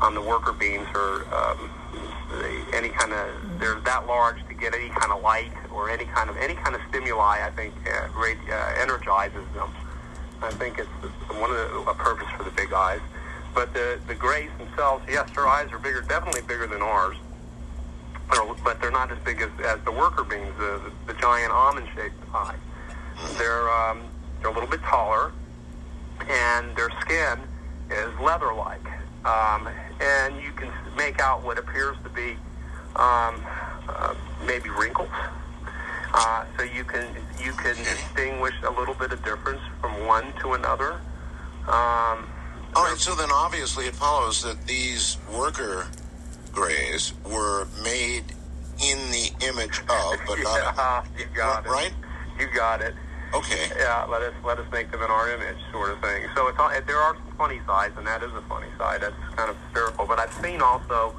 on 0.00 0.14
the 0.14 0.20
worker 0.22 0.52
beings 0.52 0.88
are 0.94 1.24
um, 1.34 1.70
any 2.72 2.88
kind 2.88 3.12
of 3.12 3.58
they're 3.58 3.80
that 3.80 4.06
large 4.06 4.46
to 4.48 4.54
get 4.54 4.74
any 4.74 4.88
kind 4.88 5.12
of 5.12 5.22
light 5.22 5.52
or 5.72 5.90
any 5.90 6.04
kind 6.06 6.30
of 6.30 6.36
any 6.38 6.54
kind 6.54 6.74
of 6.74 6.80
stimuli. 6.88 7.44
I 7.44 7.50
think 7.50 7.74
uh, 7.86 8.08
radi- 8.08 8.48
uh, 8.48 8.80
energizes 8.80 9.44
them. 9.54 9.70
I 10.42 10.50
think 10.52 10.78
it's, 10.78 10.88
it's 11.02 11.38
one 11.38 11.50
of 11.50 11.56
the 11.56 11.90
a 11.90 11.94
purpose 11.94 12.28
for 12.36 12.44
the 12.44 12.50
big 12.52 12.72
eyes. 12.72 13.00
But 13.54 13.74
the 13.74 14.00
the 14.06 14.14
grays 14.14 14.50
themselves, 14.56 15.04
yes, 15.06 15.28
their 15.34 15.46
eyes 15.46 15.70
are 15.72 15.78
bigger, 15.78 16.00
definitely 16.00 16.42
bigger 16.42 16.66
than 16.66 16.80
ours. 16.80 17.16
They're, 18.32 18.54
but 18.64 18.80
they're 18.80 18.92
not 18.92 19.10
as 19.10 19.18
big 19.18 19.42
as, 19.42 19.50
as 19.66 19.80
the 19.84 19.90
worker 19.90 20.22
beings, 20.22 20.54
the, 20.56 20.80
the, 21.06 21.12
the 21.12 21.20
giant 21.20 21.52
almond-shaped 21.52 22.14
eye. 22.32 22.54
They're 23.36 23.68
um, 23.68 24.02
they're 24.40 24.50
a 24.50 24.54
little 24.54 24.68
bit 24.70 24.80
taller, 24.82 25.32
and 26.30 26.76
their 26.76 26.90
skin 27.00 27.38
is 27.90 28.20
leather-like, 28.20 28.86
um, 29.24 29.68
and 30.00 30.40
you 30.42 30.52
can 30.52 30.70
make 30.96 31.20
out 31.20 31.42
what 31.44 31.58
appears 31.58 31.96
to 32.04 32.10
be 32.10 32.36
um, 32.96 33.44
uh, 33.88 34.14
maybe 34.46 34.70
wrinkles. 34.70 35.08
Uh, 36.12 36.44
so 36.56 36.64
you 36.64 36.84
can 36.84 37.06
you 37.42 37.52
can 37.52 37.76
distinguish 37.76 38.54
a 38.66 38.70
little 38.70 38.94
bit 38.94 39.12
of 39.12 39.24
difference 39.24 39.60
from 39.80 40.06
one 40.06 40.32
to 40.40 40.54
another. 40.54 40.94
Um, 41.68 42.26
All 42.74 42.84
right, 42.84 42.96
so 42.96 43.14
then 43.14 43.30
obviously 43.32 43.86
it 43.86 43.94
follows 43.94 44.42
that 44.42 44.66
these 44.66 45.18
worker 45.32 45.86
grays 46.52 47.12
were 47.24 47.66
made 47.84 48.24
in 48.82 48.98
the 49.10 49.30
image 49.46 49.80
of, 49.80 50.18
but 50.26 50.38
not 50.42 51.06
you 51.18 51.26
got 51.34 51.64
it. 51.64 51.68
right. 51.68 51.92
You 52.38 52.48
got 52.54 52.80
it. 52.80 52.94
Okay. 53.32 53.70
Yeah, 53.78 54.04
let 54.10 54.22
us 54.22 54.34
let 54.44 54.58
us 54.58 54.66
make 54.72 54.90
them 54.90 55.02
in 55.02 55.10
our 55.10 55.30
image, 55.30 55.58
sort 55.72 55.90
of 55.90 56.00
thing. 56.00 56.26
So 56.34 56.48
it's 56.48 56.58
all, 56.58 56.70
there 56.86 56.98
are 56.98 57.14
some 57.14 57.36
funny 57.36 57.60
sides, 57.66 57.96
and 57.96 58.06
that 58.06 58.22
is 58.22 58.32
a 58.32 58.42
funny 58.42 58.66
side. 58.76 59.02
That's 59.02 59.14
kind 59.36 59.50
of 59.50 59.56
hysterical. 59.64 60.06
But 60.06 60.18
I've 60.18 60.32
seen 60.34 60.60
also 60.60 61.14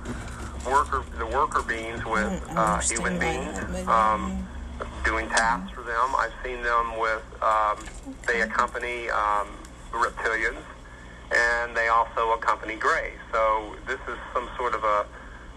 worker 0.65 1.03
the 1.17 1.25
worker 1.25 1.61
beings 1.61 2.03
with 2.05 2.43
uh, 2.49 2.79
human 2.79 3.17
beings, 3.17 3.57
um, 3.87 4.45
doing 5.05 5.27
tasks 5.29 5.71
for 5.71 5.83
them. 5.83 6.15
I've 6.17 6.33
seen 6.43 6.61
them 6.63 6.99
with 6.99 7.23
um, 7.41 7.77
they 8.27 8.41
accompany 8.41 9.09
um, 9.09 9.47
reptilians, 9.91 10.63
and 11.31 11.75
they 11.75 11.87
also 11.87 12.33
accompany 12.33 12.75
greys. 12.75 13.19
So 13.31 13.75
this 13.87 13.99
is 14.07 14.17
some 14.33 14.49
sort 14.57 14.75
of 14.75 14.83
a 14.83 15.05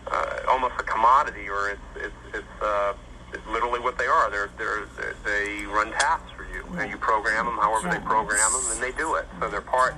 uh, 0.07 0.37
almost 0.49 0.75
a 0.79 0.85
commodity, 0.85 1.49
or 1.49 1.71
it's 1.71 1.81
it's 1.97 2.35
it's, 2.35 2.63
uh, 2.63 2.95
it's 3.33 3.47
literally 3.49 3.81
what 3.81 3.99
they 3.99 4.07
are. 4.07 4.31
They're 4.31 4.51
they're 4.57 4.87
they 5.25 5.65
run 5.67 5.91
tasks 5.93 6.31
for 6.34 6.34
you, 6.55 6.65
and 6.79 6.91
you 6.91 6.97
program 6.97 7.47
them 7.47 7.57
however 7.57 7.91
they 7.91 7.99
program 8.05 8.53
them, 8.53 8.63
and 8.73 8.83
they 8.83 8.93
do 8.97 9.15
it. 9.17 9.27
So 9.41 9.51
they're 9.51 9.61
part 9.61 9.95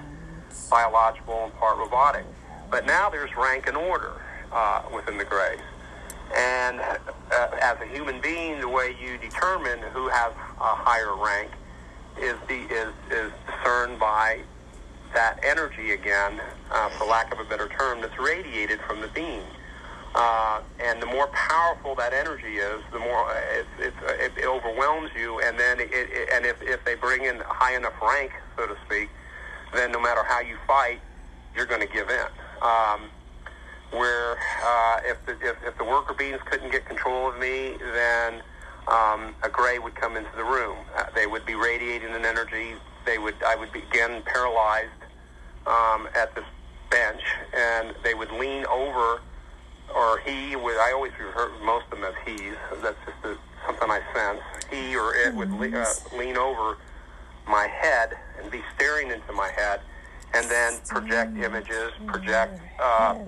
biological 0.71 1.45
and 1.45 1.55
part 1.55 1.79
robotic. 1.79 2.25
But 2.71 2.87
now 2.87 3.11
there's 3.11 3.35
rank 3.37 3.67
and 3.69 3.77
order 3.77 4.13
uh, 4.53 4.83
within 4.93 5.19
the 5.19 5.25
Greys. 5.25 5.61
And 6.35 6.81
uh, 6.81 7.49
as 7.61 7.79
a 7.81 7.87
human 7.87 8.21
being, 8.21 8.61
the 8.61 8.69
way 8.69 8.97
you 9.01 9.17
determine 9.19 9.79
who 9.93 10.09
has 10.09 10.33
a 10.61 10.75
higher 10.75 11.15
rank 11.15 11.51
is 12.19 12.35
the 12.49 12.63
is 12.75 12.93
is 13.11 13.33
discerned 13.47 14.01
by 14.01 14.41
that 15.15 15.39
energy 15.45 15.93
again, 15.93 16.41
uh, 16.73 16.89
for 16.91 17.07
lack 17.07 17.33
of 17.33 17.39
a 17.39 17.45
better 17.45 17.69
term, 17.69 18.01
that's 18.01 18.19
radiated 18.19 18.81
from 18.81 19.01
the 19.01 19.09
being. 19.09 19.45
Uh, 20.17 20.63
and 20.83 21.01
the 21.01 21.07
more 21.07 21.27
powerful 21.29 21.95
that 21.95 22.15
energy 22.15 22.57
is, 22.57 22.81
the 22.91 22.99
more 22.99 23.29
uh, 23.29 23.35
it, 23.53 23.67
it, 23.79 23.95
it, 24.19 24.33
it 24.39 24.47
overwhelms 24.47 25.11
you. 25.15 25.41
And 25.43 25.59
then, 25.59 25.79
it, 25.79 25.91
it, 25.93 26.31
and 26.33 26.47
if, 26.47 26.57
if 26.63 26.83
they 26.87 26.95
bring 26.95 27.25
in 27.27 27.39
high 27.45 27.77
enough 27.77 27.93
rank, 28.01 28.33
so 28.57 28.67
to 28.67 28.77
speak, 28.87 29.11
then 29.75 29.93
no 29.93 30.01
matter 30.01 30.23
how 30.25 30.41
you 30.41 30.57
fight, 30.67 31.01
you're 31.55 31.67
going 31.67 31.83
to 31.87 31.93
give 31.93 32.09
in. 32.09 32.27
Um, 32.63 33.11
where 33.91 34.37
uh, 34.65 35.01
if, 35.05 35.25
the, 35.27 35.33
if, 35.47 35.57
if 35.65 35.79
the 35.79 35.85
worker 35.85 36.15
beings 36.15 36.41
couldn't 36.47 36.73
get 36.73 36.87
control 36.87 37.29
of 37.29 37.39
me, 37.39 37.75
then 37.93 38.43
um, 38.89 39.35
a 39.43 39.49
gray 39.51 39.79
would 39.79 39.95
come 39.95 40.17
into 40.17 40.31
the 40.37 40.45
room. 40.45 40.79
Uh, 40.97 41.05
they 41.15 41.27
would 41.27 41.45
be 41.45 41.55
radiating 41.55 42.13
an 42.15 42.25
energy. 42.25 42.75
They 43.05 43.19
would 43.19 43.35
I 43.47 43.55
would 43.55 43.73
begin 43.73 44.23
paralyzed 44.25 44.91
um, 45.67 46.09
at 46.15 46.35
this 46.35 46.45
bench, 46.91 47.23
and 47.57 47.95
they 48.03 48.15
would 48.15 48.31
lean 48.33 48.65
over, 48.67 49.21
or 49.95 50.19
he 50.21 50.57
would. 50.57 50.77
I 50.77 50.93
always 50.93 51.13
refer 51.19 51.51
most 51.65 51.85
of 51.91 51.99
them 51.99 52.05
as 52.05 52.15
he's. 52.25 52.55
That's 52.83 52.97
just 53.05 53.25
a, 53.25 53.37
something 53.67 53.91
I 53.91 54.01
sense. 54.15 54.41
He 54.71 54.97
or 54.97 55.15
it 55.15 55.35
would 55.35 55.51
le- 55.51 55.79
uh, 55.79 55.87
lean 56.17 56.37
over 56.37 56.79
my 57.47 57.67
head 57.67 58.17
and 58.41 58.51
be 58.51 58.61
staring 58.75 59.11
into 59.11 59.33
my 59.33 59.51
head, 59.51 59.81
and 60.35 60.49
then 60.51 60.79
project 60.87 61.37
images, 61.37 61.93
project 62.07 62.61
uh, 62.81 63.19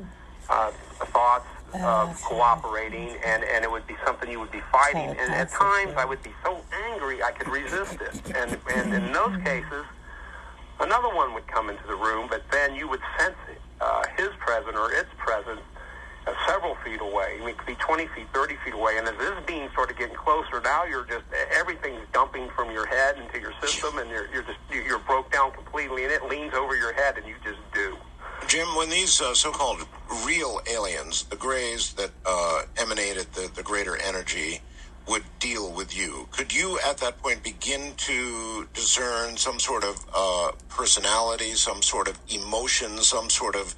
uh, 0.50 0.70
thoughts 1.12 1.46
of 1.74 2.20
cooperating, 2.22 3.10
and, 3.24 3.44
and 3.44 3.62
it 3.62 3.70
would 3.70 3.86
be 3.86 3.94
something 4.04 4.30
you 4.30 4.40
would 4.40 4.50
be 4.50 4.62
fighting. 4.72 5.10
And 5.10 5.32
at 5.34 5.50
times, 5.50 5.92
I 5.96 6.04
would 6.04 6.22
be 6.22 6.32
so 6.42 6.60
angry 6.90 7.22
I 7.22 7.30
could 7.32 7.48
resist 7.48 7.98
it. 8.00 8.20
And 8.36 8.56
and 8.74 8.94
in 8.94 9.12
those 9.12 9.36
cases, 9.44 9.84
another 10.80 11.08
one 11.14 11.34
would 11.34 11.46
come 11.46 11.70
into 11.70 11.86
the 11.86 11.96
room, 11.96 12.26
but 12.28 12.42
then 12.50 12.74
you 12.74 12.88
would 12.88 13.00
sense 13.18 13.36
it, 13.50 13.60
uh, 13.80 14.04
his 14.16 14.28
presence 14.38 14.76
or 14.76 14.92
its 14.92 15.08
presence 15.18 15.60
uh, 16.28 16.34
several 16.46 16.74
feet 16.84 17.00
away. 17.00 17.36
I 17.36 17.38
mean, 17.40 17.48
it 17.50 17.58
could 17.58 17.66
be 17.66 17.74
20 17.74 18.06
feet, 18.08 18.26
30 18.32 18.56
feet 18.64 18.74
away. 18.74 18.98
And 18.98 19.08
as 19.08 19.16
this 19.16 19.72
sort 19.74 19.90
of 19.90 19.98
getting 19.98 20.14
closer, 20.14 20.60
now 20.60 20.84
you're 20.84 21.04
just 21.04 21.24
everything's 21.52 22.06
dumping 22.12 22.48
from 22.50 22.70
your 22.70 22.86
head 22.86 23.16
into 23.18 23.40
your 23.40 23.52
system, 23.60 23.98
and 23.98 24.10
you're 24.10 24.28
you're 24.32 24.42
just 24.42 24.58
you're 24.70 24.98
broke 25.00 25.32
down 25.32 25.52
completely, 25.52 26.04
and 26.04 26.12
it 26.12 26.24
leans 26.24 26.54
over 26.54 26.76
your 26.76 26.92
head, 26.92 27.16
and 27.16 27.26
you 27.26 27.34
just 27.44 27.60
do. 27.72 27.96
Jim, 28.46 28.68
when 28.76 28.88
these 28.88 29.20
uh, 29.20 29.34
so-called 29.34 29.86
real 30.24 30.60
aliens, 30.70 31.24
the 31.24 31.36
Greys 31.36 31.92
that 31.94 32.10
uh, 32.24 32.62
emanated 32.76 33.26
the, 33.32 33.50
the 33.54 33.62
greater 33.62 33.96
energy, 33.96 34.60
would 35.08 35.24
deal 35.38 35.72
with 35.72 35.96
you, 35.96 36.28
could 36.30 36.54
you 36.54 36.78
at 36.86 36.98
that 36.98 37.18
point 37.18 37.42
begin 37.42 37.94
to 37.96 38.68
discern 38.74 39.36
some 39.36 39.58
sort 39.58 39.82
of 39.82 40.04
uh, 40.14 40.52
personality, 40.68 41.52
some 41.52 41.82
sort 41.82 42.08
of 42.08 42.18
emotion, 42.28 42.98
some 42.98 43.28
sort 43.30 43.56
of 43.56 43.74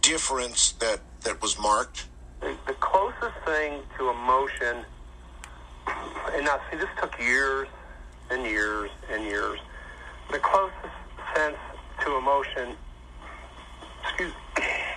difference 0.00 0.72
that, 0.72 1.00
that 1.22 1.40
was 1.42 1.58
marked? 1.58 2.06
The, 2.40 2.54
the 2.66 2.74
closest 2.74 3.36
thing 3.44 3.80
to 3.98 4.10
emotion, 4.10 4.84
and 6.34 6.44
now 6.44 6.60
see, 6.70 6.76
this 6.76 6.88
took 7.00 7.18
years 7.18 7.68
and 8.30 8.44
years 8.44 8.90
and 9.10 9.24
years. 9.24 9.58
The 10.30 10.38
closest 10.38 10.94
sense 11.34 11.56
to 12.04 12.16
emotion 12.16 12.76
excuse 14.02 14.32
me, 14.56 14.62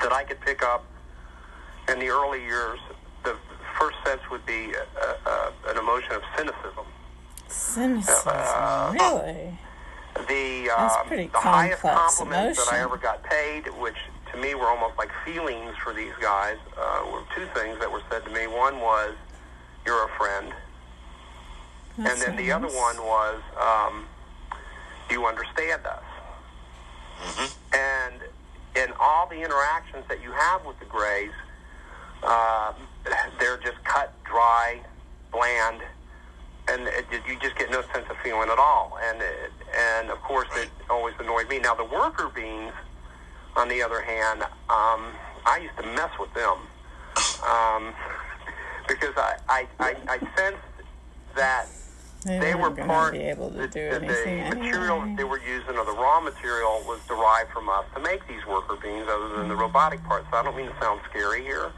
that 0.00 0.12
I 0.12 0.24
could 0.26 0.40
pick 0.40 0.62
up 0.62 0.84
in 1.88 1.98
the 1.98 2.08
early 2.08 2.42
years, 2.42 2.78
the 3.24 3.36
first 3.78 3.96
sense 4.04 4.20
would 4.30 4.44
be 4.46 4.72
uh, 4.74 5.14
uh, 5.28 5.50
an 5.68 5.78
emotion 5.78 6.12
of 6.12 6.22
cynicism. 6.36 6.86
Cynicism, 7.48 8.32
Uh, 8.34 8.92
really? 8.94 9.58
The, 10.14 10.68
That's 10.68 10.96
um, 10.96 11.08
the 11.08 11.28
highest 11.32 11.82
complex 11.82 12.16
compliments 12.16 12.64
that 12.64 12.74
I 12.74 12.80
ever 12.80 12.96
got 12.96 13.22
paid, 13.22 13.66
which 13.80 13.96
to 14.32 14.38
me 14.38 14.54
were 14.54 14.66
almost 14.66 14.96
like 14.98 15.10
feelings 15.24 15.74
for 15.82 15.92
these 15.92 16.12
guys, 16.20 16.56
uh, 16.76 17.04
were 17.10 17.22
two 17.34 17.46
things 17.54 17.78
that 17.80 17.90
were 17.90 18.02
said 18.10 18.24
to 18.24 18.30
me. 18.30 18.46
One 18.46 18.80
was, 18.80 19.14
"You're 19.86 20.04
a 20.04 20.08
friend," 20.18 20.52
That's 21.98 22.22
and 22.22 22.22
then 22.22 22.36
the 22.36 22.52
other 22.52 22.68
one 22.68 22.96
was, 23.02 23.42
um, 23.58 24.06
"Do 25.08 25.14
you 25.14 25.26
understand 25.26 25.86
us?" 25.86 26.04
And 27.72 28.22
in 28.74 28.92
all 29.00 29.26
the 29.26 29.40
interactions 29.40 30.04
that 30.08 30.22
you 30.22 30.32
have 30.32 30.64
with 30.64 30.78
the 30.78 30.86
Greys, 30.86 31.32
um, 32.22 32.74
they're 33.38 33.58
just 33.58 33.82
cut, 33.84 34.12
dry, 34.24 34.80
bland, 35.30 35.82
and 36.68 36.86
it, 36.86 37.06
you 37.26 37.38
just 37.40 37.56
get 37.56 37.70
no 37.70 37.82
sense 37.92 38.06
of 38.10 38.16
feeling 38.22 38.48
at 38.48 38.58
all. 38.58 38.98
And 39.02 39.20
it, 39.20 39.52
and 39.76 40.10
of 40.10 40.20
course, 40.22 40.48
it 40.56 40.68
always 40.88 41.14
annoyed 41.18 41.48
me. 41.48 41.58
Now 41.58 41.74
the 41.74 41.84
worker 41.84 42.30
beings, 42.34 42.72
on 43.56 43.68
the 43.68 43.82
other 43.82 44.00
hand, 44.00 44.42
um, 44.42 45.12
I 45.44 45.60
used 45.62 45.76
to 45.76 45.86
mess 45.94 46.10
with 46.18 46.32
them 46.34 46.56
um, 47.48 47.92
because 48.88 49.14
I 49.16 49.36
I, 49.48 49.66
I, 49.80 49.96
I 50.08 50.18
sensed 50.36 50.58
that 51.34 51.66
They, 52.24 52.38
they 52.38 52.54
were 52.54 52.70
part 52.70 53.12
be 53.14 53.20
able 53.20 53.50
to 53.50 53.66
do 53.66 53.90
the, 53.90 53.98
the 53.98 54.06
material 54.06 55.00
that 55.00 55.02
anyway. 55.02 55.16
they 55.16 55.24
were 55.24 55.40
using 55.40 55.76
or 55.76 55.84
the 55.84 55.92
raw 55.92 56.20
material 56.20 56.82
was 56.86 57.00
derived 57.08 57.50
from 57.50 57.68
us 57.68 57.84
to 57.94 58.00
make 58.00 58.26
these 58.28 58.44
worker 58.46 58.76
beings 58.76 59.06
other 59.08 59.36
than 59.36 59.48
the 59.48 59.56
robotic 59.56 60.02
parts. 60.04 60.26
So 60.30 60.36
I 60.36 60.42
don't 60.44 60.56
mean 60.56 60.68
to 60.68 60.80
sound 60.80 61.00
scary 61.10 61.42
here, 61.42 61.72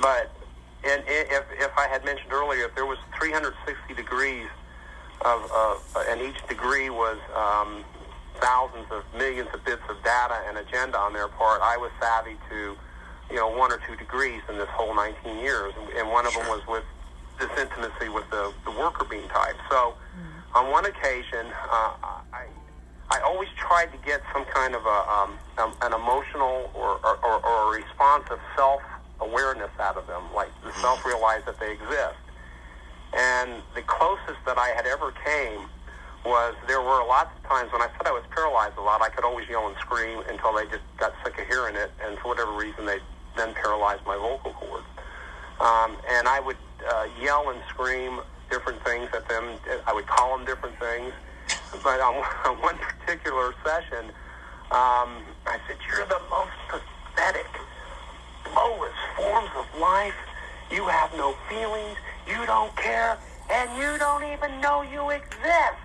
but 0.00 0.30
and 0.84 1.02
if, 1.06 1.44
if 1.58 1.70
I 1.76 1.88
had 1.88 2.04
mentioned 2.04 2.32
earlier, 2.32 2.66
if 2.66 2.74
there 2.74 2.86
was 2.86 2.98
360 3.18 3.94
degrees 3.94 4.46
of, 5.22 5.50
of 5.50 5.96
and 6.08 6.20
each 6.20 6.46
degree 6.46 6.90
was 6.90 7.18
um, 7.34 7.84
thousands 8.36 8.86
of 8.90 9.02
millions 9.16 9.48
of 9.52 9.64
bits 9.64 9.82
of 9.88 9.96
data 10.04 10.38
and 10.46 10.58
agenda 10.58 10.96
on 10.98 11.12
their 11.12 11.28
part, 11.28 11.60
I 11.62 11.76
was 11.76 11.90
savvy 12.00 12.36
to, 12.50 12.76
you 13.30 13.36
know, 13.36 13.48
one 13.48 13.72
or 13.72 13.80
two 13.86 13.96
degrees 13.96 14.42
in 14.48 14.58
this 14.58 14.68
whole 14.68 14.94
19 14.94 15.38
years, 15.38 15.74
and, 15.96 16.08
one 16.08 16.26
of 16.26 16.34
them 16.34 16.46
was 16.48 16.62
with 16.68 16.84
this 17.38 17.50
intimacy 17.58 18.08
with 18.08 18.28
the, 18.30 18.52
the 18.64 18.70
worker 18.70 19.04
being 19.04 19.28
type. 19.28 19.56
So, 19.70 19.94
on 20.54 20.70
one 20.70 20.86
occasion, 20.86 21.46
uh, 21.70 21.92
I 22.32 22.46
I 23.10 23.20
always 23.20 23.48
tried 23.56 23.90
to 23.92 23.98
get 24.04 24.20
some 24.32 24.44
kind 24.46 24.74
of 24.74 24.84
a 24.84 25.10
um, 25.10 25.38
um, 25.58 25.74
an 25.82 25.92
emotional 25.92 26.70
or, 26.74 27.00
or, 27.04 27.16
or, 27.24 27.46
or 27.46 27.74
a 27.74 27.80
responsive 27.80 28.38
self 28.56 28.82
awareness 29.20 29.70
out 29.80 29.96
of 29.96 30.06
them, 30.06 30.22
like 30.34 30.50
the 30.62 30.72
self 30.80 31.04
realize 31.04 31.42
that 31.46 31.58
they 31.60 31.72
exist. 31.72 32.18
And 33.14 33.62
the 33.74 33.82
closest 33.82 34.38
that 34.46 34.58
I 34.58 34.68
had 34.68 34.86
ever 34.86 35.12
came 35.24 35.68
was 36.24 36.54
there 36.66 36.80
were 36.80 37.04
lots 37.06 37.30
of 37.36 37.48
times 37.48 37.72
when 37.72 37.80
I 37.80 37.88
said 37.96 38.06
I 38.06 38.12
was 38.12 38.24
paralyzed 38.30 38.76
a 38.76 38.82
lot, 38.82 39.00
I 39.00 39.08
could 39.08 39.24
always 39.24 39.48
yell 39.48 39.66
and 39.66 39.76
scream 39.78 40.22
until 40.28 40.52
they 40.52 40.64
just 40.66 40.84
got 40.98 41.14
sick 41.24 41.38
of 41.38 41.46
hearing 41.46 41.76
it, 41.76 41.90
and 42.04 42.18
for 42.18 42.28
whatever 42.28 42.52
reason, 42.52 42.84
they 42.84 42.98
then 43.36 43.54
paralyzed 43.54 44.04
my 44.04 44.16
vocal 44.16 44.52
cords. 44.52 44.84
Um, 45.60 45.96
and 46.10 46.28
I 46.28 46.40
would 46.40 46.56
uh, 46.86 47.08
yell 47.20 47.50
and 47.50 47.60
scream 47.68 48.20
different 48.50 48.82
things 48.84 49.08
at 49.14 49.28
them. 49.28 49.44
I 49.86 49.92
would 49.92 50.06
call 50.06 50.36
them 50.36 50.46
different 50.46 50.78
things. 50.78 51.12
But 51.82 52.00
on, 52.00 52.14
on 52.44 52.60
one 52.60 52.76
particular 52.78 53.54
session, 53.64 54.06
um, 54.70 55.24
I 55.46 55.58
said, 55.66 55.76
"You're 55.88 56.06
the 56.06 56.20
most 56.30 56.52
pathetic, 56.68 57.48
lowest 58.54 58.96
forms 59.16 59.50
of 59.56 59.66
life. 59.80 60.14
You 60.70 60.86
have 60.86 61.12
no 61.16 61.34
feelings. 61.48 61.96
You 62.26 62.44
don't 62.46 62.74
care, 62.76 63.18
and 63.50 63.70
you 63.78 63.98
don't 63.98 64.24
even 64.24 64.60
know 64.60 64.82
you 64.82 65.10
exist." 65.10 65.78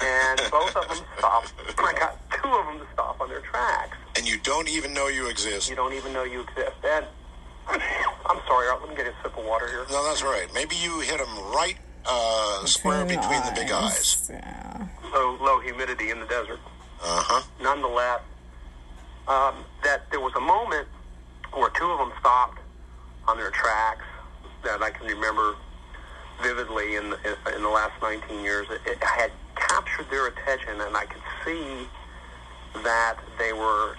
and 0.00 0.40
both 0.50 0.74
of 0.76 0.88
them 0.88 1.04
stop. 1.18 1.44
I 1.78 1.92
got 1.98 2.18
two 2.30 2.48
of 2.48 2.66
them 2.66 2.78
to 2.78 2.86
stop 2.92 3.20
on 3.20 3.28
their 3.28 3.40
tracks. 3.40 3.96
And 4.16 4.28
you 4.28 4.38
don't 4.38 4.68
even 4.68 4.92
know 4.92 5.08
you 5.08 5.28
exist. 5.28 5.70
You 5.70 5.76
don't 5.76 5.94
even 5.94 6.12
know 6.12 6.24
you 6.24 6.40
exist. 6.42 6.76
And 6.84 7.06
I'm 7.68 8.38
sorry, 8.46 8.68
let 8.68 8.88
me 8.88 8.94
get 8.94 9.06
a 9.06 9.14
sip 9.22 9.36
of 9.36 9.44
water 9.44 9.68
here. 9.68 9.86
No, 9.90 10.04
that's 10.04 10.22
right. 10.22 10.46
Maybe 10.54 10.76
you 10.76 11.00
hit 11.00 11.18
them 11.18 11.34
right 11.54 11.76
uh, 12.04 12.64
square 12.66 13.04
between 13.04 13.42
the 13.42 13.52
big 13.54 13.70
eyes. 13.70 14.30
Low, 15.12 15.38
low 15.40 15.60
humidity 15.60 16.10
in 16.10 16.20
the 16.20 16.26
desert. 16.26 16.60
Uh 17.02 17.22
huh. 17.24 17.42
Nonetheless, 17.60 18.20
um, 19.28 19.54
that 19.84 20.10
there 20.10 20.20
was 20.20 20.32
a 20.36 20.40
moment 20.40 20.88
where 21.52 21.70
two 21.70 21.86
of 21.86 21.98
them 21.98 22.12
stopped 22.20 22.58
on 23.28 23.36
their 23.36 23.50
tracks 23.50 24.04
that 24.64 24.82
I 24.82 24.90
can 24.90 25.06
remember 25.06 25.54
vividly 26.42 26.96
in 26.96 27.10
the, 27.10 27.16
in 27.54 27.62
the 27.62 27.68
last 27.68 28.00
19 28.02 28.42
years. 28.42 28.66
It, 28.70 28.80
it 28.86 29.02
had 29.02 29.30
captured 29.56 30.10
their 30.10 30.28
attention, 30.28 30.80
and 30.80 30.96
I 30.96 31.04
could 31.06 31.22
see 31.44 31.86
that 32.82 33.16
they 33.38 33.52
were, 33.52 33.96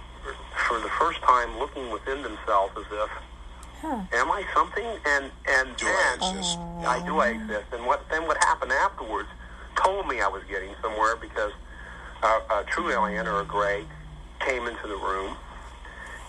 for 0.68 0.80
the 0.80 0.90
first 1.00 1.22
time, 1.22 1.58
looking 1.60 1.92
within 1.92 2.24
themselves 2.24 2.74
as 2.78 2.86
if, 2.92 3.10
am 3.84 4.32
I 4.32 4.46
something? 4.54 4.86
And 4.86 5.32
and 5.48 5.76
Do 5.76 5.86
then 5.86 5.96
I 6.22 6.30
exist? 6.32 6.58
I 6.58 7.04
do 7.06 7.20
I 7.20 7.30
exist. 7.30 7.66
And 7.74 7.86
what 7.86 8.10
then 8.10 8.26
what 8.28 8.38
happened 8.38 8.72
afterwards 8.72 9.30
told 9.76 10.08
me 10.08 10.22
I 10.22 10.28
was 10.28 10.44
getting 10.50 10.74
somewhere 10.82 11.16
because 11.16 11.52
uh, 12.22 12.40
a 12.50 12.64
true 12.64 12.92
alien 12.92 13.28
or 13.28 13.42
a 13.42 13.46
gray 13.46 13.84
came 14.40 14.68
into 14.68 14.88
the 14.88 14.96
room. 14.96 15.36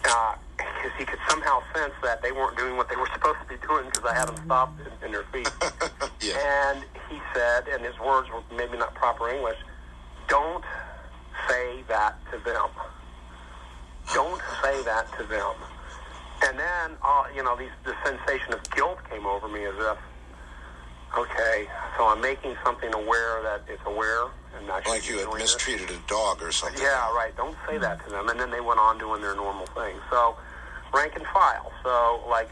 Uh, 0.05 0.35
because 0.56 0.93
he 0.98 1.05
could 1.05 1.18
somehow 1.28 1.62
sense 1.74 1.94
that 2.02 2.22
they 2.22 2.32
weren't 2.32 2.56
doing 2.56 2.76
what 2.76 2.89
they 2.89 2.97
were 2.97 3.09
supposed 3.14 3.39
to 3.40 3.48
be 3.48 3.66
doing 3.66 3.86
because 3.86 4.05
I 4.05 4.14
had 4.14 4.28
them 4.28 4.36
stopped 4.44 4.81
in, 4.81 5.06
in 5.06 5.12
their 5.12 5.24
feet. 5.32 5.51
And 6.24 6.85
he 7.10 7.20
said, 7.35 7.68
and 7.68 7.85
his 7.85 7.98
words 8.01 8.28
were 8.31 8.43
maybe 8.56 8.78
not 8.78 8.94
proper 8.94 9.28
English, 9.28 9.59
don't 10.26 10.64
say 11.48 11.82
that 11.89 12.16
to 12.32 12.39
them. 12.39 12.68
Don't 14.14 14.40
say 14.62 14.82
that 14.85 15.06
to 15.18 15.24
them. 15.24 15.55
And 16.43 16.59
then, 16.59 16.97
uh, 17.02 17.24
you 17.35 17.43
know, 17.43 17.56
these, 17.56 17.70
the 17.85 17.94
sensation 18.05 18.52
of 18.52 18.62
guilt 18.70 18.98
came 19.10 19.26
over 19.26 19.48
me 19.48 19.64
as 19.64 19.74
if, 19.76 19.98
okay, 21.16 21.66
so 21.97 22.06
I'm 22.06 22.20
making 22.20 22.56
something 22.64 22.93
aware 22.93 23.43
that 23.43 23.62
it's 23.68 23.82
aware, 23.86 24.24
and 24.24 24.31
I 24.31 24.31
should 24.31 24.44
Like 24.86 25.09
you 25.09 25.18
had 25.18 25.32
mistreated 25.39 25.90
a 25.90 25.98
dog 26.06 26.43
or 26.43 26.52
something. 26.52 26.82
Yeah, 26.82 27.12
right. 27.14 27.32
Don't 27.36 27.56
say 27.68 27.78
that 27.78 28.05
to 28.05 28.10
them. 28.10 28.28
And 28.28 28.39
then 28.39 28.51
they 28.51 28.60
went 28.60 28.81
on 28.81 28.98
doing 28.98 29.20
their 29.22 29.35
normal 29.35 29.66
thing. 29.66 29.97
So, 30.10 30.36
rank 30.93 31.16
and 31.16 31.26
file. 31.26 31.72
So, 31.82 32.22
like, 32.28 32.51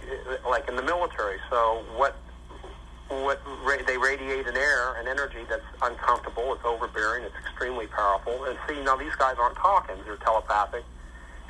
like 0.49 0.69
in 0.69 0.77
the 0.77 0.83
military. 0.83 1.39
So, 1.51 1.85
what, 1.97 2.17
what 3.09 3.41
they 3.87 3.97
radiate 3.99 4.47
an 4.47 4.57
air, 4.57 4.95
an 5.01 5.09
energy 5.09 5.45
that's 5.49 5.65
uncomfortable. 5.83 6.53
It's 6.55 6.65
overbearing. 6.65 7.25
It's 7.25 7.35
extremely 7.47 7.87
powerful. 7.87 8.45
And 8.45 8.59
see, 8.69 8.83
now 8.83 8.97
these 8.97 9.15
guys 9.17 9.37
aren't 9.39 9.57
talking. 9.57 9.97
They're 10.05 10.17
telepathic, 10.17 10.85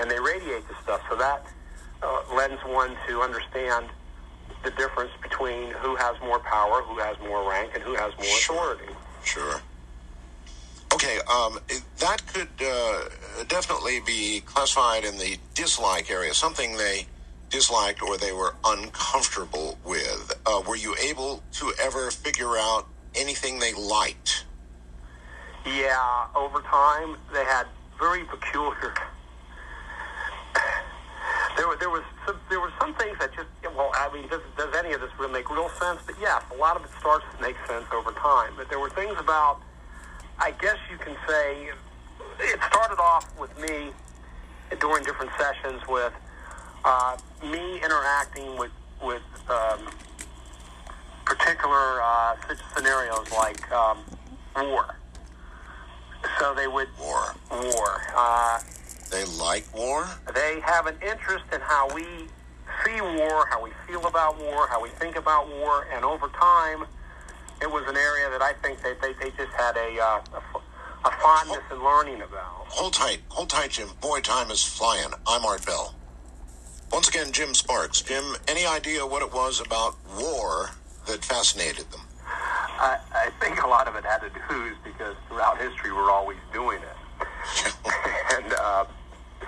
and 0.01 0.11
they 0.11 0.21
radiate 0.21 0.67
this 0.69 0.79
stuff. 0.83 1.03
So 1.09 1.17
that 1.17 1.47
uh, 2.03 2.23
lends 2.35 2.61
one 2.65 2.97
to 3.09 3.21
understand 3.21 3.87
the 4.65 4.71
difference 4.73 5.13
between 5.23 5.71
who 5.73 5.97
has 5.97 6.17
more 6.23 6.39
power, 6.41 6.83
who 6.83 6.99
has 6.99 7.17
more 7.21 7.49
rank, 7.49 7.73
and 7.75 7.83
who 7.83 7.95
has 7.95 8.13
more 8.17 8.27
authority. 8.27 8.93
Sure. 9.25 9.61
Okay, 11.03 11.19
um, 11.29 11.59
that 11.99 12.25
could 12.33 12.47
uh, 12.65 13.45
definitely 13.49 13.99
be 14.07 14.41
classified 14.45 15.03
in 15.05 15.19
the 15.19 15.37
dislike 15.53 16.09
area, 16.13 16.33
something 16.33 16.77
they 16.77 17.07
disliked 17.51 18.03
or 18.03 18.17
they 18.17 18.31
were 18.31 18.55
uncomfortable 18.65 19.79
with. 19.85 20.33
Uh, 20.47 20.63
were 20.65 20.77
you 20.77 20.95
able 21.03 21.43
to 21.55 21.73
ever 21.83 22.13
figure 22.13 22.57
out 22.57 22.87
anything 23.17 23.59
they 23.59 23.73
liked? 23.73 24.45
Yeah, 25.67 26.27
over 26.37 26.61
time 26.61 27.17
they 27.33 27.45
had 27.47 27.67
very 27.99 28.25
peculiar. 28.25 28.95
There, 31.55 31.69
were, 31.69 31.77
there 31.77 31.91
was 31.91 32.03
some, 32.27 32.41
there 32.49 32.61
were 32.61 32.73
some 32.81 32.95
things 32.95 33.19
that 33.19 33.35
just 33.35 33.47
well, 33.77 33.91
I 33.95 34.11
mean, 34.13 34.27
does, 34.29 34.41
does 34.57 34.75
any 34.75 34.95
of 34.95 35.03
this 35.03 35.11
really 35.19 35.33
make 35.35 35.51
real 35.51 35.69
sense? 35.69 36.01
But 36.05 36.17
yes, 36.19 36.43
a 36.51 36.57
lot 36.57 36.77
of 36.77 36.85
it 36.85 36.91
starts 36.99 37.27
to 37.37 37.43
make 37.43 37.57
sense 37.69 37.85
over 37.93 38.11
time. 38.13 38.55
But 38.57 38.71
there 38.71 38.81
were 38.81 38.89
things 38.91 39.15
about, 39.19 39.61
I 40.43 40.51
guess 40.61 40.77
you 40.91 40.99
can 40.99 41.15
say, 41.29 41.69
it 42.41 42.59
started 42.69 43.01
off 43.01 43.33
with 43.39 43.57
me 43.61 43.93
during 44.81 45.05
different 45.05 45.31
sessions 45.39 45.81
with 45.87 46.13
uh, 46.85 47.17
me 47.45 47.77
interacting 47.77 48.59
with 48.59 48.73
with 49.01 49.23
um, 49.49 49.89
particular 51.25 52.03
uh, 52.03 52.35
scenarios 52.75 53.31
like 53.31 53.71
um, 53.71 53.99
war. 54.57 54.97
So 56.41 56.55
they 56.55 56.67
would 56.67 56.89
war. 57.01 57.37
War. 57.53 58.03
Uh, 58.17 58.59
they 59.13 59.25
like 59.39 59.73
war. 59.73 60.09
They 60.35 60.59
have 60.65 60.87
an 60.87 60.97
interest 61.03 61.45
in 61.53 61.61
how 61.61 61.95
we 61.95 62.03
see 62.85 63.01
war, 63.01 63.47
how 63.47 63.63
we 63.63 63.71
feel 63.87 64.05
about 64.07 64.41
war, 64.41 64.67
how 64.67 64.83
we 64.83 64.89
think 64.89 65.15
about 65.15 65.49
war, 65.49 65.87
and 65.95 66.05
over 66.05 66.27
time, 66.31 66.85
it 67.63 67.71
was 67.71 67.85
an 67.89 67.97
area 67.97 68.29
that 68.31 68.43
I 68.43 68.53
think 68.55 68.83
that 68.83 69.01
they, 69.01 69.13
they 69.15 69.31
just 69.37 69.53
had 69.57 69.77
a, 69.77 69.99
uh, 70.01 70.21
a, 70.35 70.37
f- 70.37 70.63
a 71.05 71.11
fondness 71.23 71.63
in 71.71 71.83
learning 71.83 72.17
about. 72.17 72.67
Hold 72.69 72.93
tight, 72.93 73.21
hold 73.29 73.49
tight, 73.51 73.71
Jim. 73.71 73.89
Boy, 74.01 74.21
time 74.21 74.51
is 74.51 74.65
flying. 74.65 75.11
I'm 75.27 75.45
Art 75.45 75.65
Bell. 75.65 75.95
Once 76.93 77.09
again, 77.09 77.31
Jim 77.33 77.55
Sparks. 77.55 78.03
Jim, 78.03 78.25
any 78.49 78.67
idea 78.67 79.07
what 79.07 79.23
it 79.23 79.33
was 79.33 79.61
about 79.61 79.95
war 80.19 80.71
that 81.07 81.25
fascinated 81.25 81.89
them? 81.91 82.01
I, 82.27 82.99
I 83.15 83.31
think 83.41 83.63
a 83.63 83.69
lot 83.69 83.87
of 83.87 83.95
it 83.95 84.05
had 84.05 84.19
to 84.19 84.31
do 84.51 84.65
is 84.65 84.77
because 84.83 85.15
throughout 85.29 85.59
history 85.61 85.93
we're 85.93 86.11
always 86.11 86.39
doing 86.53 86.81
it, 86.83 87.27
and 88.37 88.53
uh, 88.55 88.85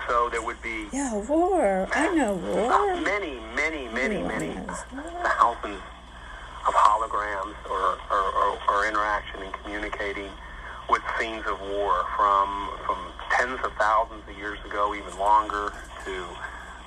so 0.07 0.29
there 0.31 0.41
would 0.43 0.61
be 0.63 0.87
Yeah, 0.93 1.15
war. 1.17 1.89
I 1.93 2.15
know 2.15 2.35
war. 2.35 3.01
many, 3.01 3.41
many, 3.57 3.89
many, 3.89 4.23
many 4.23 4.55
thousands 5.23 5.83
of 6.67 6.75
holograms 6.75 7.55
or, 7.71 7.99
or, 8.11 8.25
or, 8.33 8.59
or 8.69 8.87
interaction 8.87 9.43
and 9.43 9.53
communicating 9.63 10.31
with 10.89 11.03
scenes 11.19 11.45
of 11.47 11.61
war 11.61 12.05
from 12.17 12.71
from 12.87 12.99
tens 13.31 13.59
of 13.65 13.73
thousands 13.75 14.23
of 14.29 14.37
years 14.37 14.59
ago, 14.65 14.95
even 14.95 15.19
longer, 15.19 15.73
to 16.05 16.27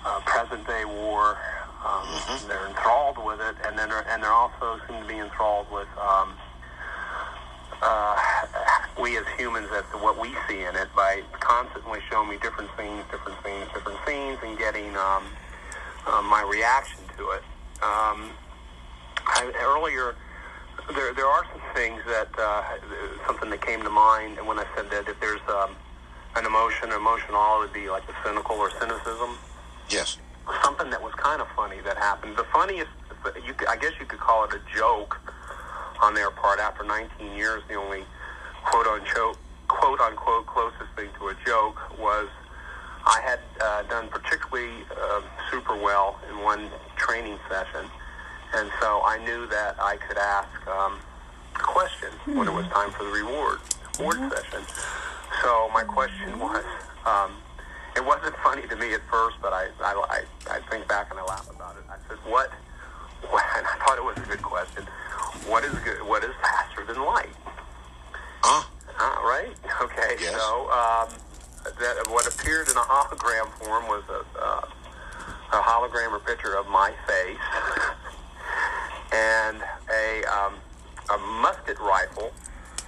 uh, 0.05 0.19
present 0.25 0.65
day 0.67 0.85
war. 0.85 1.37
Um, 1.85 2.07
They're 2.47 2.67
enthralled 2.67 3.17
with 3.23 3.39
it, 3.39 3.55
and 3.65 3.77
then 3.77 3.89
and 3.91 4.21
they're 4.21 4.31
also 4.31 4.79
seem 4.87 5.01
to 5.01 5.07
be 5.07 5.17
enthralled 5.19 5.67
with 5.71 5.87
um, 5.97 6.33
uh, 7.81 8.17
we 8.99 9.17
as 9.17 9.25
humans 9.37 9.69
as 9.73 9.83
to 9.91 9.97
what 9.97 10.19
we 10.19 10.29
see 10.47 10.61
in 10.63 10.75
it 10.75 10.87
by 10.95 11.21
constantly 11.39 11.99
showing 12.09 12.29
me 12.29 12.37
different 12.41 12.69
scenes, 12.77 13.03
different 13.11 13.37
scenes, 13.45 13.67
different 13.73 13.99
scenes, 14.07 14.37
and 14.43 14.57
getting 14.57 14.89
um, 14.97 15.23
uh, 16.07 16.21
my 16.23 16.41
reaction 16.49 16.99
to 17.17 17.29
it. 17.31 17.43
Um, 17.83 18.31
I, 19.27 19.51
earlier, 19.61 20.15
there 20.93 21.13
there 21.13 21.27
are 21.27 21.43
some 21.51 21.61
things 21.73 22.01
that 22.07 22.29
uh, 22.37 22.63
something 23.25 23.49
that 23.49 23.65
came 23.65 23.81
to 23.83 23.89
mind, 23.89 24.37
and 24.37 24.47
when 24.47 24.59
I 24.59 24.65
said 24.75 24.89
that 24.91 25.07
if 25.07 25.19
there's 25.19 25.41
um, 25.47 25.75
an 26.35 26.45
emotion, 26.45 26.91
emotion, 26.91 27.33
all 27.33 27.59
would 27.59 27.73
be 27.73 27.89
like 27.89 28.03
a 28.09 28.15
cynical 28.23 28.55
or 28.55 28.71
cynicism. 28.79 29.37
Yes. 29.89 30.17
Something 30.63 30.89
that 30.91 31.01
was 31.01 31.13
kind 31.15 31.41
of 31.41 31.47
funny 31.55 31.81
that 31.81 31.97
happened. 31.97 32.37
The 32.37 32.45
funniest, 32.53 32.91
you 33.45 33.53
could, 33.53 33.67
I 33.67 33.75
guess 33.75 33.91
you 33.99 34.05
could 34.05 34.19
call 34.19 34.45
it 34.45 34.53
a 34.53 34.61
joke 34.77 35.19
on 36.01 36.13
their 36.13 36.31
part. 36.31 36.59
After 36.59 36.83
19 36.83 37.35
years, 37.35 37.63
the 37.67 37.75
only 37.75 38.03
quote 38.63 38.87
unquote 38.87 39.37
quote 39.67 39.99
unquote 39.99 40.45
closest 40.45 40.89
thing 40.95 41.09
to 41.19 41.27
a 41.29 41.35
joke 41.45 41.77
was 41.99 42.27
I 43.05 43.21
had 43.21 43.39
uh, 43.61 43.83
done 43.83 44.07
particularly 44.09 44.83
uh, 44.91 45.21
super 45.51 45.75
well 45.75 46.19
in 46.29 46.39
one 46.43 46.69
training 46.97 47.39
session, 47.49 47.89
and 48.53 48.71
so 48.81 49.01
I 49.03 49.17
knew 49.23 49.47
that 49.47 49.75
I 49.79 49.97
could 49.97 50.17
ask 50.17 50.67
um, 50.67 50.99
a 51.55 51.59
question 51.59 52.09
when 52.25 52.47
it 52.47 52.53
was 52.53 52.65
time 52.67 52.91
for 52.91 53.03
the 53.03 53.11
reward 53.11 53.59
reward 53.99 54.31
session. 54.31 54.61
So 55.41 55.69
my 55.73 55.83
question 55.83 56.39
was, 56.39 56.63
um, 57.05 57.31
it 57.95 58.05
wasn't 58.05 58.35
funny 58.43 58.67
to 58.67 58.75
me 58.75 58.93
at 58.93 59.01
first, 59.09 59.37
but 59.41 59.53
I, 59.53 59.67
I, 59.81 60.23
I, 60.49 60.55
I 60.55 60.59
think 60.69 60.87
back 60.87 61.09
and 61.11 61.19
I 61.19 61.23
laugh 61.23 61.49
about 61.49 61.75
it. 61.77 61.83
I 61.89 61.97
said, 62.07 62.17
what, 62.25 62.51
what, 63.29 63.43
and 63.57 63.65
I 63.65 63.85
thought 63.85 63.97
it 63.97 64.03
was 64.03 64.17
a 64.17 64.27
good 64.29 64.41
question. 64.41 64.83
What 65.47 65.63
is 65.63 65.73
good, 65.79 66.05
what 66.07 66.23
is 66.23 66.31
faster 66.41 66.85
than 66.85 67.03
light? 67.03 67.29
Huh? 68.41 68.63
Uh, 68.99 69.21
right? 69.23 69.53
Okay. 69.77 70.15
yes. 70.19 70.33
So, 70.33 70.71
um, 70.71 71.07
that 71.79 72.07
what 72.09 72.25
appeared 72.25 72.67
in 72.67 72.75
a 72.75 72.81
hologram 72.81 73.47
form 73.59 73.85
was 73.85 74.01
a, 74.09 74.39
uh, 74.39 74.65
a 75.53 75.61
hologram 75.61 76.11
or 76.13 76.19
picture 76.19 76.55
of 76.55 76.67
my 76.67 76.91
face 77.05 77.37
and 79.13 79.61
a, 79.91 80.23
um, 80.25 80.53
a 81.13 81.17
musket 81.41 81.79
rifle 81.79 82.31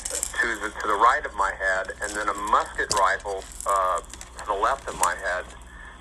to 0.10 0.48
the 0.62 0.70
to 0.82 0.88
the 0.88 0.96
right 0.96 1.26
of 1.26 1.36
my 1.36 1.52
head, 1.52 1.92
and 2.02 2.16
then 2.16 2.28
a 2.30 2.34
musket 2.34 2.92
rifle 2.94 3.44
uh, 3.68 4.00
to 4.00 4.46
the 4.48 4.54
left 4.54 4.88
of 4.88 4.98
my 5.00 5.16
head 5.16 5.46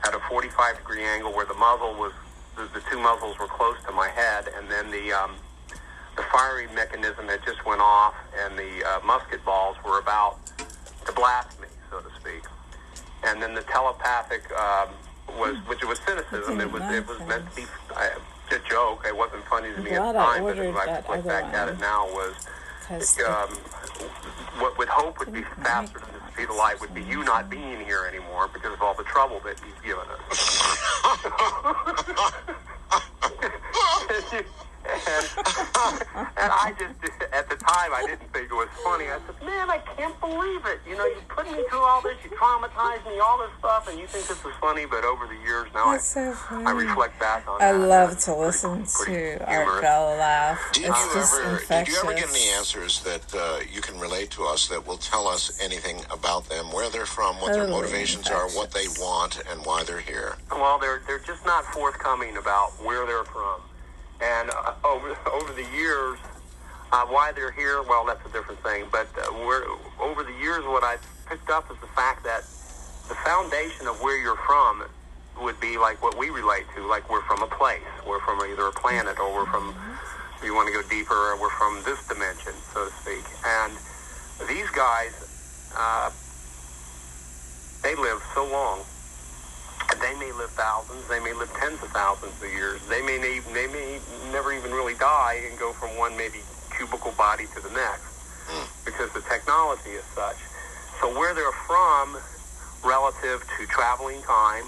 at 0.04 0.14
a 0.14 0.20
45 0.28 0.76
degree 0.78 1.04
angle 1.04 1.32
where 1.32 1.46
the 1.46 1.54
muzzle 1.54 1.94
was 1.94 2.12
the, 2.56 2.64
the 2.74 2.82
two 2.90 2.98
muzzles 2.98 3.38
were 3.38 3.46
close 3.46 3.76
to 3.86 3.92
my 3.92 4.08
head, 4.08 4.48
and 4.56 4.70
then 4.70 4.90
the 4.90 5.12
um, 5.12 5.34
the 6.16 6.22
firing 6.32 6.72
mechanism 6.74 7.28
had 7.28 7.44
just 7.44 7.64
went 7.64 7.80
off, 7.80 8.14
and 8.44 8.58
the 8.58 8.84
uh, 8.84 9.00
musket 9.04 9.44
balls 9.44 9.76
were 9.84 9.98
about 9.98 10.38
to 11.06 11.12
blast 11.12 11.60
me, 11.60 11.68
so 11.90 12.00
to 12.00 12.10
speak. 12.20 12.42
And 13.24 13.42
then 13.42 13.54
the 13.54 13.62
telepathic 13.62 14.42
um, 14.52 14.88
was, 15.38 15.56
which 15.66 15.84
was 15.84 15.98
cynicism. 16.06 16.60
It 16.60 16.70
was 16.70 16.82
it 16.92 17.06
was 17.06 17.18
meant 17.28 17.48
to 17.50 17.56
be 17.56 17.66
uh, 17.94 18.08
a 18.52 18.58
joke. 18.68 19.04
It 19.06 19.16
wasn't 19.16 19.44
funny 19.44 19.72
to 19.72 19.80
me 19.80 19.90
at 19.92 20.12
the 20.12 20.18
I 20.18 20.24
time, 20.24 20.42
but 20.42 20.58
ordered 20.58 20.68
if 20.68 20.76
I 20.76 20.86
that 20.86 21.08
look 21.08 21.18
other 21.18 21.28
back 21.28 21.54
at 21.54 21.68
it 21.68 21.78
now, 21.80 22.06
was 22.06 22.46
Because 22.82 23.18
um, 23.20 23.48
what 24.60 24.76
would 24.78 24.88
hope 24.88 25.18
would 25.18 25.32
be 25.32 25.42
faster 25.62 25.98
than 25.98 26.08
the 26.12 26.32
speed 26.32 26.50
of 26.50 26.56
light 26.56 26.80
would 26.80 26.94
be 26.94 27.02
you 27.02 27.24
not 27.24 27.50
being 27.50 27.80
here 27.84 28.06
anymore 28.08 28.48
because 28.52 28.72
of 28.72 28.82
all 28.82 28.94
the 28.94 29.04
trouble 29.04 29.40
that 29.44 29.60
you've 29.66 29.82
given 29.82 30.04
us. 30.30 30.62
and, 34.88 35.26
and 36.36 36.50
I 36.52 36.74
just, 36.78 36.94
at 37.32 37.48
the 37.48 37.56
time, 37.56 37.92
I 37.92 38.04
didn't 38.06 38.32
think 38.32 38.50
it 38.50 38.54
was 38.54 38.68
funny. 38.82 39.06
I 39.06 39.18
said, 39.26 39.36
man, 39.44 39.70
I 39.70 39.78
can't 39.96 40.18
believe 40.20 40.64
it. 40.66 40.80
You 40.88 40.96
know, 40.96 41.06
you 41.06 41.20
put 41.28 41.46
me 41.46 41.64
through 41.68 41.80
all 41.80 42.02
this, 42.02 42.16
you 42.24 42.30
traumatized 42.30 43.06
me, 43.06 43.18
all 43.18 43.38
this 43.38 43.50
stuff, 43.58 43.88
and 43.88 43.98
you 43.98 44.06
think 44.06 44.26
this 44.26 44.38
is 44.38 44.54
funny, 44.60 44.86
but 44.86 45.04
over 45.04 45.26
the 45.26 45.36
years 45.44 45.68
now, 45.74 45.88
I, 45.88 45.98
so 45.98 46.32
funny. 46.32 46.64
I 46.64 46.70
reflect 46.72 47.18
back 47.20 47.46
on 47.48 47.60
it. 47.60 47.64
I 47.64 47.72
that. 47.72 47.78
love 47.78 48.18
to 48.20 48.34
listen 48.34 48.84
to 49.04 49.44
Art 49.46 49.82
Bell 49.82 50.16
laugh. 50.16 50.60
Did 50.72 50.86
it's 50.86 51.04
you 51.04 51.14
just 51.14 51.40
ever 51.40 51.50
infectious. 51.52 51.94
did 51.94 52.02
you 52.02 52.10
ever 52.10 52.20
get 52.20 52.30
any 52.30 52.48
answers 52.50 53.02
that 53.02 53.34
uh, 53.34 53.60
you 53.70 53.80
can 53.80 53.98
relate 54.00 54.30
to 54.32 54.44
us 54.44 54.68
that 54.68 54.86
will 54.86 54.98
tell 54.98 55.28
us 55.28 55.58
anything 55.62 56.00
about 56.10 56.48
them, 56.48 56.72
where 56.72 56.90
they're 56.90 57.06
from, 57.06 57.36
what 57.36 57.52
their 57.52 57.66
Totally 57.66 57.82
motivations 57.82 58.28
are, 58.28 58.48
what 58.50 58.70
they 58.72 58.86
want, 59.00 59.42
and 59.50 59.64
why 59.64 59.84
they're 59.84 60.00
here? 60.00 60.36
Well, 60.50 60.78
they're 60.78 61.02
they're 61.06 61.18
just 61.18 61.44
not 61.46 61.64
forthcoming 61.66 62.36
about 62.36 62.70
where 62.84 63.06
they're 63.06 63.24
from, 63.24 63.60
and 64.20 64.50
uh, 64.50 64.74
over 64.84 65.16
over 65.32 65.52
the 65.52 65.66
years, 65.74 66.18
uh, 66.92 67.06
why 67.06 67.32
they're 67.32 67.52
here. 67.52 67.82
Well, 67.82 68.04
that's 68.06 68.24
a 68.26 68.32
different 68.32 68.60
thing. 68.62 68.86
But 68.90 69.08
uh, 69.16 69.32
we're, 69.46 69.64
over 70.00 70.22
the 70.22 70.34
years, 70.40 70.64
what 70.64 70.84
I've 70.84 71.04
picked 71.26 71.50
up 71.50 71.70
is 71.70 71.78
the 71.80 71.88
fact 71.88 72.24
that 72.24 72.42
the 73.08 73.14
foundation 73.24 73.86
of 73.86 74.00
where 74.02 74.20
you're 74.20 74.40
from 74.46 74.84
would 75.40 75.58
be 75.60 75.78
like 75.78 76.02
what 76.02 76.18
we 76.18 76.30
relate 76.30 76.64
to. 76.76 76.86
Like 76.86 77.08
we're 77.10 77.22
from 77.22 77.42
a 77.42 77.46
place, 77.46 77.80
we're 78.06 78.20
from 78.20 78.40
either 78.40 78.66
a 78.66 78.72
planet, 78.72 79.18
or 79.18 79.32
we're 79.32 79.46
from. 79.46 79.74
If 80.36 80.44
you 80.44 80.54
want 80.54 80.68
to 80.68 80.72
go 80.72 80.88
deeper, 80.88 81.36
we're 81.40 81.50
from 81.50 81.82
this 81.84 82.06
dimension, 82.06 82.52
so 82.72 82.86
to 82.86 82.92
speak. 83.02 83.24
And 83.44 83.72
these 84.48 84.70
guys, 84.70 85.10
uh, 85.76 86.12
they 87.82 87.96
live 87.96 88.22
so 88.34 88.46
long 88.46 88.84
they 90.00 90.14
may 90.18 90.32
live 90.32 90.50
thousands, 90.50 91.06
they 91.08 91.20
may 91.20 91.32
live 91.32 91.52
tens 91.54 91.82
of 91.82 91.90
thousands 91.90 92.34
of 92.42 92.50
years. 92.50 92.80
They 92.88 93.02
may 93.02 93.18
they 93.18 93.66
may 93.66 94.00
never 94.32 94.52
even 94.52 94.70
really 94.72 94.94
die 94.94 95.42
and 95.48 95.58
go 95.58 95.72
from 95.72 95.96
one 95.96 96.16
maybe 96.16 96.38
cubicle 96.76 97.12
body 97.18 97.46
to 97.54 97.60
the 97.60 97.70
next 97.70 98.08
because 98.84 99.12
the 99.12 99.20
technology 99.22 99.90
is 99.90 100.04
such. 100.14 100.36
So 101.00 101.12
where 101.18 101.34
they're 101.34 101.52
from, 101.66 102.16
relative 102.84 103.44
to 103.58 103.66
traveling 103.66 104.22
time, 104.22 104.64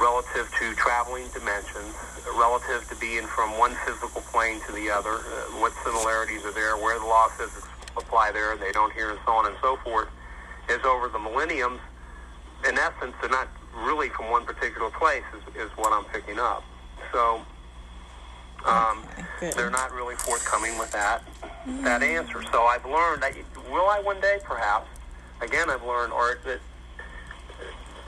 relative 0.00 0.50
to 0.58 0.74
traveling 0.74 1.26
dimensions, 1.34 1.94
relative 2.36 2.86
to 2.88 2.96
being 2.96 3.26
from 3.26 3.58
one 3.58 3.74
physical 3.86 4.20
plane 4.30 4.60
to 4.66 4.72
the 4.72 4.90
other, 4.90 5.14
uh, 5.14 5.58
what 5.58 5.72
similarities 5.84 6.44
are 6.44 6.52
there, 6.52 6.76
where 6.76 6.98
the 6.98 7.06
law 7.06 7.26
of 7.26 7.32
physics 7.32 7.66
apply 7.96 8.30
there, 8.30 8.52
and 8.52 8.60
they 8.60 8.72
don't 8.72 8.92
here, 8.92 9.10
and 9.10 9.18
so 9.26 9.32
on 9.32 9.46
and 9.46 9.56
so 9.60 9.76
forth, 9.76 10.08
is 10.68 10.84
over 10.84 11.08
the 11.08 11.18
millenniums. 11.18 11.80
In 12.68 12.78
essence, 12.78 13.14
they're 13.20 13.30
not 13.30 13.48
really 13.84 14.08
from 14.10 14.30
one 14.30 14.44
particular 14.44 14.90
place, 14.90 15.22
is, 15.34 15.56
is 15.64 15.70
what 15.76 15.92
I'm 15.92 16.04
picking 16.04 16.38
up. 16.38 16.64
So 17.12 17.40
um, 18.66 19.04
they're 19.40 19.70
not 19.70 19.92
really 19.92 20.16
forthcoming 20.16 20.78
with 20.78 20.90
that 20.92 21.22
that 21.82 22.02
answer. 22.02 22.42
So 22.50 22.62
I've 22.64 22.84
learned 22.84 23.22
that 23.22 23.32
will 23.70 23.86
I 23.88 24.00
one 24.00 24.20
day, 24.20 24.38
perhaps. 24.44 24.88
Again, 25.40 25.70
I've 25.70 25.84
learned, 25.84 26.12
or 26.12 26.38
that 26.44 26.60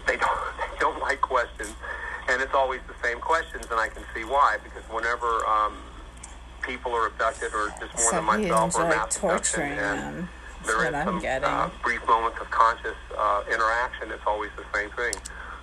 they 0.07 0.17
don't 0.17 0.39
they 0.59 0.79
don't 0.81 1.01
like 1.01 1.21
questions, 1.21 1.73
and 2.29 2.43
it's 2.43 2.55
always 2.55 2.81
the 2.89 2.95
same 3.07 3.21
questions, 3.21 3.67
and 3.71 3.79
I 3.79 3.89
can 3.89 4.03
see 4.15 4.25
why. 4.25 4.57
Because 4.65 4.83
whenever 4.91 5.47
um, 5.47 5.77
people 6.63 6.93
are 6.93 7.07
abducted, 7.07 7.55
or 7.55 7.69
just 7.81 7.95
more 7.99 8.11
So 8.11 8.17
than 8.17 8.25
myself, 8.25 8.75
or 8.77 8.89
mass 8.89 9.17
abduction, 9.17 9.63
and 9.63 10.29
there 10.67 10.87
is 10.89 10.95
I'm 10.95 11.07
some 11.07 11.21
getting. 11.21 11.49
uh, 11.49 11.71
brief 11.83 12.05
moments 12.09 12.39
of 12.41 12.51
conscious 12.51 12.97
uh, 13.17 13.45
interaction. 13.53 14.11
It's 14.11 14.27
always 14.27 14.51
the 14.57 14.65
same 14.75 14.91
thing. 14.91 15.15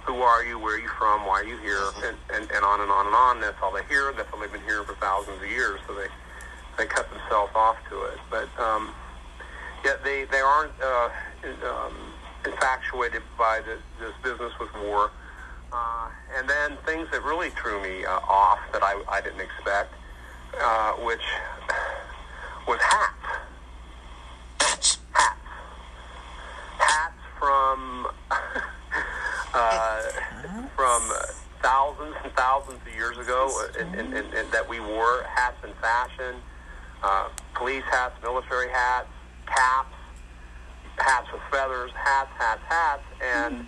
Who 0.08 0.22
are 0.22 0.42
you? 0.42 0.58
Where 0.58 0.76
are 0.76 0.80
you 0.80 0.88
from? 0.98 1.26
Why 1.26 1.42
are 1.42 1.44
you 1.44 1.58
here? 1.58 1.84
And, 2.04 2.16
and, 2.34 2.50
and 2.50 2.64
on 2.64 2.80
and 2.80 2.90
on 2.90 3.08
and 3.08 3.16
on. 3.16 3.42
That's 3.42 3.58
all 3.62 3.74
they 3.74 3.84
hear. 3.90 4.14
That's 4.16 4.32
all 4.32 4.40
they've 4.40 4.52
been 4.52 4.64
hearing 4.64 4.86
for 4.86 4.96
thousands 4.96 5.44
of 5.44 5.50
years. 5.50 5.82
So 5.86 5.94
they 5.94 6.08
they 6.78 6.86
cut 6.86 7.10
themselves 7.10 7.52
off 7.54 7.76
to 7.90 8.04
it. 8.04 8.18
But 8.30 8.48
um, 8.58 8.94
yet 9.84 10.02
they 10.06 10.24
they 10.32 10.40
aren't 10.40 10.72
uh, 10.82 11.10
um, 11.68 11.94
infatuated 12.46 13.22
by 13.38 13.60
this, 13.66 13.80
this 14.00 14.14
business 14.24 14.54
with 14.62 14.70
war. 14.86 15.12
Uh, 15.74 16.08
and 16.38 16.50
then 16.50 16.78
things 16.86 17.10
that 17.12 17.22
really 17.24 17.50
threw 17.50 17.84
me 17.84 18.06
uh, 18.06 18.20
off 18.30 18.60
that 18.72 18.84
I, 18.84 19.04
I 19.10 19.20
didn't 19.20 19.42
expect, 19.42 19.94
uh, 20.62 20.94
which 21.04 21.20
was. 22.66 22.80
Hats. 22.80 23.12
Hats. 25.12 25.38
Hats 26.78 27.14
from 27.38 28.08
uh, 29.54 30.02
from 30.76 31.12
thousands 31.62 32.16
and 32.24 32.34
thousands 32.34 32.80
of 32.86 32.94
years 32.94 33.18
ago, 33.18 33.50
and, 33.80 33.96
and, 33.96 34.14
and, 34.14 34.34
and 34.34 34.52
that 34.52 34.68
we 34.68 34.80
wore 34.80 35.24
hats 35.24 35.58
in 35.64 35.74
fashion, 35.82 36.36
uh, 37.04 37.30
police 37.56 37.84
hats, 37.90 38.16
military 38.22 38.70
hats, 38.70 39.08
caps, 39.46 39.96
hats 40.98 41.28
with 41.32 41.42
feathers, 41.52 41.92
hats, 41.96 42.30
hats, 42.38 42.62
hats, 42.68 43.04
and 43.22 43.66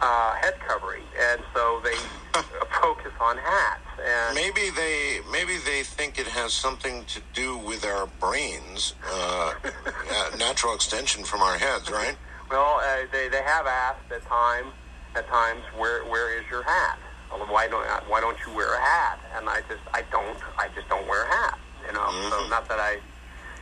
uh, 0.00 0.34
head 0.36 0.54
covering. 0.66 1.02
And 1.18 1.40
so 1.54 1.80
they 1.84 1.94
focus 2.82 3.12
on 3.20 3.36
hats. 3.36 3.82
And 4.02 4.34
Maybe 4.34 4.70
they 4.70 5.20
maybe 5.30 5.58
they 5.58 5.82
think 5.82 6.18
it 6.18 6.26
has 6.26 6.52
something 6.52 7.04
to 7.06 7.20
do 7.34 7.58
with 7.58 7.84
our 7.84 8.06
brains, 8.18 8.94
uh, 9.12 9.54
natural 10.38 10.74
extension 10.74 11.24
from 11.24 11.42
our 11.42 11.58
heads, 11.58 11.90
right? 11.90 12.16
Well, 12.50 12.80
uh, 12.82 13.06
they 13.12 13.28
they 13.28 13.42
have 13.42 13.66
asked 13.66 14.10
at 14.10 14.26
time 14.26 14.66
at 15.14 15.26
times 15.28 15.62
where 15.78 16.04
where 16.06 16.36
is 16.36 16.44
your 16.50 16.62
hat? 16.64 16.98
Well, 17.30 17.46
why 17.46 17.68
don't 17.68 17.86
why 18.08 18.20
don't 18.20 18.36
you 18.44 18.52
wear 18.54 18.74
a 18.74 18.80
hat? 18.80 19.20
And 19.36 19.48
I 19.48 19.60
just 19.68 19.82
I 19.94 20.02
don't 20.10 20.36
I 20.58 20.68
just 20.74 20.88
don't 20.88 21.06
wear 21.06 21.24
a 21.24 21.28
hat. 21.28 21.58
You 21.86 21.92
know, 21.92 22.10
so 22.28 22.48
not 22.48 22.68
that 22.68 22.80
I 22.80 22.98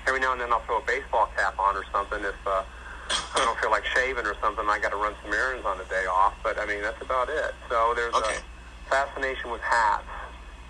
every 0.07 0.21
now 0.21 0.33
and 0.33 0.41
then 0.41 0.53
I'll 0.53 0.61
throw 0.61 0.79
a 0.79 0.87
baseball 0.87 1.29
cap 1.37 1.59
on 1.59 1.77
or 1.77 1.85
something 1.93 2.25
if 2.25 2.35
uh, 2.47 2.65
I 3.11 3.45
don't 3.45 3.59
feel 3.61 3.71
like 3.71 3.85
shaving 3.85 4.25
or 4.25 4.35
something. 4.41 4.65
I 4.69 4.79
got 4.79 4.91
to 4.91 4.97
run 4.97 5.15
some 5.23 5.33
errands 5.33 5.67
on 5.67 5.77
the 5.77 5.85
day 5.85 6.07
off. 6.11 6.35
But 6.43 6.59
I 6.59 6.65
mean 6.65 6.81
that's 6.81 7.01
about 7.03 7.29
it. 7.29 7.55
So 7.69 7.93
there's 7.95 8.15
a 8.15 8.41
fascination 8.89 9.51
with 9.51 9.61
hats, 9.61 10.05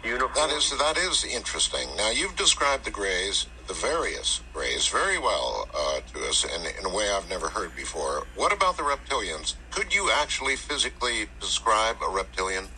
uniforms. 0.02 0.34
That 0.34 0.50
is 0.50 0.76
that 0.76 0.96
is 0.98 1.24
interesting. 1.24 1.88
Now 1.96 2.10
you've 2.10 2.34
described 2.34 2.84
the 2.84 2.90
Greys, 2.90 3.46
the 3.68 3.74
various 3.74 4.40
rays 4.54 4.88
very 4.88 5.18
well 5.18 5.68
uh, 5.74 6.00
to 6.12 6.24
us 6.26 6.44
in, 6.44 6.62
in 6.78 6.90
a 6.90 6.94
way 6.94 7.10
I've 7.10 7.28
never 7.28 7.48
heard 7.48 7.76
before. 7.76 8.26
What 8.34 8.52
about 8.52 8.76
the 8.78 8.82
reptilians? 8.82 9.54
Could 9.70 9.94
you 9.94 10.10
actually 10.10 10.56
physically 10.56 11.26
describe 11.38 11.96
a 12.02 12.10
reptilian? 12.10 12.68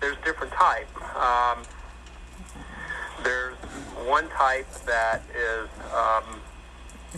there's 0.00 0.16
different 0.24 0.52
types. 0.52 0.90
Um, 1.16 1.62
there's 3.22 3.54
one 4.06 4.28
type 4.30 4.70
that 4.86 5.22
is 5.34 5.68
um, 5.94 6.40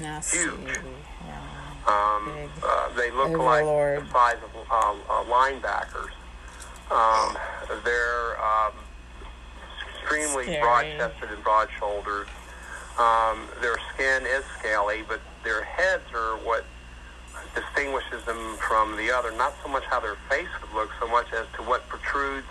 Nasty. 0.00 0.38
huge. 0.38 0.78
Um, 1.86 2.32
uh, 2.62 2.92
they 2.96 3.10
look 3.10 3.30
Overlord. 3.30 3.98
like 3.98 4.06
the 4.06 4.12
size 4.12 4.36
of 4.44 4.70
um, 4.70 5.00
uh, 5.08 5.24
linebackers. 5.24 6.10
Um, 6.90 7.36
they're 7.84 8.36
um, 8.42 8.72
extremely 10.00 10.56
broad-chested 10.60 11.30
and 11.30 11.42
broad-shouldered. 11.42 12.28
Um, 12.98 13.46
their 13.60 13.78
skin 13.94 14.26
is 14.26 14.44
scaly, 14.58 15.04
but 15.06 15.20
their 15.44 15.62
heads 15.62 16.04
are 16.12 16.36
what 16.38 16.64
distinguishes 17.54 18.24
them 18.24 18.56
from 18.56 18.96
the 18.96 19.10
other. 19.10 19.30
Not 19.32 19.54
so 19.62 19.68
much 19.68 19.84
how 19.84 20.00
their 20.00 20.16
face 20.28 20.48
would 20.60 20.74
look, 20.74 20.90
so 20.98 21.06
much 21.06 21.32
as 21.32 21.46
to 21.56 21.62
what 21.62 21.88
protrudes 21.88 22.46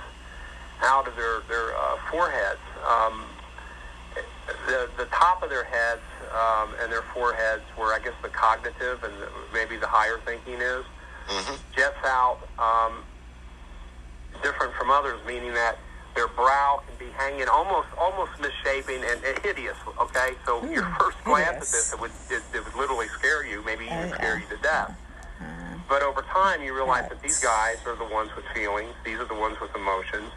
out 0.81 1.07
of 1.07 1.15
their 1.15 1.41
their 1.49 1.75
uh, 1.75 1.97
foreheads. 2.09 2.59
Um, 2.87 3.25
the 4.67 4.89
the 4.97 5.05
top 5.05 5.43
of 5.43 5.49
their 5.49 5.65
heads 5.65 6.01
um, 6.31 6.69
and 6.81 6.91
their 6.91 7.03
foreheads, 7.13 7.63
where 7.75 7.93
I 7.93 7.99
guess 7.99 8.13
the 8.21 8.29
cognitive 8.29 9.03
and 9.03 9.13
the, 9.19 9.29
maybe 9.53 9.75
the 9.75 9.87
higher 9.87 10.19
thinking 10.25 10.61
is, 10.61 10.85
jets 11.75 11.97
out 12.05 12.39
um, 12.57 13.03
different 14.41 14.73
from 14.75 14.91
others, 14.91 15.19
meaning 15.27 15.53
that 15.53 15.77
their 16.17 16.27
brow 16.27 16.81
can 16.81 16.97
be 16.97 17.13
hanging 17.13 17.47
almost 17.47 17.87
almost 18.01 18.31
misshapen 18.41 18.95
and, 19.05 19.23
and 19.23 19.37
hideous. 19.45 19.77
Okay, 20.01 20.33
so 20.45 20.65
your 20.65 20.89
first 20.99 21.23
glance 21.23 21.57
at 21.57 21.61
this, 21.61 21.93
it 21.93 22.01
would 22.01 22.11
it, 22.31 22.41
it 22.57 22.65
would 22.65 22.75
literally 22.75 23.07
scare 23.07 23.45
you, 23.45 23.63
maybe 23.63 23.85
even 23.85 24.09
scare 24.09 24.39
you 24.39 24.47
to 24.49 24.57
death. 24.57 24.97
But 25.87 26.01
over 26.03 26.21
time, 26.33 26.61
you 26.63 26.75
realize 26.75 27.07
that 27.07 27.21
these 27.21 27.39
guys 27.39 27.77
are 27.85 27.95
the 27.95 28.11
ones 28.11 28.29
with 28.35 28.43
feelings. 28.53 28.91
These 29.05 29.19
are 29.19 29.25
the 29.29 29.39
ones 29.39 29.55
with 29.61 29.73
emotions. 29.73 30.31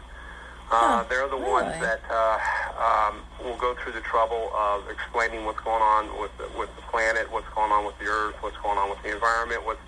Uh, 0.71 1.03
they're 1.09 1.27
the 1.27 1.35
ones 1.35 1.73
that 1.81 1.99
uh, 2.09 2.39
um, 2.79 3.19
will 3.43 3.57
go 3.57 3.75
through 3.75 3.91
the 3.91 3.99
trouble 4.07 4.49
of 4.55 4.87
explaining 4.87 5.43
what's 5.43 5.59
going 5.59 5.81
on 5.81 6.07
with 6.21 6.31
the, 6.37 6.47
with 6.57 6.73
the 6.77 6.81
planet, 6.83 7.29
what's 7.29 7.49
going 7.53 7.73
on 7.73 7.85
with 7.85 7.97
the 7.99 8.05
Earth, 8.05 8.35
what's 8.39 8.55
going 8.63 8.77
on 8.77 8.89
with 8.89 9.01
the 9.03 9.11
environment, 9.11 9.65
what's 9.65 9.81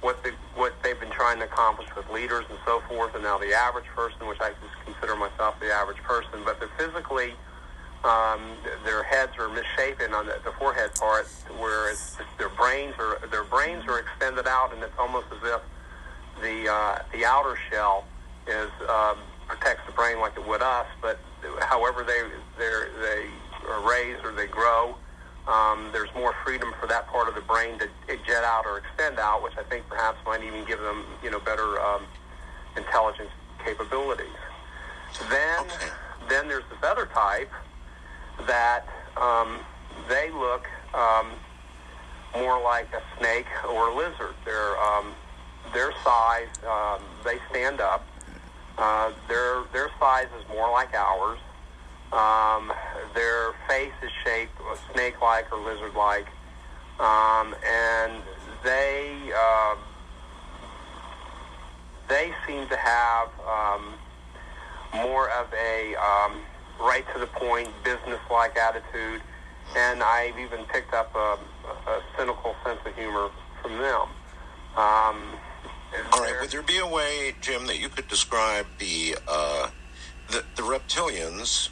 what 0.00 0.22
the 0.22 0.32
what 0.54 0.74
they've 0.82 0.98
been 1.00 1.10
trying 1.10 1.38
to 1.38 1.44
accomplish 1.44 1.88
with 1.96 2.08
leaders 2.10 2.44
and 2.48 2.58
so 2.64 2.80
forth, 2.88 3.14
and 3.14 3.24
now 3.24 3.38
the 3.38 3.52
average 3.52 3.86
person, 3.86 4.26
which 4.26 4.40
I 4.40 4.50
just 4.50 4.84
consider 4.84 5.16
myself 5.16 5.58
the 5.60 5.72
average 5.72 6.02
person, 6.02 6.40
but 6.44 6.60
they're 6.60 6.68
physically, 6.78 7.34
um, 8.04 8.40
their 8.84 9.02
heads 9.02 9.32
are 9.38 9.48
misshapen 9.48 10.12
on 10.12 10.26
the, 10.26 10.38
the 10.44 10.52
forehead 10.52 10.94
part, 10.94 11.26
whereas 11.58 12.16
their 12.38 12.50
brains 12.50 12.94
are 12.98 13.20
their 13.30 13.44
brains 13.44 13.84
are 13.88 13.98
extended 13.98 14.46
out, 14.46 14.72
and 14.74 14.82
it's 14.82 14.98
almost 14.98 15.26
as 15.32 15.42
if 15.42 15.60
the 16.42 16.70
uh, 16.70 16.98
the 17.12 17.24
outer 17.24 17.56
shell 17.70 18.04
is 18.46 18.70
um, 18.88 19.18
protects 19.48 19.84
the 19.86 19.92
brain 19.92 20.18
like 20.20 20.36
it 20.36 20.46
would 20.46 20.62
us, 20.62 20.86
but 21.00 21.18
however 21.60 22.04
they 22.04 22.22
they 22.58 22.70
they 23.00 23.26
are 23.68 23.80
raised 23.88 24.24
or 24.24 24.32
they 24.32 24.46
grow, 24.46 24.94
um, 25.46 25.90
there's 25.92 26.08
more 26.14 26.34
freedom 26.44 26.72
for 26.80 26.86
that 26.86 27.06
part 27.08 27.28
of 27.28 27.34
the 27.34 27.42
brain 27.42 27.78
to 27.78 27.88
jet 28.26 28.44
out 28.44 28.64
or 28.66 28.78
extend 28.78 29.18
out, 29.18 29.42
which 29.42 29.52
I 29.58 29.62
think 29.64 29.88
perhaps 29.88 30.18
might 30.24 30.42
even 30.42 30.64
give 30.64 30.80
them 30.80 31.04
you 31.22 31.30
know 31.30 31.40
better 31.40 31.80
um, 31.80 32.02
intelligence 32.76 33.30
capabilities. 33.64 34.26
Then 35.30 35.66
then 36.28 36.48
there's 36.48 36.64
this 36.70 36.82
other 36.82 37.06
type 37.06 37.50
that 38.46 38.86
um, 39.16 39.60
they 40.08 40.30
look 40.30 40.66
um, 40.94 41.30
more 42.34 42.60
like 42.62 42.88
a 42.94 43.02
snake 43.18 43.46
or 43.68 43.90
a 43.90 43.94
lizard. 43.94 44.34
They're 44.44 44.78
um, 44.78 45.14
their 45.72 45.92
size, 46.04 46.48
um, 46.66 47.00
they 47.24 47.38
stand 47.50 47.80
up. 47.80 48.06
Uh, 48.76 49.12
their 49.28 49.62
their 49.72 49.90
size 50.00 50.26
is 50.40 50.48
more 50.48 50.70
like 50.72 50.94
ours. 50.94 51.38
Um, 52.14 52.72
their 53.12 53.52
face 53.66 53.92
is 54.00 54.10
shaped 54.24 54.54
snake-like 54.92 55.52
or 55.52 55.58
lizard-like, 55.58 56.28
um, 57.00 57.54
and 57.66 58.22
they 58.62 59.32
uh, 59.36 59.74
they 62.08 62.32
seem 62.46 62.68
to 62.68 62.76
have 62.76 63.28
um, 63.48 63.94
more 64.94 65.28
of 65.30 65.52
a 65.54 65.96
um, 65.96 66.40
right 66.80 67.04
to 67.14 67.18
the 67.18 67.26
point, 67.26 67.68
business-like 67.82 68.56
attitude, 68.56 69.20
and 69.76 70.02
I've 70.02 70.38
even 70.38 70.64
picked 70.66 70.94
up 70.94 71.14
a, 71.16 71.38
a 71.90 72.02
cynical 72.16 72.54
sense 72.64 72.80
of 72.86 72.94
humor 72.94 73.30
from 73.60 73.72
them. 73.78 74.08
Um, 74.76 75.22
All 76.12 76.20
right. 76.20 76.34
Would 76.40 76.50
there 76.50 76.62
be 76.62 76.78
a 76.78 76.86
way, 76.86 77.34
Jim, 77.40 77.66
that 77.66 77.80
you 77.80 77.88
could 77.88 78.08
describe 78.08 78.66
the 78.78 79.16
uh, 79.26 79.70
the, 80.28 80.44
the 80.56 80.62
reptilians' 80.62 81.68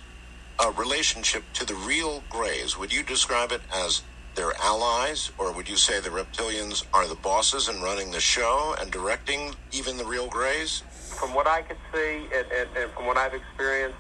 uh, 0.58 0.72
relationship 0.76 1.44
to 1.54 1.64
the 1.66 1.74
real 1.74 2.24
Greys? 2.28 2.78
Would 2.78 2.92
you 2.92 3.02
describe 3.02 3.52
it 3.52 3.62
as 3.74 4.02
their 4.34 4.52
allies, 4.62 5.30
or 5.38 5.52
would 5.52 5.68
you 5.68 5.76
say 5.76 6.00
the 6.00 6.08
reptilians 6.10 6.84
are 6.94 7.06
the 7.06 7.14
bosses 7.14 7.68
and 7.68 7.82
running 7.82 8.10
the 8.10 8.20
show 8.20 8.74
and 8.80 8.90
directing 8.90 9.54
even 9.72 9.96
the 9.98 10.04
real 10.04 10.28
Greys? 10.28 10.82
from 11.18 11.34
what 11.34 11.46
I 11.46 11.62
could 11.62 11.78
see 11.94 12.26
and, 12.34 12.46
and, 12.50 12.68
and 12.76 12.90
from 12.92 13.06
what 13.06 13.16
I've 13.16 13.34
experienced, 13.34 13.98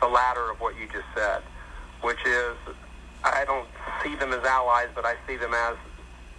the 0.00 0.08
latter 0.08 0.50
of 0.50 0.58
what 0.60 0.74
you 0.78 0.86
just 0.88 1.06
said, 1.14 1.42
which 2.02 2.18
is 2.26 2.56
I 3.24 3.44
don't 3.44 3.68
see 4.02 4.16
them 4.16 4.32
as 4.32 4.44
allies, 4.44 4.88
but 4.94 5.04
I 5.04 5.14
see 5.26 5.36
them 5.36 5.54
as 5.54 5.76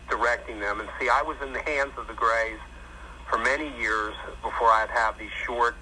directing 0.09 0.59
them. 0.59 0.79
And 0.79 0.89
see, 0.99 1.07
I 1.09 1.21
was 1.21 1.37
in 1.45 1.53
the 1.53 1.61
hands 1.61 1.93
of 1.97 2.07
the 2.07 2.13
Greys 2.13 2.59
for 3.29 3.37
many 3.37 3.69
years 3.79 4.13
before 4.41 4.67
I'd 4.67 4.89
have 4.89 5.17
these 5.17 5.31
short 5.45 5.75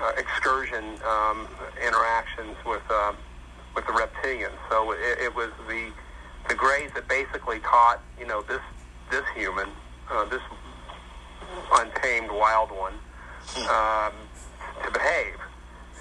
uh, 0.00 0.12
excursion 0.16 0.84
um, 1.06 1.48
interactions 1.84 2.56
with 2.66 2.82
uh, 2.90 3.12
with 3.74 3.86
the 3.86 3.92
reptilians. 3.92 4.56
So 4.70 4.92
it, 4.92 5.18
it 5.22 5.34
was 5.34 5.50
the 5.68 5.92
the 6.48 6.54
Greys 6.54 6.90
that 6.94 7.08
basically 7.08 7.60
taught 7.60 8.00
you 8.18 8.26
know 8.26 8.42
this 8.42 8.60
this 9.10 9.24
human, 9.34 9.68
uh, 10.10 10.24
this 10.26 10.42
untamed 11.74 12.30
wild 12.30 12.70
one, 12.70 12.94
um, 13.70 14.12
to 14.84 14.90
behave. 14.92 15.36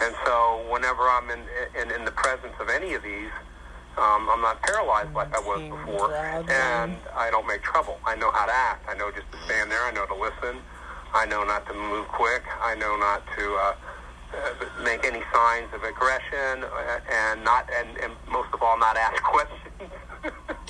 And 0.01 0.15
so 0.25 0.65
whenever 0.69 1.03
I'm 1.03 1.29
in, 1.29 1.39
in 1.79 1.91
in 1.91 2.05
the 2.05 2.11
presence 2.11 2.53
of 2.59 2.69
any 2.69 2.93
of 2.93 3.03
these, 3.03 3.31
um, 3.97 4.27
I'm 4.29 4.41
not 4.41 4.61
paralyzed 4.63 5.13
like 5.13 5.33
I 5.35 5.39
was 5.39 5.61
before, 5.61 6.15
and 6.15 6.97
I 7.15 7.29
don't 7.29 7.45
make 7.45 7.61
trouble. 7.61 7.99
I 8.05 8.15
know 8.15 8.31
how 8.31 8.47
to 8.47 8.51
act. 8.53 8.89
I 8.89 8.95
know 8.95 9.11
just 9.11 9.31
to 9.31 9.37
stand 9.45 9.71
there. 9.71 9.83
I 9.83 9.91
know 9.91 10.05
to 10.07 10.15
listen. 10.15 10.59
I 11.13 11.27
know 11.27 11.43
not 11.43 11.67
to 11.67 11.73
move 11.73 12.07
quick. 12.07 12.41
I 12.59 12.73
know 12.73 12.97
not 12.97 13.21
to 13.37 13.55
uh, 13.55 13.75
make 14.83 15.05
any 15.05 15.21
signs 15.33 15.67
of 15.73 15.83
aggression, 15.83 16.63
uh, 16.63 16.99
and 17.09 17.43
not 17.43 17.69
and, 17.77 17.97
and 17.97 18.13
most 18.29 18.49
of 18.53 18.61
all, 18.61 18.77
not 18.77 18.97
ask 18.97 19.21
questions. 19.35 19.91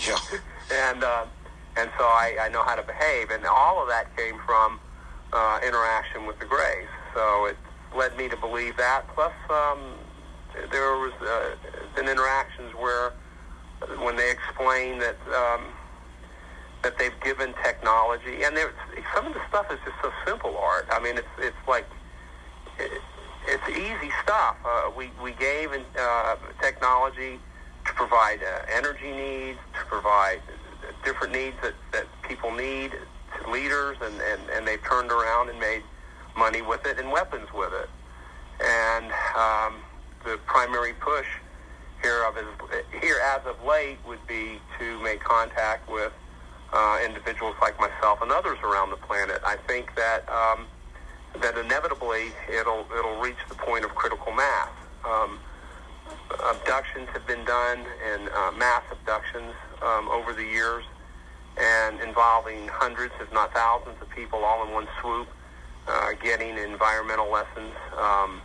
yeah. 0.08 0.18
And 0.72 1.04
uh, 1.04 1.26
and 1.78 1.90
so 1.98 2.06
I, 2.06 2.38
I 2.42 2.50
know 2.50 2.64
how 2.64 2.76
to 2.76 2.84
behave, 2.84 3.32
and 3.32 3.46
all 3.46 3.82
of 3.82 3.88
that 3.90 4.16
came 4.16 4.36
from 4.46 4.80
uh, 5.32 5.60
interaction 5.66 6.26
with 6.26 6.40
the 6.40 6.46
Greys. 6.46 6.88
So 7.14 7.46
it 7.46 7.58
led 7.96 8.16
me 8.18 8.30
to 8.30 8.38
believe 8.38 8.78
that. 8.78 9.08
Plus, 9.14 9.34
um, 9.50 9.96
there 10.72 10.98
was 10.98 11.14
uh, 11.22 11.56
been 11.96 12.08
interactions 12.08 12.74
where 12.76 13.14
when 14.00 14.16
they 14.16 14.32
explain 14.32 15.00
that 15.00 15.18
um, 15.34 15.66
that 16.84 16.98
they've 16.98 17.20
given 17.24 17.54
technology, 17.64 18.44
and 18.44 18.56
there, 18.56 18.72
some 19.16 19.26
of 19.26 19.34
the 19.34 19.42
stuff 19.50 19.72
is 19.72 19.80
just 19.86 19.96
so 20.02 20.12
simple, 20.26 20.58
Art. 20.58 20.88
I 20.92 21.00
mean, 21.00 21.18
it's 21.18 21.28
it's 21.40 21.68
like 21.68 21.86
it, 22.78 23.02
it's 23.48 23.70
easy 23.70 24.12
stuff. 24.24 24.56
Uh, 24.66 24.92
we 24.96 25.12
we 25.22 25.32
gave 25.34 25.72
uh, 25.74 26.36
technology 26.62 27.40
to 27.86 27.94
provide 27.94 28.40
uh, 28.44 28.66
energy 28.72 29.12
needs, 29.12 29.60
to 29.80 29.86
provide 29.88 30.42
different 31.04 31.34
needs 31.34 31.56
that, 31.62 31.74
that 31.92 32.06
people 32.24 32.52
need 32.52 32.92
to 32.92 33.50
leaders, 33.50 33.98
and, 34.02 34.16
and, 34.22 34.42
and 34.56 34.68
they've 34.68 34.84
turned 34.84 35.12
around 35.12 35.50
and 35.50 35.60
made 35.60 35.84
money 36.38 36.62
with 36.62 36.86
it 36.86 36.98
and 37.00 37.12
weapons 37.12 37.48
with 37.54 37.74
it. 37.74 37.90
And 38.64 39.12
um, 39.36 39.82
the 40.24 40.40
primary 40.46 40.94
push 40.94 41.28
here 42.02 42.24
of 42.24 42.38
is, 42.38 42.46
here 43.02 43.20
as 43.24 43.46
of 43.46 43.62
late 43.66 43.98
would 44.08 44.26
be 44.28 44.60
to 44.80 45.02
make 45.02 45.20
contact 45.22 45.90
with 45.90 46.12
uh, 46.72 47.00
individuals 47.06 47.56
like 47.62 47.80
myself 47.80 48.22
and 48.22 48.32
others 48.32 48.58
around 48.64 48.90
the 48.90 48.98
planet. 48.98 49.42
I 49.46 49.58
think 49.68 49.96
that 49.96 50.28
um, 50.30 50.66
that 51.42 51.58
inevitably 51.58 52.32
it'll 52.50 52.86
it'll 52.98 53.20
reach 53.20 53.38
the 53.50 53.56
point 53.56 53.84
of 53.86 53.96
critical 53.96 54.32
mass. 54.32 54.70
Um, 55.04 55.40
abductions 56.50 57.10
have 57.14 57.26
been 57.28 57.44
done, 57.46 57.86
and 58.12 58.30
uh, 58.30 58.52
mass 58.52 58.84
abductions 58.92 59.54
um, 59.82 60.10
over 60.10 60.34
the 60.34 60.44
years, 60.44 60.84
and 61.58 62.00
involving 62.02 62.68
hundreds, 62.68 63.14
if 63.20 63.32
not 63.34 63.54
thousands, 63.54 64.02
of 64.02 64.10
people 64.10 64.44
all 64.44 64.66
in 64.66 64.74
one 64.74 64.88
swoop, 65.02 65.28
uh, 65.88 66.12
getting 66.22 66.58
environmental 66.58 67.30
lessons. 67.30 67.74
Um, 67.98 68.42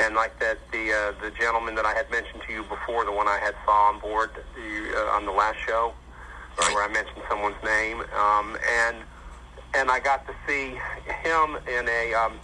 and 0.00 0.14
like 0.14 0.38
that, 0.40 0.58
the 0.72 0.92
uh, 0.92 1.22
the 1.22 1.30
gentleman 1.30 1.74
that 1.76 1.86
I 1.86 1.94
had 1.94 2.10
mentioned 2.10 2.42
to 2.46 2.52
you 2.52 2.62
before, 2.64 3.04
the 3.04 3.12
one 3.12 3.28
I 3.28 3.38
had 3.38 3.54
saw 3.64 3.90
on 3.90 4.00
board 4.00 4.30
the, 4.54 4.98
uh, 4.98 5.16
on 5.16 5.24
the 5.24 5.32
last 5.32 5.58
show, 5.66 5.92
where 6.56 6.82
I 6.82 6.92
mentioned 6.92 7.22
someone's 7.28 7.62
name, 7.62 8.00
um, 8.18 8.58
and 8.68 8.96
and 9.76 9.90
I 9.90 10.00
got 10.00 10.26
to 10.26 10.34
see 10.46 10.78
him 11.22 11.56
in 11.66 11.88
a 11.88 12.14
um, 12.14 12.38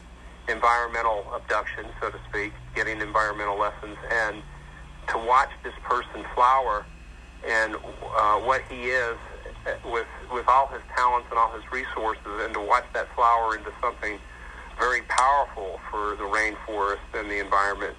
environmental 0.48 1.24
abduction, 1.35 1.86
so 2.01 2.11
to 2.11 2.19
speak, 2.28 2.52
getting 2.74 3.01
environmental 3.01 3.59
lessons, 3.59 3.97
and 4.11 4.43
to 5.09 5.19
watch 5.19 5.51
this 5.62 5.74
person 5.82 6.24
flower 6.35 6.85
and 7.47 7.74
uh, 7.77 8.36
what 8.40 8.62
he 8.69 8.90
is 8.90 9.16
uh, 9.66 9.73
with 9.90 10.07
with 10.32 10.47
all 10.48 10.66
his 10.69 10.82
talents 10.94 11.27
and 11.31 11.39
all 11.39 11.52
his 11.52 11.65
resources, 11.73 12.44
and 12.44 12.52
to 12.55 12.61
watch 12.61 12.85
that 12.94 13.09
flower 13.15 13.57
into 13.57 13.73
something 13.81 14.19
very 14.78 15.02
powerful 15.02 15.78
for 15.90 16.16
the 16.16 16.24
rainforest 16.24 17.05
and 17.15 17.31
the 17.31 17.39
environment, 17.39 17.94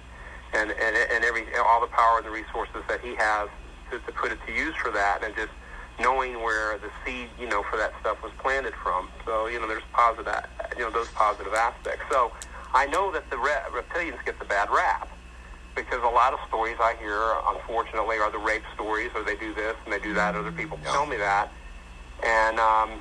and 0.52 0.70
and 0.70 0.96
and 0.96 1.24
every 1.24 1.44
all 1.56 1.80
the 1.80 1.88
power 1.88 2.18
and 2.18 2.26
the 2.26 2.30
resources 2.30 2.82
that 2.88 3.00
he 3.00 3.14
has 3.16 3.48
to, 3.90 3.98
to 4.00 4.12
put 4.12 4.30
it 4.30 4.38
to 4.46 4.52
use 4.52 4.74
for 4.76 4.90
that, 4.92 5.24
and 5.24 5.34
just 5.34 5.52
knowing 6.00 6.42
where 6.42 6.78
the 6.78 6.90
seed, 7.04 7.28
you 7.38 7.48
know, 7.48 7.62
for 7.70 7.76
that 7.76 7.92
stuff 8.00 8.22
was 8.22 8.32
planted 8.38 8.74
from. 8.82 9.08
So 9.24 9.46
you 9.46 9.60
know, 9.60 9.68
there's 9.68 9.82
positive, 9.92 10.34
you 10.76 10.82
know, 10.82 10.90
those 10.90 11.08
positive 11.08 11.54
aspects. 11.54 12.04
So 12.10 12.32
I 12.74 12.86
know 12.86 13.12
that 13.12 13.28
the 13.30 13.38
re- 13.38 13.62
reptilians 13.70 14.24
get 14.24 14.38
the 14.38 14.44
bad 14.44 14.70
rap 14.70 15.08
because 15.74 16.02
a 16.02 16.08
lot 16.08 16.32
of 16.32 16.40
stories 16.48 16.76
I 16.80 16.94
hear, 16.96 17.18
unfortunately, 17.46 18.18
are 18.18 18.30
the 18.30 18.38
rape 18.38 18.62
stories, 18.74 19.10
or 19.14 19.22
they 19.22 19.36
do 19.36 19.54
this 19.54 19.76
and 19.84 19.92
they 19.92 20.00
do 20.00 20.14
that. 20.14 20.34
Other 20.34 20.52
people 20.52 20.78
tell 20.84 21.06
me 21.06 21.16
that, 21.16 21.50
and 22.22 22.58
um, 22.60 23.00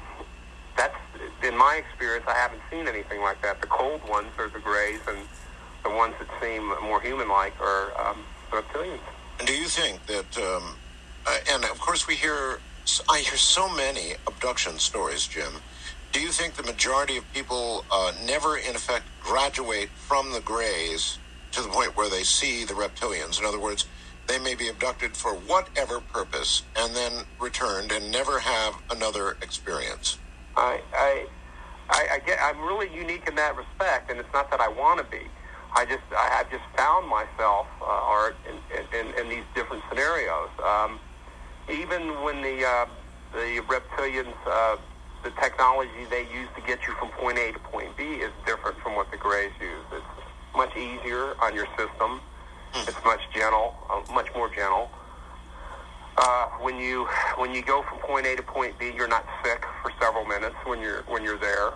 that's 0.77 0.95
in 1.43 1.57
my 1.57 1.75
experience. 1.75 2.25
I 2.27 2.35
haven't 2.35 2.61
seen 2.69 2.87
anything 2.87 3.21
like 3.21 3.41
that. 3.41 3.61
The 3.61 3.67
cold 3.67 4.07
ones 4.07 4.29
are 4.37 4.49
the 4.49 4.59
grays, 4.59 4.99
and 5.07 5.19
the 5.83 5.89
ones 5.89 6.13
that 6.19 6.29
seem 6.41 6.67
more 6.83 7.01
human-like 7.01 7.59
are 7.59 7.91
um, 7.99 8.23
reptilians. 8.51 8.99
And 9.39 9.47
do 9.47 9.53
you 9.53 9.67
think 9.67 10.05
that? 10.05 10.37
Um, 10.37 10.75
uh, 11.25 11.37
and 11.51 11.63
of 11.65 11.79
course, 11.79 12.07
we 12.07 12.15
hear. 12.15 12.59
I 13.09 13.19
hear 13.19 13.37
so 13.37 13.73
many 13.73 14.13
abduction 14.27 14.79
stories, 14.79 15.27
Jim. 15.27 15.61
Do 16.13 16.21
you 16.21 16.29
think 16.31 16.55
the 16.55 16.63
majority 16.63 17.17
of 17.17 17.31
people 17.31 17.85
uh, 17.91 18.13
never, 18.25 18.57
in 18.57 18.75
effect, 18.75 19.09
graduate 19.19 19.91
from 19.95 20.33
the 20.33 20.41
grays 20.41 21.19
to 21.53 21.61
the 21.61 21.69
point 21.69 21.97
where 21.97 22.09
they 22.09 22.23
see 22.23 22.65
the 22.65 22.73
reptilians? 22.73 23.39
In 23.39 23.45
other 23.45 23.59
words, 23.61 23.87
they 24.27 24.39
may 24.39 24.55
be 24.55 24.69
abducted 24.69 25.17
for 25.17 25.35
whatever 25.35 26.01
purpose 26.01 26.63
and 26.77 26.95
then 26.95 27.23
returned 27.39 27.91
and 27.91 28.11
never 28.11 28.39
have 28.39 28.75
another 28.91 29.37
experience. 29.41 30.19
I, 30.57 30.81
I, 30.93 31.25
I, 31.89 32.07
I 32.15 32.19
get. 32.25 32.39
I'm 32.43 32.61
really 32.61 32.93
unique 32.95 33.27
in 33.27 33.35
that 33.35 33.55
respect, 33.57 34.11
and 34.11 34.19
it's 34.19 34.33
not 34.33 34.51
that 34.51 34.61
I 34.61 34.69
want 34.69 34.99
to 34.99 35.05
be. 35.11 35.25
I 35.75 35.85
just, 35.85 36.03
I 36.17 36.29
have 36.37 36.51
just 36.51 36.63
found 36.77 37.09
myself, 37.09 37.67
uh, 37.81 37.85
Art, 37.85 38.37
in, 38.49 38.57
in, 38.99 39.13
in 39.19 39.29
these 39.29 39.45
different 39.55 39.83
scenarios. 39.89 40.49
Um, 40.65 40.99
even 41.71 42.21
when 42.23 42.41
the 42.41 42.65
uh, 42.65 42.85
the 43.33 43.61
reptilians, 43.67 44.33
uh, 44.45 44.77
the 45.23 45.31
technology 45.41 46.05
they 46.09 46.23
use 46.23 46.49
to 46.55 46.61
get 46.61 46.79
you 46.87 46.93
from 46.95 47.09
point 47.09 47.37
A 47.37 47.51
to 47.53 47.59
point 47.59 47.95
B 47.95 48.03
is 48.03 48.31
different 48.45 48.77
from 48.79 48.95
what 48.95 49.09
the 49.11 49.17
Grays 49.17 49.51
use. 49.59 49.85
It's 49.93 50.05
much 50.55 50.75
easier 50.75 51.35
on 51.41 51.55
your 51.55 51.67
system. 51.77 52.19
It's 52.73 53.03
much 53.03 53.21
gentle, 53.33 53.75
uh, 53.89 54.01
much 54.13 54.27
more 54.35 54.49
gentle. 54.49 54.89
Uh, 56.17 56.45
when 56.59 56.77
you 56.77 57.05
when 57.37 57.53
you 57.53 57.61
go 57.61 57.83
from 57.83 57.99
point 57.99 58.25
A 58.25 58.35
to 58.35 58.43
point 58.43 58.77
B, 58.77 58.91
you're 58.95 59.07
not 59.07 59.25
sick 59.43 59.63
for 59.81 59.91
several 59.99 60.25
minutes 60.25 60.55
when 60.65 60.81
you're 60.81 61.03
when 61.03 61.23
you're 61.23 61.39
there. 61.39 61.71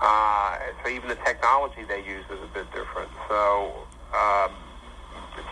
Uh, 0.00 0.58
so 0.82 0.90
even 0.90 1.08
the 1.08 1.14
technology 1.16 1.82
they 1.88 2.04
use 2.04 2.24
is 2.30 2.38
a 2.42 2.52
bit 2.52 2.70
different. 2.72 3.10
So 3.28 3.72
um, 4.12 4.52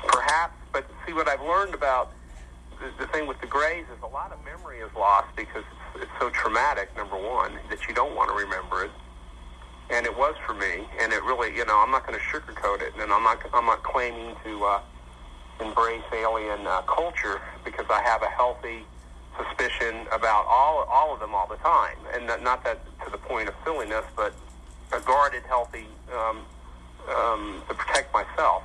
perhaps, 0.09 0.55
but 0.73 0.85
see 1.07 1.13
what 1.13 1.29
I've 1.29 1.43
learned 1.43 1.75
about 1.75 2.13
the, 2.99 3.07
thing 3.09 3.27
with 3.27 3.41
the 3.41 3.47
Grays 3.47 3.85
is 3.85 4.03
a 4.03 4.07
lot 4.07 4.33
of 4.33 4.39
memory 4.45 4.79
is 4.79 4.91
lost 4.97 5.29
because 5.37 5.65
it's, 5.95 6.03
it's 6.05 6.13
so 6.19 6.31
traumatic. 6.31 6.95
Number 6.97 7.17
one, 7.17 7.53
that 7.71 7.87
you 7.89 7.95
don't 7.95 8.15
want 8.15 8.31
to 8.31 8.35
remember 8.35 8.85
it, 8.85 8.91
and 9.91 10.07
it 10.07 10.17
was 10.17 10.35
for 10.47 10.55
me. 10.55 10.87
And 11.01 11.13
it 11.13 11.23
really, 11.23 11.55
you 11.55 11.65
know, 11.65 11.79
I'm 11.79 11.91
not 11.91 12.07
going 12.07 12.19
to 12.19 12.25
sugarcoat 12.25 12.83
it, 12.83 12.93
and 12.99 13.13
I'm 13.13 13.23
not 13.23 13.39
I'm 13.53 13.67
not 13.67 13.83
claiming 13.83 14.37
to 14.45 14.65
uh, 14.65 14.81
embrace 15.61 16.03
alien 16.13 16.67
uh, 16.67 16.83
culture 16.83 17.41
because 17.65 17.87
I 17.91 18.03
have 18.03 18.23
a 18.23 18.29
healthy 18.29 18.85
suspicion 19.37 20.07
about 20.13 20.47
all 20.49 20.87
all 20.91 21.15
of 21.15 21.21
them 21.21 21.35
all 21.35 21.47
the 21.47 21.57
time, 21.57 21.97
and 22.15 22.27
not, 22.27 22.43
not 22.43 22.65
that 22.65 22.81
to 23.05 23.11
the 23.11 23.19
point 23.19 23.49
of 23.49 23.55
silliness, 23.65 24.05
but 24.17 24.35
a 24.93 25.01
guarded, 25.01 25.43
healthy 25.49 25.87
um, 26.15 26.39
um, 27.15 27.63
to 27.69 27.75
protect 27.75 28.13
myself. 28.13 28.63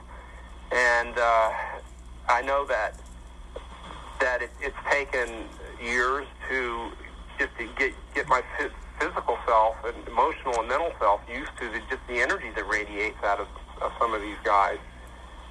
And 0.71 1.17
uh, 1.17 1.51
I 2.27 2.41
know 2.41 2.65
that 2.65 2.99
that 4.19 4.41
it, 4.41 4.51
it's 4.61 4.77
taken 4.89 5.45
years 5.83 6.27
to 6.49 6.91
just 7.39 7.51
to 7.57 7.67
get 7.77 7.93
get 8.15 8.27
my 8.27 8.41
physical 8.99 9.37
self 9.45 9.75
and 9.85 9.95
emotional 10.07 10.59
and 10.59 10.67
mental 10.67 10.91
self 10.99 11.21
used 11.31 11.51
to 11.59 11.69
the, 11.69 11.79
just 11.89 12.01
the 12.07 12.19
energy 12.19 12.49
that 12.55 12.67
radiates 12.67 13.21
out 13.23 13.39
of, 13.39 13.47
of 13.81 13.91
some 13.99 14.13
of 14.13 14.21
these 14.21 14.37
guys. 14.43 14.77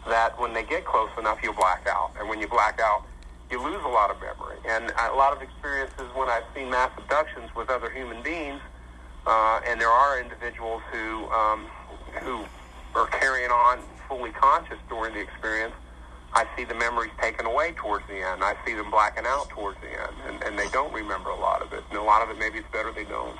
That 0.07 0.39
when 0.41 0.55
they 0.55 0.63
get 0.63 0.85
close 0.85 1.11
enough, 1.19 1.43
you 1.43 1.53
black 1.53 1.87
out, 1.89 2.13
and 2.19 2.29
when 2.29 2.41
you 2.41 2.47
black 2.47 2.81
out, 2.81 3.03
you 3.51 3.63
lose 3.63 3.83
a 3.85 3.89
lot 3.89 4.11
of 4.11 4.21
memory. 4.21 4.59
And 4.69 4.93
a 5.11 5.15
lot 5.15 5.35
of 5.35 5.43
experiences 5.43 6.07
when 6.15 6.29
I've 6.29 6.45
seen 6.55 6.71
mass 6.71 6.91
abductions 6.97 7.51
with 7.57 7.71
other 7.71 7.91
human 7.91 8.23
beings, 8.23 8.61
uh, 9.27 9.61
and 9.67 9.81
there 9.81 9.91
are 9.91 10.21
individuals 10.21 10.83
who 10.93 11.27
um, 11.31 11.67
who 12.23 12.45
are 12.95 13.07
carrying 13.07 13.51
on 13.51 13.81
fully 14.09 14.31
conscious 14.31 14.79
during 14.89 15.15
the 15.15 15.21
experience. 15.21 15.75
I 16.33 16.47
see 16.57 16.65
the 16.65 16.75
memories 16.75 17.13
taken 17.21 17.47
away 17.47 17.73
towards 17.77 18.07
the 18.09 18.15
end. 18.15 18.45
I 18.45 18.55
see 18.67 18.75
them 18.75 18.91
blacking 18.91 19.25
out 19.27 19.49
towards 19.49 19.79
the 19.81 19.89
end, 19.89 20.15
and, 20.27 20.43
and 20.43 20.59
they 20.59 20.69
don't 20.71 20.93
remember 20.93 21.31
a 21.31 21.37
lot 21.39 21.63
of 21.63 21.73
it. 21.73 21.83
And 21.91 21.99
a 21.99 22.03
lot 22.03 22.23
of 22.23 22.31
it, 22.31 22.39
maybe 22.39 22.59
it's 22.59 22.71
better 22.71 22.93
they 22.93 23.05
don't. 23.05 23.37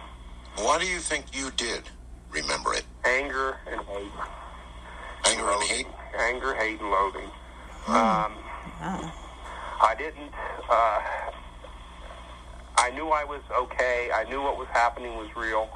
Why 0.57 0.79
do 0.79 0.87
you 0.87 0.99
think 0.99 1.27
you 1.35 1.51
did 1.57 1.83
remember 2.31 2.73
it? 2.75 2.85
Anger 3.05 3.59
and 3.71 3.81
hate. 3.83 4.13
Anger 5.27 5.51
and 5.51 5.63
hate? 5.65 5.87
Anger, 6.19 6.55
hate, 6.55 6.81
and 6.81 6.91
loathing. 6.91 7.31
Um, 7.89 8.33
I 9.81 9.95
didn't. 9.99 10.33
Uh, 10.69 11.01
I 12.79 12.91
knew 12.91 13.09
I 13.09 13.25
was 13.25 13.43
okay. 13.53 14.11
I 14.15 14.25
knew 14.31 14.43
what 14.43 14.57
was 14.59 14.69
happening 14.69 15.17
was 15.17 15.29
real. 15.37 15.69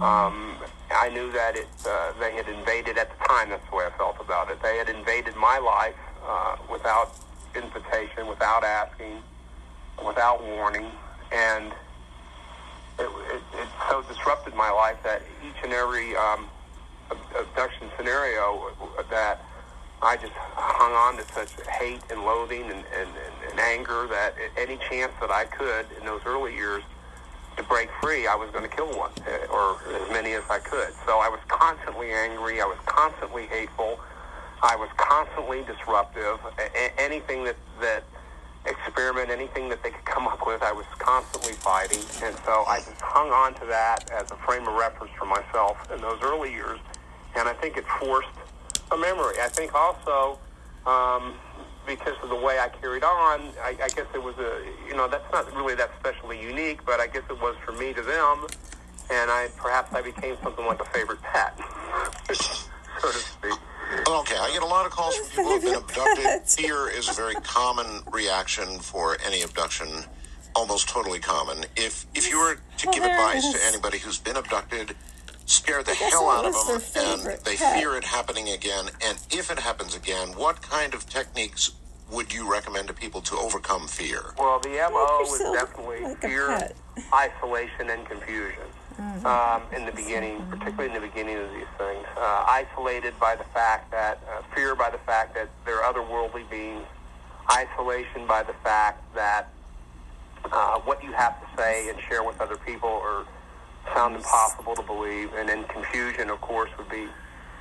Um, 0.00 0.56
I 0.90 1.08
knew 1.12 1.30
that 1.32 1.56
it. 1.56 1.68
Uh, 1.86 2.12
they 2.20 2.32
had 2.32 2.48
invaded 2.48 2.98
at 2.98 3.08
the 3.16 3.24
time. 3.24 3.48
That's 3.48 3.68
the 3.70 3.76
way 3.76 3.86
I 3.86 3.96
felt 3.96 4.16
about 4.20 4.50
it. 4.50 4.60
They 4.62 4.76
had 4.76 4.88
invaded 4.88 5.36
my 5.36 5.58
life 5.58 5.94
uh, 6.26 6.56
without 6.70 7.14
invitation, 7.54 8.26
without 8.26 8.64
asking, 8.64 9.22
without 10.04 10.42
warning, 10.44 10.86
and 11.30 11.72
it, 12.98 13.10
it, 13.32 13.42
it 13.54 13.68
so 13.88 14.02
disrupted 14.02 14.54
my 14.54 14.70
life 14.70 14.96
that 15.02 15.22
each 15.46 15.62
and 15.62 15.72
every 15.72 16.16
um, 16.16 16.46
abduction 17.38 17.88
scenario 17.96 18.70
that 19.10 19.44
I 20.02 20.16
just 20.16 20.32
hung 20.34 20.92
on 20.92 21.16
to 21.16 21.32
such 21.32 21.52
hate 21.68 22.00
and 22.10 22.24
loathing 22.24 22.62
and, 22.62 22.84
and, 22.98 23.08
and, 23.50 23.60
anger 23.60 24.08
that 24.08 24.34
at 24.34 24.50
any 24.58 24.76
chance 24.90 25.12
that 25.20 25.30
I 25.30 25.44
could 25.44 25.86
in 25.98 26.04
those 26.04 26.22
early 26.26 26.54
years 26.54 26.82
to 27.56 27.62
break 27.62 27.88
free, 28.00 28.26
I 28.26 28.34
was 28.34 28.50
going 28.50 28.68
to 28.68 28.74
kill 28.74 28.88
one 28.98 29.12
eh, 29.26 29.46
or 29.46 29.78
as 29.94 30.10
many 30.10 30.32
as 30.32 30.42
I 30.50 30.58
could. 30.58 30.92
So 31.06 31.18
I 31.18 31.28
was 31.28 31.38
constantly 31.46 32.10
angry. 32.10 32.60
I 32.60 32.64
was 32.64 32.78
constantly 32.84 33.46
hateful. 33.46 34.00
I 34.62 34.76
was 34.76 34.88
constantly 34.96 35.64
disruptive. 35.64 36.38
A- 36.58 37.00
anything 37.00 37.44
that, 37.44 37.56
that 37.80 38.04
experiment, 38.64 39.30
anything 39.30 39.68
that 39.68 39.82
they 39.82 39.90
could 39.90 40.04
come 40.04 40.26
up 40.28 40.46
with, 40.46 40.62
I 40.62 40.72
was 40.72 40.86
constantly 40.98 41.52
fighting. 41.54 42.02
And 42.22 42.36
so 42.44 42.64
I 42.68 42.78
just 42.78 43.00
hung 43.00 43.30
on 43.30 43.54
to 43.54 43.66
that 43.66 44.10
as 44.10 44.30
a 44.30 44.36
frame 44.36 44.66
of 44.68 44.74
reference 44.74 45.12
for 45.18 45.24
myself 45.26 45.76
in 45.92 46.00
those 46.00 46.20
early 46.22 46.52
years. 46.52 46.78
And 47.36 47.48
I 47.48 47.54
think 47.54 47.76
it 47.76 47.84
forced 47.98 48.28
a 48.92 48.96
memory. 48.96 49.36
I 49.42 49.48
think 49.48 49.74
also 49.74 50.38
um, 50.86 51.34
because 51.86 52.14
of 52.22 52.28
the 52.28 52.36
way 52.36 52.58
I 52.58 52.68
carried 52.68 53.02
on, 53.02 53.40
I, 53.62 53.76
I 53.82 53.88
guess 53.88 54.06
it 54.14 54.22
was 54.22 54.36
a, 54.38 54.62
you 54.88 54.94
know, 54.96 55.08
that's 55.08 55.30
not 55.32 55.52
really 55.54 55.74
that 55.76 55.90
specially 55.98 56.40
unique, 56.40 56.84
but 56.84 57.00
I 57.00 57.06
guess 57.06 57.22
it 57.30 57.40
was 57.40 57.56
for 57.64 57.72
me 57.72 57.92
to 57.92 58.02
them. 58.02 58.46
And 59.10 59.30
I 59.30 59.48
perhaps 59.56 59.92
I 59.92 60.02
became 60.02 60.36
something 60.42 60.64
like 60.64 60.80
a 60.80 60.84
favorite 60.86 61.20
pet, 61.22 61.58
so 63.00 63.10
to 63.10 63.18
speak. 63.18 63.52
Okay, 64.08 64.36
I 64.36 64.50
get 64.52 64.62
a 64.62 64.66
lot 64.66 64.86
of 64.86 64.92
calls 64.92 65.16
from 65.16 65.26
people 65.28 65.44
who 65.44 65.50
have 65.52 65.62
been 65.62 65.74
abducted. 65.74 66.48
Fear 66.48 66.88
is 66.90 67.08
a 67.08 67.12
very 67.12 67.34
common 67.34 68.02
reaction 68.10 68.78
for 68.78 69.18
any 69.24 69.42
abduction, 69.42 69.88
almost 70.54 70.88
totally 70.88 71.18
common. 71.18 71.64
If 71.76 72.06
if 72.14 72.28
you 72.28 72.38
were 72.38 72.58
to 72.78 72.86
give 72.88 73.02
advice 73.04 73.52
to 73.52 73.58
anybody 73.66 73.98
who's 73.98 74.18
been 74.18 74.36
abducted, 74.36 74.96
scare 75.46 75.82
the 75.82 75.94
hell 75.94 76.30
out 76.30 76.46
of 76.46 76.54
them, 76.94 77.02
and 77.04 77.38
they 77.44 77.56
pet. 77.56 77.78
fear 77.78 77.96
it 77.96 78.04
happening 78.04 78.48
again. 78.50 78.86
And 79.04 79.18
if 79.30 79.50
it 79.50 79.58
happens 79.58 79.94
again, 79.94 80.28
what 80.30 80.62
kind 80.62 80.94
of 80.94 81.08
techniques 81.08 81.72
would 82.10 82.32
you 82.32 82.50
recommend 82.50 82.88
to 82.88 82.94
people 82.94 83.20
to 83.22 83.36
overcome 83.36 83.88
fear? 83.88 84.34
Well, 84.38 84.58
the 84.60 84.70
MO 84.90 85.22
is 85.22 85.38
definitely 85.52 86.00
like 86.02 86.20
fear, 86.20 86.70
isolation, 87.12 87.90
and 87.90 88.06
confusion. 88.06 88.64
Um, 89.24 89.62
in 89.74 89.86
the 89.86 89.92
beginning, 89.92 90.44
particularly 90.50 90.94
in 90.94 91.00
the 91.00 91.06
beginning 91.06 91.36
of 91.38 91.50
these 91.52 91.70
things, 91.78 92.06
uh, 92.16 92.44
isolated 92.46 93.14
by 93.20 93.36
the 93.36 93.44
fact 93.54 93.90
that 93.90 94.20
uh, 94.28 94.42
fear 94.54 94.74
by 94.74 94.90
the 94.90 94.98
fact 94.98 95.34
that 95.34 95.48
there 95.64 95.82
are 95.82 95.92
otherworldly 95.92 96.48
beings, 96.50 96.84
isolation 97.50 98.26
by 98.26 98.42
the 98.42 98.54
fact 98.64 99.02
that 99.14 99.48
uh, 100.50 100.78
what 100.80 101.02
you 101.02 101.12
have 101.12 101.40
to 101.40 101.46
say 101.56 101.88
and 101.88 101.98
share 102.08 102.22
with 102.22 102.40
other 102.40 102.56
people 102.56 102.88
are 102.88 103.24
sound 103.94 104.14
impossible 104.16 104.74
to 104.74 104.82
believe, 104.82 105.32
and 105.34 105.48
then 105.48 105.64
confusion, 105.64 106.30
of 106.30 106.40
course, 106.40 106.70
would 106.78 106.88
be 106.88 107.06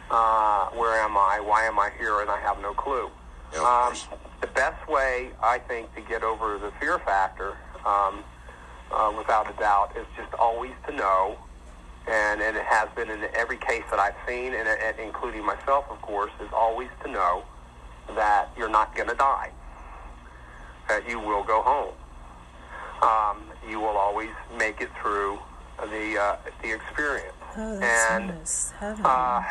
uh, 0.09 0.67
where 0.71 1.01
am 1.01 1.17
I? 1.17 1.39
Why 1.39 1.65
am 1.65 1.79
I 1.79 1.89
here? 1.97 2.19
And 2.21 2.29
I 2.29 2.39
have 2.41 2.59
no 2.61 2.73
clue. 2.73 3.09
Um, 3.59 3.93
the 4.41 4.47
best 4.47 4.87
way, 4.87 5.29
I 5.41 5.59
think, 5.59 5.93
to 5.95 6.01
get 6.01 6.23
over 6.23 6.57
the 6.57 6.71
fear 6.79 6.99
factor, 6.99 7.57
um, 7.85 8.23
uh, 8.91 9.13
without 9.18 9.49
a 9.53 9.57
doubt, 9.59 9.95
is 9.95 10.05
just 10.15 10.34
always 10.35 10.72
to 10.88 10.95
know, 10.95 11.38
and, 12.07 12.41
and 12.41 12.57
it 12.57 12.63
has 12.63 12.89
been 12.95 13.09
in 13.09 13.23
every 13.34 13.57
case 13.57 13.84
that 13.89 13.99
I've 13.99 14.15
seen, 14.27 14.53
and, 14.53 14.68
and 14.68 14.99
including 14.99 15.45
myself, 15.45 15.85
of 15.89 16.01
course, 16.01 16.31
is 16.41 16.49
always 16.53 16.89
to 17.03 17.11
know 17.11 17.43
that 18.15 18.49
you're 18.57 18.69
not 18.69 18.95
going 18.95 19.09
to 19.09 19.15
die, 19.15 19.51
that 20.88 21.07
you 21.09 21.19
will 21.19 21.43
go 21.43 21.61
home. 21.61 21.93
Um, 23.01 23.43
you 23.68 23.80
will 23.80 23.97
always 23.97 24.30
make 24.57 24.81
it 24.81 24.89
through 25.01 25.39
the 25.89 26.19
uh, 26.19 26.35
the 26.61 26.72
experience. 26.73 27.34
Oh, 27.57 27.80
and 27.80 28.27
nice. 28.27 28.73
Uh, 28.81 29.43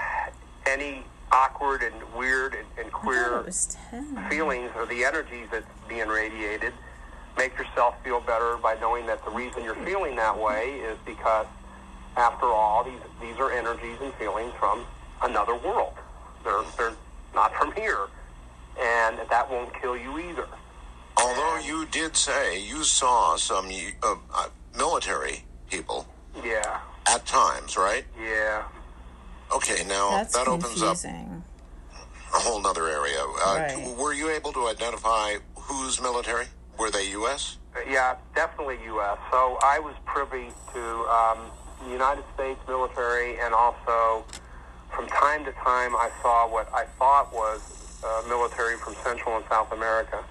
any 0.67 1.05
awkward 1.33 1.83
and 1.83 1.95
weird 2.17 2.55
and, 2.55 2.67
and 2.79 2.93
queer 2.93 3.39
it 3.39 3.47
was 3.47 3.77
10. 3.91 4.29
feelings 4.29 4.71
or 4.77 4.87
the 4.87 5.05
energies 5.05 5.49
that's 5.51 5.67
being 5.89 6.09
radiated, 6.09 6.73
make 7.37 7.57
yourself 7.59 7.95
feel 8.05 8.21
better 8.21 8.57
by 8.57 8.77
knowing 8.81 9.07
that 9.07 9.25
the 9.25 9.31
reason 9.31 9.65
you're 9.65 9.75
feeling 9.87 10.17
that 10.17 10.39
way 10.39 10.71
is 10.81 10.99
because, 11.07 11.47
after 12.17 12.47
all, 12.47 12.85
these 12.85 13.01
these 13.21 13.37
are 13.39 13.51
energies 13.53 13.99
and 14.01 14.13
feelings 14.15 14.53
from 14.59 14.85
another 15.23 15.55
world. 15.57 15.95
They're 16.45 16.63
they're 16.77 16.95
not 17.35 17.55
from 17.55 17.73
here, 17.73 18.07
and 18.81 19.19
that 19.31 19.51
won't 19.51 19.73
kill 19.81 19.97
you 19.97 20.19
either. 20.19 20.47
Although 21.17 21.59
you 21.59 21.87
did 21.87 22.17
say 22.17 22.61
you 22.63 22.83
saw 22.83 23.37
some 23.37 23.69
uh, 24.03 24.15
uh, 24.35 24.49
military 24.77 25.45
people 25.69 26.07
Yeah, 26.45 26.79
at 27.07 27.27
times, 27.27 27.77
right? 27.77 28.05
yeah. 28.21 28.63
Okay, 29.55 29.85
now 29.87 30.11
That's 30.13 30.35
that 30.35 30.47
opens 30.49 30.81
up 30.83 30.97
a 31.05 32.39
whole 32.39 32.65
other 32.67 32.89
area. 32.89 33.19
Uh, 33.21 33.57
Right. 33.59 33.97
Were 33.99 34.13
you 34.15 34.31
able 34.31 34.53
to 34.53 34.69
identify 34.69 35.35
who's 35.57 36.01
military? 36.01 36.47
Were 36.81 36.91
they 36.91 37.11
U.S.? 37.11 37.59
Yeah, 37.87 38.17
definitely 38.35 38.79
U.S. 38.87 39.19
So 39.31 39.59
I 39.63 39.79
was 39.79 39.95
privy 40.07 40.49
to 40.73 40.81
um, 41.13 41.39
the 41.85 41.93
United 41.93 42.25
States 42.35 42.59
military, 42.67 43.39
and 43.39 43.53
also 43.53 44.25
from 44.91 45.07
time 45.09 45.45
to 45.45 45.53
time 45.53 45.95
I 45.95 46.11
saw 46.23 46.49
what 46.51 46.73
I 46.73 46.87
thought 46.99 47.35
was 47.35 48.01
uh, 48.03 48.23
military 48.29 48.79
from 48.79 48.95
Central 49.05 49.37
and 49.37 49.45
South 49.51 49.71
America, 49.73 50.25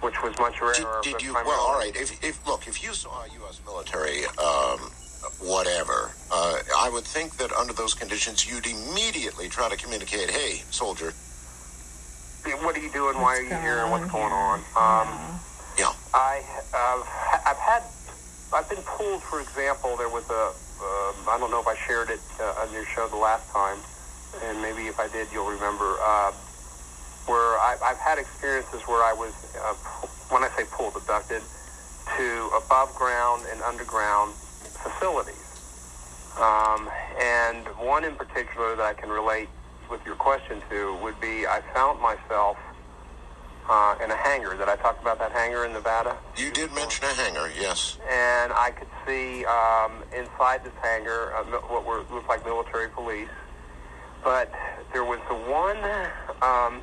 which 0.00 0.22
was 0.22 0.32
much 0.38 0.62
rarer. 0.62 0.72
Did 1.02 1.12
but 1.12 1.22
you? 1.22 1.32
primarily- 1.32 1.44
Well, 1.46 1.60
all 1.60 1.78
right. 1.78 1.94
If, 1.94 2.24
if 2.24 2.46
look, 2.46 2.66
if 2.66 2.82
you 2.82 2.94
saw 2.94 3.24
U.S. 3.24 3.60
military 3.66 4.24
um, 4.42 4.80
whatever. 5.40 6.12
Uh, 6.32 6.56
I 6.78 6.88
would 6.88 7.04
think 7.04 7.36
that 7.36 7.52
under 7.52 7.72
those 7.72 7.94
conditions, 7.94 8.48
you'd 8.48 8.66
immediately 8.66 9.48
try 9.48 9.68
to 9.68 9.76
communicate, 9.76 10.30
hey, 10.30 10.62
soldier. 10.70 11.12
What 12.44 12.76
are 12.76 12.80
you 12.80 12.90
doing? 12.90 13.16
Why 13.20 13.38
are 13.38 13.42
you 13.42 13.48
here? 13.48 13.82
And 13.82 13.90
what's 13.92 14.10
going 14.10 14.32
on? 14.32 14.58
Um, 14.74 15.40
yeah. 15.78 15.92
I, 16.12 16.42
uh, 16.74 17.02
I've 17.46 17.58
had, 17.58 17.82
I've 18.52 18.68
been 18.68 18.82
pulled, 18.82 19.22
for 19.22 19.40
example, 19.40 19.96
there 19.96 20.08
was 20.08 20.24
a, 20.28 20.50
uh, 20.82 21.30
I 21.30 21.36
don't 21.38 21.50
know 21.50 21.60
if 21.60 21.68
I 21.68 21.76
shared 21.86 22.10
it 22.10 22.20
uh, 22.40 22.62
on 22.66 22.72
your 22.72 22.84
show 22.86 23.06
the 23.08 23.16
last 23.16 23.48
time, 23.50 23.78
and 24.44 24.60
maybe 24.60 24.88
if 24.88 24.98
I 24.98 25.08
did, 25.08 25.28
you'll 25.32 25.50
remember, 25.50 25.96
uh, 26.02 26.32
where 27.26 27.54
I, 27.62 27.76
I've 27.84 27.98
had 27.98 28.18
experiences 28.18 28.82
where 28.86 29.04
I 29.04 29.12
was, 29.12 29.32
uh, 29.54 29.74
when 30.30 30.42
I 30.42 30.50
say 30.56 30.64
pulled, 30.64 30.96
abducted, 30.96 31.42
to 32.18 32.50
above 32.66 32.92
ground 32.96 33.44
and 33.52 33.62
underground 33.62 34.34
facilities. 34.82 35.38
Um, 36.40 36.90
and 37.20 37.66
one 37.78 38.04
in 38.04 38.16
particular 38.16 38.74
that 38.74 38.82
I 38.82 38.94
can 38.94 39.10
relate 39.10 39.48
with 39.92 40.04
your 40.06 40.16
question 40.16 40.62
to 40.70 40.96
would 41.02 41.20
be 41.20 41.46
I 41.46 41.60
found 41.74 42.00
myself 42.00 42.56
uh, 43.68 43.94
in 44.02 44.10
a 44.10 44.16
hangar. 44.16 44.56
Did 44.56 44.68
I 44.68 44.76
talk 44.76 45.00
about 45.00 45.18
that 45.18 45.32
hangar 45.32 45.66
in 45.66 45.72
Nevada? 45.74 46.16
You 46.36 46.50
did 46.50 46.72
mention 46.72 47.04
a 47.04 47.14
hangar, 47.14 47.50
yes. 47.60 47.98
And 48.10 48.52
I 48.54 48.70
could 48.70 48.88
see 49.06 49.44
um, 49.44 50.02
inside 50.16 50.64
this 50.64 50.72
hangar 50.82 51.34
uh, 51.36 51.44
what 51.68 51.84
were, 51.84 52.04
looked 52.10 52.28
like 52.28 52.44
military 52.44 52.88
police. 52.88 53.28
But 54.24 54.50
there 54.94 55.04
was 55.04 55.20
the 55.28 55.34
one 55.34 55.76
um, 56.40 56.80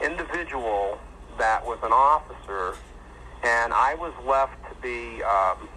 individual 0.00 0.98
that 1.38 1.64
was 1.64 1.78
an 1.82 1.92
officer, 1.92 2.76
and 3.42 3.74
I 3.74 3.94
was 3.94 4.12
left 4.26 4.56
to 4.70 4.74
be 4.80 5.22
um, 5.22 5.68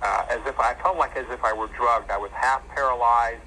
uh, 0.00 0.26
as 0.30 0.40
if 0.46 0.58
I 0.58 0.74
felt 0.82 0.96
like 0.96 1.14
as 1.16 1.26
if 1.30 1.44
I 1.44 1.52
were 1.52 1.68
drugged. 1.76 2.10
I 2.10 2.16
was 2.16 2.30
half 2.32 2.66
paralyzed. 2.68 3.42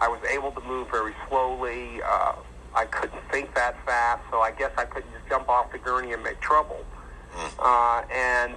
I 0.00 0.08
was 0.08 0.20
able 0.30 0.52
to 0.52 0.60
move 0.62 0.90
very 0.90 1.14
slowly. 1.28 2.00
Uh, 2.02 2.34
I 2.74 2.84
couldn't 2.86 3.22
think 3.30 3.54
that 3.54 3.74
fast, 3.84 4.22
so 4.30 4.40
I 4.40 4.52
guess 4.52 4.70
I 4.76 4.84
couldn't 4.84 5.10
just 5.12 5.28
jump 5.28 5.48
off 5.48 5.72
the 5.72 5.78
gurney 5.78 6.12
and 6.12 6.22
make 6.22 6.40
trouble. 6.40 6.84
Uh, 7.58 8.02
and 8.12 8.54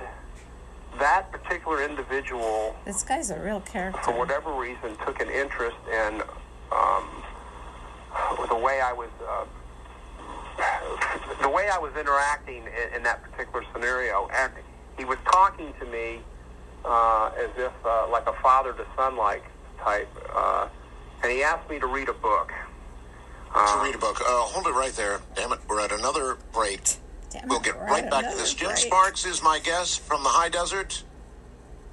that 1.00 1.32
particular 1.32 1.84
individual, 1.84 2.76
This 2.86 3.04
guy's 3.04 3.30
a 3.32 3.40
real 3.40 3.62
character. 3.62 4.02
For 4.02 4.18
whatever 4.18 4.52
reason, 4.54 4.96
took 5.06 5.22
an 5.22 5.30
interest 5.30 5.78
in 5.92 6.22
um, 6.72 7.08
the 8.50 8.56
way 8.56 8.82
I 8.82 8.94
was. 8.94 9.10
Uh, 9.28 9.46
the 11.42 11.50
way 11.50 11.70
I 11.70 11.80
was 11.80 11.92
interacting 12.00 12.64
in, 12.64 12.98
in 12.98 13.04
that 13.04 13.24
particular 13.24 13.66
scenario, 13.74 14.30
and 14.34 14.52
he 14.98 15.06
was 15.06 15.18
talking 15.32 15.74
to 15.80 15.86
me 15.86 16.20
uh, 16.86 17.32
as 17.38 17.50
if 17.58 17.72
uh, 17.86 18.08
like 18.10 18.28
a 18.28 18.34
father 18.42 18.74
to 18.74 18.86
son 18.96 19.18
like 19.18 19.44
type, 19.80 20.10
uh, 20.36 20.68
and 21.24 21.32
he 21.32 21.44
asked 21.44 21.70
me 21.70 21.80
to 21.80 21.88
read 21.88 22.10
a 22.10 22.14
book. 22.14 22.52
to 23.54 23.80
read 23.84 23.96
a 23.96 23.98
book. 23.98 24.20
Uh, 24.22 24.26
hold 24.42 24.68
it 24.68 24.72
right 24.74 24.94
there. 24.94 25.20
Damn 25.36 25.54
it, 25.54 25.60
we're 25.68 25.80
at 25.82 25.92
another 25.92 26.38
break. 26.54 26.82
we'll 27.48 27.60
get 27.60 27.80
right 27.80 28.10
back 28.10 28.30
to 28.32 28.38
this. 28.38 28.54
Jim 28.54 28.70
break. 28.70 28.78
Sparks 28.80 29.26
is 29.26 29.42
my 29.44 29.60
guest 29.60 30.02
from 30.02 30.24
the 30.24 30.30
high 30.30 30.50
desert. 30.50 31.04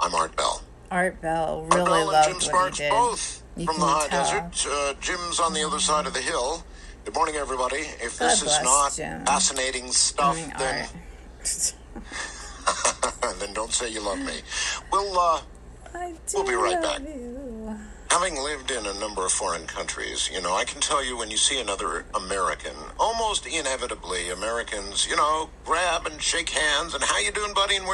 I'm 0.00 0.14
Art 0.14 0.36
Bell. 0.36 0.62
Art 0.90 1.20
Bell 1.20 1.66
Art 1.70 1.74
really 1.74 1.84
Bell 1.90 1.94
and 2.02 2.12
loved 2.12 2.26
Jim 2.28 2.34
what 2.34 2.42
Sparks 2.42 2.78
he 2.78 2.84
did. 2.84 2.90
both 2.90 3.42
You 3.56 3.66
from 3.66 3.78
the 3.80 3.86
high 3.86 4.08
tell. 4.08 4.24
desert. 4.24 4.66
Uh, 4.72 4.94
Jim's 5.00 5.40
on 5.40 5.52
the 5.52 5.64
other 5.66 5.80
side 5.80 6.06
of 6.06 6.14
the 6.14 6.20
hill. 6.20 6.62
Good 7.04 7.14
morning, 7.14 7.36
everybody. 7.36 7.78
If 8.02 8.18
God 8.18 8.30
this 8.30 8.42
is 8.42 8.58
not 8.62 8.94
Jim. 8.94 9.24
fascinating 9.26 9.90
stuff, 9.92 10.36
Morning, 10.36 10.54
then 10.58 10.88
then 13.40 13.52
don't 13.54 13.72
say 13.72 13.88
you 13.90 14.00
love 14.00 14.18
me. 14.18 14.40
We'll 14.92 15.18
uh, 15.18 15.40
I 15.94 16.14
we'll 16.34 16.44
be 16.46 16.54
right 16.54 16.80
love 16.80 16.82
back. 16.82 17.00
you. 17.00 17.57
Having 18.10 18.42
lived 18.42 18.70
in 18.70 18.86
a 18.86 18.94
number 18.98 19.24
of 19.26 19.32
foreign 19.32 19.66
countries, 19.66 20.30
you 20.32 20.40
know, 20.40 20.54
I 20.54 20.64
can 20.64 20.80
tell 20.80 21.04
you 21.04 21.16
when 21.16 21.30
you 21.30 21.36
see 21.36 21.60
another 21.60 22.06
American, 22.14 22.74
almost 22.98 23.46
inevitably 23.46 24.30
Americans, 24.30 25.06
you 25.06 25.14
know, 25.14 25.50
grab 25.64 26.06
and 26.06 26.20
shake 26.20 26.48
hands 26.48 26.94
and 26.94 27.04
how 27.04 27.18
you 27.18 27.30
doing, 27.32 27.52
buddy, 27.52 27.76
and 27.76 27.84
where 27.84 27.86